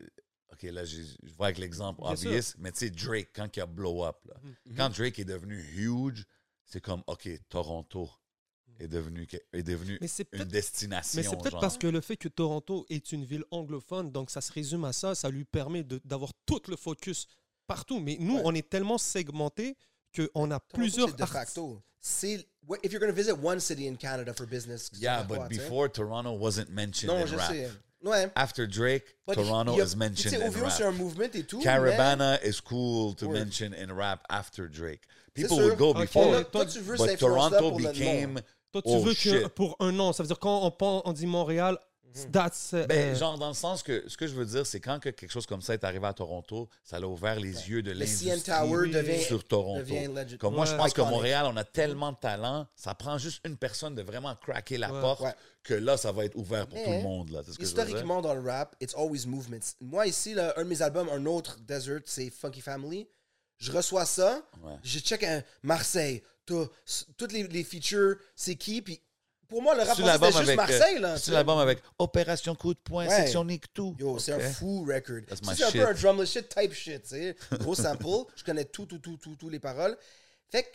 OK, 0.53 0.63
là, 0.65 0.85
j'ai- 0.85 1.05
je 1.23 1.33
vois 1.35 1.47
avec 1.47 1.59
l'exemple 1.59 2.03
Bien 2.03 2.17
sûr. 2.17 2.31
obvious, 2.31 2.55
mais 2.59 2.73
tu 2.73 2.81
sais, 2.81 2.91
Drake, 2.91 3.31
quand 3.35 3.57
il 3.57 3.61
a 3.61 3.67
blow 3.67 4.05
up, 4.05 4.19
là, 4.27 4.35
Mhm. 4.43 4.77
quand 4.77 4.91
Drake 4.91 5.19
est 5.21 5.25
devenu 5.25 5.57
huge, 5.77 6.27
c'est 6.65 6.81
comme, 6.81 7.03
OK, 7.07 7.29
Toronto 7.49 8.11
est 8.83 8.89
devenu, 8.89 9.27
est 9.53 9.63
devenu 9.63 9.99
Mais 10.01 10.09
c'est 10.09 10.27
une 10.33 10.45
destination. 10.45 11.17
Mais 11.17 11.23
c'est 11.29 11.37
peut-être 11.37 11.61
parce 11.61 11.79
que 11.79 11.87
le 11.87 12.01
fait 12.01 12.17
que 12.17 12.29
Toronto 12.29 12.85
est 12.91 13.13
une 13.13 13.25
ville 13.25 13.45
anglophone, 13.51 14.11
donc 14.11 14.31
ça 14.31 14.41
se 14.41 14.53
résume 14.53 14.85
à 14.85 14.93
ça, 14.93 15.15
ça 15.15 15.29
lui 15.31 15.45
permet 15.45 15.85
d'avoir 16.05 16.33
tout 16.47 16.61
le 16.69 16.77
focus 16.77 17.27
partout. 17.67 18.01
Mais 18.01 18.17
nous, 18.21 18.37
Ouais. 18.37 18.43
on 18.45 18.55
est 18.55 18.69
tellement 18.69 18.99
segmentés 18.99 19.77
qu'on 20.15 20.51
a 20.51 20.59
Toronto, 20.59 20.65
plusieurs 20.75 21.15
de 21.15 21.25
facto. 21.27 21.81
C'est 22.01 22.47
if 22.83 22.91
you're 22.93 23.01
going 23.01 23.13
to 23.13 23.17
visit 23.17 23.33
one 23.43 23.61
city 23.61 23.87
in 23.89 23.95
Canada 23.97 24.33
for 24.35 24.47
business. 24.47 24.91
Yeah, 24.99 25.23
but 25.23 25.37
quoi, 25.37 25.49
before, 25.49 25.89
Toronto 25.91 26.33
wasn't 26.33 26.69
mentioned 26.71 27.13
Non, 27.13 27.21
in 27.23 27.27
je 27.27 27.37
rap. 27.37 27.51
sais. 27.53 27.71
Ouais. 28.05 28.29
After 28.35 28.67
Drake, 28.67 29.05
But 29.29 29.37
Toronto 29.37 29.79
a- 29.79 29.85
is 29.85 29.95
mentioned 29.95 30.35
in 30.43 30.51
rap. 30.51 30.73
c'est 30.77 30.83
un 30.83 30.91
mouvement 30.91 31.29
et 31.33 31.45
tout. 31.45 31.59
mais- 31.59 31.63
Caravana 31.65 32.41
is 32.45 32.61
cool 32.61 33.15
to 33.15 33.29
Word. 33.29 33.39
mention 33.39 33.73
in 33.75 33.95
rap 33.95 34.25
after 34.29 34.67
Drake. 34.69 35.03
People 35.35 35.59
would 35.59 35.79
go 35.79 35.91
Ok, 35.91 36.01
before, 36.01 36.45
Toi, 36.51 36.67
tu 36.67 36.81
veux 36.81 36.97
but 36.97 37.17
Toronto 37.19 37.71
became 37.77 38.41
Toi, 38.73 38.83
tu 38.83 38.89
Oh, 38.91 39.01
veux 39.03 39.15
que 39.15 39.47
pour 39.49 39.77
un 39.81 39.99
an, 40.01 40.13
ça 40.13 40.23
veut 40.23 40.27
dire 40.29 40.39
quand 40.39 40.75
on, 40.81 41.03
on 41.05 41.13
dit 41.13 41.27
Montréal, 41.27 41.79
that's. 42.33 42.73
euh, 42.75 42.87
Ben, 42.87 43.15
euh, 43.15 43.19
genre, 43.19 43.39
dans 43.39 43.49
le 43.49 43.55
sens 43.55 43.83
que 43.83 44.05
ce 44.09 44.17
que 44.17 44.27
je 44.27 44.35
veux 44.35 44.45
dire, 44.47 44.67
c'est 44.67 44.81
quand 44.81 44.99
que 44.99 45.11
quelque 45.11 45.31
chose 45.31 45.47
comme 45.47 45.61
ça 45.63 45.75
est 45.75 45.85
arrivé 45.85 46.07
à 46.07 46.13
Toronto, 46.15 46.69
ça 46.83 46.97
a 46.97 47.01
ouvert 47.01 47.39
les 47.39 47.69
yeux 47.71 47.83
de 47.83 47.91
l'industrie 47.93 48.31
sur 49.21 49.45
Toronto. 49.45 49.83
devient. 49.83 50.39
Comme 50.39 50.55
moi, 50.55 50.65
je 50.65 50.75
pense 50.75 50.93
qu'à. 50.95 51.05
Montréal, 51.05 51.47
on 51.49 51.57
a 51.57 51.65
tellement 51.65 52.13
de 52.13 52.17
talent, 52.19 52.67
ça 52.75 52.95
prend 52.95 53.19
juste 53.19 53.41
une 53.47 53.57
personne 53.57 53.95
de 53.95 54.03
vraiment 54.03 54.35
craquer 54.37 54.79
la 54.79 54.93
Ouais. 54.93 55.01
porte 55.01 55.21
Ouais. 55.21 55.35
que 55.63 55.75
là, 55.75 55.97
ça 55.99 56.13
va 56.13 56.25
être 56.25 56.37
ouvert 56.37 56.67
pour 56.67 56.79
Mais, 56.79 56.85
tout 56.85 56.91
le 56.93 57.03
monde. 57.03 57.31
Là. 57.31 57.43
C'est 57.45 57.53
ce 57.53 57.59
que 57.59 57.65
je 57.65 57.69
veux 57.69 57.75
dire. 57.75 57.85
Historiquement, 57.85 58.21
dans 58.23 58.35
le 58.35 58.41
rap, 58.41 58.75
it's 58.81 58.95
always 58.95 59.27
movements. 59.27 59.75
Moi, 59.81 60.07
ici, 60.07 60.33
là, 60.35 60.55
un 60.57 60.65
de 60.65 60.69
mes 60.69 60.81
albums, 60.81 61.09
un 61.11 61.27
autre 61.27 61.59
Desert, 61.61 62.01
c'est 62.07 62.31
Funky 62.31 62.61
Family. 62.63 63.07
Je 63.59 63.71
reçois 63.71 64.05
ça, 64.07 64.43
Ouais. 64.65 64.73
je 64.83 64.99
check 64.99 65.23
un 65.23 65.41
Marseille, 65.63 66.21
tout- 66.47 66.69
s- 66.87 67.07
toutes 67.17 67.33
les, 67.33 67.45
les 67.49 67.65
features, 67.65 68.17
c'est 68.37 68.57
qui, 68.57 68.83
puis 68.83 69.01
pour 69.49 69.61
moi, 69.61 69.75
le 69.75 69.83
rap, 69.83 69.95
C'est 69.97 70.03
français, 70.03 70.19
c'était 70.27 70.39
juste 70.39 70.49
euh, 70.51 70.55
Marseille, 70.57 70.99
là. 70.99 71.19
C'est 71.19 71.31
l'album 71.33 71.59
avec 71.59 71.79
Opération 71.99 72.55
Coup 72.55 72.73
de 72.73 72.79
poing, 72.79 73.07
Ouais. 73.07 73.15
section 73.17 73.45
Nick 73.45 73.71
tout. 73.75 73.95
Yo, 73.99 74.19
c'est 74.19 74.33
Ok. 74.33 74.41
un 74.43 74.51
fou 74.51 74.85
record. 74.85 75.17
C'est 75.55 75.65
un 75.65 75.71
peu 75.71 75.87
un 75.89 75.93
drumless 75.93 76.33
shit 76.33 76.49
type 76.49 76.73
shit, 76.73 77.03
tu 77.03 77.09
sais. 77.11 77.37
Gros 77.59 77.75
sample. 77.75 78.31
Je 78.35 78.45
connais 78.45 78.65
tout, 78.65 78.87
tout, 78.87 78.99
tout, 78.99 79.19
tout, 79.19 79.37
tout 79.37 79.49
les 79.51 79.61
paroles. 79.61 79.97
Fait 80.51 80.63
que 80.63 80.69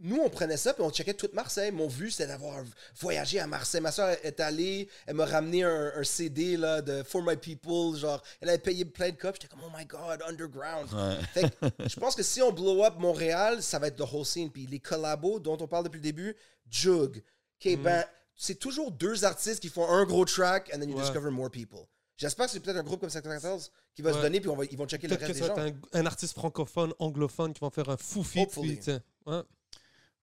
nous, 0.00 0.18
on 0.20 0.30
prenait 0.30 0.56
ça, 0.56 0.72
puis 0.74 0.82
on 0.82 0.90
checkait 0.90 1.14
toute 1.14 1.34
Marseille. 1.34 1.70
Mon 1.70 1.86
but, 1.88 2.10
c'était 2.10 2.26
d'avoir 2.28 2.62
voyagé 2.98 3.38
à 3.40 3.46
Marseille. 3.46 3.80
Ma 3.80 3.92
soeur 3.92 4.08
est 4.22 4.40
allée, 4.40 4.88
elle 5.06 5.14
m'a 5.16 5.26
ramené 5.26 5.62
un, 5.64 5.92
un 5.96 6.04
CD 6.04 6.56
là, 6.56 6.80
de 6.82 7.02
For 7.02 7.22
My 7.22 7.36
People. 7.36 7.96
Genre, 7.98 8.22
elle 8.40 8.48
avait 8.48 8.58
payé 8.58 8.84
plein 8.84 9.10
de 9.10 9.16
copes. 9.16 9.36
J'étais 9.40 9.48
comme, 9.48 9.60
oh 9.64 9.70
my 9.76 9.84
God, 9.84 10.22
underground. 10.26 10.92
Ouais. 10.92 11.16
Fait 11.34 11.50
que 11.50 11.88
je 11.88 12.00
pense 12.00 12.14
que 12.14 12.22
si 12.22 12.40
on 12.42 12.52
blow 12.52 12.84
up 12.84 12.94
Montréal, 12.98 13.62
ça 13.62 13.78
va 13.78 13.88
être 13.88 13.96
the 13.96 14.12
whole 14.12 14.24
scene. 14.24 14.50
Puis 14.50 14.66
les 14.66 14.80
collabos 14.80 15.38
dont 15.40 15.58
on 15.60 15.66
parle 15.68 15.84
depuis 15.84 15.98
le 15.98 16.02
début, 16.04 16.36
Jug, 16.70 17.22
K-Ben, 17.60 18.04
c'est 18.34 18.54
toujours 18.58 18.90
deux 18.90 19.24
artistes 19.24 19.60
qui 19.60 19.68
font 19.68 19.86
un 19.88 20.04
gros 20.06 20.24
track 20.24 20.70
and 20.74 20.78
then 20.80 20.88
you 20.88 20.96
Ouais. 20.96 21.02
discover 21.02 21.30
more 21.30 21.50
people. 21.50 21.80
J'espère 22.16 22.46
que 22.46 22.52
c'est 22.52 22.60
peut-être 22.60 22.76
un 22.76 22.82
groupe 22.82 23.00
comme 23.00 23.10
714 23.10 23.70
qui 23.94 24.02
va 24.02 24.12
se 24.12 24.18
donner 24.20 24.40
puis 24.40 24.48
on 24.50 24.56
va, 24.56 24.64
ils 24.66 24.76
vont 24.76 24.86
checker 24.86 25.08
le 25.08 25.16
Peut-être 25.16 25.32
que 25.32 25.38
reste 25.38 25.42
des 25.42 25.48
va 25.48 25.54
gens. 25.56 25.66
être 25.66 25.74
un, 25.94 26.00
un 26.00 26.06
artiste 26.06 26.34
francophone, 26.34 26.92
anglophone 26.98 27.52
qui 27.54 27.60
va 27.60 27.70
faire 27.70 27.88
un 27.88 27.96
fou 27.96 28.22
feat. 28.22 28.50
Puis, 28.50 28.78
ouais. 29.26 29.40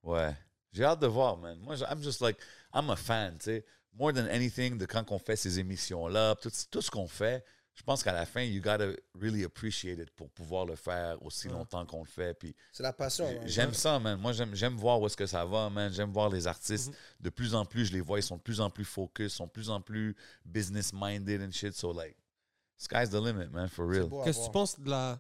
Ouais. 0.08 0.34
J'ai 0.72 0.84
hâte 0.84 1.00
de 1.02 1.08
voir, 1.08 1.38
man. 1.38 1.60
Moi, 1.60 1.76
I'm 1.90 2.02
just 2.02 2.22
like, 2.22 2.38
I'm 2.74 2.90
a 2.90 2.96
fan, 2.96 3.38
tu 3.38 3.46
sais. 3.46 3.66
More 3.94 4.14
than 4.14 4.28
anything, 4.28 4.78
de 4.78 4.86
quand 4.86 5.12
on 5.12 5.18
fait 5.20 5.36
ces 5.36 5.60
émissions-là, 5.60 6.36
tout, 6.36 6.52
tout 6.70 6.82
ce 6.82 6.90
qu'on 6.92 7.08
fait, 7.08 7.44
je 7.74 7.82
pense 7.84 8.04
qu'à 8.04 8.14
la 8.14 8.26
fin, 8.26 8.42
you 8.42 8.62
gotta 8.62 8.90
really 9.20 9.44
appreciate 9.44 10.00
it 10.00 10.10
pour 10.12 10.30
pouvoir 10.30 10.66
le 10.66 10.76
faire 10.76 11.18
aussi 11.24 11.48
longtemps 11.48 11.86
qu'on 11.86 12.00
le 12.04 12.08
fait. 12.08 12.34
Puis 12.36 12.56
C'est 12.72 12.84
la 12.84 12.94
passion. 12.94 13.28
j'aime 13.46 13.74
ça, 13.74 14.00
man. 14.00 14.20
Moi, 14.20 14.34
j'aime 14.34 14.54
j'aime 14.56 14.76
voir 14.76 15.00
où 15.02 15.08
est-ce 15.08 15.18
que 15.18 15.26
ça 15.26 15.44
va, 15.46 15.70
man. 15.70 15.92
J'aime 15.92 16.12
voir 16.12 16.30
les 16.30 16.46
artistes. 16.48 16.92
De 17.20 17.30
plus 17.30 17.54
en 17.56 17.66
plus, 17.66 17.86
je 17.86 17.94
les 17.94 18.02
vois, 18.02 18.20
ils 18.20 18.24
sont 18.24 18.38
de 18.38 18.42
plus 18.42 18.62
en 18.62 18.70
plus 18.70 18.86
focus, 18.86 19.34
sont 19.34 19.46
de 19.48 19.52
plus 19.52 19.70
en 19.70 19.82
plus 19.82 20.16
business-minded 20.46 21.42
and 21.42 21.52
shit. 21.52 21.74
So, 21.76 21.92
like, 21.94 22.16
sky's 22.78 23.10
the 23.10 23.20
limit, 23.22 23.50
man, 23.52 23.68
for 23.70 23.86
real. 23.88 24.10
Qu'est-ce 24.24 24.40
que 24.40 24.46
tu 24.46 24.52
penses 24.52 24.80
de 24.80 24.90
la, 24.90 25.20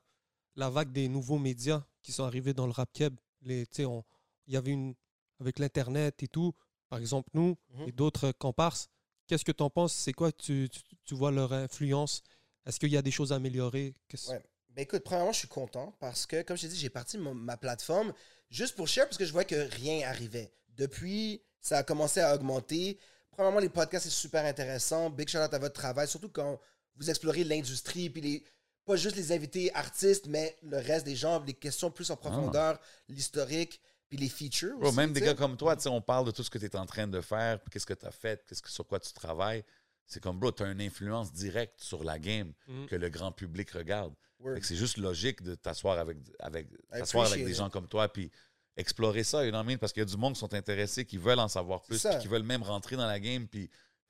la 0.55 0.69
vague 0.69 0.91
des 0.91 1.07
nouveaux 1.07 1.39
médias 1.39 1.83
qui 2.01 2.11
sont 2.11 2.23
arrivés 2.23 2.53
dans 2.53 2.65
le 2.65 2.71
rap 2.73 2.89
keb? 2.93 3.15
Les, 3.41 3.65
tu 3.67 3.77
sais, 3.77 3.85
on- 3.85 4.03
Il 4.47 4.53
y 4.53 4.57
avait 4.57 4.71
une. 4.71 4.95
Avec 5.39 5.59
l'Internet 5.59 6.23
et 6.23 6.27
tout, 6.27 6.53
par 6.89 6.97
exemple, 6.97 7.29
nous 7.35 7.55
Mhm. 7.75 7.89
et 7.89 7.91
d'autres 7.91 8.31
comparses, 8.31 8.87
qu'est-ce 9.27 9.45
que 9.45 9.51
tu 9.51 9.61
en 9.61 9.69
penses? 9.69 9.93
C'est 9.93 10.13
quoi? 10.13 10.31
Tu, 10.31 10.67
tu, 10.71 10.81
tu 11.05 11.13
vois 11.13 11.29
leur 11.31 11.53
influence? 11.53 12.23
Est-ce 12.65 12.79
qu'il 12.79 12.89
y 12.89 12.97
a 12.97 13.03
des 13.03 13.11
choses 13.11 13.31
à 13.31 13.35
améliorer? 13.35 13.93
Ouais. 14.29 14.43
Ben 14.69 14.81
écoute, 14.81 15.03
premièrement, 15.03 15.31
je 15.31 15.37
suis 15.39 15.47
content 15.47 15.95
parce 15.99 16.25
que, 16.25 16.41
comme 16.41 16.57
je 16.57 16.63
t'ai 16.63 16.67
dit, 16.69 16.77
j'ai 16.79 16.89
parti 16.89 17.19
mon- 17.19 17.35
ma 17.35 17.55
plateforme 17.55 18.13
juste 18.49 18.75
pour 18.75 18.87
share 18.87 19.05
parce 19.05 19.17
que 19.17 19.25
je 19.25 19.31
vois 19.31 19.43
que 19.43 19.55
rien 19.75 20.07
arrivait. 20.07 20.51
Depuis, 20.69 21.41
ça 21.61 21.77
a 21.79 21.83
commencé 21.83 22.19
à 22.19 22.33
augmenter. 22.33 22.97
Premièrement, 23.31 23.59
les 23.59 23.69
podcasts, 23.69 24.05
c'est 24.05 24.11
super 24.11 24.43
intéressant. 24.45 25.11
Big 25.11 25.29
shout 25.29 25.37
out 25.37 25.53
à 25.53 25.59
votre 25.59 25.73
travail, 25.75 26.07
surtout 26.07 26.29
quand 26.29 26.59
vous 26.95 27.09
explorez 27.11 27.43
l'industrie, 27.43 28.09
puis 28.09 28.21
les, 28.21 28.43
pas 28.85 28.95
juste 28.95 29.15
les 29.17 29.31
invités 29.31 29.71
artistes, 29.75 30.25
mais 30.27 30.57
le 30.63 30.77
reste 30.77 31.05
des 31.05 31.15
gens, 31.15 31.43
les 31.43 31.53
questions 31.53 31.91
plus 31.91 32.09
en 32.09 32.15
profondeur, 32.17 32.79
l'historique, 33.07 33.79
puis 34.09 34.17
les 34.17 34.29
features. 34.29 34.77
Bro, 34.77 34.87
aussi, 34.89 34.97
même 34.97 35.13
des 35.13 35.21
gars 35.21 35.33
comme 35.33 35.57
toi, 35.57 35.75
tu 35.75 35.83
sais, 35.83 35.89
on 35.89 36.01
parle 36.01 36.25
de 36.25 36.31
tout 36.31 36.43
ce 36.43 36.49
que 36.49 36.57
tu 36.57 36.65
es 36.65 36.75
en 36.75 36.85
train 36.85 37.07
de 37.07 37.21
faire, 37.21 37.59
puis 37.59 37.69
qu'est-ce 37.71 37.85
que 37.85 37.93
tu 37.93 38.05
as 38.05 38.11
fait, 38.11 38.43
qu'est-ce 38.47 38.61
que, 38.61 38.69
sur 38.69 38.85
quoi 38.87 38.99
tu 38.99 39.11
travailles. 39.13 39.63
C'est 40.05 40.21
comme, 40.21 40.39
bro, 40.39 40.51
tu 40.51 40.63
as 40.63 40.71
une 40.71 40.79
influence 40.81 41.33
directe 41.33 41.81
sur 41.81 42.03
la 42.03 42.17
game 42.17 42.53
Mhm. 42.67 42.85
que 42.87 42.95
le 42.95 43.09
grand 43.09 43.31
public 43.31 43.71
regarde. 43.71 44.13
C'est 44.61 44.75
juste 44.75 44.97
logique 44.97 45.41
de 45.41 45.55
t'asseoir 45.55 45.97
avec, 45.97 46.17
avec, 46.39 46.67
t'asseoir 46.91 47.25
avec 47.27 47.43
des 47.43 47.51
it. 47.51 47.57
gens 47.57 47.69
comme 47.69 47.87
toi, 47.87 48.07
puis 48.07 48.31
explorer 48.77 49.23
ça, 49.23 49.43
you 49.43 49.49
know 49.49 49.57
what 49.57 49.63
I 49.63 49.67
mean? 49.67 49.77
Parce 49.79 49.91
qu'il 49.91 50.01
y 50.01 50.05
a 50.05 50.05
du 50.05 50.15
monde 50.15 50.33
qui 50.35 50.39
sont 50.39 50.53
intéressés, 50.53 51.03
qui 51.05 51.17
veulent 51.17 51.39
en 51.39 51.47
savoir 51.47 51.81
plus, 51.81 52.05
qui 52.21 52.27
veulent 52.27 52.43
même 52.43 52.61
rentrer 52.63 52.95
dans 52.95 53.07
la 53.07 53.19
game, 53.19 53.47
puis 53.47 53.69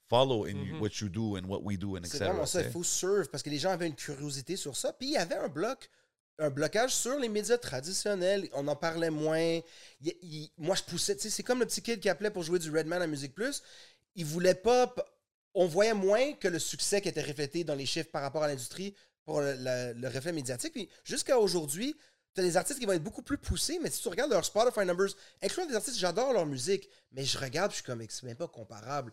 follow 0.09 0.45
in 0.45 0.53
Mhm. 0.55 0.81
what 0.81 0.89
you 1.01 1.09
do 1.09 1.37
and 1.37 1.45
what 1.45 1.61
we 1.63 1.77
do, 1.79 1.95
and 1.97 2.01
C'est 2.03 2.17
etc. 2.17 2.25
vraiment 2.25 2.45
ça, 2.45 2.61
il 2.61 2.69
faut 2.71 2.83
serve 2.83 3.29
parce 3.29 3.41
que 3.41 3.49
les 3.49 3.57
gens 3.59 3.71
avaient 3.71 3.87
une 3.87 3.95
curiosité 3.95 4.55
sur 4.57 4.75
ça. 4.75 4.91
Puis 4.93 5.07
il 5.07 5.13
y 5.13 5.17
avait 5.17 5.35
un 5.35 5.47
bloc, 5.49 5.89
un 6.39 6.49
blocage 6.49 6.93
sur 6.95 7.17
les 7.19 7.29
médias 7.29 7.57
traditionnels. 7.57 8.49
On 8.53 8.67
en 8.67 8.75
parlait 8.75 9.09
moins. 9.09 9.39
Il- 10.01 10.17
il- 10.21 10.51
moi, 10.57 10.75
je 10.75 10.83
poussais. 10.83 11.17
C'est 11.17 11.43
comme 11.43 11.59
le 11.59 11.65
petit 11.65 11.81
kid 11.81 11.99
qui 11.99 12.09
appelait 12.09 12.31
pour 12.31 12.43
jouer 12.43 12.59
du 12.59 12.69
Redman 12.71 13.01
à 13.01 13.07
Musique 13.07 13.33
Plus. 13.33 13.61
Il 14.15 14.25
voulait 14.25 14.55
pas. 14.55 14.93
On 15.53 15.65
voyait 15.65 15.93
moins 15.95 16.33
que 16.33 16.47
le 16.47 16.59
succès 16.59 17.01
qui 17.01 17.09
était 17.09 17.21
reflété 17.23 17.63
dans 17.63 17.73
les 17.75 17.85
chiffres 17.87 18.11
par 18.11 18.21
rapport 18.21 18.43
à 18.43 18.47
l'industrie 18.47 18.95
pour 19.25 19.41
le, 19.41 19.55
le- 19.57 19.93
le 19.93 20.07
reflet 20.07 20.31
médiatique. 20.31 20.73
Puis 20.73 20.89
jusqu'à 21.03 21.39
aujourd'hui, 21.39 21.95
tu 22.35 22.41
as 22.41 22.43
des 22.43 22.55
artistes 22.57 22.79
qui 22.79 22.85
vont 22.85 22.93
être 22.93 23.03
beaucoup 23.03 23.23
plus 23.23 23.39
poussés, 23.39 23.79
mais 23.81 23.89
si 23.89 24.01
tu 24.01 24.07
regardes 24.09 24.31
leurs 24.31 24.45
Spotify 24.45 24.85
numbers, 24.85 25.09
incluant 25.41 25.65
des 25.65 25.75
artistes, 25.75 25.97
j'adore 25.97 26.33
leur 26.33 26.45
musique, 26.45 26.87
mais 27.11 27.25
je 27.25 27.37
regarde, 27.39 27.71
je 27.71 27.77
suis 27.77 27.83
comme, 27.83 28.05
c'est 28.07 28.23
même 28.23 28.35
pas 28.37 28.47
comparable. 28.47 29.11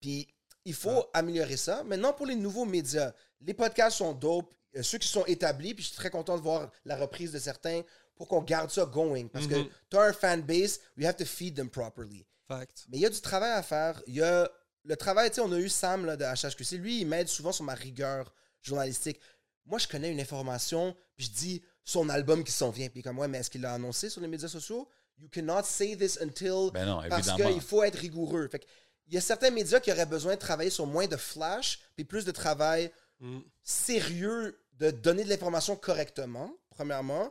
Puis 0.00 0.28
il 0.64 0.74
faut 0.74 1.06
améliorer 1.12 1.56
ça. 1.56 1.82
Maintenant, 1.82 2.12
pour 2.12 2.26
les 2.26 2.36
nouveaux 2.36 2.64
médias, 2.64 3.12
les 3.40 3.52
podcasts 3.54 3.96
sont 3.98 4.12
dope. 4.12 4.54
Euh, 4.76 4.82
ceux 4.82 4.98
qui 4.98 5.08
sont 5.08 5.24
établis, 5.26 5.74
puis 5.74 5.82
je 5.82 5.88
suis 5.88 5.96
très 5.96 6.10
content 6.10 6.36
de 6.36 6.42
voir 6.42 6.70
la 6.84 6.96
reprise 6.96 7.30
de 7.32 7.38
certains 7.38 7.82
pour 8.14 8.28
qu'on 8.28 8.42
garde 8.42 8.70
ça 8.70 8.84
going. 8.86 9.28
Parce 9.28 9.46
que 9.46 9.54
Mhm. 9.54 9.68
tu 9.90 9.96
as 9.96 10.02
un 10.02 10.12
fanbase, 10.12 10.80
we 10.96 11.06
have 11.06 11.16
to 11.16 11.24
feed 11.24 11.56
them 11.56 11.68
properly. 11.68 12.26
Fact. 12.48 12.86
Mais 12.88 12.98
il 12.98 13.00
y 13.00 13.06
a 13.06 13.10
du 13.10 13.20
travail 13.20 13.52
à 13.52 13.62
faire. 13.62 14.02
Il 14.06 14.14
y 14.14 14.22
a 14.22 14.50
le 14.84 14.96
travail, 14.96 15.30
tu 15.30 15.36
sais, 15.36 15.40
on 15.42 15.52
a 15.52 15.58
eu 15.58 15.68
Sam 15.68 16.04
là, 16.06 16.16
de 16.16 16.24
HHQC. 16.24 16.76
Lui, 16.78 17.00
il 17.02 17.06
m'aide 17.06 17.28
souvent 17.28 17.52
sur 17.52 17.64
ma 17.64 17.74
rigueur 17.74 18.34
journalistique. 18.62 19.20
Moi, 19.64 19.78
je 19.78 19.86
connais 19.86 20.10
une 20.10 20.20
information, 20.20 20.96
puis 21.16 21.26
je 21.26 21.30
dis 21.30 21.62
son 21.84 22.08
album 22.08 22.42
qui 22.44 22.50
s'en 22.52 22.70
vient. 22.70 22.88
Puis 22.88 23.02
comme, 23.02 23.18
ouais, 23.18 23.28
mais 23.28 23.38
est-ce 23.38 23.50
qu'il 23.50 23.60
l'a 23.60 23.74
annoncé 23.74 24.08
sur 24.10 24.20
les 24.20 24.28
médias 24.28 24.48
sociaux? 24.48 24.88
You 25.18 25.28
cannot 25.28 25.62
say 25.64 25.96
this 25.96 26.18
until 26.20 26.70
Ben 26.72 26.84
non, 26.86 27.02
parce 27.08 27.30
qu'il 27.32 27.60
faut 27.60 27.82
être 27.84 27.96
rigoureux. 27.98 28.48
Fait 28.48 28.66
il 29.06 29.14
y 29.14 29.18
a 29.18 29.20
certains 29.20 29.50
médias 29.50 29.78
qui 29.80 29.92
auraient 29.92 30.06
besoin 30.06 30.34
de 30.34 30.40
travailler 30.40 30.70
sur 30.70 30.86
moins 30.86 31.06
de 31.06 31.16
flash, 31.16 31.78
puis 31.94 32.04
plus 32.04 32.24
de 32.24 32.30
travail 32.32 32.90
Mm. 33.20 33.40
sérieux 33.62 34.58
de 34.74 34.90
donner 34.90 35.24
de 35.24 35.28
l'information 35.28 35.76
correctement, 35.76 36.54
premièrement, 36.70 37.30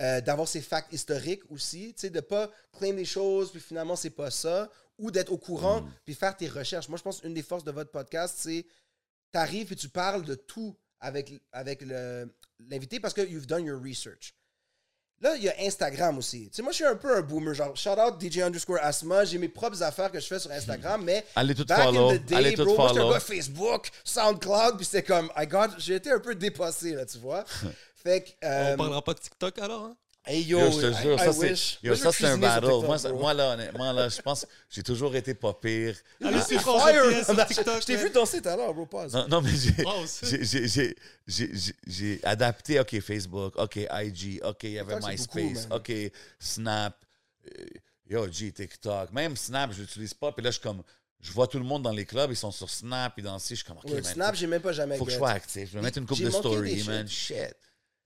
euh, 0.00 0.20
d'avoir 0.20 0.48
ses 0.48 0.60
facts 0.60 0.92
historiques 0.92 1.42
aussi, 1.50 1.94
tu 1.94 2.10
de 2.10 2.20
pas 2.20 2.50
claim 2.78 2.94
des 2.94 3.04
choses, 3.04 3.50
puis 3.50 3.60
finalement, 3.60 3.96
c'est 3.96 4.10
pas 4.10 4.30
ça, 4.30 4.70
ou 4.98 5.10
d'être 5.10 5.32
au 5.32 5.38
courant, 5.38 5.82
Mm. 5.82 5.92
puis 6.04 6.14
faire 6.14 6.36
tes 6.36 6.48
recherches. 6.48 6.88
Moi, 6.88 6.98
je 6.98 7.02
pense 7.02 7.20
qu'une 7.20 7.34
des 7.34 7.42
forces 7.42 7.64
de 7.64 7.72
votre 7.72 7.90
podcast, 7.90 8.36
c'est 8.38 8.66
t'arrives 9.30 9.72
et 9.72 9.76
tu 9.76 9.88
parles 9.88 10.24
de 10.24 10.34
tout 10.34 10.76
avec, 11.00 11.32
avec 11.52 11.82
l'invité 12.58 13.00
parce 13.00 13.14
que 13.14 13.22
you've 13.22 13.46
done 13.46 13.64
your 13.64 13.80
research. 13.82 14.34
Là, 15.22 15.36
il 15.36 15.44
y 15.44 15.48
a 15.48 15.54
Instagram 15.60 16.18
aussi. 16.18 16.48
Tu 16.48 16.56
sais, 16.56 16.62
moi, 16.62 16.72
je 16.72 16.76
suis 16.76 16.84
un 16.84 16.96
peu 16.96 17.16
un 17.16 17.20
boomer. 17.20 17.54
Genre, 17.54 17.76
shout 17.76 17.90
out 17.90 18.20
DJ 18.20 18.38
underscore 18.38 18.78
Asma. 18.82 19.24
J'ai 19.24 19.38
mes 19.38 19.48
propres 19.48 19.80
affaires 19.80 20.10
que 20.10 20.18
je 20.18 20.26
fais 20.26 20.40
sur 20.40 20.50
Instagram, 20.50 21.02
mais 21.04 21.24
Allez 21.36 21.54
tout 21.54 21.64
back 21.64 21.84
follow, 21.84 22.10
in 22.10 22.16
the 22.16 22.24
day, 22.24 22.34
allez 22.34 22.54
tout 22.54 22.64
bro, 22.64 22.76
moi, 22.76 22.88
j'étais 22.88 22.98
un 22.98 23.02
follow. 23.02 23.14
gars 23.14 23.20
Facebook, 23.20 23.88
SoundCloud, 24.02 24.76
puis 24.76 24.84
c'était 24.84 25.04
comme, 25.04 25.30
I 25.36 25.46
got, 25.46 25.68
j'ai 25.78 25.94
été 25.94 26.10
un 26.10 26.18
peu 26.18 26.34
dépassé, 26.34 26.94
là, 26.94 27.06
tu 27.06 27.18
vois. 27.18 27.44
fait 28.02 28.22
que, 28.24 28.30
euh, 28.46 28.74
On 28.74 28.76
parlera 28.78 29.02
pas 29.02 29.14
de 29.14 29.20
TikTok 29.20 29.58
alors 29.60 29.84
hein? 29.84 29.96
Hey 30.24 30.42
yo, 30.42 30.58
Yo, 30.60 30.70
je 30.70 30.80
te 30.80 30.86
I- 30.92 31.02
jure, 31.02 31.14
I 31.14 31.18
ça, 31.18 31.32
c'est, 31.32 31.78
yo, 31.82 31.94
ça, 31.96 32.10
un 32.32 32.38
battle. 32.38 32.60
TikTok, 32.66 32.84
moi, 32.86 32.98
ça- 32.98 33.08
bro. 33.10 33.18
moi, 33.20 33.34
là, 33.34 33.50
honnêtement, 33.54 33.92
là, 33.92 34.08
je 34.08 34.20
pense 34.22 34.42
que 34.42 34.50
j'ai 34.70 34.82
toujours 34.82 35.14
été 35.16 35.34
pas 35.34 35.52
pire. 35.54 35.96
Allez, 36.24 36.36
Ah, 36.38 36.44
c'est 36.48 36.58
Fire! 36.58 36.80
Fire 36.80 37.24
sur 37.24 37.34
Je 37.48 37.54
TikTok. 37.54 37.84
t'ai 37.84 37.96
vu 37.96 38.10
danser 38.10 38.40
tout 38.40 38.48
à 38.48 38.56
l'heure, 38.56 38.72
bro, 38.74 38.86
pause. 38.86 39.12
Non, 39.14 39.26
non, 39.28 39.40
mais 39.42 39.50
j'ai, 39.50 40.94
j'ai, 41.26 41.76
j'ai, 41.86 42.20
adapté, 42.24 42.78
OK, 42.80 43.00
Facebook, 43.00 43.54
OK, 43.56 43.76
IG, 43.76 44.40
OK, 44.44 44.62
il 44.64 44.70
y 44.72 44.78
avait 44.78 44.94
beaucoup, 44.96 45.08
MySpace. 45.08 45.66
OK, 45.70 45.92
Snap, 46.38 46.96
euh, 47.58 47.64
yo, 48.08 48.30
G, 48.30 48.52
TikTok. 48.52 49.12
Même 49.12 49.36
Snap, 49.36 49.72
je 49.72 49.80
l'utilise 49.80 50.14
pas. 50.14 50.32
Puis 50.32 50.44
là, 50.44 50.50
je 50.50 50.54
suis 50.58 50.62
comme, 50.62 50.82
je 51.20 51.32
vois 51.32 51.46
tout 51.46 51.58
le 51.58 51.64
monde 51.64 51.82
dans 51.82 51.92
les 51.92 52.04
clubs, 52.04 52.30
ils 52.30 52.36
sont 52.36 52.50
sur 52.50 52.68
Snap, 52.70 53.14
puis 53.14 53.22
dans 53.22 53.38
ci, 53.38 53.50
je 53.54 53.60
suis 53.60 53.64
comme, 53.64 53.78
OK, 53.78 53.84
Ouais, 53.86 53.94
man, 54.00 54.04
Snap, 54.04 54.34
j'ai 54.34 54.46
même 54.46 54.62
pas 54.62 54.72
jamais 54.72 54.96
faut 54.98 55.04
que 55.04 55.10
je 55.12 55.16
sois 55.16 55.30
actif. 55.30 55.68
Je 55.70 55.78
vais 55.78 55.82
mettre 55.82 55.98
une 55.98 56.06
coupe 56.06 56.20
de 56.20 56.30
story, 56.30 56.82
man. 56.84 57.08
Shit. 57.08 57.54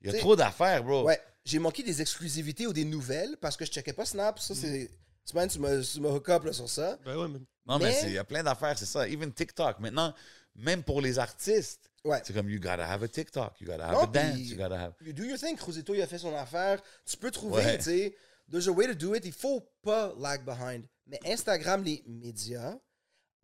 Il 0.02 0.12
y 0.12 0.16
a 0.16 0.18
trop 0.18 0.36
d'affaires, 0.36 0.84
bro. 0.84 1.04
Ouais, 1.04 1.20
j'ai 1.46 1.58
manqué 1.58 1.82
des 1.82 2.02
exclusivités 2.02 2.66
ou 2.66 2.72
des 2.74 2.84
nouvelles 2.84 3.36
parce 3.40 3.56
que 3.56 3.64
je 3.64 3.70
checkais 3.70 3.92
pas 3.94 4.04
Snap. 4.04 4.38
Ça, 4.38 4.54
c'est. 4.54 4.90
Semaine, 5.24 5.48
tu 5.48 5.58
m'as 5.58 6.08
hook 6.10 6.28
up 6.28 6.44
là, 6.44 6.52
sur 6.52 6.68
ça. 6.68 6.98
Ben 7.04 7.16
ouais, 7.16 7.26
mais 7.28 7.38
Non, 7.66 7.78
mais 7.78 7.98
il 8.04 8.12
y 8.12 8.18
a 8.18 8.24
plein 8.24 8.42
d'affaires, 8.44 8.78
c'est 8.78 8.86
ça. 8.86 9.08
Even 9.08 9.32
TikTok. 9.32 9.80
Maintenant, 9.80 10.12
même 10.54 10.82
pour 10.82 11.00
les 11.00 11.18
artistes, 11.18 11.90
Ouais. 12.04 12.20
c'est 12.24 12.32
comme, 12.32 12.48
you 12.48 12.60
gotta 12.60 12.86
have 12.88 13.02
a 13.02 13.08
TikTok, 13.08 13.60
you 13.60 13.66
gotta 13.66 13.86
have 13.88 13.94
Non, 13.94 14.02
a 14.02 14.06
dance, 14.06 14.38
you 14.38 14.56
gotta 14.56 14.78
have. 14.78 14.92
You 15.04 15.12
do 15.12 15.24
your 15.24 15.38
thing. 15.38 15.56
Cruzito, 15.56 15.94
il 15.94 16.02
a 16.02 16.06
fait 16.06 16.18
son 16.18 16.34
affaire. 16.36 16.80
Tu 17.04 17.16
peux 17.16 17.30
trouver, 17.32 17.64
Ouais. 17.64 17.78
tu 17.78 17.84
sais. 17.84 18.16
There's 18.50 18.68
a 18.68 18.72
way 18.72 18.86
to 18.86 18.94
do 18.94 19.14
it. 19.16 19.24
Il 19.24 19.32
faut 19.32 19.60
pas 19.82 20.12
lag 20.18 20.44
behind. 20.44 20.84
Mais 21.08 21.18
Instagram, 21.26 21.82
les 21.82 22.04
médias, 22.06 22.76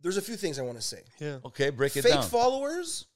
there's 0.01 0.17
a 0.17 0.21
few 0.21 0.37
things 0.37 0.57
I 0.57 0.61
want 0.61 0.75
to 0.75 0.81
say. 0.81 1.03
yeah. 1.19 1.39
OK, 1.43 1.69
break 1.71 1.95
it 1.97 2.03
Fake 2.03 2.13
down. 2.13 2.23
followers, 2.29 3.07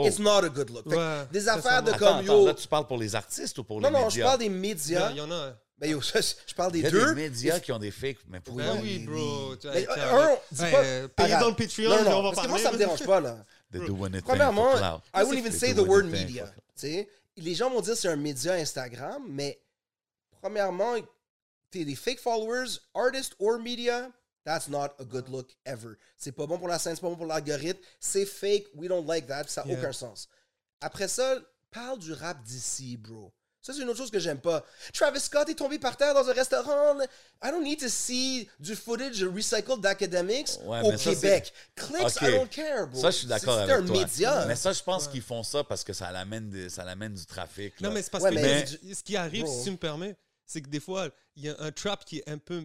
Oh. 0.00 0.06
it's 0.06 0.18
not 0.20 0.44
a 0.44 0.48
good 0.48 0.70
look. 0.70 0.84
Fait 0.88 0.94
que 0.94 0.96
Ouais, 0.96 1.26
des 1.32 1.40
ça, 1.42 1.54
affaires 1.54 1.82
de. 1.82 1.90
Attends, 1.90 1.98
comme 1.98 2.16
attends, 2.18 2.22
yo. 2.40 2.46
là, 2.46 2.54
tu 2.54 2.68
parles 2.68 2.86
pour 2.86 2.98
les 2.98 3.14
artistes 3.16 3.58
ou 3.58 3.64
pour 3.64 3.80
non, 3.80 3.88
les 3.88 3.94
non, 3.94 4.04
médias? 4.04 4.20
je 4.20 4.22
parle 4.22 4.38
des 4.38 4.48
médias. 4.48 5.06
a- 5.08 5.10
il 5.10 5.16
y 5.16 5.20
en 5.20 5.30
a. 5.32 5.54
Ben 5.78 5.90
yo, 5.90 6.00
ça, 6.00 6.20
je 6.20 6.54
parle 6.54 6.72
des 6.72 6.78
Il 6.80 6.84
y 6.84 6.86
a 6.86 6.90
deux. 6.90 7.14
des 7.14 7.22
médias 7.22 7.60
qui 7.60 7.72
ont 7.72 7.78
des 7.78 7.90
fakes, 7.90 8.18
mais 8.28 8.40
pour 8.40 8.54
Ben 8.56 8.72
Ouais, 8.74 8.78
oui, 8.82 8.98
bro. 9.00 9.56
Tu- 9.56 9.66
Mais, 9.68 9.84
tiens, 9.92 10.18
un, 10.18 10.36
dis 10.52 10.62
hey, 10.64 10.70
pas- 10.72 10.78
euh, 10.84 11.08
payez 11.08 11.36
dans 11.38 11.48
le 11.48 11.54
Patreon, 11.54 11.88
Non, 11.90 12.02
non, 12.04 12.10
on 12.18 12.22
va 12.22 12.30
parce 12.30 12.30
que 12.30 12.34
parler. 12.36 12.48
moi, 12.50 12.58
ça 12.58 12.72
me 12.72 12.76
dérange 12.78 13.04
pas, 13.04 13.20
là. 13.20 13.38
They're 13.72 13.84
doing 13.86 14.06
a 14.06 14.10
thing 14.12 14.22
Premièrement. 14.22 14.74
I 15.14 15.22
wouldn't 15.24 15.38
even 15.38 15.52
say 15.52 15.74
the 15.74 15.78
word 15.86 16.04
media. 16.06 16.52
Les 17.36 17.54
gens 17.54 17.70
vont 17.70 17.80
dire 17.80 17.94
que 17.94 17.98
c'est 18.00 18.08
un 18.08 18.16
média 18.16 18.54
Instagram, 18.54 19.22
mais 19.28 19.60
premièrement, 20.40 20.94
t'es 21.70 21.84
des 21.84 21.94
fake 21.96 22.20
followers, 22.20 22.78
artist 22.94 23.34
or 23.38 23.58
media, 23.58 24.10
that's 24.48 24.68
not 24.68 24.88
a 24.98 25.04
good 25.04 25.28
look 25.28 25.50
ever. 25.66 25.94
C'est 26.16 26.32
pas 26.32 26.46
bon 26.46 26.58
pour 26.58 26.68
la 26.68 26.78
scène, 26.78 26.94
c'est 26.94 27.02
pas 27.02 27.08
bon 27.08 27.16
pour 27.16 27.26
l'algorithme, 27.26 27.80
c'est 28.00 28.24
fake, 28.24 28.66
we 28.74 28.88
don't 28.88 29.06
like 29.06 29.26
that, 29.26 29.44
ça 29.48 29.62
n'a 29.64 29.72
Yeah. 29.72 29.78
aucun 29.80 29.92
sens. 29.92 30.28
Après 30.80 31.08
ça, 31.08 31.36
parle 31.70 31.98
du 31.98 32.12
rap 32.14 32.42
d'ici, 32.42 32.96
bro. 32.96 33.32
Ça, 33.60 33.74
c'est 33.74 33.80
une 33.82 33.88
autre 33.88 33.98
chose 33.98 34.10
que 34.10 34.20
j'aime 34.20 34.40
pas. 34.40 34.64
Travis 34.94 35.20
Scott 35.20 35.48
est 35.50 35.54
tombé 35.54 35.78
par 35.78 35.96
terre 35.96 36.14
dans 36.14 36.26
un 36.26 36.32
restaurant. 36.32 36.98
I 37.42 37.50
don't 37.50 37.62
need 37.62 37.78
to 37.80 37.88
see 37.88 38.48
du 38.60 38.74
footage 38.74 39.22
recycled 39.24 39.80
d'academics 39.82 40.48
Ouais, 40.64 40.80
au 40.80 40.96
ça, 40.96 41.10
Québec. 41.10 41.52
Clicks, 41.74 42.00
Ok. 42.00 42.22
I 42.22 42.30
don't 42.30 42.48
care, 42.48 42.86
bro. 42.86 43.00
Ça, 43.02 43.10
je 43.10 43.16
suis 43.18 43.26
d'accord 43.26 43.54
C'est- 43.56 43.62
avec 43.64 43.76
C'est 43.76 43.82
un 43.82 43.86
toi. 43.86 43.98
média. 43.98 44.44
Mais 44.46 44.56
ça, 44.56 44.72
je 44.72 44.82
pense 44.82 45.08
qu'ils 45.08 45.20
font 45.22 45.42
ça 45.42 45.64
parce 45.64 45.84
que 45.84 45.92
ça 45.92 46.10
l'amène, 46.12 46.70
ça 46.70 46.84
l'amène 46.84 47.12
du 47.12 47.26
trafic. 47.26 47.78
Non, 47.82 47.90
mais 47.90 48.00
c'est 48.00 48.10
parce 48.10 48.24
Ouais, 48.24 48.30
que 48.30 48.36
mais- 48.36 48.64
ce 48.94 49.02
qui 49.02 49.16
arrive, 49.16 49.44
Bro. 49.44 49.58
si 49.58 49.64
tu 49.64 49.70
me 49.72 49.76
permets, 49.76 50.16
c'est 50.46 50.62
que 50.62 50.68
des 50.68 50.80
fois, 50.80 51.08
il 51.36 51.44
y 51.44 51.48
a 51.50 51.56
un 51.58 51.72
trap 51.72 52.04
qui 52.06 52.18
est 52.18 52.28
un 52.30 52.38
peu 52.38 52.64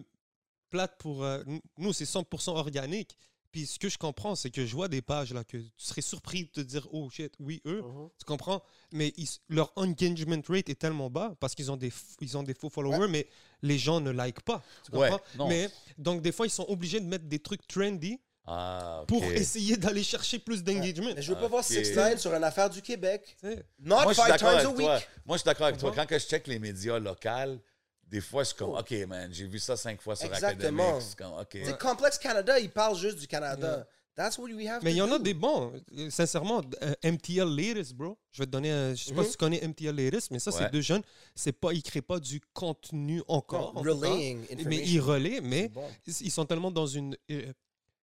plate 0.74 0.96
pour. 0.98 1.24
euh, 1.24 1.42
nous- 1.78 1.92
c'est 1.92 2.04
100% 2.04 2.56
organique. 2.56 3.16
Puis 3.52 3.66
ce 3.68 3.78
que 3.78 3.88
je 3.88 3.96
comprends, 3.98 4.34
c'est 4.34 4.50
que 4.50 4.66
je 4.66 4.74
vois 4.74 4.88
des 4.88 5.00
pages 5.00 5.32
là 5.32 5.44
que 5.44 5.56
tu 5.58 5.70
serais 5.76 6.00
surpris 6.02 6.46
de 6.46 6.48
te 6.50 6.60
dire, 6.60 6.88
oh 6.90 7.08
shit, 7.08 7.32
oui, 7.38 7.62
eux, 7.66 7.82
Mhm. 7.82 8.08
tu 8.18 8.24
comprends? 8.26 8.60
Mais 8.92 9.12
ils- 9.16 9.28
leur 9.48 9.70
engagement 9.76 10.42
rate 10.48 10.68
est 10.70 10.74
tellement 10.80 11.08
bas 11.08 11.36
parce 11.38 11.54
qu'ils 11.54 11.70
ont 11.70 11.76
des, 11.76 11.92
ils 12.20 12.36
ont 12.36 12.42
des 12.42 12.54
faux 12.54 12.68
followers, 12.68 13.06
mais 13.08 13.28
les 13.62 13.78
gens 13.78 14.00
ne 14.00 14.10
like 14.10 14.40
pas. 14.40 14.60
Tu 14.90 14.96
Ouais, 14.98 15.08
comprends? 15.08 15.46
Mais 15.48 15.70
donc, 15.98 16.20
des 16.20 16.32
fois, 16.32 16.46
ils 16.46 16.50
sont 16.50 16.66
obligés 16.68 16.98
de 16.98 17.06
mettre 17.06 17.26
des 17.26 17.38
trucs 17.38 17.64
trendy 17.68 18.18
Ah, 18.46 19.04
pour 19.06 19.22
essayer 19.24 19.76
d'aller 19.76 20.02
chercher 20.02 20.38
plus 20.40 20.62
d'engagement. 20.64 21.10
Je 21.16 21.32
veux 21.32 21.38
pas 21.38 21.48
voir 21.48 21.62
Ok. 21.64 21.72
6 21.72 21.94
9 21.94 22.18
sur 22.20 22.34
une 22.34 22.44
affaire 22.44 22.68
du 22.68 22.82
Québec. 22.82 23.36
Not 23.42 23.54
Moi, 24.02 24.04
je 24.08 24.12
suis 24.14 24.14
five 24.16 24.26
d'accord 24.32 24.38
times 24.38 24.46
avec 24.48 24.60
a 24.60 24.62
toi. 24.72 24.94
week. 24.96 25.08
Moi, 25.24 25.36
je 25.36 25.40
suis 25.40 25.46
d'accord 25.46 25.66
avec 25.68 25.78
toi. 25.80 25.92
Quand 25.94 26.06
que 26.06 26.18
je 26.18 26.26
check 26.26 26.46
les 26.48 26.58
médias 26.58 26.98
locaux, 26.98 27.60
des 28.08 28.20
fois, 28.20 28.42
je 28.42 28.48
suis 28.48 28.56
comme, 28.56 28.70
Oh. 28.70 28.78
OK, 28.78 28.90
man, 29.08 29.32
j'ai 29.32 29.46
vu 29.46 29.58
ça 29.58 29.76
cinq 29.76 30.00
fois 30.00 30.14
sur 30.16 30.26
Exactement. 30.26 30.82
Academics. 30.96 31.06
C'est 31.08 31.18
comme, 31.18 31.32
OK. 31.72 31.78
Complex 31.78 32.18
Canada, 32.18 32.58
ils 32.58 32.70
parlent 32.70 32.96
juste 32.96 33.18
du 33.18 33.26
Canada. 33.26 33.86
That's 34.16 34.38
what 34.38 34.46
we 34.46 34.68
have 34.68 34.80
Mais 34.84 34.92
il 34.92 34.96
y 34.98 35.02
en 35.02 35.10
a 35.10 35.18
des 35.18 35.34
bons. 35.34 35.72
Sincèrement, 36.08 36.62
euh, 36.82 36.94
MTL 37.02 37.48
Latest, 37.48 37.94
bro. 37.94 38.16
Je 38.30 38.42
vais 38.42 38.46
te 38.46 38.50
donner 38.52 38.70
un. 38.70 38.94
Je 38.94 39.02
sais 39.06 39.12
pas 39.12 39.22
Mhm. 39.22 39.26
si 39.26 39.32
tu 39.32 39.38
connais 39.38 39.60
MTL 39.66 39.96
Latest, 39.96 40.30
mais 40.30 40.38
ça, 40.38 40.52
Ouais. 40.52 40.58
c'est 40.60 40.70
deux 40.70 40.82
jeunes. 40.82 41.02
C'est 41.34 41.50
pas, 41.52 41.72
ils 41.72 41.82
créent 41.82 42.00
pas 42.00 42.20
du 42.20 42.40
contenu 42.52 43.22
encore. 43.26 43.74
Non, 43.74 43.80
en 43.80 43.82
tout 43.82 44.00
cas. 44.00 44.06
relaying 44.06 44.46
Mais 44.66 44.86
ils 44.86 45.00
relaient, 45.00 45.36
C'est 45.36 45.40
mais 45.40 45.68
bon. 45.68 45.84
ils 46.06 46.30
sont 46.30 46.44
tellement 46.46 46.70
dans 46.70 46.86
une 46.86 47.16
euh, 47.32 47.52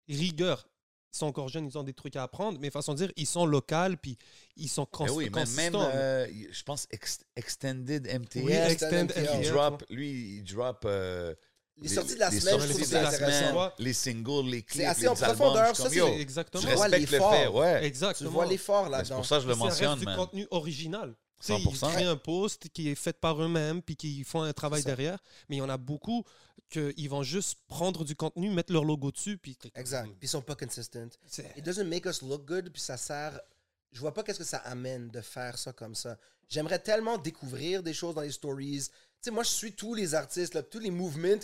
rigueur. 0.10 0.68
Ils 1.14 1.18
sont 1.18 1.26
encore 1.26 1.49
jeunes, 1.49 1.66
ils 1.68 1.78
ont 1.78 1.84
des 1.84 1.93
trucs 1.93 2.16
à 2.16 2.24
apprendre, 2.24 2.57
mais 2.62 2.70
façon 2.70 2.93
de 2.93 2.97
dire, 2.99 3.12
ils 3.18 3.26
sont 3.28 3.45
locaux, 3.45 3.95
puis 4.01 4.18
ils 4.55 4.70
sont 4.70 4.86
cons 4.86 5.03
Mais 5.05 5.12
oui, 5.12 5.30
même, 5.55 5.76
euh, 5.76 6.26
je 6.51 6.64
pense, 6.64 6.88
Ex- 6.91 7.20
Extended 7.36 8.07
MTL, 8.07 8.45
Oui, 8.45 8.51
Yes, 8.53 8.72
Extend 8.74 9.03
MTL. 9.05 9.30
il 9.43 9.49
drop, 9.51 9.84
lui, 9.89 10.38
il 10.38 10.43
drop... 10.43 10.86
euh, 10.86 11.36
Les 11.82 11.89
sorties 11.89 12.14
de 12.16 12.20
la 12.20 12.30
semaine, 12.32 12.41
je 12.59 12.68
sorties 12.68 12.68
trouve 12.70 12.82
de 12.82 12.86
que 12.89 12.93
la 13.03 13.09
c'est 13.12 13.16
intéressant. 13.24 13.49
semaine, 13.49 13.70
les 13.80 13.93
singles, 13.93 14.49
les 14.49 14.62
clips, 14.62 14.86
assez 14.88 15.01
les 15.01 15.07
en 15.09 15.14
albums, 15.16 15.36
profondeur, 15.36 15.68
je 15.76 15.82
suis 15.82 15.99
ça, 15.99 16.07
je 16.16 16.20
exactement. 16.22 16.64
vois 16.64 16.86
respecte 16.86 17.12
le 17.12 17.20
fait, 17.20 17.47
ouais. 17.47 17.80
Tu 17.82 17.86
Exactement. 17.88 18.30
vois 18.30 18.45
l'effort 18.45 18.84
Ben, 18.86 18.89
là-dedans. 18.91 19.07
C'est 19.09 19.16
pour 19.16 19.26
ça 19.26 19.36
que 19.38 19.41
je 19.41 19.47
le 19.47 19.53
reste 19.53 19.64
mentionne, 19.82 19.99
du 19.99 20.05
contenu 20.05 20.47
original. 20.51 21.16
Tu 21.41 21.47
sais, 21.47 21.53
100%. 21.55 21.89
Ils 21.89 21.93
créent 21.95 22.05
un 22.05 22.16
post 22.18 22.70
qui 22.70 22.89
est 22.89 22.95
fait 22.95 23.20
par 23.20 23.41
eux-mêmes, 23.41 23.82
puis 23.82 23.95
qui 23.95 24.24
font 24.24 24.43
un 24.43 24.53
travail 24.53 24.84
derrière. 24.84 25.18
Mais 25.49 25.55
il 25.55 25.59
y 25.59 25.62
en 25.64 25.70
a 25.70 25.78
beaucoup 25.78 26.24
qu'ils 26.72 27.09
vont 27.09 27.22
juste 27.22 27.59
prendre 27.67 28.03
du 28.03 28.15
contenu, 28.15 28.49
mettre 28.49 28.74
leur 28.74 28.84
logo 28.84 29.11
dessus, 29.11 29.38
puis... 29.38 29.57
Exact. 29.76 30.05
Puis 30.05 30.17
ils 30.24 30.30
sont 30.30 30.41
pas 30.41 30.55
consistent. 30.55 30.97
It 31.55 31.63
doesn't 31.63 31.86
make 31.86 32.05
us 32.05 32.22
look 32.22 32.45
good, 32.45 32.72
puis 32.72 32.82
ça 32.82 32.97
sert. 32.97 33.39
Je 33.91 33.99
vois 33.99 34.13
pas 34.13 34.24
qu'est-ce 34.24 34.39
que 34.39 34.45
ça 34.45 34.59
amène 34.59 35.09
de 35.09 35.22
faire 35.22 35.57
ça 35.57 35.74
comme 35.74 35.95
ça. 35.95 36.17
J'aimerais 36.47 36.80
tellement 36.80 37.17
découvrir 37.17 37.84
des 37.84 37.93
choses 37.93 38.15
dans 38.15 38.22
les 38.22 38.32
stories. 38.32 38.88
Tu 38.88 38.89
sais, 39.22 39.32
moi, 39.32 39.43
je 39.43 39.49
suis 39.49 39.74
tous 39.74 39.93
les 39.93 40.15
artistes, 40.15 40.53
là, 40.53 40.63
tous 40.63 40.80
les 40.80 40.91
movements. 40.91 41.39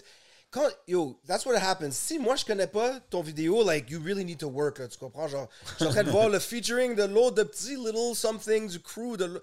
Quand, 0.50 0.68
yo, 0.88 1.20
that's 1.28 1.46
what 1.46 1.56
happens. 1.56 1.92
Si 1.92 2.20
moi, 2.20 2.38
je 2.38 2.46
connais 2.46 2.68
pas 2.68 3.02
ton 3.10 3.22
vidéo, 3.22 3.70
like, 3.70 3.90
you 3.90 4.02
really 4.02 4.24
need 4.24 4.40
to 4.40 4.48
work, 4.48 4.80
là, 4.80 4.88
tu 4.88 4.98
comprends? 4.98 5.28
Genre, 5.28 5.50
je 5.72 5.76
suis 5.76 5.86
en 5.86 5.90
train 5.90 6.04
de 6.04 6.10
voir 6.10 6.30
le 6.30 6.40
featuring 6.40 6.96
de 6.96 7.04
l'autre, 7.04 7.36
de 7.36 7.44
petit 7.44 7.76
little 7.76 8.16
something 8.16 8.70
du 8.70 8.80
crew. 8.80 9.18
De. 9.18 9.42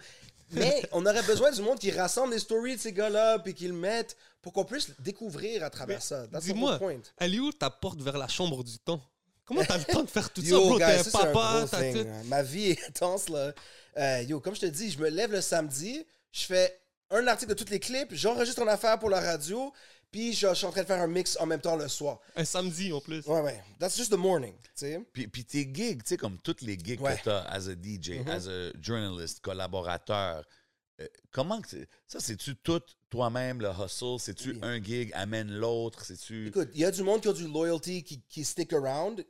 Mais 0.52 0.82
on 0.92 1.04
aurait 1.06 1.22
besoin 1.22 1.50
du 1.50 1.62
monde 1.62 1.78
qui 1.78 1.90
rassemble 1.90 2.32
les 2.34 2.38
stories 2.40 2.76
de 2.76 2.80
ces 2.80 2.92
gars-là, 2.92 3.38
puis 3.38 3.54
qui 3.54 3.66
le 3.66 3.72
mettent 3.74 4.16
pour 4.42 4.52
qu'on 4.52 4.64
puisse 4.64 4.90
découvrir 5.00 5.62
à 5.64 5.70
travers 5.70 5.98
Mais 5.98 6.02
ça. 6.02 6.26
Dis-moi. 6.40 6.78
Elle 7.18 7.34
est 7.34 7.40
où 7.40 7.52
ta 7.52 7.70
porte 7.70 8.00
vers 8.00 8.18
la 8.18 8.28
chambre 8.28 8.62
du 8.62 8.78
temps? 8.78 9.00
Comment 9.46 9.64
t'as 9.64 9.78
le 9.78 9.84
temps 9.92 10.02
de 10.02 10.10
faire 10.10 10.30
tout 10.30 10.42
ça, 10.42 10.56
bro? 10.56 10.78
T'es 10.78 10.84
un 10.84 11.04
papa, 11.04 11.66
t'as 11.70 11.92
tout. 11.92 11.98
hein. 11.98 12.22
Ma 12.26 12.42
vie 12.42 12.70
est 12.70 12.84
intense, 12.88 13.28
là. 13.28 13.52
Euh, 13.96 14.22
yo, 14.22 14.40
comme 14.40 14.54
je 14.54 14.60
te 14.62 14.66
dis, 14.66 14.90
je 14.90 14.98
me 14.98 15.08
lève 15.08 15.32
le 15.32 15.40
samedi, 15.40 16.04
je 16.32 16.44
fais 16.44 16.80
un 17.10 17.26
article 17.26 17.54
de 17.54 17.62
tous 17.62 17.70
les 17.70 17.78
clips, 17.78 18.12
j'enregistre 18.12 18.62
une 18.62 18.68
affaire 18.68 18.98
pour 18.98 19.10
la 19.10 19.20
radio, 19.20 19.72
puis 20.14 20.32
je, 20.32 20.46
je 20.48 20.54
suis 20.54 20.64
en 20.66 20.70
train 20.70 20.82
de 20.82 20.86
faire 20.86 21.02
un 21.02 21.08
mix 21.08 21.36
en 21.40 21.46
même 21.46 21.60
temps 21.60 21.74
le 21.74 21.88
soir. 21.88 22.20
Un 22.36 22.44
samedi, 22.44 22.92
en 22.92 23.00
plus. 23.00 23.26
Ouais, 23.26 23.40
ouais. 23.40 23.60
That's 23.80 23.96
just 23.96 24.12
the 24.12 24.16
morning, 24.16 24.54
tu 24.62 24.70
sais. 24.76 25.00
Puis, 25.12 25.26
puis 25.26 25.44
tes 25.44 25.62
gigs, 25.74 26.04
tu 26.04 26.10
sais, 26.10 26.16
comme 26.16 26.38
toutes 26.38 26.62
les 26.62 26.78
gigs 26.78 27.00
Ouais. 27.00 27.16
que 27.16 27.22
tu 27.24 27.30
as 27.30 27.42
as 27.50 27.66
a 27.68 27.74
DJ, 27.74 28.20
Mhm. 28.20 28.28
as 28.28 28.46
a 28.48 28.70
journalist, 28.80 29.40
collaborateur, 29.40 30.44
euh, 31.00 31.08
comment 31.32 31.60
que 31.60 31.68
c'est- 31.68 31.88
ça, 32.06 32.20
c'est-tu 32.20 32.54
tout 32.54 32.80
toi-même, 33.10 33.60
le 33.60 33.70
hustle? 33.70 34.20
C'est-tu 34.20 34.50
Oui. 34.52 34.58
un 34.62 34.80
gig 34.80 35.10
amène 35.14 35.50
l'autre? 35.50 36.04
C'est-tu... 36.04 36.46
Écoute, 36.46 36.68
il 36.74 36.80
y 36.80 36.84
a 36.84 36.92
du 36.92 37.02
monde 37.02 37.20
qui 37.20 37.28
a 37.28 37.32
du 37.32 37.48
loyalty, 37.48 38.04
qui, 38.04 38.22
qui 38.28 38.44
stick 38.44 38.72
around. 38.72 39.26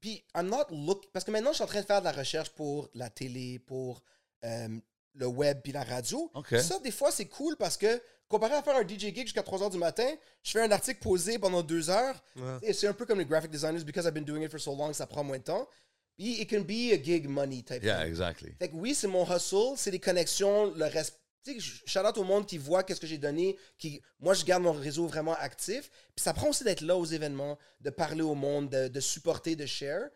Puis, 0.00 0.22
I'm 0.36 0.46
not 0.48 0.66
look. 0.70 1.06
Parce 1.12 1.24
que 1.24 1.32
maintenant, 1.32 1.50
je 1.50 1.56
suis 1.56 1.64
en 1.64 1.66
train 1.66 1.80
de 1.80 1.86
faire 1.86 1.98
de 2.00 2.04
la 2.04 2.12
recherche 2.12 2.50
pour 2.50 2.88
la 2.94 3.10
télé, 3.10 3.58
pour 3.58 4.04
euh, 4.44 4.68
le 5.14 5.26
web, 5.26 5.58
puis 5.64 5.72
la 5.72 5.82
radio. 5.82 6.30
Ça, 6.60 6.78
des 6.78 6.92
fois, 6.92 7.10
c'est 7.10 7.26
cool 7.26 7.56
parce 7.56 7.76
que, 7.76 8.00
comparé 8.28 8.54
à 8.54 8.62
faire 8.62 8.76
un 8.76 8.86
DJ 8.86 9.00
gig 9.14 9.22
jusqu'à 9.22 9.42
3 9.42 9.60
h 9.60 9.70
du 9.70 9.78
matin, 9.78 10.08
je 10.42 10.50
fais 10.52 10.60
un 10.62 10.70
article 10.70 11.00
posé 11.00 11.38
pendant 11.38 11.62
2 11.62 11.90
heures. 11.90 12.22
Ouais. 12.36 12.58
Et 12.62 12.72
c'est 12.72 12.86
un 12.86 12.92
peu 12.92 13.06
comme 13.06 13.18
les 13.18 13.24
graphic 13.24 13.50
designers, 13.50 13.84
because 13.84 14.04
I've 14.06 14.12
been 14.14 14.24
doing 14.24 14.42
it 14.42 14.50
for 14.50 14.60
so 14.60 14.74
long, 14.74 14.92
ça 14.92 15.06
prend 15.06 15.24
moins 15.24 15.38
de 15.38 15.44
temps. 15.44 15.68
Puis, 16.16 16.40
it 16.40 16.50
can 16.50 16.62
be 16.62 16.92
a 16.92 17.02
gig 17.02 17.28
money 17.28 17.62
type 17.62 17.82
Yeah, 17.84 17.98
thing. 18.00 18.08
exactly. 18.08 18.52
Fait 18.58 18.68
que 18.70 18.74
oui, 18.74 18.94
c'est 18.94 19.06
mon 19.06 19.24
hustle, 19.24 19.74
c'est 19.76 19.90
des 19.92 20.00
connexions, 20.00 20.74
le 20.74 20.86
reste. 20.86 21.20
Tu 21.44 21.60
sais, 21.60 21.80
shout 21.86 22.00
out 22.00 22.18
au 22.18 22.24
monde 22.24 22.44
qui 22.46 22.58
voit 22.58 22.82
qu'est-ce 22.82 23.00
que 23.00 23.06
j'ai 23.06 23.18
donné, 23.18 23.56
qui, 23.78 24.02
moi 24.18 24.34
je 24.34 24.44
garde 24.44 24.64
mon 24.64 24.72
réseau 24.72 25.06
vraiment 25.06 25.34
actif. 25.34 25.88
Puis 26.16 26.22
ça 26.24 26.34
prend 26.34 26.48
aussi 26.48 26.64
d'être 26.64 26.80
là 26.80 26.96
aux 26.96 27.04
événements, 27.04 27.56
de 27.80 27.90
parler 27.90 28.22
au 28.22 28.34
monde, 28.34 28.68
de, 28.68 28.88
de 28.88 29.00
supporter, 29.00 29.54
de 29.54 29.64
share. 29.64 30.08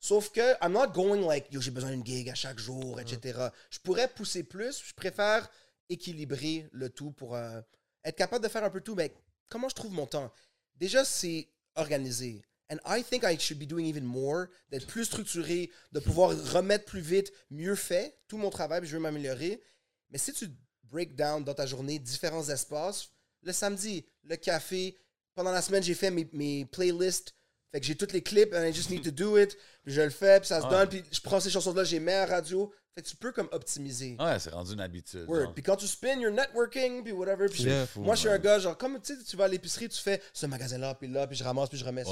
Sauf 0.00 0.30
que 0.30 0.40
I'm 0.62 0.72
not 0.72 0.88
going 0.88 1.26
like 1.26 1.46
yo 1.50 1.60
j'ai 1.60 1.70
besoin 1.70 1.90
d'une 1.90 2.04
gig 2.04 2.28
à 2.30 2.34
chaque 2.34 2.58
jour, 2.58 2.98
etc. 2.98 3.38
Je 3.70 3.78
pourrais 3.78 4.08
pousser 4.08 4.42
plus, 4.42 4.82
je 4.86 4.94
préfère 4.94 5.48
équilibrer 5.88 6.68
le 6.72 6.88
tout 6.90 7.10
pour 7.12 7.34
euh, 7.34 7.60
être 8.04 8.16
capable 8.16 8.44
de 8.44 8.48
faire 8.50 8.64
un 8.64 8.70
peu 8.70 8.80
tout. 8.80 8.94
Mais 8.94 9.12
comment 9.48 9.68
je 9.68 9.74
trouve 9.74 9.92
mon 9.92 10.06
temps? 10.06 10.32
Déjà 10.76 11.04
c'est 11.04 11.48
organisé. 11.76 12.42
And 12.70 12.78
I 12.86 13.02
think 13.04 13.24
I 13.24 13.38
should 13.38 13.58
be 13.58 13.66
doing 13.66 13.84
even 13.84 14.04
more, 14.04 14.46
d'être 14.70 14.86
plus 14.86 15.04
structuré, 15.04 15.70
de 15.92 16.00
pouvoir 16.00 16.30
remettre 16.52 16.86
plus 16.86 17.00
vite, 17.02 17.30
mieux 17.50 17.74
fait 17.74 18.18
tout 18.26 18.38
mon 18.38 18.48
travail, 18.50 18.80
puis 18.80 18.88
je 18.88 18.96
veux 18.96 19.02
m'améliorer. 19.02 19.62
Mais 20.10 20.18
si 20.18 20.32
tu 20.32 20.48
break 20.84 21.14
down 21.14 21.44
dans 21.44 21.52
ta 21.54 21.66
journée 21.66 21.98
différents 21.98 22.48
espaces, 22.48 23.10
le 23.42 23.52
samedi, 23.52 24.06
le 24.22 24.36
café, 24.36 24.96
pendant 25.34 25.52
la 25.52 25.60
semaine, 25.60 25.82
j'ai 25.82 25.94
fait 25.94 26.10
mes, 26.10 26.26
mes 26.32 26.64
playlists. 26.64 27.34
Fait 27.70 27.80
que 27.80 27.86
j'ai 27.86 27.96
tous 27.96 28.12
les 28.12 28.22
clips, 28.22 28.54
and 28.54 28.64
I 28.64 28.72
just 28.72 28.88
need 28.88 29.02
to 29.04 29.10
do 29.10 29.36
it. 29.36 29.56
Puis 29.82 29.92
je 29.92 30.00
le 30.00 30.10
fais, 30.10 30.40
puis 30.40 30.48
ça 30.48 30.60
se 30.60 30.64
Ouais. 30.66 30.70
donne, 30.70 30.88
puis 30.88 31.04
je 31.12 31.20
prends 31.20 31.40
ces 31.40 31.50
chansons-là, 31.50 31.82
les 31.82 32.00
mets 32.00 32.12
à 32.14 32.26
la 32.26 32.36
radio. 32.36 32.72
Fait 32.94 33.02
que 33.02 33.08
tu 33.08 33.16
peux 33.16 33.32
comme 33.32 33.48
optimiser. 33.50 34.16
Ouais, 34.20 34.38
c'est 34.38 34.50
rendu 34.50 34.72
une 34.72 34.80
habitude. 34.80 35.24
Word. 35.28 35.52
Puis 35.52 35.62
quand 35.64 35.74
tu 35.76 35.86
spin, 35.88 36.20
your 36.20 36.30
networking, 36.32 37.02
puis 37.02 37.12
whatever. 37.12 37.48
Puis 37.48 37.64
je- 37.64 37.68
Yeah. 37.68 37.86
Fou, 37.86 38.02
moi, 38.02 38.14
je 38.14 38.20
suis 38.20 38.28
un 38.28 38.38
gars, 38.38 38.58
genre, 38.60 38.78
comme 38.78 39.00
tu 39.00 39.16
sais, 39.16 39.22
tu 39.24 39.36
vas 39.36 39.44
à 39.44 39.48
l'épicerie, 39.48 39.88
tu 39.88 40.00
fais 40.00 40.22
ce 40.32 40.46
magasin-là, 40.46 40.94
puis 40.94 41.08
là, 41.08 41.26
puis 41.26 41.36
je 41.36 41.42
ramasse, 41.42 41.68
puis 41.68 41.78
je 41.78 41.84
remets 41.84 42.04
ça. 42.04 42.10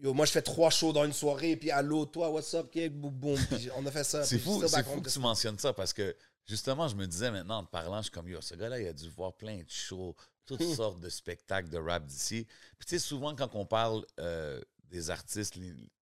Yo, 0.00 0.12
moi, 0.14 0.26
je 0.26 0.30
fais 0.32 0.42
trois 0.42 0.70
shows 0.70 0.92
dans 0.92 1.04
une 1.06 1.12
soirée, 1.14 1.56
puis 1.56 1.70
allô, 1.70 2.04
toi, 2.06 2.30
what's 2.30 2.52
up, 2.54 2.70
kid, 2.70 2.92
boum, 2.94 3.10
boum. 3.14 3.38
Puis 3.50 3.68
on 3.76 3.84
a 3.86 3.90
fait 3.90 4.04
ça. 4.04 4.22
C'est 4.24 4.38
fou, 4.38 4.60
back 4.76 4.84
fou 4.84 5.00
que 5.00 5.10
tu 5.10 5.18
mentionnes 5.18 5.58
ça 5.58 5.72
parce 5.72 5.92
que 5.94 6.14
justement, 6.44 6.86
je 6.86 6.94
me 6.94 7.06
disais 7.06 7.30
maintenant 7.30 7.58
en 7.58 7.64
te 7.64 7.70
parlant, 7.70 7.96
je 7.98 8.02
suis 8.02 8.10
comme 8.12 8.28
yo, 8.28 8.40
ce 8.40 8.54
gars-là, 8.54 8.78
il 8.78 8.86
a 8.86 8.92
dû 8.92 9.08
voir 9.10 9.32
plein 9.34 9.56
de 9.56 9.64
shows, 9.70 10.14
toutes 10.44 10.62
sortes 10.76 11.00
de 11.00 11.08
spectacles 11.08 11.70
de 11.70 11.78
rap 11.78 12.04
d'ici. 12.06 12.46
Puis 12.78 12.86
tu 12.86 12.90
sais, 12.90 12.98
souvent 13.04 13.34
quand 13.34 13.54
on 13.54 13.64
parle 13.66 14.04
euh, 14.20 14.60
des 14.90 15.08
artistes, 15.10 15.54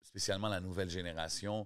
spécialement 0.01 0.47
la 0.49 0.59
nouvelle 0.59 0.89
génération, 0.89 1.65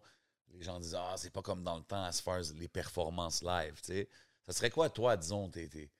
les 0.53 0.63
gens 0.63 0.79
disent 0.79 0.95
Ah, 0.95 1.15
c'est 1.17 1.31
pas 1.31 1.41
comme 1.41 1.63
dans 1.63 1.77
le 1.77 1.83
temps 1.83 2.03
as 2.03 2.21
far 2.21 2.35
as 2.35 2.53
les 2.53 2.67
performances 2.67 3.41
live, 3.41 3.79
tu 3.81 3.93
sais. 3.93 4.09
Ça 4.45 4.53
serait 4.53 4.69
quoi, 4.69 4.89
toi, 4.89 5.17
disons, 5.17 5.49
tes, 5.49 5.67
tes 5.67 5.91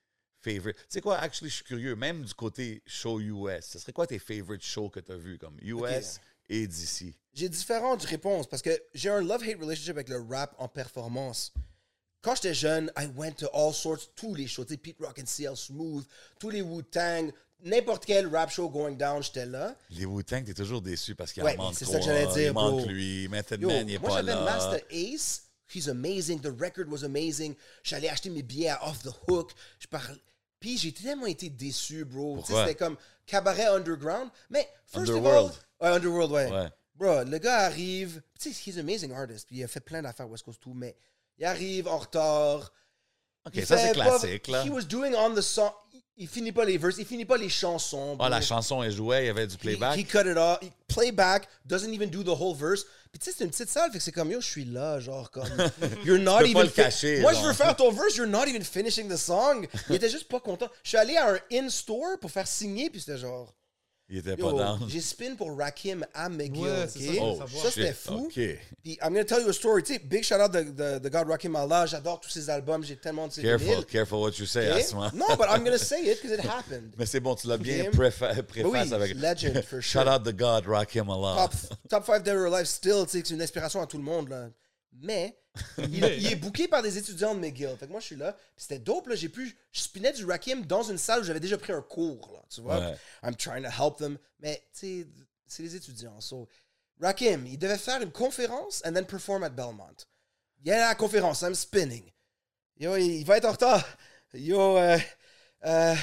favorite? 0.41 0.77
Tu 0.77 0.85
sais 0.89 1.01
quoi, 1.01 1.17
actually, 1.17 1.49
je 1.49 1.55
suis 1.55 1.65
curieux, 1.65 1.95
même 1.95 2.23
du 2.23 2.33
côté 2.33 2.81
show 2.85 3.19
US, 3.19 3.65
ce 3.65 3.79
serait 3.79 3.93
quoi 3.93 4.07
tes 4.07 4.19
favorite 4.19 4.63
shows 4.63 4.89
que 4.89 4.99
tu 4.99 5.11
as 5.11 5.17
vus 5.17 5.37
comme 5.37 5.57
US 5.61 6.19
et 6.49 6.65
d'ici? 6.67 7.15
J'ai 7.33 7.49
différentes 7.49 8.03
réponses 8.03 8.47
parce 8.47 8.61
que 8.61 8.81
j'ai 8.93 9.09
un 9.09 9.21
love-hate 9.21 9.59
relationship 9.59 9.95
avec 9.95 10.09
le 10.09 10.21
rap 10.21 10.55
en 10.57 10.67
performance. 10.67 11.53
Quand 12.21 12.35
j'étais 12.35 12.53
jeune, 12.53 12.91
I 12.97 13.07
went 13.15 13.33
to 13.33 13.47
all 13.53 13.73
sorts, 13.73 14.13
tous 14.15 14.33
les 14.33 14.47
shows, 14.47 14.65
tu 14.65 14.73
sais, 14.73 14.77
Pete 14.77 14.97
Rock 14.99 15.19
and 15.19 15.25
CL 15.25 15.55
Smooth, 15.55 16.05
tous 16.39 16.49
les 16.49 16.61
Wu-Tang, 16.61 17.31
n'importe 17.63 18.05
quel 18.05 18.27
rap 18.27 18.49
show 18.49 18.69
going 18.69 18.93
down, 18.95 19.21
j'étais 19.23 19.45
là. 19.45 19.75
Les 19.89 20.05
Wu-Tang, 20.05 20.43
t'es 20.45 20.53
toujours 20.53 20.81
déçu 20.81 21.15
parce 21.15 21.31
qu'il 21.33 21.43
Ouais, 21.43 21.57
en 21.57 21.63
manque 21.63 21.75
c'est 21.75 21.85
ça 21.85 21.99
que 21.99 22.05
j'allais 22.05 22.27
dire, 22.27 22.47
Il 22.49 22.53
manque 22.53 22.81
bro. 22.81 22.85
lui. 22.89 23.27
Method 23.29 23.61
Yo, 23.61 23.67
Man, 23.69 23.87
il 23.89 23.95
est 23.95 23.99
moi 23.99 24.09
pas 24.09 24.15
j'avais 24.17 24.33
là. 24.35 24.41
Master 24.43 24.79
Ace, 24.91 25.43
he's 25.73 25.87
amazing, 25.89 26.39
the 26.39 26.51
record 26.59 26.87
was 26.89 27.03
amazing. 27.03 27.55
J'allais 27.83 28.09
acheter 28.09 28.29
mes 28.29 28.43
billets 28.43 28.69
à 28.69 28.87
Off 28.87 29.01
the 29.03 29.11
Hook. 29.27 29.51
Je 29.79 29.87
parle. 29.87 30.17
Puis 30.59 30.77
j'ai 30.77 30.91
tellement 30.91 31.25
été 31.27 31.49
déçu, 31.49 32.03
bro. 32.05 32.37
Tu 32.37 32.41
sais, 32.41 32.45
Pourquoi? 32.47 32.63
C'était 32.67 32.75
comme 32.77 32.97
cabaret 33.25 33.65
underground. 33.67 34.29
Mais 34.49 34.67
first 34.87 35.09
Underworld. 35.09 35.51
of 35.51 35.59
all, 35.79 35.89
ouais, 35.91 35.95
Underworld, 35.97 36.31
ouais. 36.31 36.51
Ouais. 36.51 36.69
Bro, 36.95 37.23
le 37.25 37.37
gars 37.37 37.59
arrive. 37.59 38.21
Tu 38.39 38.51
sais, 38.53 38.69
he's 38.71 38.77
an 38.77 38.81
amazing 38.81 39.11
artist. 39.11 39.45
Puis 39.47 39.57
il 39.57 39.63
a 39.63 39.67
fait 39.67 39.79
plein 39.81 40.01
d'affaires 40.01 40.27
West 40.29 40.43
Coast 40.43 40.59
tout, 40.59 40.73
mais 40.73 40.95
il 41.37 41.45
arrive 41.45 41.87
en 41.87 41.97
retard. 41.99 42.71
Ok, 43.45 43.53
Il 43.55 43.65
ça, 43.67 43.77
c'est 43.77 43.93
pas- 43.95 44.17
classique, 44.19 44.47
là. 44.47 44.65
He 44.65 44.69
was 44.71 44.81
doing 44.81 45.13
on 45.15 45.33
the 45.35 45.41
song. 45.41 45.71
Il- 46.17 46.27
finit 46.27 46.51
pas 46.51 46.65
les 46.65 46.77
verses, 46.77 46.95
il 46.99 47.05
finit 47.05 47.25
pas 47.25 47.37
les 47.37 47.49
chansons. 47.49 48.15
Ah, 48.19 48.29
la 48.29 48.41
chanson, 48.41 48.81
elle 48.83 48.91
jouait, 48.91 49.23
il 49.23 49.27
y 49.27 49.29
avait 49.29 49.47
du 49.47 49.57
playback. 49.57 49.97
he 49.97 50.05
cut 50.05 50.19
it 50.29 50.37
off. 50.37 50.59
He- 50.61 50.71
playback 50.87 51.47
doesn't 51.65 51.93
even 51.93 52.09
do 52.09 52.23
the 52.23 52.29
whole 52.39 52.55
verse. 52.55 52.83
Puis 53.11 53.19
tu 53.19 53.25
sais, 53.31 53.35
c'est 53.37 53.43
une 53.45 53.49
petite 53.51 53.69
salle, 53.69 53.89
fait 53.91 53.99
que 53.99 54.03
c'est 54.03 54.11
comme 54.11 54.29
yo, 54.31 54.41
je 54.41 54.45
suis 54.47 54.65
là, 54.65 54.99
genre 54.99 55.31
comme 55.31 55.47
you're 56.05 56.19
not 56.19 56.39
peux 56.39 56.45
even. 56.45 56.53
pas 56.55 56.63
le 56.63 56.69
cacher, 56.69 57.21
Moi, 57.21 57.31
genre. 57.33 57.41
je 57.43 57.47
veux 57.47 57.53
faire 57.53 57.75
ton 57.75 57.91
verse, 57.91 58.15
you're 58.17 58.27
not 58.27 58.45
even 58.47 58.63
finishing 58.63 59.07
the 59.09 59.15
song. 59.17 59.65
Il 59.89 59.95
était 59.95 60.09
juste 60.09 60.27
pas 60.27 60.39
content. 60.39 60.67
Je 60.83 60.89
suis 60.89 60.97
allé 60.97 61.15
à 61.15 61.33
un 61.33 61.39
in-store 61.51 62.19
pour 62.19 62.31
faire 62.31 62.47
signer, 62.47 62.89
puis 62.89 62.99
c'était 62.99 63.17
genre. 63.17 63.53
Il 64.09 64.19
était 64.19 64.37
pas 64.37 64.53
down. 64.53 64.79
j'ai 64.87 65.01
spin 65.01 65.35
pour 65.35 65.57
Rakim 65.57 66.05
à 66.13 66.29
McGill. 66.29 66.63
Ouais, 66.63 66.87
c'est 66.87 67.09
ok? 67.09 67.15
ça, 67.15 67.21
Oh. 67.21 67.59
Ça, 67.61 67.71
c'était 67.71 67.91
fou. 67.91 68.13
OK. 68.27 68.33
Puis, 68.81 68.97
I'm 69.01 69.09
gonna 69.09 69.25
tell 69.25 69.41
you 69.41 69.49
a 69.49 69.53
story. 69.53 69.83
Tu 69.83 69.93
sais, 69.95 69.99
big 69.99 70.23
shout 70.23 70.35
out 70.35 70.49
de, 70.53 70.61
de, 70.63 70.99
de 70.99 71.09
God 71.09 71.27
Rakim 71.27 71.55
Allah. 71.57 71.85
J'adore 71.87 72.21
tous 72.21 72.29
ses 72.29 72.49
albums. 72.49 72.83
J'ai 72.85 72.95
tellement 72.95 73.27
de 73.27 73.33
ses 73.33 73.41
Careful, 73.41 73.67
vinyles. 73.67 73.85
careful 73.85 74.19
what 74.19 74.31
you 74.39 74.45
say, 74.45 74.71
Ok? 74.71 74.79
Asma. 74.79 75.11
Non, 75.13 75.25
but 75.37 75.47
I'm 75.49 75.63
gonna 75.65 75.77
say 75.77 76.01
it 76.05 76.21
because 76.21 76.37
it 76.39 76.45
happened. 76.45 76.93
Mais 76.97 77.05
c'est 77.05 77.19
bon, 77.19 77.35
tu 77.35 77.47
l'as 77.47 77.57
bien 77.57 77.87
Ok? 77.87 77.95
préfa- 77.95 78.33
Mais 78.33 78.43
préface 78.43 78.71
oui, 78.87 78.93
avec. 78.93 79.13
legend, 79.15 79.61
for 79.63 79.81
sure. 79.81 80.01
Shout 80.03 80.07
out 80.09 80.23
the 80.23 80.33
God, 80.33 80.65
Rakim 80.67 81.09
Allah. 81.09 81.49
top, 81.49 81.53
top 81.89 82.05
5 82.05 82.23
Dead 82.23 82.35
or 82.37 82.45
Alive 82.53 82.65
still, 82.67 83.03
c'est 83.09 83.29
une 83.29 83.41
inspiration 83.41 83.81
à 83.81 83.87
tout 83.87 83.97
le 83.97 84.03
monde, 84.03 84.29
là. 84.29 84.47
Mais, 84.99 85.37
il, 85.77 86.03
est 86.03 86.35
booké 86.35 86.67
par 86.67 86.81
des 86.81 86.97
étudiants 86.97 87.35
de 87.35 87.39
McGill. 87.39 87.75
Fait 87.79 87.87
que 87.87 87.91
moi, 87.91 87.99
je 87.99 88.05
suis 88.05 88.15
là. 88.15 88.35
C'était 88.55 88.79
dope, 88.79 89.07
là. 89.07 89.15
J'ai 89.15 89.29
pu... 89.29 89.57
Je 89.71 89.81
spinais 89.81 90.13
du 90.13 90.25
Rakim 90.25 90.65
dans 90.65 90.83
une 90.83 90.97
salle 90.97 91.21
où 91.21 91.23
j'avais 91.23 91.39
déjà 91.39 91.57
pris 91.57 91.73
un 91.73 91.81
cours, 91.81 92.31
là. 92.33 92.39
Tu 92.49 92.61
vois? 92.61 92.79
Ouais. 92.79 92.97
I'm 93.23 93.35
trying 93.35 93.63
to 93.63 93.69
help 93.69 93.97
them. 93.97 94.17
Mais, 94.39 94.63
tu 94.73 95.03
sais, 95.03 95.07
c'est 95.47 95.63
les 95.63 95.75
étudiants. 95.75 96.19
So, 96.21 96.47
Rakim, 97.01 97.45
il 97.45 97.57
devait 97.57 97.77
faire 97.77 98.01
une 98.01 98.11
conférence 98.11 98.81
and 98.85 98.93
then 98.93 99.05
perform 99.05 99.43
at 99.43 99.49
Belmont. 99.49 100.05
Il 100.63 100.71
est 100.71 100.75
à 100.75 100.89
la 100.89 100.95
conférence, 100.95 101.41
I'm 101.41 101.55
spinning. 101.55 102.11
Yo, 102.79 102.95
il 102.97 103.23
va 103.23 103.37
être 103.37 103.45
en 103.45 103.51
retard. 103.51 103.85
Yo, 104.33 104.77
euh, 104.77 104.97
euh, 105.65 105.95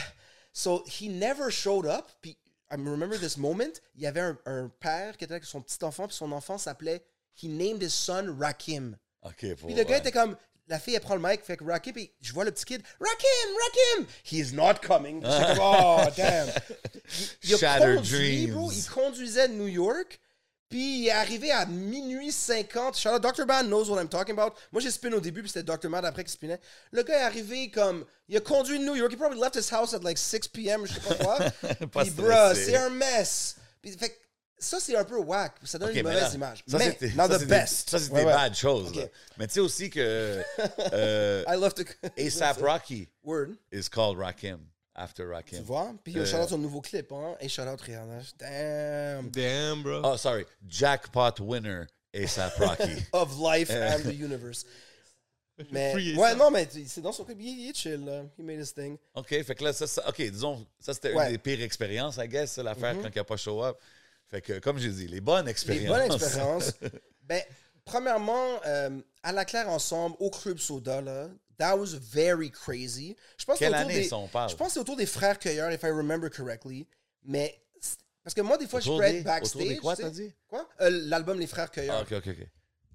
so 0.52 0.84
he 0.86 1.08
never 1.08 1.50
showed 1.50 1.86
up. 1.86 2.10
Puis, 2.20 2.36
I 2.70 2.76
remember 2.76 3.18
this 3.18 3.36
moment. 3.36 3.80
Il 3.94 4.02
y 4.02 4.06
avait 4.06 4.20
un, 4.20 4.38
un 4.46 4.68
père 4.80 5.16
qui 5.16 5.24
était 5.24 5.34
avec 5.34 5.44
son 5.44 5.60
petit 5.60 5.82
enfant, 5.84 6.08
puis 6.08 6.16
son 6.16 6.32
enfant 6.32 6.58
s'appelait. 6.58 7.04
He 7.36 7.48
named 7.48 7.82
his 7.82 7.90
son 7.90 8.36
Rakim. 8.38 8.96
OK, 9.24 9.54
pour. 9.56 9.68
Puis 9.68 9.76
le 9.76 9.84
gars 9.84 9.90
ouais. 9.90 9.98
était 9.98 10.12
comme. 10.12 10.36
La 10.66 10.78
fille, 10.78 10.94
elle 10.94 11.02
prend 11.02 11.14
le 11.14 11.20
mic, 11.20 11.44
fait 11.44 11.58
que 11.58 11.64
Rakim, 11.64 11.92
puis 11.92 12.10
je 12.22 12.32
vois 12.32 12.44
le 12.46 12.50
petit 12.50 12.64
kid. 12.64 12.82
Rakim, 12.98 13.50
Rakim! 13.60 14.06
He's 14.24 14.54
not 14.54 14.76
coming. 14.82 15.20
Puis 15.20 15.30
j'étais 15.30 15.56
comme, 15.56 15.58
oh, 15.60 16.00
damn. 16.16 16.48
Il, 17.42 17.50
il 17.50 17.64
a 17.66 17.78
conduit, 17.78 18.46
bro. 18.46 18.72
Il 18.72 18.84
conduisait 18.86 19.48
de 19.48 19.52
New 19.52 19.66
York. 19.66 20.18
Puis 20.70 21.02
il 21.02 21.06
est 21.06 21.12
arrivé 21.12 21.50
à 21.50 21.66
minuit 21.66 22.32
50. 22.32 22.96
Shout 22.96 23.10
out, 23.10 23.22
Dr. 23.22 23.46
Band 23.46 23.64
knows 23.64 23.90
what 23.90 24.00
I'm 24.00 24.08
talking 24.08 24.32
about. 24.32 24.54
Moi, 24.72 24.80
j'ai 24.80 24.90
spin 24.90 25.12
au 25.12 25.20
début, 25.20 25.42
puis 25.42 25.50
c'était 25.50 25.62
Dr. 25.62 25.88
Mad 25.88 26.04
après 26.04 26.24
qui 26.24 26.32
spinait. 26.32 26.60
Le 26.90 27.02
gars 27.02 27.18
est 27.18 27.22
arrivé 27.22 27.70
comme. 27.70 28.04
Il 28.28 28.36
a 28.36 28.40
conduit 28.40 28.78
de 28.78 28.84
New 28.84 28.96
York. 28.96 29.12
He 29.12 29.16
probably 29.16 29.38
left 29.38 29.54
his 29.54 29.70
house 29.70 29.92
at 29.94 30.02
like 30.02 30.18
6 30.18 30.48
p.m., 30.48 30.86
je 30.86 30.94
sais 30.94 31.00
pas 31.00 31.14
quoi. 31.14 31.38
Puis, 32.02 32.10
bruh, 32.10 32.24
stressé. 32.24 32.64
c'est 32.64 32.76
un 32.76 32.90
mess. 32.90 33.56
Puis, 33.82 33.92
fait 33.92 34.08
que 34.08 34.14
ça, 34.64 34.80
c'est 34.80 34.96
un 34.96 35.04
peu 35.04 35.18
whack. 35.18 35.54
Ça 35.64 35.78
donne 35.78 35.94
une 35.96 36.02
mauvaise 36.02 36.22
là, 36.22 36.34
image. 36.34 36.64
Ça, 36.66 36.78
mais, 36.78 36.90
c'était- 36.90 37.10
not 37.14 37.28
ça, 37.28 37.28
the 37.28 37.32
c'est 37.32 37.38
des- 37.40 37.46
best. 37.46 37.90
Ça, 37.90 37.98
c'est 37.98 38.10
Ouais, 38.10 38.20
des 38.20 38.26
ouais. 38.26 38.32
bad 38.32 38.54
choses. 38.54 38.92
Mais 39.38 39.46
tu 39.46 39.54
sais 39.54 39.60
aussi 39.60 39.90
que 39.90 40.42
euh, 40.92 41.44
I 41.46 41.54
love 41.56 41.74
to. 41.74 41.82
ASAP 42.18 42.58
Rocky 42.62 43.08
Word. 43.22 43.50
is 43.72 43.88
called 43.88 44.18
Rakim, 44.18 44.60
after 44.94 45.24
Tu 45.24 45.30
Rakim. 45.32 45.62
vois? 45.62 45.94
Puis, 46.02 46.16
Euh, 46.16 46.22
euh, 46.22 46.26
shout 46.26 46.36
out 46.38 46.48
son 46.48 46.58
nouveau 46.58 46.80
clip, 46.80 47.12
hein? 47.12 47.36
Et 47.40 47.48
shout 47.48 47.62
out 47.62 47.80
Rihanna. 47.80 48.20
Damn. 48.38 49.30
Damn, 49.30 49.82
bro. 49.82 50.00
Oh, 50.04 50.16
sorry. 50.16 50.44
Jackpot 50.66 51.40
winner, 51.40 51.86
ASAP 52.14 52.56
Rocky. 52.58 53.06
Of 53.12 53.38
life 53.38 53.70
and 53.70 54.00
the 54.04 54.14
universe. 54.14 54.64
Mais, 55.70 55.92
Free 55.92 56.16
ouais, 56.16 56.34
non, 56.34 56.50
mais 56.50 56.66
tu- 56.66 56.84
c'est 56.88 57.00
dans 57.00 57.12
son 57.12 57.24
clip. 57.24 57.38
Il, 57.40 57.60
il 57.60 57.70
est 57.70 57.76
chill, 57.76 58.04
là. 58.04 58.22
He 58.36 58.42
made 58.42 58.58
his 58.60 58.72
thing. 58.74 58.96
OK, 59.14 59.28
fait 59.28 59.54
que 59.54 59.62
là, 59.62 59.72
ça, 59.72 59.86
ça- 59.86 60.08
OK, 60.08 60.16
disons, 60.20 60.66
ça, 60.80 60.92
c'était 60.92 61.12
Ouais. 61.12 61.26
une 61.26 61.30
des 61.32 61.38
pires 61.38 61.62
expériences, 61.62 62.16
I 62.16 62.26
guess, 62.26 62.50
ça, 62.54 62.64
l'affaire, 62.64 62.96
quand 63.00 63.08
il 63.08 63.16
n'a 63.16 63.22
pas 63.22 63.36
show 63.36 63.62
up. 63.62 63.78
Fait 64.28 64.40
que, 64.42 64.58
comme 64.58 64.78
j'ai 64.78 64.90
dit, 64.90 65.06
les 65.06 65.20
bonnes 65.20 65.44
Les 65.46 65.50
expériences. 65.50 65.88
bonnes 65.98 66.12
expériences. 66.16 66.72
ben, 67.22 67.42
premièrement, 67.84 68.60
euh, 68.66 69.00
à 69.22 69.32
la 69.32 69.44
claire 69.44 69.68
ensemble, 69.68 70.16
au 70.18 70.30
Club 70.30 70.58
Soda, 70.58 71.00
là, 71.00 71.28
that 71.58 71.76
was 71.76 71.96
very 72.00 72.50
crazy. 72.50 73.16
Je 73.38 73.44
pense 73.44 73.58
que 73.58 73.64
Quelle 73.64 73.74
année 73.74 74.02
des- 74.08 74.12
on 74.12 74.26
parle? 74.28 74.50
Je 74.50 74.56
pense 74.56 74.68
que 74.68 74.74
c'est 74.74 74.80
autour 74.80 74.96
des 74.96 75.06
frères 75.06 75.38
Cueilleurs, 75.38 75.70
if 75.72 75.82
I 75.82 75.90
remember 75.90 76.30
correctly. 76.30 76.88
Mais, 77.24 77.54
parce 78.22 78.34
que 78.34 78.40
moi, 78.40 78.56
des 78.58 78.66
fois, 78.66 78.80
Autour 78.80 78.96
je 79.02 79.06
peux 79.06 79.12
des- 79.12 79.18
être 79.18 79.24
backstage. 79.24 79.56
autour 79.62 79.68
des 79.68 79.76
quoi, 79.78 79.96
t'as 79.96 80.10
dit? 80.10 80.32
Quoi? 80.48 80.68
Euh, 80.80 80.90
L'album 80.90 81.38
Les 81.38 81.46
Frères 81.46 81.70
Cueilleurs. 81.70 81.96
Ah, 81.98 82.02
OK, 82.02 82.12
OK, 82.12 82.28
OK. 82.28 82.46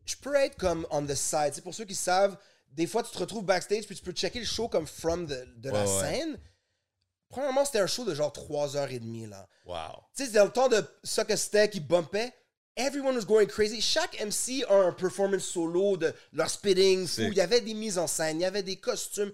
je 0.06 0.16
peux 0.18 0.36
être 0.36 0.58
comme 0.58 0.86
on 0.90 1.06
the 1.06 1.16
side. 1.16 1.52
C'est 1.54 1.62
pour 1.64 1.74
ceux 1.76 1.86
qui 1.86 1.96
savent, 1.96 2.36
des 2.72 2.86
fois 2.88 3.02
tu 3.04 3.12
te 3.12 3.18
retrouves 3.20 3.44
backstage 3.46 3.86
puis 3.86 3.96
tu 3.96 4.04
peux 4.04 4.12
checker 4.12 4.40
le 4.40 4.46
show 4.46 4.68
comme 4.68 4.86
from 4.88 5.26
the- 5.28 5.46
de 5.58 5.70
la 5.70 5.86
ouais. 5.86 6.02
scène. 6.02 6.40
Premièrement, 7.30 7.64
c'était 7.64 7.80
un 7.80 7.88
show 7.88 8.06
de 8.06 8.14
genre 8.16 8.32
3h30 8.34 9.30
là. 9.30 9.48
Wow. 9.66 10.04
Tu 10.16 10.26
sais, 10.26 10.32
dans 10.32 10.46
le 10.46 10.52
temps 10.52 10.68
de 10.68 10.84
Suck 11.04 11.30
a 11.32 11.38
Steak 11.38 11.72
qui 11.72 11.80
bumpait, 11.80 12.34
everyone 12.76 13.16
was 13.16 13.26
going 13.26 13.46
crazy. 13.46 13.82
Chaque 13.82 14.20
MC 14.20 14.64
a 14.68 14.74
un 14.74 14.92
performance 14.92 15.44
solo 15.44 15.96
de 15.98 16.14
leur 16.34 16.50
spitting. 16.50 17.06
C'est- 17.08 17.24
Il 17.28 17.34
y 17.36 17.42
avait 17.42 17.62
des 17.62 17.74
mises 17.76 17.98
en 18.00 18.08
scène, 18.08 18.40
il 18.40 18.44
y 18.44 18.46
avait 18.46 18.64
des 18.64 18.78
costumes. 18.78 19.32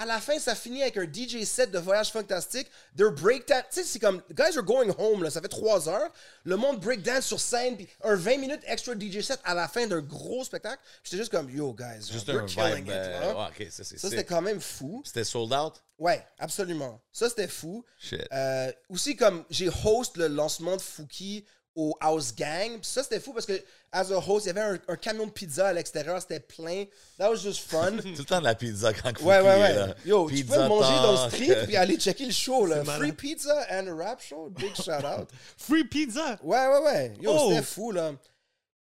À 0.00 0.06
la 0.06 0.20
fin, 0.20 0.38
ça 0.38 0.54
finit 0.54 0.80
avec 0.82 0.96
un 0.96 1.12
DJ 1.12 1.42
set 1.42 1.72
de 1.72 1.78
voyage 1.80 2.12
fantastique. 2.12 2.70
Their 2.96 3.10
breakdance. 3.10 3.64
Tu 3.72 3.80
sais, 3.80 3.84
c'est 3.84 3.98
comme. 3.98 4.22
Guys 4.32 4.56
are 4.56 4.62
going 4.62 4.94
home, 4.96 5.24
là. 5.24 5.30
Ça 5.30 5.40
fait 5.40 5.48
3 5.48 5.88
heures. 5.88 6.12
Le 6.44 6.56
monde 6.56 6.78
breakdance 6.78 7.26
sur 7.26 7.40
scène, 7.40 7.76
puis 7.76 7.88
un 8.04 8.14
20 8.14 8.38
minutes 8.38 8.62
extra 8.66 8.94
DJ 8.94 9.20
set 9.22 9.40
à 9.42 9.54
la 9.54 9.66
fin 9.66 9.88
d'un 9.88 10.00
gros 10.00 10.44
spectacle. 10.44 10.80
J'étais 11.02 11.16
juste 11.16 11.32
comme, 11.32 11.50
yo, 11.50 11.74
guys. 11.74 12.08
Juste 12.12 12.28
you're 12.28 12.42
un 12.42 12.46
killing 12.46 12.84
vibe. 12.84 12.88
it, 12.88 12.92
euh, 12.94 13.34
ouais, 13.34 13.70
ça, 13.70 13.82
c'était 13.82 14.24
quand 14.24 14.40
même 14.40 14.60
fou. 14.60 15.02
C'était 15.04 15.24
sold 15.24 15.52
out? 15.52 15.82
Ouais, 15.98 16.24
absolument. 16.38 17.00
Ça, 17.12 17.28
c'était 17.28 17.48
fou. 17.48 17.84
Shit. 17.98 18.24
Euh, 18.32 18.70
aussi, 18.88 19.16
comme 19.16 19.44
j'ai 19.50 19.68
host 19.84 20.16
le 20.16 20.28
lancement 20.28 20.76
de 20.76 20.80
Fouki 20.80 21.44
au 21.80 21.96
House 22.00 22.34
Gang. 22.34 22.72
Puis 22.72 22.90
ça, 22.90 23.02
c'était 23.04 23.20
fou 23.20 23.32
parce 23.32 23.46
que, 23.46 23.52
as 23.92 24.10
a 24.10 24.16
host, 24.18 24.46
il 24.46 24.48
y 24.48 24.50
avait 24.50 24.60
un, 24.60 24.78
un 24.88 24.96
camion 24.96 25.26
de 25.26 25.30
pizza 25.30 25.68
à 25.68 25.72
l'extérieur. 25.72 26.20
C'était 26.20 26.40
plein. 26.40 26.84
That 27.18 27.30
was 27.30 27.36
just 27.36 27.60
fun. 27.70 27.96
Tout 28.02 28.08
le 28.08 28.24
temps 28.24 28.40
de 28.40 28.44
la 28.44 28.54
pizza 28.56 28.92
quand 28.92 29.10
Fouki 29.10 29.22
ouais, 29.24 29.40
ouais, 29.40 29.60
ouais. 29.60 29.74
là. 29.74 29.94
Yo, 30.04 30.28
tu 30.28 30.34
Pizza 30.34 30.56
peux 30.56 30.68
manger 30.68 30.94
dans 30.96 31.12
le 31.24 31.30
street 31.30 31.64
puis 31.66 31.76
aller 31.76 31.96
checker 31.98 32.26
le 32.26 32.32
show. 32.32 32.66
Là. 32.66 32.84
Free 32.84 33.12
pizza 33.12 33.54
and 33.70 33.86
a 33.86 33.94
rap 33.94 34.20
show. 34.20 34.50
Big 34.50 34.74
shout 34.74 35.04
out. 35.04 35.28
Free 35.56 35.84
pizza? 35.84 36.36
Ouais, 36.42 36.66
ouais, 36.66 36.82
ouais. 36.84 37.14
Yo, 37.20 37.30
Oh. 37.32 37.48
c'était 37.50 37.62
fou, 37.62 37.92
là. 37.92 38.12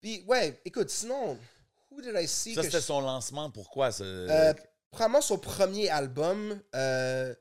Puis, 0.02 0.24
ouais, 0.28 0.60
écoute, 0.64 0.90
sinon, 0.90 1.38
who 1.92 2.02
did 2.02 2.14
I 2.16 2.28
see? 2.28 2.56
Ça, 2.56 2.64
c'était 2.64 2.78
je- 2.78 2.84
son 2.84 3.02
lancement. 3.02 3.50
Pourquoi? 3.52 3.92
ce- 3.92 4.04
Euh, 4.04 4.54
Probablement 4.92 5.22
son 5.22 5.38
premier 5.38 5.90
album. 5.90 6.58
Euh... 6.74 7.34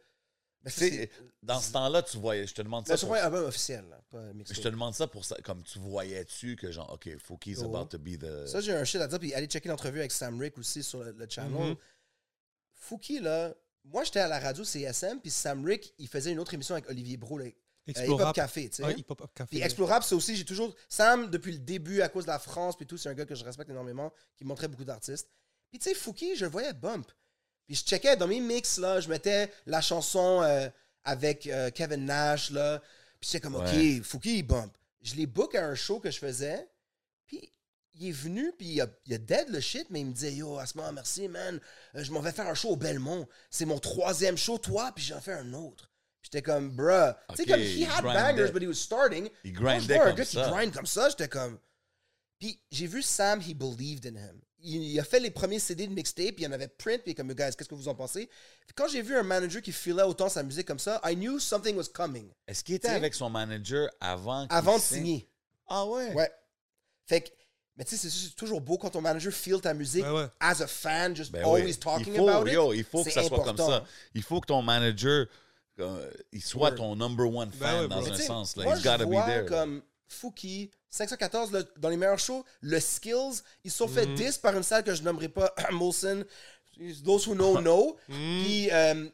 sais, 0.70 0.90
c'est- 0.90 1.10
dans 1.42 1.60
ce 1.60 1.72
temps-là, 1.72 2.02
tu 2.02 2.16
voyais, 2.18 2.46
je 2.46 2.54
te 2.54 2.62
demande 2.62 2.86
ça. 2.86 2.96
Pour- 2.96 3.14
album 3.14 3.44
officiel, 3.44 3.84
là, 3.88 4.00
pas 4.10 4.32
mixtape. 4.32 4.56
je 4.56 4.62
te 4.62 4.68
demande 4.68 4.94
ça 4.94 5.06
pour 5.06 5.24
ça, 5.24 5.36
comme 5.44 5.62
tu 5.62 5.78
voyais-tu 5.78 6.56
que 6.56 6.70
genre, 6.72 6.92
OK, 6.92 7.16
Fouki's 7.18 7.58
Oh. 7.62 7.66
about 7.74 7.86
to 7.86 7.98
be 7.98 8.18
the. 8.18 8.46
Ça, 8.46 8.60
j'ai 8.60 8.72
un 8.74 8.84
shit 8.84 9.00
à 9.00 9.06
dire. 9.08 9.18
Puis 9.18 9.34
allez 9.34 9.46
checker 9.46 9.68
l'entrevue 9.68 9.98
avec 10.00 10.12
Sam 10.12 10.38
Rick 10.40 10.56
aussi 10.58 10.82
sur 10.82 11.02
le, 11.04 11.12
le 11.12 11.26
channel. 11.28 11.52
Mhm. 11.70 11.76
Fouki, 12.72 13.20
là, 13.20 13.54
moi, 13.84 14.04
j'étais 14.04 14.20
à 14.20 14.28
la 14.28 14.38
radio 14.38 14.64
CSM, 14.64 15.20
puis 15.20 15.30
Sam 15.30 15.64
Rick, 15.64 15.94
il 15.98 16.08
faisait 16.08 16.32
une 16.32 16.38
autre 16.40 16.54
émission 16.54 16.74
avec 16.74 16.88
Olivier 16.88 17.16
Bro, 17.16 17.38
là, 17.38 17.44
euh, 17.46 17.50
Hip 17.86 18.08
Hop. 18.10 18.34
Café, 18.34 18.68
tu 18.70 18.76
sais. 18.76 18.84
Ouais, 18.84 18.94
Hip 18.96 19.04
Hop 19.10 19.30
Café. 19.34 19.48
Puis 19.50 19.60
Explorable, 19.60 20.04
c'est 20.04 20.14
aussi, 20.14 20.36
j'ai 20.36 20.44
toujours. 20.44 20.74
Sam, 20.88 21.28
depuis 21.30 21.52
le 21.52 21.58
début, 21.58 22.00
à 22.00 22.08
cause 22.08 22.24
de 22.24 22.30
la 22.30 22.38
France, 22.38 22.76
puis 22.76 22.86
tout, 22.86 22.96
c'est 22.96 23.08
un 23.08 23.14
gars 23.14 23.26
que 23.26 23.34
je 23.34 23.44
respecte 23.44 23.70
énormément, 23.70 24.12
qui 24.36 24.44
montrait 24.44 24.68
beaucoup 24.68 24.84
d'artistes. 24.84 25.28
Puis 25.70 25.78
tu 25.78 25.88
sais, 25.90 25.94
Fouki, 25.94 26.36
je 26.36 26.44
le 26.44 26.50
voyais 26.50 26.72
bump. 26.72 27.10
Puis 27.66 27.76
je 27.76 27.84
checkais 27.84 28.16
dans 28.16 28.26
mes 28.26 28.40
mix, 28.40 28.78
là, 28.78 29.00
je 29.00 29.08
mettais 29.08 29.50
la 29.66 29.80
chanson 29.80 30.42
euh, 30.42 30.68
avec 31.04 31.46
euh, 31.46 31.70
Kevin 31.70 32.04
Nash, 32.04 32.50
là. 32.50 32.80
Puis 33.20 33.30
j'étais 33.30 33.40
comme, 33.40 33.56
Ouais. 33.56 33.98
OK, 33.98 34.02
Fouki, 34.04 34.38
il 34.38 34.42
bump. 34.42 34.72
Je 35.02 35.14
l'ai 35.14 35.26
book 35.26 35.54
à 35.54 35.64
un 35.64 35.74
show 35.74 36.00
que 36.00 36.10
je 36.10 36.18
faisais. 36.18 36.68
Puis 37.26 37.50
il 37.94 38.08
est 38.08 38.12
venu, 38.12 38.52
puis 38.58 38.66
il 38.66 38.80
a, 38.80 38.86
il 39.06 39.14
a 39.14 39.18
dead 39.18 39.48
le 39.48 39.60
shit, 39.60 39.86
mais 39.90 40.00
il 40.00 40.06
me 40.06 40.12
disait, 40.12 40.34
yo, 40.34 40.58
Asma, 40.58 40.92
merci, 40.92 41.28
man. 41.28 41.60
Euh, 41.94 42.04
je 42.04 42.12
m'en 42.12 42.20
vais 42.20 42.32
faire 42.32 42.48
un 42.48 42.54
show 42.54 42.70
au 42.70 42.76
Belmont. 42.76 43.26
C'est 43.50 43.64
mon 43.66 43.78
troisième 43.78 44.36
show, 44.36 44.58
toi, 44.58 44.92
puis 44.94 45.04
j'en 45.04 45.20
fais 45.20 45.32
un 45.32 45.52
autre. 45.54 45.90
J'étais 46.22 46.42
comme, 46.42 46.70
bruh. 46.70 47.12
tu 47.30 47.36
sais, 47.36 47.46
comme, 47.46 47.60
he 47.60 47.80
il 47.80 47.86
had 47.86 48.02
bangers, 48.02 48.50
but 48.50 48.62
he 48.62 48.66
was 48.66 48.74
starting. 48.76 49.28
Il 49.44 49.54
je 49.54 49.60
grindait 49.60 49.94
vois 49.94 50.04
un 50.04 50.08
comme 50.08 50.16
gars 50.16 50.24
ça. 50.24 50.44
qui 50.44 50.50
grind 50.50 50.72
comme 50.74 50.86
ça, 50.86 51.08
j'étais 51.10 51.28
comme. 51.28 51.58
Puis 52.38 52.58
j'ai 52.70 52.86
vu 52.86 53.02
Sam, 53.02 53.40
he 53.40 53.54
believed 53.54 54.06
in 54.06 54.16
him. 54.16 54.40
Il, 54.66 54.82
il 54.82 54.98
a 55.00 55.04
fait 55.04 55.20
les 55.20 55.30
premiers 55.30 55.58
CD 55.58 55.86
de 55.86 55.92
mixtape, 55.92 56.34
il 56.38 56.42
y 56.42 56.46
en 56.46 56.52
avait 56.52 56.68
print, 56.68 57.02
puis 57.02 57.14
comme, 57.14 57.32
guys, 57.34 57.50
qu'est-ce 57.56 57.68
que 57.68 57.74
vous 57.74 57.88
en 57.88 57.94
pensez? 57.94 58.28
Puis 58.66 58.74
quand 58.74 58.88
j'ai 58.88 59.02
vu 59.02 59.16
un 59.16 59.22
manager 59.22 59.60
qui 59.62 59.72
filait 59.72 60.02
autant 60.02 60.28
sa 60.28 60.42
musique 60.42 60.66
comme 60.66 60.78
ça, 60.78 61.00
I 61.04 61.14
knew 61.14 61.38
something 61.38 61.76
was 61.76 61.88
coming. 61.92 62.30
Est-ce 62.46 62.64
qu'il 62.64 62.74
était 62.76 62.88
T'sais? 62.88 62.96
avec 62.96 63.14
son 63.14 63.28
manager 63.30 63.88
avant 64.00 64.46
Avant 64.48 64.76
de 64.76 64.82
signe? 64.82 64.96
signer. 64.98 65.28
Ah 65.68 65.84
ouais? 65.86 66.12
Ouais. 66.14 66.30
Fait 67.06 67.20
que, 67.20 67.28
mais 67.76 67.84
tu 67.84 67.96
sais, 67.96 68.08
c'est- 68.08 68.34
toujours 68.36 68.60
beau 68.60 68.78
quand 68.78 68.90
ton 68.90 69.00
manager 69.02 69.32
feel 69.32 69.60
ta 69.60 69.74
musique 69.74 70.04
ouais. 70.06 70.26
as 70.40 70.62
a 70.62 70.66
fan, 70.66 71.14
just 71.14 71.30
Ben 71.32 71.42
oui. 71.46 71.60
always 71.60 71.76
talking 71.76 72.14
faut, 72.14 72.28
about 72.28 72.50
yo, 72.50 72.72
it. 72.72 72.78
il 72.78 72.84
faut 72.84 73.04
que 73.04 73.10
ça 73.10 73.22
soit 73.22 73.44
comme 73.44 73.56
ça. 73.58 73.84
Il 74.14 74.22
faut 74.22 74.40
que 74.40 74.46
ton 74.46 74.62
manager, 74.62 75.26
euh, 75.80 76.10
il 76.32 76.42
soit 76.42 76.72
ton 76.72 76.96
number 76.96 77.26
one 77.30 77.50
fan 77.52 77.82
ouais, 77.82 77.88
dans 77.88 78.00
bro. 78.00 78.12
un 78.12 78.16
sens. 78.16 78.56
Là. 78.56 78.64
Moi, 78.64 78.74
He's 78.76 78.82
je 78.82 78.84
gotta 78.88 79.04
be 79.04 79.08
vois 79.10 79.26
there. 79.26 79.44
comme 79.46 79.82
Fouki, 80.08 80.70
514, 80.94 81.52
le- 81.52 81.66
dans 81.78 81.88
les 81.88 81.96
meilleurs 81.96 82.18
shows, 82.18 82.44
le 82.60 82.78
Skills, 82.80 83.42
ils 83.64 83.70
se 83.70 83.78
sont 83.78 83.88
fait 83.88 84.06
Mhm. 84.06 84.14
10 84.14 84.38
par 84.38 84.56
une 84.56 84.62
salle 84.62 84.84
que 84.84 84.94
je 84.94 85.02
nommerai 85.02 85.28
pas, 85.28 85.52
Molson. 85.72 86.24
Those 87.04 87.26
who 87.28 87.34
know, 87.34 87.58
know. 87.60 87.96
Mm. 88.08 88.42
Puis, 88.44 88.68
euh, 88.72 89.04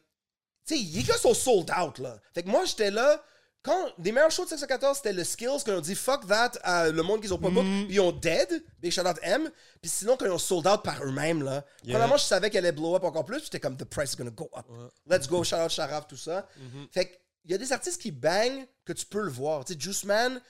tu 0.66 0.76
sais, 0.76 0.82
les 0.82 1.02
gars 1.02 1.16
sont 1.18 1.34
sold 1.34 1.70
out, 1.78 1.98
là. 1.98 2.18
Fait 2.34 2.42
que 2.42 2.48
moi, 2.48 2.64
j'étais 2.64 2.90
là. 2.90 3.22
Quand 3.62 3.90
des 3.98 4.10
meilleurs 4.10 4.30
shows 4.30 4.44
de 4.44 4.48
614, 4.48 4.96
c'était 4.96 5.12
le 5.12 5.22
Skills, 5.22 5.68
ont 5.68 5.80
dit 5.82 5.94
fuck 5.94 6.26
that 6.26 6.52
à 6.62 6.88
le 6.88 7.02
monde 7.02 7.20
qu'ils 7.20 7.34
ont 7.34 7.38
pas 7.38 7.50
Mm. 7.50 7.86
ils 7.90 8.00
ont 8.00 8.10
dead, 8.12 8.64
big 8.78 8.90
shout 8.90 9.02
out 9.06 9.18
M. 9.20 9.50
Puis 9.82 9.90
sinon, 9.90 10.16
quand 10.16 10.24
ils 10.24 10.30
ont 10.32 10.38
sold 10.38 10.66
out 10.66 10.82
par 10.82 11.04
eux-mêmes, 11.04 11.42
là. 11.42 11.62
Yeah. 11.84 11.92
Premièrement, 11.98 12.16
je 12.16 12.24
savais 12.24 12.48
qu'elle 12.48 12.64
allait 12.64 12.72
blow 12.74 12.96
up 12.96 13.04
encore 13.04 13.26
plus, 13.26 13.42
j'étais 13.44 13.60
comme 13.60 13.76
the 13.76 13.84
price 13.84 14.14
is 14.14 14.16
gonna 14.16 14.30
go 14.30 14.48
up. 14.56 14.64
Let's 15.06 15.28
go, 15.28 15.44
shout 15.44 15.56
out 15.56 15.70
Sharaf, 15.70 16.06
tout 16.08 16.16
ça. 16.16 16.48
Mhm. 16.58 16.88
Fait 16.90 17.04
que, 17.06 17.16
il 17.44 17.50
y 17.50 17.54
a 17.54 17.58
des 17.58 17.70
artistes 17.70 18.00
qui 18.00 18.10
bang 18.10 18.66
que 18.86 18.94
tu 18.94 19.04
peux 19.04 19.20
le 19.20 19.30
voir. 19.30 19.62
Tu 19.66 19.74
sais, 19.74 19.78
Juice 19.80 20.04
Man, 20.04 20.40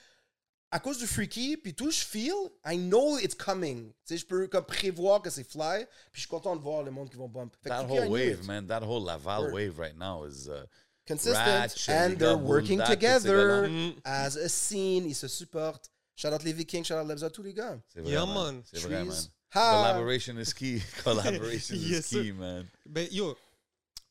à 0.71 0.79
cause 0.79 0.97
du 0.97 1.05
freaky, 1.07 1.57
puis 1.57 1.73
tout, 1.73 1.91
je 1.91 1.99
feel, 1.99 2.33
I 2.65 2.77
know 2.77 3.17
it's 3.19 3.35
coming. 3.35 3.89
Tu 3.89 3.93
sais, 4.05 4.17
je 4.17 4.25
peux 4.25 4.47
comme 4.47 4.65
prévoir 4.65 5.21
que 5.21 5.29
c'est 5.29 5.43
fly, 5.43 5.85
puis 6.11 6.13
je 6.13 6.19
suis 6.21 6.29
content 6.29 6.55
de 6.55 6.61
voir 6.61 6.81
le 6.83 6.91
monde 6.91 7.09
qui 7.09 7.17
vont 7.17 7.27
bump. 7.27 7.53
Fait 7.61 7.69
That 7.69 7.85
Freaky, 7.87 7.99
whole 7.99 8.09
wave, 8.11 8.45
man, 8.47 8.65
that 8.67 8.81
whole 8.83 9.03
Laval 9.05 9.43
Word. 9.45 9.53
wave 9.53 9.77
right 9.79 9.97
now 9.97 10.25
is 10.25 10.47
uh, 10.49 10.63
Consistent. 11.05 11.35
Ratchet, 11.35 11.87
les 11.91 11.93
and 12.13 12.15
they're 12.17 12.37
working 12.37 12.79
together 12.83 13.63
gars-là. 13.63 13.67
Mm. 13.67 13.95
as 14.05 14.37
a 14.37 14.47
scene. 14.47 15.05
Ils 15.09 15.15
se 15.15 15.27
supportent. 15.27 15.89
Shout 16.15 16.31
out 16.33 16.43
les 16.43 16.53
Vikings, 16.53 16.85
shout 16.85 16.95
out 17.01 17.07
Lebza, 17.07 17.29
tous 17.29 17.43
les 17.43 17.53
gars. 17.53 17.77
c'est 17.87 17.99
vrai, 18.01 18.11
Yeah, 18.11 18.25
man. 18.25 18.55
man. 18.55 18.63
C'est 18.71 18.79
vrai, 18.79 19.03
man. 19.03 19.17
Ha! 19.53 19.71
Collaboration 19.83 20.37
is 20.37 20.53
key. 20.53 20.81
Collaboration 21.03 21.75
Yes, 21.75 22.11
is 22.11 22.15
key, 22.21 22.31
man. 22.31 22.65
Ben, 22.85 23.07
yo, 23.11 23.35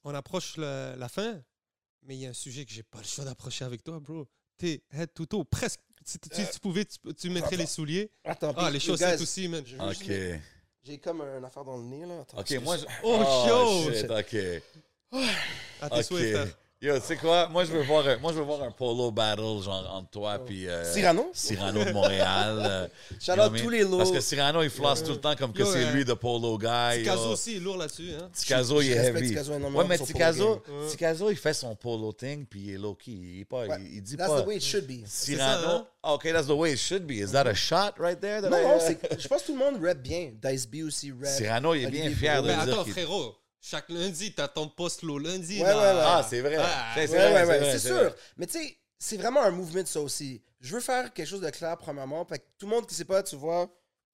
on 0.04 0.14
approche 0.14 0.56
le- 0.58 0.94
la 0.98 1.08
fin, 1.08 1.40
mais 2.02 2.16
il 2.16 2.20
y 2.22 2.26
a 2.26 2.30
un 2.30 2.34
sujet 2.34 2.66
que 2.66 2.72
j'ai 2.72 2.82
pas 2.82 2.98
le 2.98 3.04
choix 3.04 3.24
d'approcher 3.24 3.64
avec 3.64 3.82
toi, 3.82 3.98
bro. 4.00 4.26
T'es 4.58 4.82
head 4.92 5.14
to 5.14 5.24
toe, 5.24 5.44
presque. 5.44 5.80
Si 6.04 6.18
tu, 6.18 6.28
tu 6.30 6.60
pouvais, 6.60 6.84
tu, 6.84 6.98
tu 7.14 7.30
mettrais 7.30 7.56
les 7.56 7.66
souliers? 7.66 8.10
Attends, 8.24 8.54
Ah, 8.56 8.70
les 8.70 8.80
chaussettes 8.80 9.16
guys, 9.18 9.22
aussi, 9.22 9.48
man. 9.48 9.62
Ok. 9.80 10.10
J'ai 10.82 10.98
comme 10.98 11.20
une 11.20 11.44
affaire 11.44 11.64
dans 11.64 11.76
le 11.76 11.82
nez, 11.84 12.06
là. 12.06 12.20
Attends, 12.22 12.38
Ok, 12.40 12.50
moi 12.62 12.76
je. 12.78 12.84
Oh, 13.02 13.22
show! 13.46 13.92
shit, 13.92 14.10
ok. 14.10 15.22
À 15.82 15.90
tes 15.90 16.02
souhaits, 16.02 16.32
frère. 16.34 16.46
Ok. 16.46 16.54
Yo, 16.82 16.98
tu 16.98 17.04
sais 17.08 17.16
quoi? 17.16 17.46
Moi, 17.50 17.66
je 17.66 17.72
veux 17.72 17.82
voir 17.82 18.08
un, 18.08 18.16
moi, 18.16 18.32
je 18.32 18.38
veux 18.38 18.42
voir 18.44 18.62
un 18.62 18.70
polo 18.70 19.10
battle, 19.10 19.60
genre, 19.62 19.86
entre 19.92 20.08
toi 20.08 20.38
puis... 20.38 20.66
euh, 20.66 20.82
Oh. 20.82 20.90
Cyrano? 20.94 21.30
Cyrano 21.34 21.84
de 21.84 21.90
Montréal. 21.92 22.58
euh, 22.64 22.88
Shout 23.20 23.32
out 23.38 23.52
tous 23.62 23.68
les 23.68 23.82
lots. 23.82 23.98
Parce 23.98 24.10
que 24.10 24.20
Cyrano, 24.20 24.62
il 24.62 24.70
flosse 24.70 25.02
tout 25.04 25.10
le 25.10 25.20
temps 25.20 25.36
comme 25.36 25.52
que 25.52 25.62
c'est 25.62 25.84
euh, 25.84 25.92
lui, 25.92 26.06
the 26.06 26.14
polo 26.14 26.56
guy. 26.56 27.00
Ticazo 27.00 27.26
yo. 27.26 27.32
aussi 27.32 27.56
est 27.56 27.60
lourd 27.60 27.76
là-dessus, 27.76 28.12
hein. 28.18 28.30
Ticazo, 28.32 28.80
il 28.80 28.86
Je 28.86 28.92
est 28.92 28.96
heavy. 29.08 29.28
Ticazo 29.28 29.52
énormément 29.56 29.78
Ouais, 29.80 29.84
mais 29.90 29.98
Ticazo, 29.98 30.62
Ticazo, 30.88 31.30
il 31.30 31.36
fait 31.36 31.52
son 31.52 31.76
polo 31.76 32.14
thing, 32.14 32.46
puis 32.46 32.60
il 32.68 32.70
est 32.74 32.78
low-key. 32.78 33.10
Il, 33.12 33.40
est 33.40 33.44
pas, 33.44 33.66
Ouais. 33.66 33.76
il, 33.80 33.96
il 33.96 34.02
dit 34.02 34.16
That's 34.16 34.30
pas... 34.30 34.40
the 34.40 34.46
way 34.46 34.56
it 34.56 34.62
should 34.64 34.86
be. 34.86 35.04
Cyrano... 35.04 35.62
ça, 35.62 35.70
hein? 35.74 35.86
Ah, 36.02 36.14
OK, 36.14 36.22
that's 36.32 36.46
the 36.46 36.52
way 36.52 36.72
it 36.72 36.78
should 36.78 37.02
be. 37.06 37.16
Is 37.16 37.32
that 37.32 37.46
a 37.46 37.52
shot 37.54 37.92
right 37.98 38.18
there? 38.18 38.40
that 38.40 38.48
Non, 38.48 38.56
I- 38.56 38.62
non, 38.62 38.78
c'est- 38.80 39.20
je 39.20 39.28
pense 39.28 39.42
que 39.42 39.48
tout 39.48 39.52
le 39.52 39.58
monde 39.58 39.84
rap 39.84 39.98
bien. 39.98 40.30
Dice 40.42 40.66
B 40.66 40.76
aussi 40.86 41.12
rap. 41.12 41.26
Cyrano, 41.30 41.74
il 41.74 41.84
est 41.84 41.90
bien 41.90 42.08
fier 42.10 42.42
de 42.42 42.48
Mais 42.48 42.54
dire 42.54 42.72
attends, 42.72 42.84
qu'il- 42.84 42.94
frérot, 42.94 43.34
chaque 43.60 43.88
lundi, 43.88 44.32
t'as 44.34 44.48
ton 44.48 44.68
post 44.68 45.02
low 45.02 45.18
lundi. 45.18 45.56
Ouais, 45.60 45.68
ouais, 45.68 45.74
ouais. 45.74 46.02
Ah, 46.02 46.26
c'est 46.28 46.40
vrai. 46.40 46.56
Ah, 46.58 46.92
C'est- 46.94 47.08
Ouais, 47.10 47.32
ouais, 47.32 47.44
vrai, 47.44 47.78
sûr. 47.78 48.14
Mais 48.36 48.46
tu 48.46 48.58
sais, 48.58 48.76
c'est 48.98 49.16
vraiment 49.16 49.42
un 49.42 49.50
mouvement 49.50 49.82
de 49.82 49.86
ça 49.88 50.00
aussi. 50.00 50.42
Je 50.60 50.74
veux 50.74 50.80
faire 50.80 51.12
quelque 51.12 51.26
chose 51.28 51.40
de 51.40 51.50
clair, 51.50 51.76
premièrement. 51.78 52.24
Fait 52.24 52.38
que 52.38 52.44
tout 52.58 52.66
le 52.66 52.74
monde 52.74 52.86
qui 52.86 52.94
sait 52.94 53.04
pas, 53.04 53.22
tu 53.22 53.36
vois, 53.36 53.68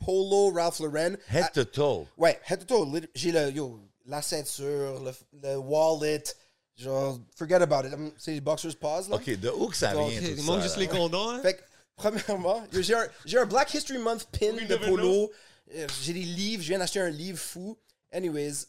Polo, 0.05 0.53
Ralph 0.53 0.79
Lauren. 0.81 1.17
Head 1.33 1.45
Ah, 1.45 1.51
to 1.55 1.65
toe. 1.65 2.07
ouais, 2.19 2.39
head 2.49 2.67
to 2.67 2.85
toe. 2.87 3.01
J'ai 3.15 3.33
le, 3.33 3.51
yo, 3.51 3.81
la 4.05 4.21
ceinture, 4.23 5.01
le, 5.03 5.13
le 5.43 5.57
wallet. 5.57 6.23
Genre, 6.77 7.19
forget 7.35 7.55
about 7.63 7.87
it. 7.89 7.95
Hum, 7.95 8.13
C'est 8.19 8.33
les 8.33 8.41
boxers 8.41 8.77
pause, 8.77 9.09
là. 9.09 9.17
OK, 9.17 9.31
de 9.39 9.49
où 9.51 9.69
que 9.69 9.77
ça 9.77 9.93
Donc, 9.95 10.11
vient, 10.11 10.21
Ok, 10.21 10.25
tout 10.27 10.31
il 10.33 10.37
ça? 10.39 10.43
manque 10.45 10.63
juste 10.63 10.77
là? 10.77 10.83
les 10.83 10.89
condoms, 10.89 11.31
hein? 11.31 11.41
Fait 11.41 11.55
que, 11.55 11.63
premièrement, 11.97 12.63
j'ai 12.73 12.95
un, 13.39 13.47
Black 13.47 13.73
History 13.73 13.99
Month 13.99 14.27
pin 14.39 14.53
We 14.55 14.69
de 14.69 14.77
polo. 14.77 15.31
Euh, 15.75 15.87
J'ai 16.03 16.13
des 16.13 16.21
livres, 16.21 16.63
je 16.63 16.69
viens 16.69 16.79
d'acheter 16.79 17.01
un 17.01 17.09
livre 17.09 17.39
fou. 17.39 17.77
Anyways, 18.13 18.67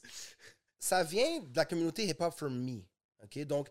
ça 0.79 1.03
vient 1.03 1.39
de 1.39 1.55
la 1.55 1.65
communauté 1.65 2.05
hip-hop 2.05 2.33
for 2.37 2.49
me. 2.49 2.81
OK? 3.23 3.39
Donc, 3.45 3.67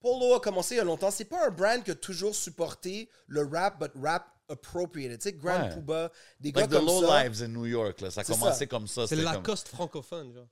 Polo 0.00 0.34
a 0.34 0.40
commencé 0.40 0.74
il 0.74 0.78
y 0.78 0.80
a 0.80 0.84
longtemps. 0.84 1.10
C'est 1.10 1.24
pas 1.26 1.46
un 1.46 1.50
brand 1.50 1.82
qui 1.84 1.90
a 1.90 1.94
toujours 1.94 2.34
supporté 2.34 3.08
le 3.26 3.44
rap, 3.46 3.78
but 3.80 3.92
rap 4.02 4.26
appropriated. 4.48 5.18
Tu 5.20 5.28
sais, 5.28 5.32
Grand 5.34 5.62
Ouais. 5.62 5.74
Pooba, 5.74 6.10
des 6.40 6.52
gars 6.52 6.62
Like 6.62 6.70
the 6.70 6.74
comme 6.74 6.86
low 6.86 7.06
ça. 7.06 7.22
lives 7.24 7.42
in 7.42 7.48
New 7.48 7.66
York, 7.66 8.00
là. 8.00 8.10
Ça 8.10 8.22
a 8.22 8.24
C'est 8.24 8.32
commencé 8.32 8.58
ça. 8.60 8.66
comme 8.66 8.86
ça. 8.88 9.06
C'est 9.06 9.16
la 9.16 9.24
comme- 9.24 9.42
Lacoste 9.42 9.68
francophone, 9.68 10.32
genre. 10.34 10.48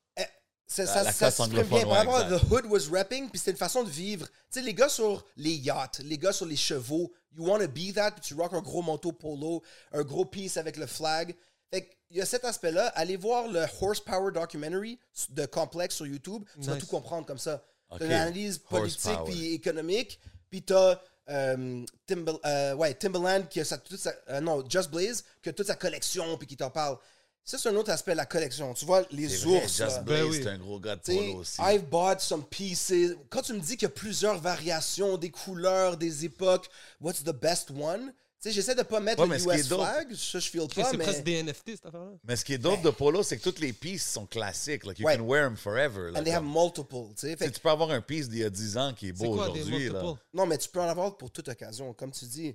C'est- 0.71 0.85
La- 0.85 0.93
ça 0.93 1.03
la 1.03 1.13
ça 1.13 1.31
s'exprime 1.31 1.63
bien. 1.67 1.81
Par 1.87 1.91
rapport 1.97 2.15
ouais, 2.29 2.35
à 2.35 2.39
The 2.39 2.43
Hood 2.51 2.67
was 2.67 2.91
rapping, 2.93 3.31
puis 3.31 3.39
c'était 3.39 3.53
une 3.53 3.57
façon 3.57 3.85
de 3.85 3.89
vivre. 3.89 4.27
Tu 4.29 4.35
sais, 4.51 4.61
les 4.61 4.75
gars 4.75 4.91
sur 4.91 5.25
les 5.37 5.55
yachts, 5.55 6.01
les 6.01 6.19
gars 6.19 6.33
sur 6.33 6.45
les 6.45 6.57
chevaux, 6.57 7.11
you 7.35 7.47
want 7.49 7.59
to 7.61 7.69
be 7.69 7.95
that, 7.95 8.11
puis 8.13 8.21
tu 8.21 8.35
rock 8.35 8.53
un 8.53 8.61
gros 8.61 8.83
manteau 8.83 9.13
polo, 9.13 9.63
un 9.93 10.03
gros 10.03 10.27
piece 10.27 10.59
avec 10.59 10.77
le 10.77 10.87
flag. 10.87 11.35
Fait 11.73 11.89
qu'il 12.09 12.17
y 12.19 12.21
a 12.21 12.27
cet 12.27 12.45
aspect-là. 12.45 12.89
Allez 12.95 13.17
voir 13.17 13.49
le 13.49 13.65
Horsepower 13.81 14.33
documentary 14.33 14.99
de 15.31 15.47
Complex 15.47 15.95
sur 15.95 16.07
YouTube. 16.07 16.45
Tu 16.61 16.69
vas 16.69 16.77
tout 16.77 16.87
comprendre 16.87 17.27
comme 17.27 17.39
ça. 17.39 17.63
Ok. 17.91 18.01
T'as 18.01 18.07
une 18.07 18.13
analyse 18.13 18.59
politique 18.59 19.19
puis 19.27 19.55
économique. 19.55 20.19
Puis 20.51 20.63
t'as 20.63 21.01
euh, 21.31 21.85
Timber- 22.07 22.39
euh, 22.47 22.75
ouais, 22.75 22.95
Timberland 22.95 23.47
qui 23.49 23.61
a 23.61 23.65
sa, 23.65 23.77
toute 23.79 23.99
sa, 23.99 24.13
euh, 24.31 24.41
non, 24.41 24.65
Just 24.69 24.91
Blaze 24.91 25.25
qui 25.43 25.51
a 25.51 25.53
toute 25.53 25.67
sa 25.67 25.77
collection 25.77 26.37
puis 26.39 26.47
qui 26.47 26.57
t'en 26.57 26.71
parle. 26.71 26.97
Ça, 27.45 27.57
c'est 27.57 27.71
un 27.71 27.77
autre 27.77 27.91
aspect 27.91 28.13
de 28.13 28.19
la 28.19 28.27
collection. 28.27 28.75
Tu 28.75 28.85
vois, 28.85 29.05
les 29.11 29.27
vrai, 29.27 29.63
ours. 29.63 29.77
Just. 29.77 30.03
Blaze, 30.05 30.21
Ben 30.23 30.31
oui. 30.31 30.41
c'est 30.43 30.49
un 30.51 30.59
gros 30.59 30.79
gars 30.79 30.97
de 30.97 31.01
polo 31.01 31.37
aussi. 31.37 31.59
I've 31.63 31.85
bought 31.89 32.21
some 32.21 32.45
pieces. 32.45 33.15
Quand 33.31 33.41
tu 33.43 33.55
me 33.55 33.61
dis 33.61 33.77
qu'il 33.79 33.83
y 33.89 33.91
a 33.91 33.95
plusieurs 33.95 34.39
variations, 34.39 35.17
des 35.17 35.31
couleurs, 35.31 35.97
des 35.97 36.27
époques, 36.27 36.69
what's 37.01 37.23
the 37.25 37.33
best 37.33 37.71
one? 37.71 38.13
Tu 38.41 38.49
sais, 38.49 38.55
j'essaie 38.55 38.77
de 38.77 38.83
pas 38.85 39.01
mettre 39.01 39.21
Ouais, 39.21 39.27
le 39.27 39.33
mais 39.33 39.39
ce 39.41 39.45
qui 39.49 39.51
est 39.51 39.61
US 39.61 39.67
flag, 39.67 40.15
ça 40.15 40.39
je 40.39 40.49
feel 40.49 40.69
pas, 40.69 40.85
C'est 40.91 40.97
mais... 40.97 41.03
presque 41.05 41.25
des 41.25 41.43
NFT, 41.43 41.71
cette 41.73 41.87
affaire-là. 41.87 42.13
Mais 42.23 42.37
ce 42.37 42.45
qui 42.45 42.53
est 42.53 42.59
dope 42.59 42.83
de 42.83 42.91
polo, 42.91 43.25
c'est 43.25 43.37
que 43.37 43.43
toutes 43.43 43.59
les 43.59 43.73
pieces 43.73 44.09
sont 44.09 44.27
classiques. 44.27 44.85
Like, 44.87 45.01
you 45.01 45.07
Ouais. 45.07 45.17
can 45.17 45.25
wear 45.25 45.49
them 45.49 45.57
forever. 45.57 46.13
là, 46.13 46.21
And 46.21 46.23
they 46.23 46.33
have 46.33 46.45
comme- 46.45 46.53
multiple, 46.53 47.15
tu 47.17 47.27
sais. 47.27 47.37
Fait 47.37 47.51
tu 47.51 47.59
peux 47.59 47.69
avoir 47.69 47.91
un 47.91 48.01
piece 48.01 48.29
d'il 48.29 48.39
y 48.39 48.45
a 48.45 48.51
10 48.51 48.77
ans 48.79 48.95
qui 48.95 49.09
est 49.09 49.17
C'est 49.17 49.25
beau 49.25 49.33
aujourd'hui. 49.33 49.91
Non, 50.33 50.47
mais 50.47 50.57
tu 50.57 50.69
peux 50.69 50.81
en 50.81 50.89
avoir 50.89 51.17
pour 51.17 51.33
toute 51.33 51.49
occasion. 51.49 51.93
Comme 51.95 52.13
tu 52.13 52.27
dis, 52.27 52.55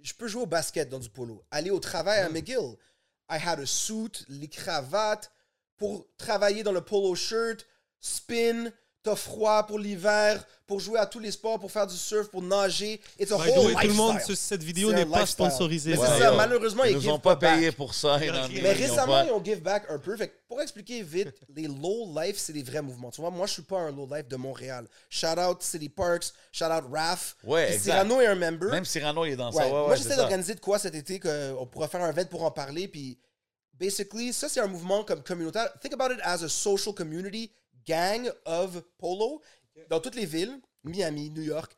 je 0.00 0.12
peux 0.14 0.26
jouer 0.26 0.42
au 0.42 0.46
basket 0.46 0.88
dans 0.88 0.98
du 0.98 1.08
polo. 1.10 1.44
Aller 1.52 1.70
au 1.70 1.78
travail 1.78 2.18
à 2.18 2.28
McGill. 2.28 2.76
I 3.30 3.38
had 3.40 3.60
a 3.60 3.66
suit, 3.66 4.24
les 4.28 4.48
cravates, 4.48 5.30
pour 5.76 6.08
travailler 6.16 6.64
dans 6.64 6.72
le 6.72 6.80
polo 6.80 7.14
shirt, 7.14 7.64
spin, 8.00 8.72
t'as 9.02 9.16
froid 9.16 9.66
pour 9.66 9.78
l'hiver, 9.78 10.44
pour 10.66 10.78
jouer 10.78 10.98
à 10.98 11.06
tous 11.06 11.18
les 11.18 11.32
sports, 11.32 11.58
pour 11.58 11.70
faire 11.72 11.86
du 11.86 11.96
surf, 11.96 12.28
pour 12.30 12.40
nager. 12.40 13.00
It's 13.18 13.32
a 13.32 13.36
By 13.36 13.50
whole 13.50 13.66
way, 13.66 13.82
tout 13.82 13.88
le 13.88 13.94
monde 13.94 14.18
cette 14.20 14.62
vidéo 14.62 14.92
n'est 14.92 15.04
pas 15.04 15.20
lifestyle. 15.20 15.46
sponsorisé. 15.46 15.90
Mais 15.92 15.98
Ouais, 15.98 16.18
ça, 16.20 16.32
malheureusement, 16.32 16.84
ils 16.84 16.90
ils 16.90 16.94
nous 16.96 17.00
give 17.02 17.10
ont 17.12 17.18
pas 17.18 17.34
pas 17.36 17.54
payé 17.54 17.66
back. 17.68 17.76
pour 17.76 17.94
ça. 17.94 18.18
ils 18.22 18.30
Mais 18.30 18.38
n'en- 18.38 18.48
Mais 18.48 18.54
ils 18.60 18.66
ont 18.66 18.70
récemment, 18.90 19.06
pas- 19.06 19.24
ils 19.26 19.32
ont 19.32 19.44
give 19.44 19.60
back 19.60 19.84
un 19.88 19.98
peu. 19.98 20.16
Fait 20.16 20.28
que 20.28 20.34
pour 20.48 20.62
expliquer 20.62 21.02
vite, 21.02 21.32
les 21.54 21.66
low 21.66 22.12
life, 22.20 22.36
c'est 22.38 22.52
des 22.52 22.62
vrais 22.62 22.80
mouvements. 22.82 23.10
Tu 23.10 23.20
vois, 23.20 23.30
moi, 23.30 23.46
je 23.46 23.54
suis 23.54 23.62
pas 23.62 23.78
un 23.78 23.90
low 23.90 24.06
life 24.10 24.28
de 24.28 24.36
Montréal. 24.36 24.86
Shout 25.10 25.26
out 25.38 25.62
City 25.62 25.88
Parks, 25.88 26.32
shout 26.52 26.64
out 26.66 26.84
Raph. 26.92 27.36
Ouais. 27.44 27.76
Cyrano 27.78 28.20
est 28.20 28.26
un 28.26 28.34
member. 28.36 28.70
Même 28.70 28.84
Cyrano, 28.84 29.24
il 29.24 29.32
est 29.32 29.36
dans 29.36 29.50
Ouais. 29.52 29.56
ça. 29.62 29.66
Ouais, 29.66 29.70
Moi, 29.72 29.96
j'essaie 29.96 30.16
d'organiser 30.16 30.54
de 30.54 30.60
quoi 30.60 30.78
cet 30.78 30.94
été 30.94 31.18
qu'on 31.18 31.66
pourra 31.70 31.88
faire 31.88 32.02
un 32.02 32.10
event 32.10 32.26
pour 32.26 32.44
en 32.44 32.50
parler. 32.52 32.86
Puis, 32.88 33.18
basically, 33.74 34.32
ça, 34.32 34.48
c'est 34.48 34.60
un 34.60 34.66
mouvement 34.68 35.02
comme 35.04 35.22
communautaire. 35.22 35.68
Think 35.80 35.94
about 35.94 36.14
it 36.14 36.20
as 36.22 36.42
a 36.44 36.48
social 36.48 36.94
community 36.94 37.50
gang 37.86 38.30
of 38.44 38.82
polo 38.98 39.40
dans 39.88 40.00
toutes 40.00 40.14
les 40.14 40.26
villes, 40.26 40.60
Miami, 40.84 41.30
New 41.30 41.42
York, 41.42 41.74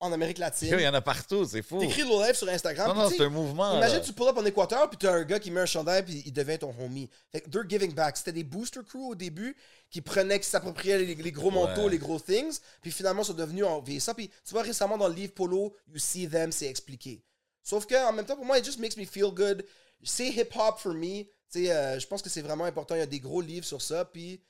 en 0.00 0.10
Amérique 0.10 0.38
latine. 0.38 0.74
Il 0.76 0.80
y 0.80 0.88
en 0.88 0.94
a 0.94 1.00
partout, 1.00 1.44
c'est 1.44 1.62
fou. 1.62 1.78
T'écris 1.78 2.02
low 2.02 2.20
life 2.24 2.36
sur 2.36 2.48
Instagram. 2.48 2.88
Non, 2.88 3.04
non, 3.04 3.08
c'est 3.08 3.22
un 3.22 3.28
mouvement. 3.28 3.76
Imagine, 3.76 3.98
là. 3.98 4.04
tu 4.04 4.12
pull 4.12 4.26
up 4.26 4.36
en 4.36 4.44
Équateur, 4.44 4.90
puis 4.90 4.98
t'as 4.98 5.12
un 5.12 5.22
gars 5.22 5.38
qui 5.38 5.52
met 5.52 5.60
un 5.60 5.66
chandail, 5.66 6.04
puis 6.04 6.24
il 6.26 6.32
devient 6.32 6.58
ton 6.58 6.74
homie. 6.80 7.08
Fait 7.30 7.40
they're 7.48 7.68
giving 7.68 7.94
back. 7.94 8.16
C'était 8.16 8.32
des 8.32 8.42
booster 8.42 8.80
crew 8.84 9.10
au 9.10 9.14
début 9.14 9.56
qui 9.90 10.00
prenaient, 10.00 10.40
qui 10.40 10.48
s'appropriaient 10.48 10.98
les, 10.98 11.14
les 11.14 11.32
gros 11.32 11.52
manteaux, 11.52 11.84
Ouais. 11.84 11.90
les 11.90 11.98
gros 11.98 12.18
things, 12.18 12.58
puis 12.80 12.90
finalement 12.90 13.22
sont 13.22 13.32
devenus 13.34 13.64
en 13.64 13.84
ça. 14.00 14.12
Puis 14.12 14.28
tu 14.44 14.52
vois, 14.52 14.62
récemment 14.62 14.98
dans 14.98 15.06
le 15.06 15.14
livre 15.14 15.34
Polo, 15.34 15.72
You 15.92 15.98
See 15.98 16.28
Them, 16.28 16.50
c'est 16.50 16.66
expliqué. 16.66 17.22
Sauf 17.62 17.86
que 17.86 17.94
en 18.08 18.12
même 18.12 18.26
temps, 18.26 18.34
pour 18.34 18.44
moi, 18.44 18.58
it 18.58 18.64
just 18.64 18.80
makes 18.80 18.96
me 18.96 19.04
feel 19.04 19.30
good. 19.32 19.64
C'est 20.02 20.30
hip-hop 20.30 20.78
for 20.80 20.94
me. 20.94 21.24
Tu 21.52 21.66
sais, 21.66 21.70
euh, 21.70 22.00
je 22.00 22.06
pense 22.08 22.22
que 22.22 22.28
c'est 22.28 22.40
vraiment 22.42 22.64
important. 22.64 22.96
Il 22.96 22.98
y 22.98 23.02
a 23.02 23.06
des 23.06 23.20
gros 23.20 23.40
livres 23.40 23.66
sur 23.66 23.80
ça. 23.80 24.04
Puis, 24.04 24.42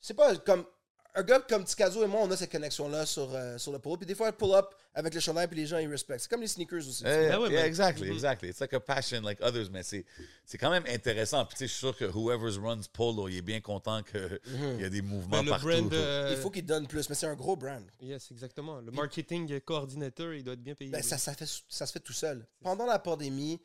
c'est 0.00 0.14
pas 0.14 0.36
comme. 0.36 0.64
Un 1.12 1.24
gars 1.24 1.40
comme 1.40 1.64
Tikazo 1.64 2.04
et 2.04 2.06
moi, 2.06 2.20
on 2.22 2.30
a 2.30 2.36
cette 2.36 2.52
connexion-là 2.52 3.04
sur, 3.04 3.34
euh, 3.34 3.58
sur 3.58 3.72
le 3.72 3.80
polo. 3.80 3.96
Puis 3.96 4.06
des 4.06 4.14
fois, 4.14 4.30
pull 4.30 4.52
up 4.54 4.72
avec 4.94 5.12
le 5.12 5.18
chandail, 5.18 5.48
puis 5.48 5.56
les 5.56 5.66
gens, 5.66 5.78
ils 5.78 5.88
respectent. 5.88 6.20
C'est 6.22 6.30
comme 6.30 6.40
les 6.40 6.46
sneakers 6.46 6.86
aussi. 6.86 7.02
Yeah, 7.02 7.22
yeah, 7.22 7.30
Ben 7.36 7.40
yeah, 7.50 7.58
man. 7.58 7.64
exactly, 7.66 8.06
Mhm. 8.06 8.12
exactly. 8.14 8.48
It's 8.50 8.60
like 8.60 8.72
a 8.74 8.78
passion 8.78 9.22
like 9.22 9.40
others, 9.42 9.68
mais 9.72 9.82
c'est, 9.82 10.04
c'est 10.44 10.56
quand 10.56 10.70
même 10.70 10.84
intéressant. 10.86 11.44
Puis 11.46 11.54
tu 11.58 11.58
sais, 11.58 11.66
je 11.66 11.72
suis 11.72 11.80
sûr 11.80 11.96
que 11.96 12.04
whoever 12.04 12.56
runs 12.60 12.82
Polo, 12.92 13.26
il 13.28 13.38
est 13.38 13.42
bien 13.42 13.60
content 13.60 14.04
qu'il 14.04 14.40
y 14.78 14.84
a 14.84 14.88
des 14.88 15.02
mouvements 15.02 15.38
Ben, 15.38 15.42
le 15.46 15.50
partout. 15.50 15.66
brand. 15.66 15.92
euh, 15.94 16.28
Il 16.30 16.36
faut 16.40 16.50
qu'ils 16.50 16.64
donnent 16.64 16.86
plus, 16.86 17.08
mais 17.08 17.16
c'est 17.16 17.26
un 17.26 17.34
gros 17.34 17.56
brand. 17.56 17.84
Yes, 18.00 18.30
exactement. 18.30 18.80
Le 18.80 18.92
marketing 18.92 19.58
coordinateur, 19.62 20.32
il 20.34 20.44
doit 20.44 20.54
être 20.54 20.62
bien 20.62 20.76
payé. 20.76 20.92
Ben, 20.92 21.02
ça, 21.02 21.18
ça, 21.18 21.34
fait, 21.34 21.50
ça 21.68 21.86
se 21.86 21.92
fait 21.92 21.98
tout 21.98 22.12
seul. 22.12 22.46
Pendant 22.62 22.86
la 22.86 23.00
pandémie, 23.00 23.60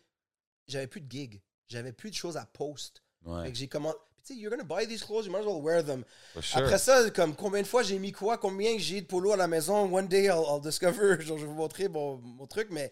j'avais 0.68 0.88
plus 0.88 1.02
de 1.02 1.12
gigs. 1.12 1.44
J'avais 1.68 1.94
plus 1.94 2.10
de 2.10 2.16
choses 2.16 2.38
à 2.38 2.46
post. 2.48 3.04
Ouais, 3.24 3.44
Fait 3.46 3.52
que 3.52 3.58
j'ai 3.60 3.68
commandé. 3.68 3.98
Tu 4.26 4.34
sais, 4.34 4.40
you're 4.40 4.50
gonna 4.50 4.64
buy 4.64 4.88
these 4.88 5.04
clothes, 5.04 5.26
you 5.28 5.32
might 5.32 5.42
as 5.42 5.46
well 5.46 5.62
wear 5.62 5.84
them. 5.84 6.04
for 6.34 6.42
sure. 6.42 6.64
Après 6.64 6.80
ça, 6.80 7.10
comme 7.12 7.36
combien 7.36 7.62
de 7.62 7.68
fois 7.68 7.84
j'ai 7.84 8.00
mis 8.00 8.12
quoi, 8.12 8.38
combien 8.38 8.76
j'ai 8.78 9.02
de 9.02 9.06
polo 9.06 9.32
à 9.34 9.38
la 9.38 9.48
maison, 9.48 9.84
one 9.94 10.08
day 10.08 10.26
I'll, 10.26 10.44
I'll 10.50 10.62
discover, 10.62 11.20
genre 11.22 11.38
je 11.38 11.44
vais 11.44 11.50
vous 11.52 11.54
montrer 11.54 11.88
mon, 11.90 12.18
mon 12.18 12.48
truc, 12.48 12.70
mais 12.72 12.92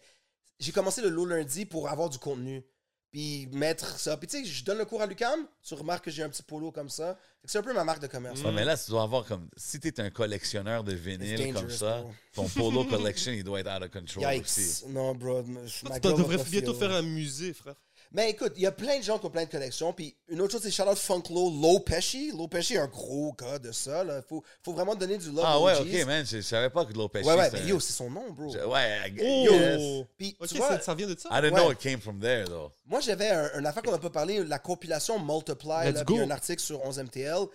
j'ai 0.59 0.71
commencé 0.71 1.01
le 1.01 1.09
low 1.09 1.25
lundi 1.25 1.65
pour 1.65 1.89
avoir 1.89 2.09
du 2.09 2.19
contenu. 2.19 2.63
puis 3.09 3.47
mettre 3.51 3.99
ça. 3.99 4.15
Puis 4.17 4.27
tu 4.27 4.37
sais, 4.37 4.45
je 4.45 4.63
donne 4.63 4.77
le 4.77 4.85
cours 4.85 5.01
à 5.01 5.05
Lucam, 5.07 5.47
tu 5.63 5.73
remarques 5.73 6.05
que 6.05 6.11
j'ai 6.11 6.23
un 6.23 6.29
petit 6.29 6.43
polo 6.43 6.71
comme 6.71 6.89
ça. 6.89 7.17
C'est 7.45 7.57
un 7.57 7.63
peu 7.63 7.73
ma 7.73 7.83
marque 7.83 8.01
de 8.01 8.07
commerce. 8.07 8.41
Ouais, 8.41 8.51
mais 8.51 8.63
là, 8.63 8.77
tu 8.77 8.89
dois 8.91 9.03
avoir 9.03 9.25
comme. 9.25 9.49
Si 9.57 9.79
t'es 9.79 9.99
un 9.99 10.09
collectionneur 10.09 10.83
de 10.83 10.93
vinyle 10.93 11.53
comme 11.53 11.69
ça, 11.69 12.01
bro. 12.01 12.11
ton 12.33 12.47
polo 12.47 12.85
collection, 12.89 13.31
il 13.31 13.43
doit 13.43 13.59
être 13.59 13.69
out 13.75 13.83
of 13.83 13.91
control 13.91 14.25
aussi. 14.41 14.61
Yikes. 14.61 14.89
Non, 14.93 15.13
bro. 15.13 15.43
ma 15.43 15.99
Tu 15.99 16.07
devrais 16.07 16.37
bientôt 16.43 16.73
faire 16.73 16.91
un 16.91 17.01
musée, 17.01 17.53
frère. 17.53 17.75
Mais 18.15 18.29
écoute, 18.29 18.53
il 18.57 18.61
y 18.61 18.67
a 18.67 18.71
plein 18.71 18.99
de 18.99 19.03
gens 19.03 19.17
qui 19.17 19.25
ont 19.25 19.29
plein 19.31 19.45
de 19.45 19.49
collections. 19.49 19.91
Puis 19.91 20.15
une 20.27 20.39
autre 20.41 20.51
chose, 20.51 20.61
c'est 20.61 20.69
shout 20.69 20.83
out 20.83 20.97
Funklo, 20.97 21.49
Low 21.49 21.79
Pesci. 21.79 22.31
Low 22.31 22.47
Pesci 22.47 22.75
est 22.75 22.77
un 22.77 22.87
gros 22.87 23.33
gars 23.33 23.57
de 23.57 23.71
ça. 23.71 24.03
Il 24.03 24.21
faut, 24.29 24.43
faut 24.63 24.73
vraiment 24.73 24.93
donner 24.93 25.17
du 25.17 25.31
love 25.31 25.43
Ah 25.43 25.59
ouais, 25.59 25.73
OGs. 25.79 25.87
ok, 26.01 26.05
man. 26.05 26.23
Je, 26.25 26.37
je 26.37 26.41
savais 26.41 26.69
pas 26.69 26.85
que 26.85 26.93
Lopez. 26.93 27.23
Ouais, 27.23 27.33
ouais, 27.35 27.49
mais 27.51 27.65
yo, 27.65 27.79
c'est 27.79 27.93
son 27.93 28.11
nom, 28.11 28.29
bro. 28.31 28.53
Ouais, 28.55 29.09
I- 29.09 29.19
Oh! 29.19 29.51
yes. 29.51 30.05
Puis 30.15 30.37
Ok, 30.39 30.47
tu 30.47 30.57
vois, 30.57 30.67
ça, 30.69 30.79
ça 30.81 30.93
vient 30.95 31.07
de 31.07 31.19
ça. 31.19 31.27
I 31.31 31.41
didn't 31.41 31.53
Ouais. 31.55 31.61
know 31.61 31.71
it 31.71 31.79
came 31.79 31.99
from 31.99 32.19
there, 32.19 32.45
though. 32.45 32.71
moi 32.85 32.99
j'avais 32.99 33.29
un, 33.29 33.59
une 33.59 33.65
affaire 33.65 33.81
qu'on 33.81 33.91
n'a 33.91 33.97
pas 33.97 34.09
parlé, 34.11 34.43
la 34.43 34.59
compilation 34.59 35.17
Multiply. 35.17 35.85
Let's 35.87 35.95
Là, 35.95 36.05
puis 36.05 36.19
un 36.19 36.29
article 36.29 36.61
sur 36.61 36.79
11MTL. 36.85 37.47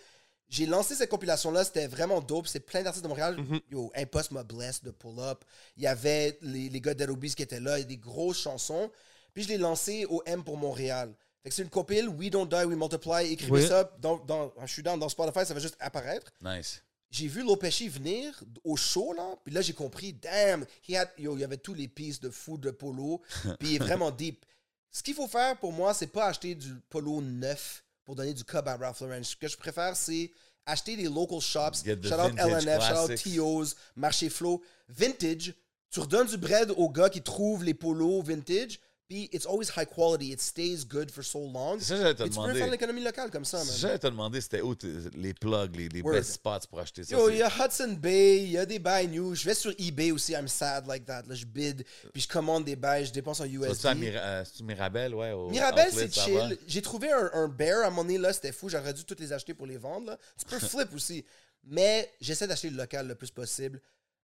J'ai 0.49 0.67
lancé 0.67 0.95
cette 0.95 1.11
compilation-là, 1.11 1.63
c'était 1.63 1.87
vraiment 1.87 2.21
dope. 2.21 2.49
C'est 2.49 2.61
plein 2.61 2.83
d'artistes 2.83 3.05
de 3.05 3.09
Montréal. 3.09 3.37
Mhm. 3.37 3.61
Yo, 3.71 3.93
Impost 3.95 4.33
m'a 4.33 4.43
blessed 4.43 4.83
de 4.85 4.91
Pull 4.91 5.21
Up. 5.21 5.45
Il 5.77 5.85
y 5.85 5.87
avait 5.87 6.37
les, 6.43 6.69
les 6.71 6.81
gars 6.81 6.95
d'Aerobees 6.95 7.35
qui 7.37 7.43
étaient 7.43 7.61
là, 7.61 7.79
il 7.79 7.83
y 7.83 7.85
a 7.85 7.87
des 7.87 7.97
grosses 7.99 8.41
chansons. 8.41 8.91
Puis 9.35 9.45
je 9.45 9.49
l'ai 9.49 9.59
lancé 9.59 10.05
au 10.07 10.23
M 10.27 10.43
pour 10.43 10.57
Montréal. 10.57 11.15
Fait 11.43 11.51
que 11.51 11.55
c'est 11.55 11.63
une 11.63 11.71
compile, 11.71 12.09
We 12.09 12.31
Don't 12.31 12.49
Die, 12.49 12.65
We 12.65 12.77
Multiply. 12.77 13.33
Écrivez 13.33 13.53
Oui. 13.63 13.67
ça, 13.67 13.91
dans, 14.01 14.17
dans, 14.19 14.53
je 14.67 14.73
suis 14.73 14.83
dans, 14.83 14.97
dans 14.99 15.09
Spotify, 15.09 15.47
ça 15.47 15.55
va 15.55 15.61
juste 15.61 15.77
apparaître. 15.81 16.33
Nice. 16.43 16.83
J'ai 17.11 17.27
vu 17.27 17.43
Lopechi 17.43 17.89
venir 17.89 18.39
au 18.65 18.77
show, 18.77 19.15
là, 19.15 19.35
puis 19.43 19.55
là, 19.55 19.63
j'ai 19.63 19.73
compris, 19.73 20.13
damn, 20.13 20.67
he 20.87 20.95
had- 20.95 21.09
yo, 21.17 21.37
il 21.37 21.41
y 21.41 21.45
avait 21.45 21.57
tous 21.57 21.73
les 21.73 21.89
pistes 21.89 22.23
de 22.23 22.29
foot, 22.29 22.61
de 22.61 22.71
polo, 22.71 23.23
puis 23.59 23.71
il 23.71 23.75
est 23.77 23.79
vraiment 23.79 24.11
deep. 24.11 24.45
Ce 24.91 25.03
qu'il 25.03 25.15
faut 25.15 25.27
faire 25.29 25.57
pour 25.59 25.73
moi, 25.73 25.95
c'est 25.95 26.09
pas 26.09 26.27
acheter 26.27 26.55
du 26.55 26.75
polo 26.91 27.23
neuf 27.23 27.83
pour 28.05 28.15
donner 28.15 28.35
du 28.35 28.45
cob 28.45 28.67
à 28.69 28.77
Ralph 28.77 29.01
Lauren. 29.01 29.23
Ce 29.23 29.37
que 29.37 29.49
je 29.49 29.57
préfère, 29.57 29.97
c'est 29.97 30.31
acheter 30.67 30.97
des 30.97 31.05
local 31.05 31.41
shops, 31.41 31.83
shout 31.85 31.91
out 32.15 32.33
LNF, 32.37 32.83
shout 32.83 33.13
out. 33.13 33.15
T.O.'s, 33.17 33.77
Marché 33.97 34.29
Flow, 34.29 34.63
vintage. 34.89 35.55
Tu 35.91 36.01
redonnes 36.01 36.27
du 36.27 36.37
bread 36.37 36.71
aux 36.77 36.91
gars 36.91 37.09
qui 37.09 37.23
trouvent 37.23 37.65
les 37.65 37.73
polos 37.75 38.23
vintage, 38.23 38.79
puis 39.09 39.29
it's 39.33 39.47
always 39.47 39.71
high 39.75 39.87
quality, 39.87 40.33
it 40.33 40.41
stays 40.41 40.85
good 40.87 41.11
for 41.11 41.25
so 41.25 41.39
long. 41.41 41.81
Ça 41.81 41.97
j'allais 41.97 42.15
te 42.15 42.23
Puis 42.23 42.31
tu 42.31 42.37
peux 42.37 42.43
demander. 42.43 42.59
faire 42.59 42.67
de 42.67 42.73
l'économie 42.73 43.03
locale 43.03 43.31
comme 43.31 43.45
ça, 43.47 43.59
man. 43.65 43.75
J'allais 43.79 43.99
te 43.99 44.07
demander 44.07 44.41
c'était 44.43 44.61
où 44.61 44.75
t- 44.75 44.87
les 45.17 45.33
plugs, 45.33 45.75
les, 45.75 45.89
les 45.89 46.03
Word. 46.03 46.15
best 46.15 46.33
spots 46.33 46.67
pour 46.69 46.79
acheter 46.81 47.05
ça? 47.05 47.17
Yo, 47.17 47.27
c'est- 47.29 47.35
il 47.35 47.39
y 47.39 47.43
a 47.43 47.49
Hudson 47.49 47.97
Bay, 47.99 48.43
il 48.45 48.51
y 48.51 48.59
a 48.59 48.67
des 48.67 48.79
bails 48.79 49.09
new. 49.09 49.35
Je 49.35 49.45
vais 49.47 49.55
sur 49.55 49.73
eBay 49.79 50.11
aussi, 50.13 50.33
I'm 50.33 50.47
sad 50.47 50.87
like 50.87 51.07
that. 51.07 51.23
Là, 51.27 51.35
je 51.35 51.47
bid, 51.47 51.85
puis 52.13 52.21
je 52.23 52.29
commande 52.29 52.65
des 52.67 52.77
bails, 52.77 53.07
je 53.07 53.13
dépense 53.13 53.41
en 53.41 53.47
USD. 53.47 53.95
Mira- 53.97 54.21
euh, 54.21 54.45
c'est-tu 54.45 54.63
Mirabel, 54.65 55.15
ouais. 55.15 55.33
au 55.33 55.49
Mirabel, 55.49 55.89
outlet, 55.89 56.09
c'est 56.09 56.15
ça 56.15 56.31
va? 56.31 56.49
chill. 56.51 56.59
J'ai 56.67 56.83
trouvé 56.83 57.11
un, 57.11 57.31
un 57.33 57.49
bear 57.49 57.87
à 57.87 57.91
mon 57.91 58.05
nez 58.05 58.19
là, 58.19 58.33
c'était 58.35 58.53
fou. 58.53 58.69
J'aurais 58.69 58.93
dû 58.93 59.05
toutes 59.05 59.21
les 59.21 59.33
acheter 59.33 59.55
pour 59.55 59.67
les 59.67 59.79
vendre. 59.79 60.07
Là. 60.09 60.19
Tu 60.39 60.45
peux 60.45 60.59
flip 60.67 60.95
aussi. 60.95 61.25
Mais 61.65 62.13
j'essaie 62.21 62.47
d'acheter 62.47 62.69
le 62.71 62.77
local 62.77 63.09
le 63.09 63.15
plus 63.15 63.31
possible. 63.31 63.81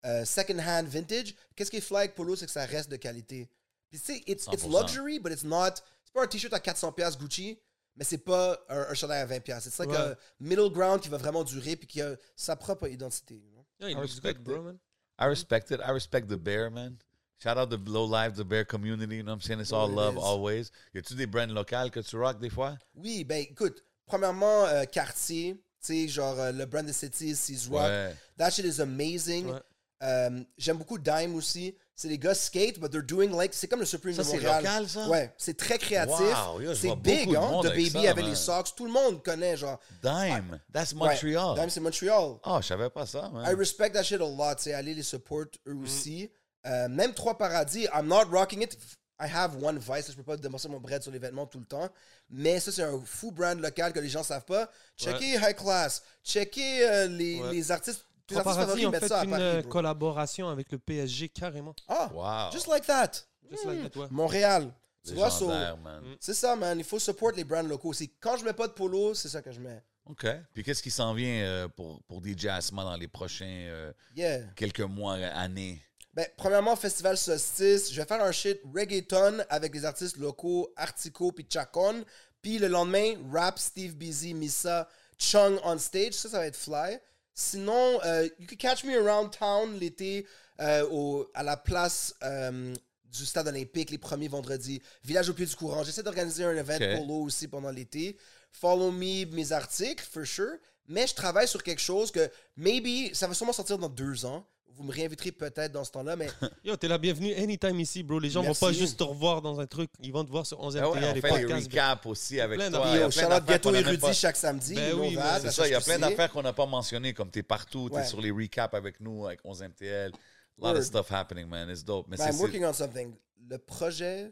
Euh, 0.05 0.25
second 0.25 0.59
hand, 0.59 0.85
vintage. 0.87 1.33
Qu'est-ce 1.55 1.71
qui 1.71 1.77
est 1.77 1.91
avec 1.95 2.15
Polo, 2.15 2.35
c'est 2.35 2.45
que 2.45 2.51
ça 2.51 2.65
reste 2.65 2.89
de 2.91 2.97
qualité. 2.97 3.49
Puis 3.93 4.01
tu 4.01 4.13
sais, 4.15 4.23
it's, 4.25 4.47
it's 4.51 4.63
100%. 4.65 4.71
luxury, 4.71 5.19
but 5.19 5.31
it's 5.31 5.43
not. 5.43 5.75
C'est 6.03 6.13
pas 6.13 6.23
un 6.23 6.27
t-shirt 6.27 6.51
à 6.51 6.57
400$ 6.59 7.15
Gucci, 7.19 7.59
mais 7.95 8.03
c'est 8.03 8.17
pas 8.17 8.57
un, 8.69 8.87
un 8.89 8.93
chandail 8.95 9.21
à 9.21 9.25
20$. 9.27 9.59
C'est 9.61 9.77
like 9.79 9.91
Ouais. 9.91 9.97
a 9.97 10.15
middle 10.39 10.71
ground 10.71 10.99
qui 10.99 11.09
va 11.09 11.17
vraiment 11.17 11.43
durer 11.43 11.75
puis 11.75 11.85
qui 11.87 12.01
a 12.01 12.15
sa 12.35 12.55
propre 12.55 12.87
identité. 12.87 13.35
you 13.35 13.51
know? 13.51 13.63
Yeah, 13.79 13.89
I 13.89 13.93
looks 13.93 14.13
respect 14.13 14.37
good, 14.39 14.43
bro, 14.45 14.55
it. 14.61 14.63
man. 14.63 14.79
I 15.19 15.25
respect 15.27 15.69
it. 15.69 15.79
I 15.79 15.91
respect 15.91 16.27
the 16.27 16.37
bear, 16.37 16.71
man. 16.71 16.97
Shout 17.37 17.57
out 17.57 17.69
the 17.69 17.77
low 17.87 18.05
life, 18.05 18.33
the 18.35 18.43
bear 18.43 18.65
community. 18.65 19.17
You 19.17 19.23
know 19.23 19.33
what 19.33 19.35
I'm 19.35 19.41
saying? 19.41 19.59
It's 19.59 19.71
all 19.71 19.89
It 19.89 19.93
love, 19.95 20.15
is. 20.15 20.23
always. 20.23 20.71
Y 20.95 20.99
a-tu 20.99 21.13
des 21.13 21.27
brands 21.27 21.53
locales 21.53 21.91
que 21.91 21.99
tu 21.99 22.15
rock 22.17 22.39
des 22.39 22.49
fois? 22.49 22.77
Oui, 22.95 23.23
ben 23.23 23.45
écoute, 23.47 23.83
premièrement, 24.07 24.65
euh, 24.65 24.85
Cartier, 24.85 25.53
tu 25.53 25.61
sais, 25.81 26.07
genre 26.07 26.39
euh, 26.39 26.51
le 26.51 26.65
brand 26.65 26.83
de 26.85 26.91
City, 26.91 27.35
Rock. 27.69 27.81
Ouais. 27.83 28.15
That 28.37 28.49
shit 28.49 28.65
is 28.65 28.81
amazing. 28.81 29.51
Ouais. 29.51 29.59
Euh, 30.01 30.43
J'aime 30.57 30.77
beaucoup 30.77 30.97
Dime 30.97 31.35
aussi. 31.35 31.75
C'est 31.95 32.07
des 32.07 32.17
gars 32.17 32.33
skate, 32.33 32.79
but 32.79 32.89
they're 32.91 33.03
doing 33.05 33.29
like. 33.35 33.53
C'est 33.53 33.67
comme 33.67 33.79
le 33.81 33.85
Supreme 33.85 34.15
Ça, 34.15 34.23
de 34.23 34.27
c'est 34.27 34.33
Montréal. 34.37 34.63
local, 34.63 34.89
ça? 34.89 35.07
Ouais, 35.09 35.31
c'est 35.37 35.55
très 35.55 35.77
créatif. 35.77 36.17
Wow, 36.19 36.59
je 36.61 36.73
c'est 36.73 36.95
big, 36.95 37.35
hein. 37.35 37.59
The 37.61 37.67
Baby 37.67 37.89
ça, 37.91 37.99
avec 37.99 38.15
man. 38.23 38.29
les 38.29 38.35
socks. 38.35 38.75
Tout 38.75 38.85
le 38.85 38.91
monde 38.91 39.21
connaît, 39.23 39.55
genre. 39.55 39.79
Dime. 40.01 40.59
That's 40.73 40.93
Ouais, 40.93 40.97
Montreal. 41.09 41.55
Dime, 41.59 41.69
c'est 41.69 41.79
Montreal. 41.79 42.37
Oh, 42.43 42.57
je 42.61 42.65
savais 42.67 42.89
pas 42.89 43.05
ça, 43.05 43.29
man. 43.29 43.45
I 43.47 43.53
respect 43.55 43.91
that 43.91 44.01
shit 44.03 44.19
a 44.19 44.25
lot. 44.25 44.55
Tu 44.57 44.63
sais, 44.63 44.73
aller 44.73 44.95
les 44.95 45.03
support 45.03 45.45
eux 45.67 45.73
Mm. 45.73 45.83
aussi. 45.83 46.31
Euh, 46.65 46.87
même 46.89 47.13
Trois 47.13 47.37
Paradis, 47.37 47.87
I'm 47.93 48.07
not 48.07 48.23
rocking 48.31 48.63
it. 48.63 48.75
I 49.21 49.27
have 49.31 49.63
one 49.63 49.77
vice. 49.77 50.09
Je 50.09 50.15
peux 50.15 50.23
pas 50.23 50.35
dépenser 50.35 50.67
mon 50.69 50.79
bread 50.79 51.03
sur 51.03 51.11
les 51.11 51.19
vêtements 51.19 51.45
tout 51.45 51.59
le 51.59 51.65
temps. 51.65 51.87
Mais 52.31 52.59
ça, 52.59 52.71
c'est 52.71 52.81
un 52.81 52.99
fou 53.05 53.31
brand 53.31 53.59
local 53.59 53.93
que 53.93 53.99
les 53.99 54.09
gens 54.09 54.23
savent 54.23 54.45
pas. 54.45 54.67
Checkez 54.97 55.35
High 55.35 55.55
Class. 55.55 56.01
Checkez 56.23 56.83
euh, 56.89 57.07
les, 57.07 57.39
Ouais. 57.39 57.51
les 57.51 57.71
artistes. 57.71 58.03
Les 58.29 58.41
favoris 58.41 58.85
ont 58.85 58.91
fait 58.91 59.07
ça 59.07 59.23
une 59.23 59.29
Paris, 59.31 59.41
euh, 59.43 59.61
collaboration 59.63 60.49
avec 60.49 60.71
le 60.71 60.79
PSG 60.79 61.29
carrément. 61.29 61.75
Ah, 61.87 62.09
Wow. 62.13 62.51
just 62.51 62.67
like 62.67 62.85
that. 62.85 63.11
Just 63.51 63.65
like 63.65 63.91
that, 63.91 63.99
ouais. 63.99 64.07
Montréal. 64.11 64.73
Tu 65.05 65.13
vois, 65.13 65.29
so- 65.29 65.47
man. 65.49 65.77
c'est 66.19 66.33
ça, 66.33 66.55
man. 66.55 66.77
Il 66.79 66.85
faut 66.85 66.99
support 66.99 67.31
les 67.33 67.43
brands 67.43 67.61
locaux. 67.63 67.91
C'est 67.91 68.07
quand 68.21 68.37
je 68.37 68.45
mets 68.45 68.53
pas 68.53 68.67
de 68.67 68.71
polo, 68.73 69.13
c'est 69.13 69.27
ça 69.27 69.41
que 69.41 69.51
je 69.51 69.59
mets. 69.59 69.83
OK. 70.05 70.25
Puis 70.53 70.63
qu'est-ce 70.63 70.81
qui 70.81 70.91
s'en 70.91 71.13
vient 71.13 71.43
euh, 71.43 71.67
pour, 71.67 72.01
pour 72.03 72.21
DJ 72.23 72.45
Asma 72.47 72.83
dans 72.83 72.95
les 72.95 73.07
prochains 73.09 73.45
euh, 73.67 73.91
Yeah. 74.15 74.39
quelques 74.55 74.79
mois, 74.81 75.15
années? 75.15 75.81
Ben, 76.13 76.25
premièrement, 76.37 76.75
Festival 76.77 77.17
Solstice. 77.17 77.91
Je 77.91 77.99
vais 77.99 78.07
faire 78.07 78.23
un 78.23 78.31
shit 78.31 78.61
reggaeton 78.73 79.39
avec 79.49 79.71
des 79.73 79.83
artistes 79.83 80.17
locaux, 80.17 80.71
Artico 80.77 81.31
puis 81.31 81.45
Chacon. 81.49 82.03
Puis 82.41 82.59
le 82.59 82.67
lendemain, 82.67 83.15
rap, 83.33 83.57
Steve 83.59 83.95
Busy, 83.95 84.33
Missa, 84.33 84.87
Chung 85.17 85.59
on 85.63 85.77
stage. 85.77 86.13
Ça, 86.13 86.29
ça 86.29 86.39
va 86.39 86.47
être 86.47 86.55
fly. 86.57 86.99
Sinon, 87.33 87.99
euh, 88.05 88.27
you 88.39 88.47
can 88.47 88.55
catch 88.57 88.83
me 88.83 88.95
around 88.95 89.31
town 89.31 89.77
l'été 89.79 90.25
euh, 90.61 90.87
au- 90.91 91.27
à 91.33 91.41
la 91.43 91.57
place 91.57 92.13
euh, 92.23 92.73
du 93.05 93.25
stade 93.25 93.47
olympique 93.47 93.89
les 93.89 93.97
premiers 93.97 94.27
vendredis. 94.27 94.81
Village 95.03 95.29
au 95.29 95.33
pied 95.33 95.45
du 95.45 95.55
courant. 95.55 95.83
J'essaie 95.83 96.03
d'organiser 96.03 96.43
un 96.43 96.55
event 96.55 96.77
polo 96.97 97.21
aussi 97.23 97.47
pendant 97.47 97.71
l'été. 97.71 98.17
Follow 98.51 98.91
me, 98.91 99.25
mes 99.33 99.51
articles, 99.51 100.05
for 100.09 100.25
sure. 100.25 100.57
Mais 100.87 101.07
je 101.07 101.15
travaille 101.15 101.47
sur 101.47 101.63
quelque 101.63 101.81
chose 101.81 102.11
que, 102.11 102.29
maybe, 102.57 103.13
ça 103.15 103.25
va 103.27 103.33
sûrement 103.33 103.53
sortir 103.53 103.77
dans 103.77 103.89
deux 103.89 104.25
ans. 104.25 104.45
Vous 104.75 104.83
me 104.83 104.91
réinviterez 104.91 105.31
peut-être 105.31 105.71
dans 105.71 105.83
ce 105.83 105.91
temps-là, 105.91 106.15
mais 106.15 106.27
Yo, 106.63 106.75
t'es 106.75 106.87
la 106.87 106.97
bienvenue 106.97 107.33
anytime 107.35 107.79
ici, 107.79 108.01
bro. 108.01 108.17
Les 108.19 108.29
gens 108.31 108.41
Merci. 108.41 108.59
vont 108.59 108.67
pas 108.67 108.73
juste 108.73 108.97
te 108.97 109.03
revoir 109.03 109.41
dans 109.41 109.59
un 109.59 109.67
truc, 109.67 109.91
ils 110.01 110.11
vont 110.11 110.25
te 110.25 110.31
voir 110.31 110.45
sur 110.47 110.59
11 110.59 110.77
Ah 110.77 110.89
ouais, 110.89 110.97
MTL, 110.97 111.09
on 111.09 111.13
les 111.13 111.21
fait 111.21 111.27
les 111.37 111.41
podcasts. 111.45 111.67
recaps 111.71 112.05
aussi 112.07 112.41
avec 112.41 112.59
toi. 112.71 112.83
Il 112.93 112.99
y 112.99 113.03
a 113.03 113.11
Charlotte 113.11 113.45
Gâteau 113.45 113.73
érudit 113.75 113.97
pas- 113.99 114.13
chaque 114.13 114.35
samedi. 114.35 114.73
Ben 114.75 114.93
oui. 114.95 115.15
C'est 115.41 115.51
ça, 115.51 115.67
il 115.67 115.71
y 115.71 115.75
a 115.75 115.81
plein 115.81 115.99
d'affaires 115.99 116.31
qu'on 116.31 116.41
n'a 116.41 116.53
pas 116.53 116.65
mentionnées, 116.65 117.13
comme 117.13 117.29
t'es 117.29 117.43
partout, 117.43 117.89
t'es 117.89 117.97
Ouais. 117.97 118.05
sur 118.05 118.19
les 118.19 118.31
recaps 118.31 118.73
avec 118.73 118.99
nous, 118.99 119.27
avec 119.27 119.41
11 119.43 119.61
MTL. 119.61 120.11
A 120.11 120.61
lot 120.61 120.67
Word. 120.73 120.77
of 120.77 120.83
stuff 120.85 121.11
happening, 121.11 121.47
man. 121.47 121.69
It's 121.69 121.83
dope. 121.83 122.07
Mais 122.07 122.17
Ben, 122.17 122.29
I'm 122.31 122.39
working 122.39 122.65
on 122.65 122.73
something. 122.73 123.15
Le 123.49 123.57
projet, 123.59 124.31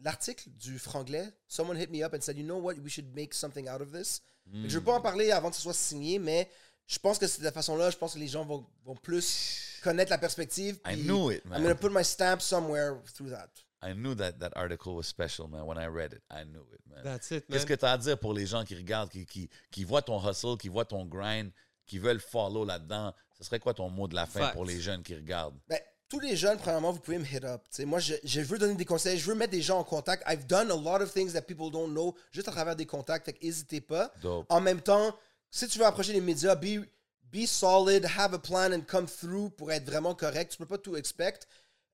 l'article 0.00 0.48
du 0.58 0.78
franglais, 0.78 1.28
someone 1.46 1.76
hit 1.76 1.90
me 1.90 2.02
up 2.02 2.14
and 2.14 2.20
said, 2.20 2.36
you 2.38 2.44
know 2.44 2.58
what, 2.58 2.74
we 2.82 2.90
should 2.90 3.14
make 3.14 3.34
something 3.34 3.68
out 3.68 3.80
of 3.80 3.92
this. 3.92 4.22
Que 4.50 4.68
Je 4.68 4.74
veux 4.74 4.80
Hmm. 4.80 4.84
pas 4.84 4.92
en 4.94 5.00
parler 5.00 5.30
avant 5.30 5.50
que 5.50 5.56
ce 5.56 5.62
soit 5.62 5.74
signé, 5.74 6.18
mais 6.18 6.48
je 6.90 6.98
pense 6.98 7.18
que 7.18 7.26
c'est 7.28 7.38
de 7.38 7.44
la 7.44 7.52
façon-là, 7.52 7.90
je 7.90 7.96
pense 7.96 8.14
que 8.14 8.18
les 8.18 8.26
gens 8.26 8.44
vont, 8.44 8.66
vont 8.84 8.96
plus 8.96 9.78
connaître 9.80 10.10
la 10.10 10.18
perspective. 10.18 10.80
I 10.84 10.96
knew 10.96 11.30
it, 11.30 11.42
I'm 11.44 11.50
man. 11.50 11.62
gonna 11.62 11.74
put 11.76 11.90
my 11.92 12.04
stamp 12.04 12.40
somewhere 12.40 12.96
through 13.14 13.30
that. 13.30 13.48
I 13.80 13.94
knew 13.94 14.14
that 14.16 14.32
that 14.40 14.50
article 14.56 14.96
was 14.96 15.04
special, 15.04 15.46
man. 15.46 15.64
When 15.66 15.78
I 15.78 15.86
read 15.86 16.12
it, 16.12 16.22
I 16.30 16.42
knew 16.44 16.66
it, 16.74 16.80
man. 16.86 17.04
That's 17.04 17.30
it, 17.30 17.48
man. 17.48 17.56
Qu'est-ce 17.56 17.66
que 17.66 17.74
tu 17.74 17.84
as 17.84 17.92
à 17.92 17.98
dire 17.98 18.18
pour 18.18 18.34
les 18.34 18.44
gens 18.44 18.64
qui 18.64 18.74
regardent, 18.74 19.08
qui, 19.08 19.24
qui, 19.24 19.48
qui 19.70 19.84
voient 19.84 20.02
ton 20.02 20.20
hustle, 20.28 20.58
qui 20.58 20.68
voient 20.68 20.84
ton 20.84 21.06
grind, 21.06 21.52
qui 21.86 21.98
veulent 21.98 22.20
follow 22.20 22.64
là-dedans? 22.64 23.14
Ce 23.38 23.44
serait 23.44 23.60
quoi 23.60 23.72
ton 23.72 23.88
mot 23.88 24.08
de 24.08 24.16
la 24.16 24.26
fin 24.26 24.48
pour 24.48 24.64
les 24.64 24.80
jeunes 24.80 25.02
qui 25.04 25.14
regardent? 25.14 25.58
Ben, 25.68 25.80
tous 26.10 26.20
les 26.20 26.36
jeunes, 26.36 26.58
premièrement, 26.58 26.90
vous 26.90 26.98
pouvez 26.98 27.18
me 27.18 27.24
hit 27.24 27.44
up. 27.44 27.62
T'sais, 27.70 27.84
moi, 27.84 28.00
je, 28.00 28.14
je 28.24 28.40
veux 28.40 28.58
donner 28.58 28.74
des 28.74 28.84
conseils, 28.84 29.16
je 29.16 29.26
veux 29.26 29.36
mettre 29.36 29.52
des 29.52 29.62
gens 29.62 29.78
en 29.78 29.84
contact. 29.84 30.24
I've 30.26 30.44
done 30.46 30.70
a 30.72 30.76
lot 30.76 31.00
of 31.00 31.12
things 31.14 31.32
that 31.34 31.42
people 31.42 31.70
don't 31.70 31.92
know, 31.92 32.16
juste 32.32 32.48
à 32.48 32.50
travers 32.50 32.74
des 32.74 32.84
contacts. 32.84 33.24
Fait 33.26 33.42
n'hésitez 33.42 33.80
pas. 33.80 34.12
Dope. 34.20 34.44
En 34.48 34.60
même 34.60 34.80
temps, 34.80 35.16
si 35.50 35.68
tu 35.68 35.78
veux 35.78 35.86
approcher 35.86 36.12
les 36.12 36.20
médias, 36.20 36.54
be, 36.54 36.86
be 37.32 37.46
solid, 37.46 38.04
have 38.04 38.34
a 38.34 38.38
plan 38.38 38.72
and 38.72 38.82
come 38.86 39.06
through 39.06 39.50
pour 39.50 39.72
être 39.72 39.84
vraiment 39.84 40.14
correct. 40.14 40.52
Tu 40.52 40.58
peux 40.58 40.66
pas 40.66 40.78
tout 40.78 40.96
expect. 40.96 41.46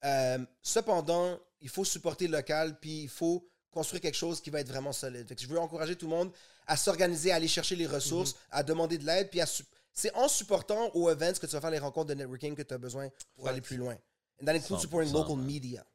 Euh, 0.04 0.38
cependant, 0.62 1.38
il 1.60 1.68
faut 1.68 1.84
supporter 1.84 2.28
le 2.28 2.36
local, 2.36 2.78
puis 2.78 3.02
il 3.02 3.08
faut 3.08 3.48
construire 3.70 4.00
quelque 4.00 4.16
chose 4.16 4.40
qui 4.40 4.50
va 4.50 4.60
être 4.60 4.68
vraiment 4.68 4.92
solide. 4.92 5.26
Fait 5.28 5.34
que 5.34 5.42
je 5.42 5.46
veux 5.46 5.58
encourager 5.58 5.96
tout 5.96 6.06
le 6.06 6.16
monde 6.16 6.32
à 6.66 6.76
s'organiser, 6.76 7.32
à 7.32 7.36
aller 7.36 7.48
chercher 7.48 7.76
les 7.76 7.86
ressources, 7.86 8.34
à 8.50 8.62
demander 8.62 8.98
de 8.98 9.04
l'aide, 9.04 9.30
puis 9.30 9.40
à 9.40 9.46
c'est 9.92 10.14
en 10.14 10.28
supportant 10.28 10.90
aux 10.94 11.10
events 11.10 11.38
que 11.40 11.46
tu 11.46 11.52
vas 11.52 11.60
faire 11.60 11.70
les 11.70 11.78
rencontres 11.78 12.08
de 12.08 12.14
networking 12.14 12.54
que 12.54 12.62
tu 12.62 12.74
as 12.74 12.78
besoin 12.78 13.08
pour 13.34 13.48
aller 13.48 13.62
plus 13.62 13.78
loin. 13.78 13.96
And 14.40 14.44
that 14.44 14.54
includes 14.54 14.82
supporting 14.82 15.10
100%, 15.10 15.14
local 15.14 15.36
media. 15.36 15.86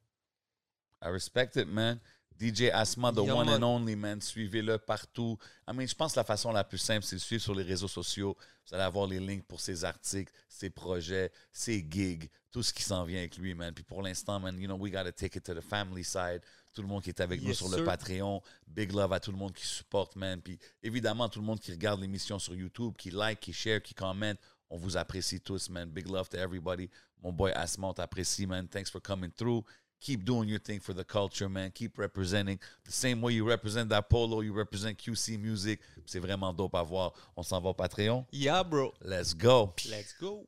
I 1.03 1.09
respect 1.09 1.55
it, 1.55 1.67
man. 1.67 1.99
DJ 2.41 2.71
Asma, 2.71 3.11
the 3.11 3.19
one 3.19 3.47
and 3.49 3.61
only, 3.61 3.95
man. 3.95 4.19
Suivez-le 4.19 4.79
partout. 4.79 5.37
I 5.67 5.73
mean, 5.73 5.85
je 5.85 5.93
pense 5.93 6.13
que 6.13 6.19
la 6.19 6.23
façon 6.23 6.51
la 6.51 6.63
plus 6.63 6.79
simple, 6.79 7.05
c'est 7.05 7.17
de 7.17 7.21
suivre 7.21 7.43
sur 7.43 7.53
les 7.53 7.61
réseaux 7.61 7.87
sociaux. 7.87 8.35
Vous 8.65 8.73
allez 8.73 8.83
avoir 8.83 9.05
les 9.05 9.19
links 9.19 9.45
pour 9.45 9.59
ses 9.59 9.85
articles, 9.85 10.33
ses 10.49 10.71
projets, 10.71 11.31
ses 11.51 11.85
gigs, 11.87 12.31
tout 12.49 12.63
ce 12.63 12.73
qui 12.73 12.81
s'en 12.81 13.03
vient 13.03 13.19
avec 13.19 13.37
lui, 13.37 13.53
man. 13.53 13.71
Puis 13.71 13.83
pour 13.83 14.01
l'instant, 14.01 14.39
man, 14.39 14.59
you 14.59 14.65
know, 14.65 14.75
we 14.75 14.91
gotta 14.91 15.11
take 15.11 15.37
it 15.37 15.43
to 15.43 15.53
the 15.53 15.61
family 15.61 16.03
side. 16.03 16.41
tout 16.73 16.81
le 16.81 16.87
monde 16.87 17.03
qui 17.03 17.09
est 17.09 17.19
avec 17.19 17.43
nous 17.43 17.53
sur 17.53 17.69
le. 17.69 17.83
Patreon. 17.83 18.41
Big 18.65 18.91
love 18.91 19.13
à 19.13 19.19
tout 19.19 19.31
le 19.31 19.37
monde 19.37 19.53
qui 19.53 19.65
supporte, 19.65 20.15
man. 20.15 20.41
Puis 20.41 20.57
évidemment, 20.81 21.29
tout 21.29 21.39
le 21.39 21.45
monde 21.45 21.59
qui 21.59 21.71
regarde 21.71 22.01
l'émission 22.01 22.39
sur 22.39 22.55
YouTube, 22.55 22.95
qui 22.97 23.11
like, 23.11 23.39
qui 23.39 23.53
share, 23.53 23.83
qui 23.83 23.93
commente. 23.93 24.39
On 24.69 24.77
vous 24.77 24.97
apprécie 24.97 25.41
tous, 25.41 25.69
man. 25.69 25.89
Big 25.91 26.07
love 26.07 26.29
to 26.29 26.37
everybody. 26.37 26.89
Mon 27.21 27.31
boy 27.31 27.51
Asma, 27.51 27.87
on 27.87 27.93
t'apprécie, 27.93 28.47
man. 28.47 28.67
Thanks 28.67 28.89
for 28.89 29.01
coming 29.01 29.31
through. 29.31 29.63
Keep 30.01 30.25
doing 30.25 30.49
your 30.49 30.59
thing 30.59 30.79
for 30.79 30.93
the 30.93 31.03
culture, 31.03 31.47
man. 31.47 31.71
Keep 31.71 31.97
representing 31.97 32.59
the 32.83 32.91
same 32.91 33.21
way 33.21 33.33
you 33.33 33.47
represent 33.47 33.89
that 33.89 34.09
polo, 34.09 34.41
you 34.41 34.51
represent 34.51 34.97
QC 34.97 35.39
Music. 35.39 35.79
C'est 36.05 36.19
vraiment 36.19 36.51
dope 36.51 36.75
à 36.75 36.83
voir. 36.83 37.13
On 37.37 37.43
s'en 37.43 37.61
va 37.61 37.69
au 37.69 37.73
Patreon. 37.73 38.25
Yeah, 38.31 38.63
bro. 38.63 38.93
Let's 39.01 39.33
go. 39.33 39.73
Let's 39.89 40.13
go. 40.19 40.47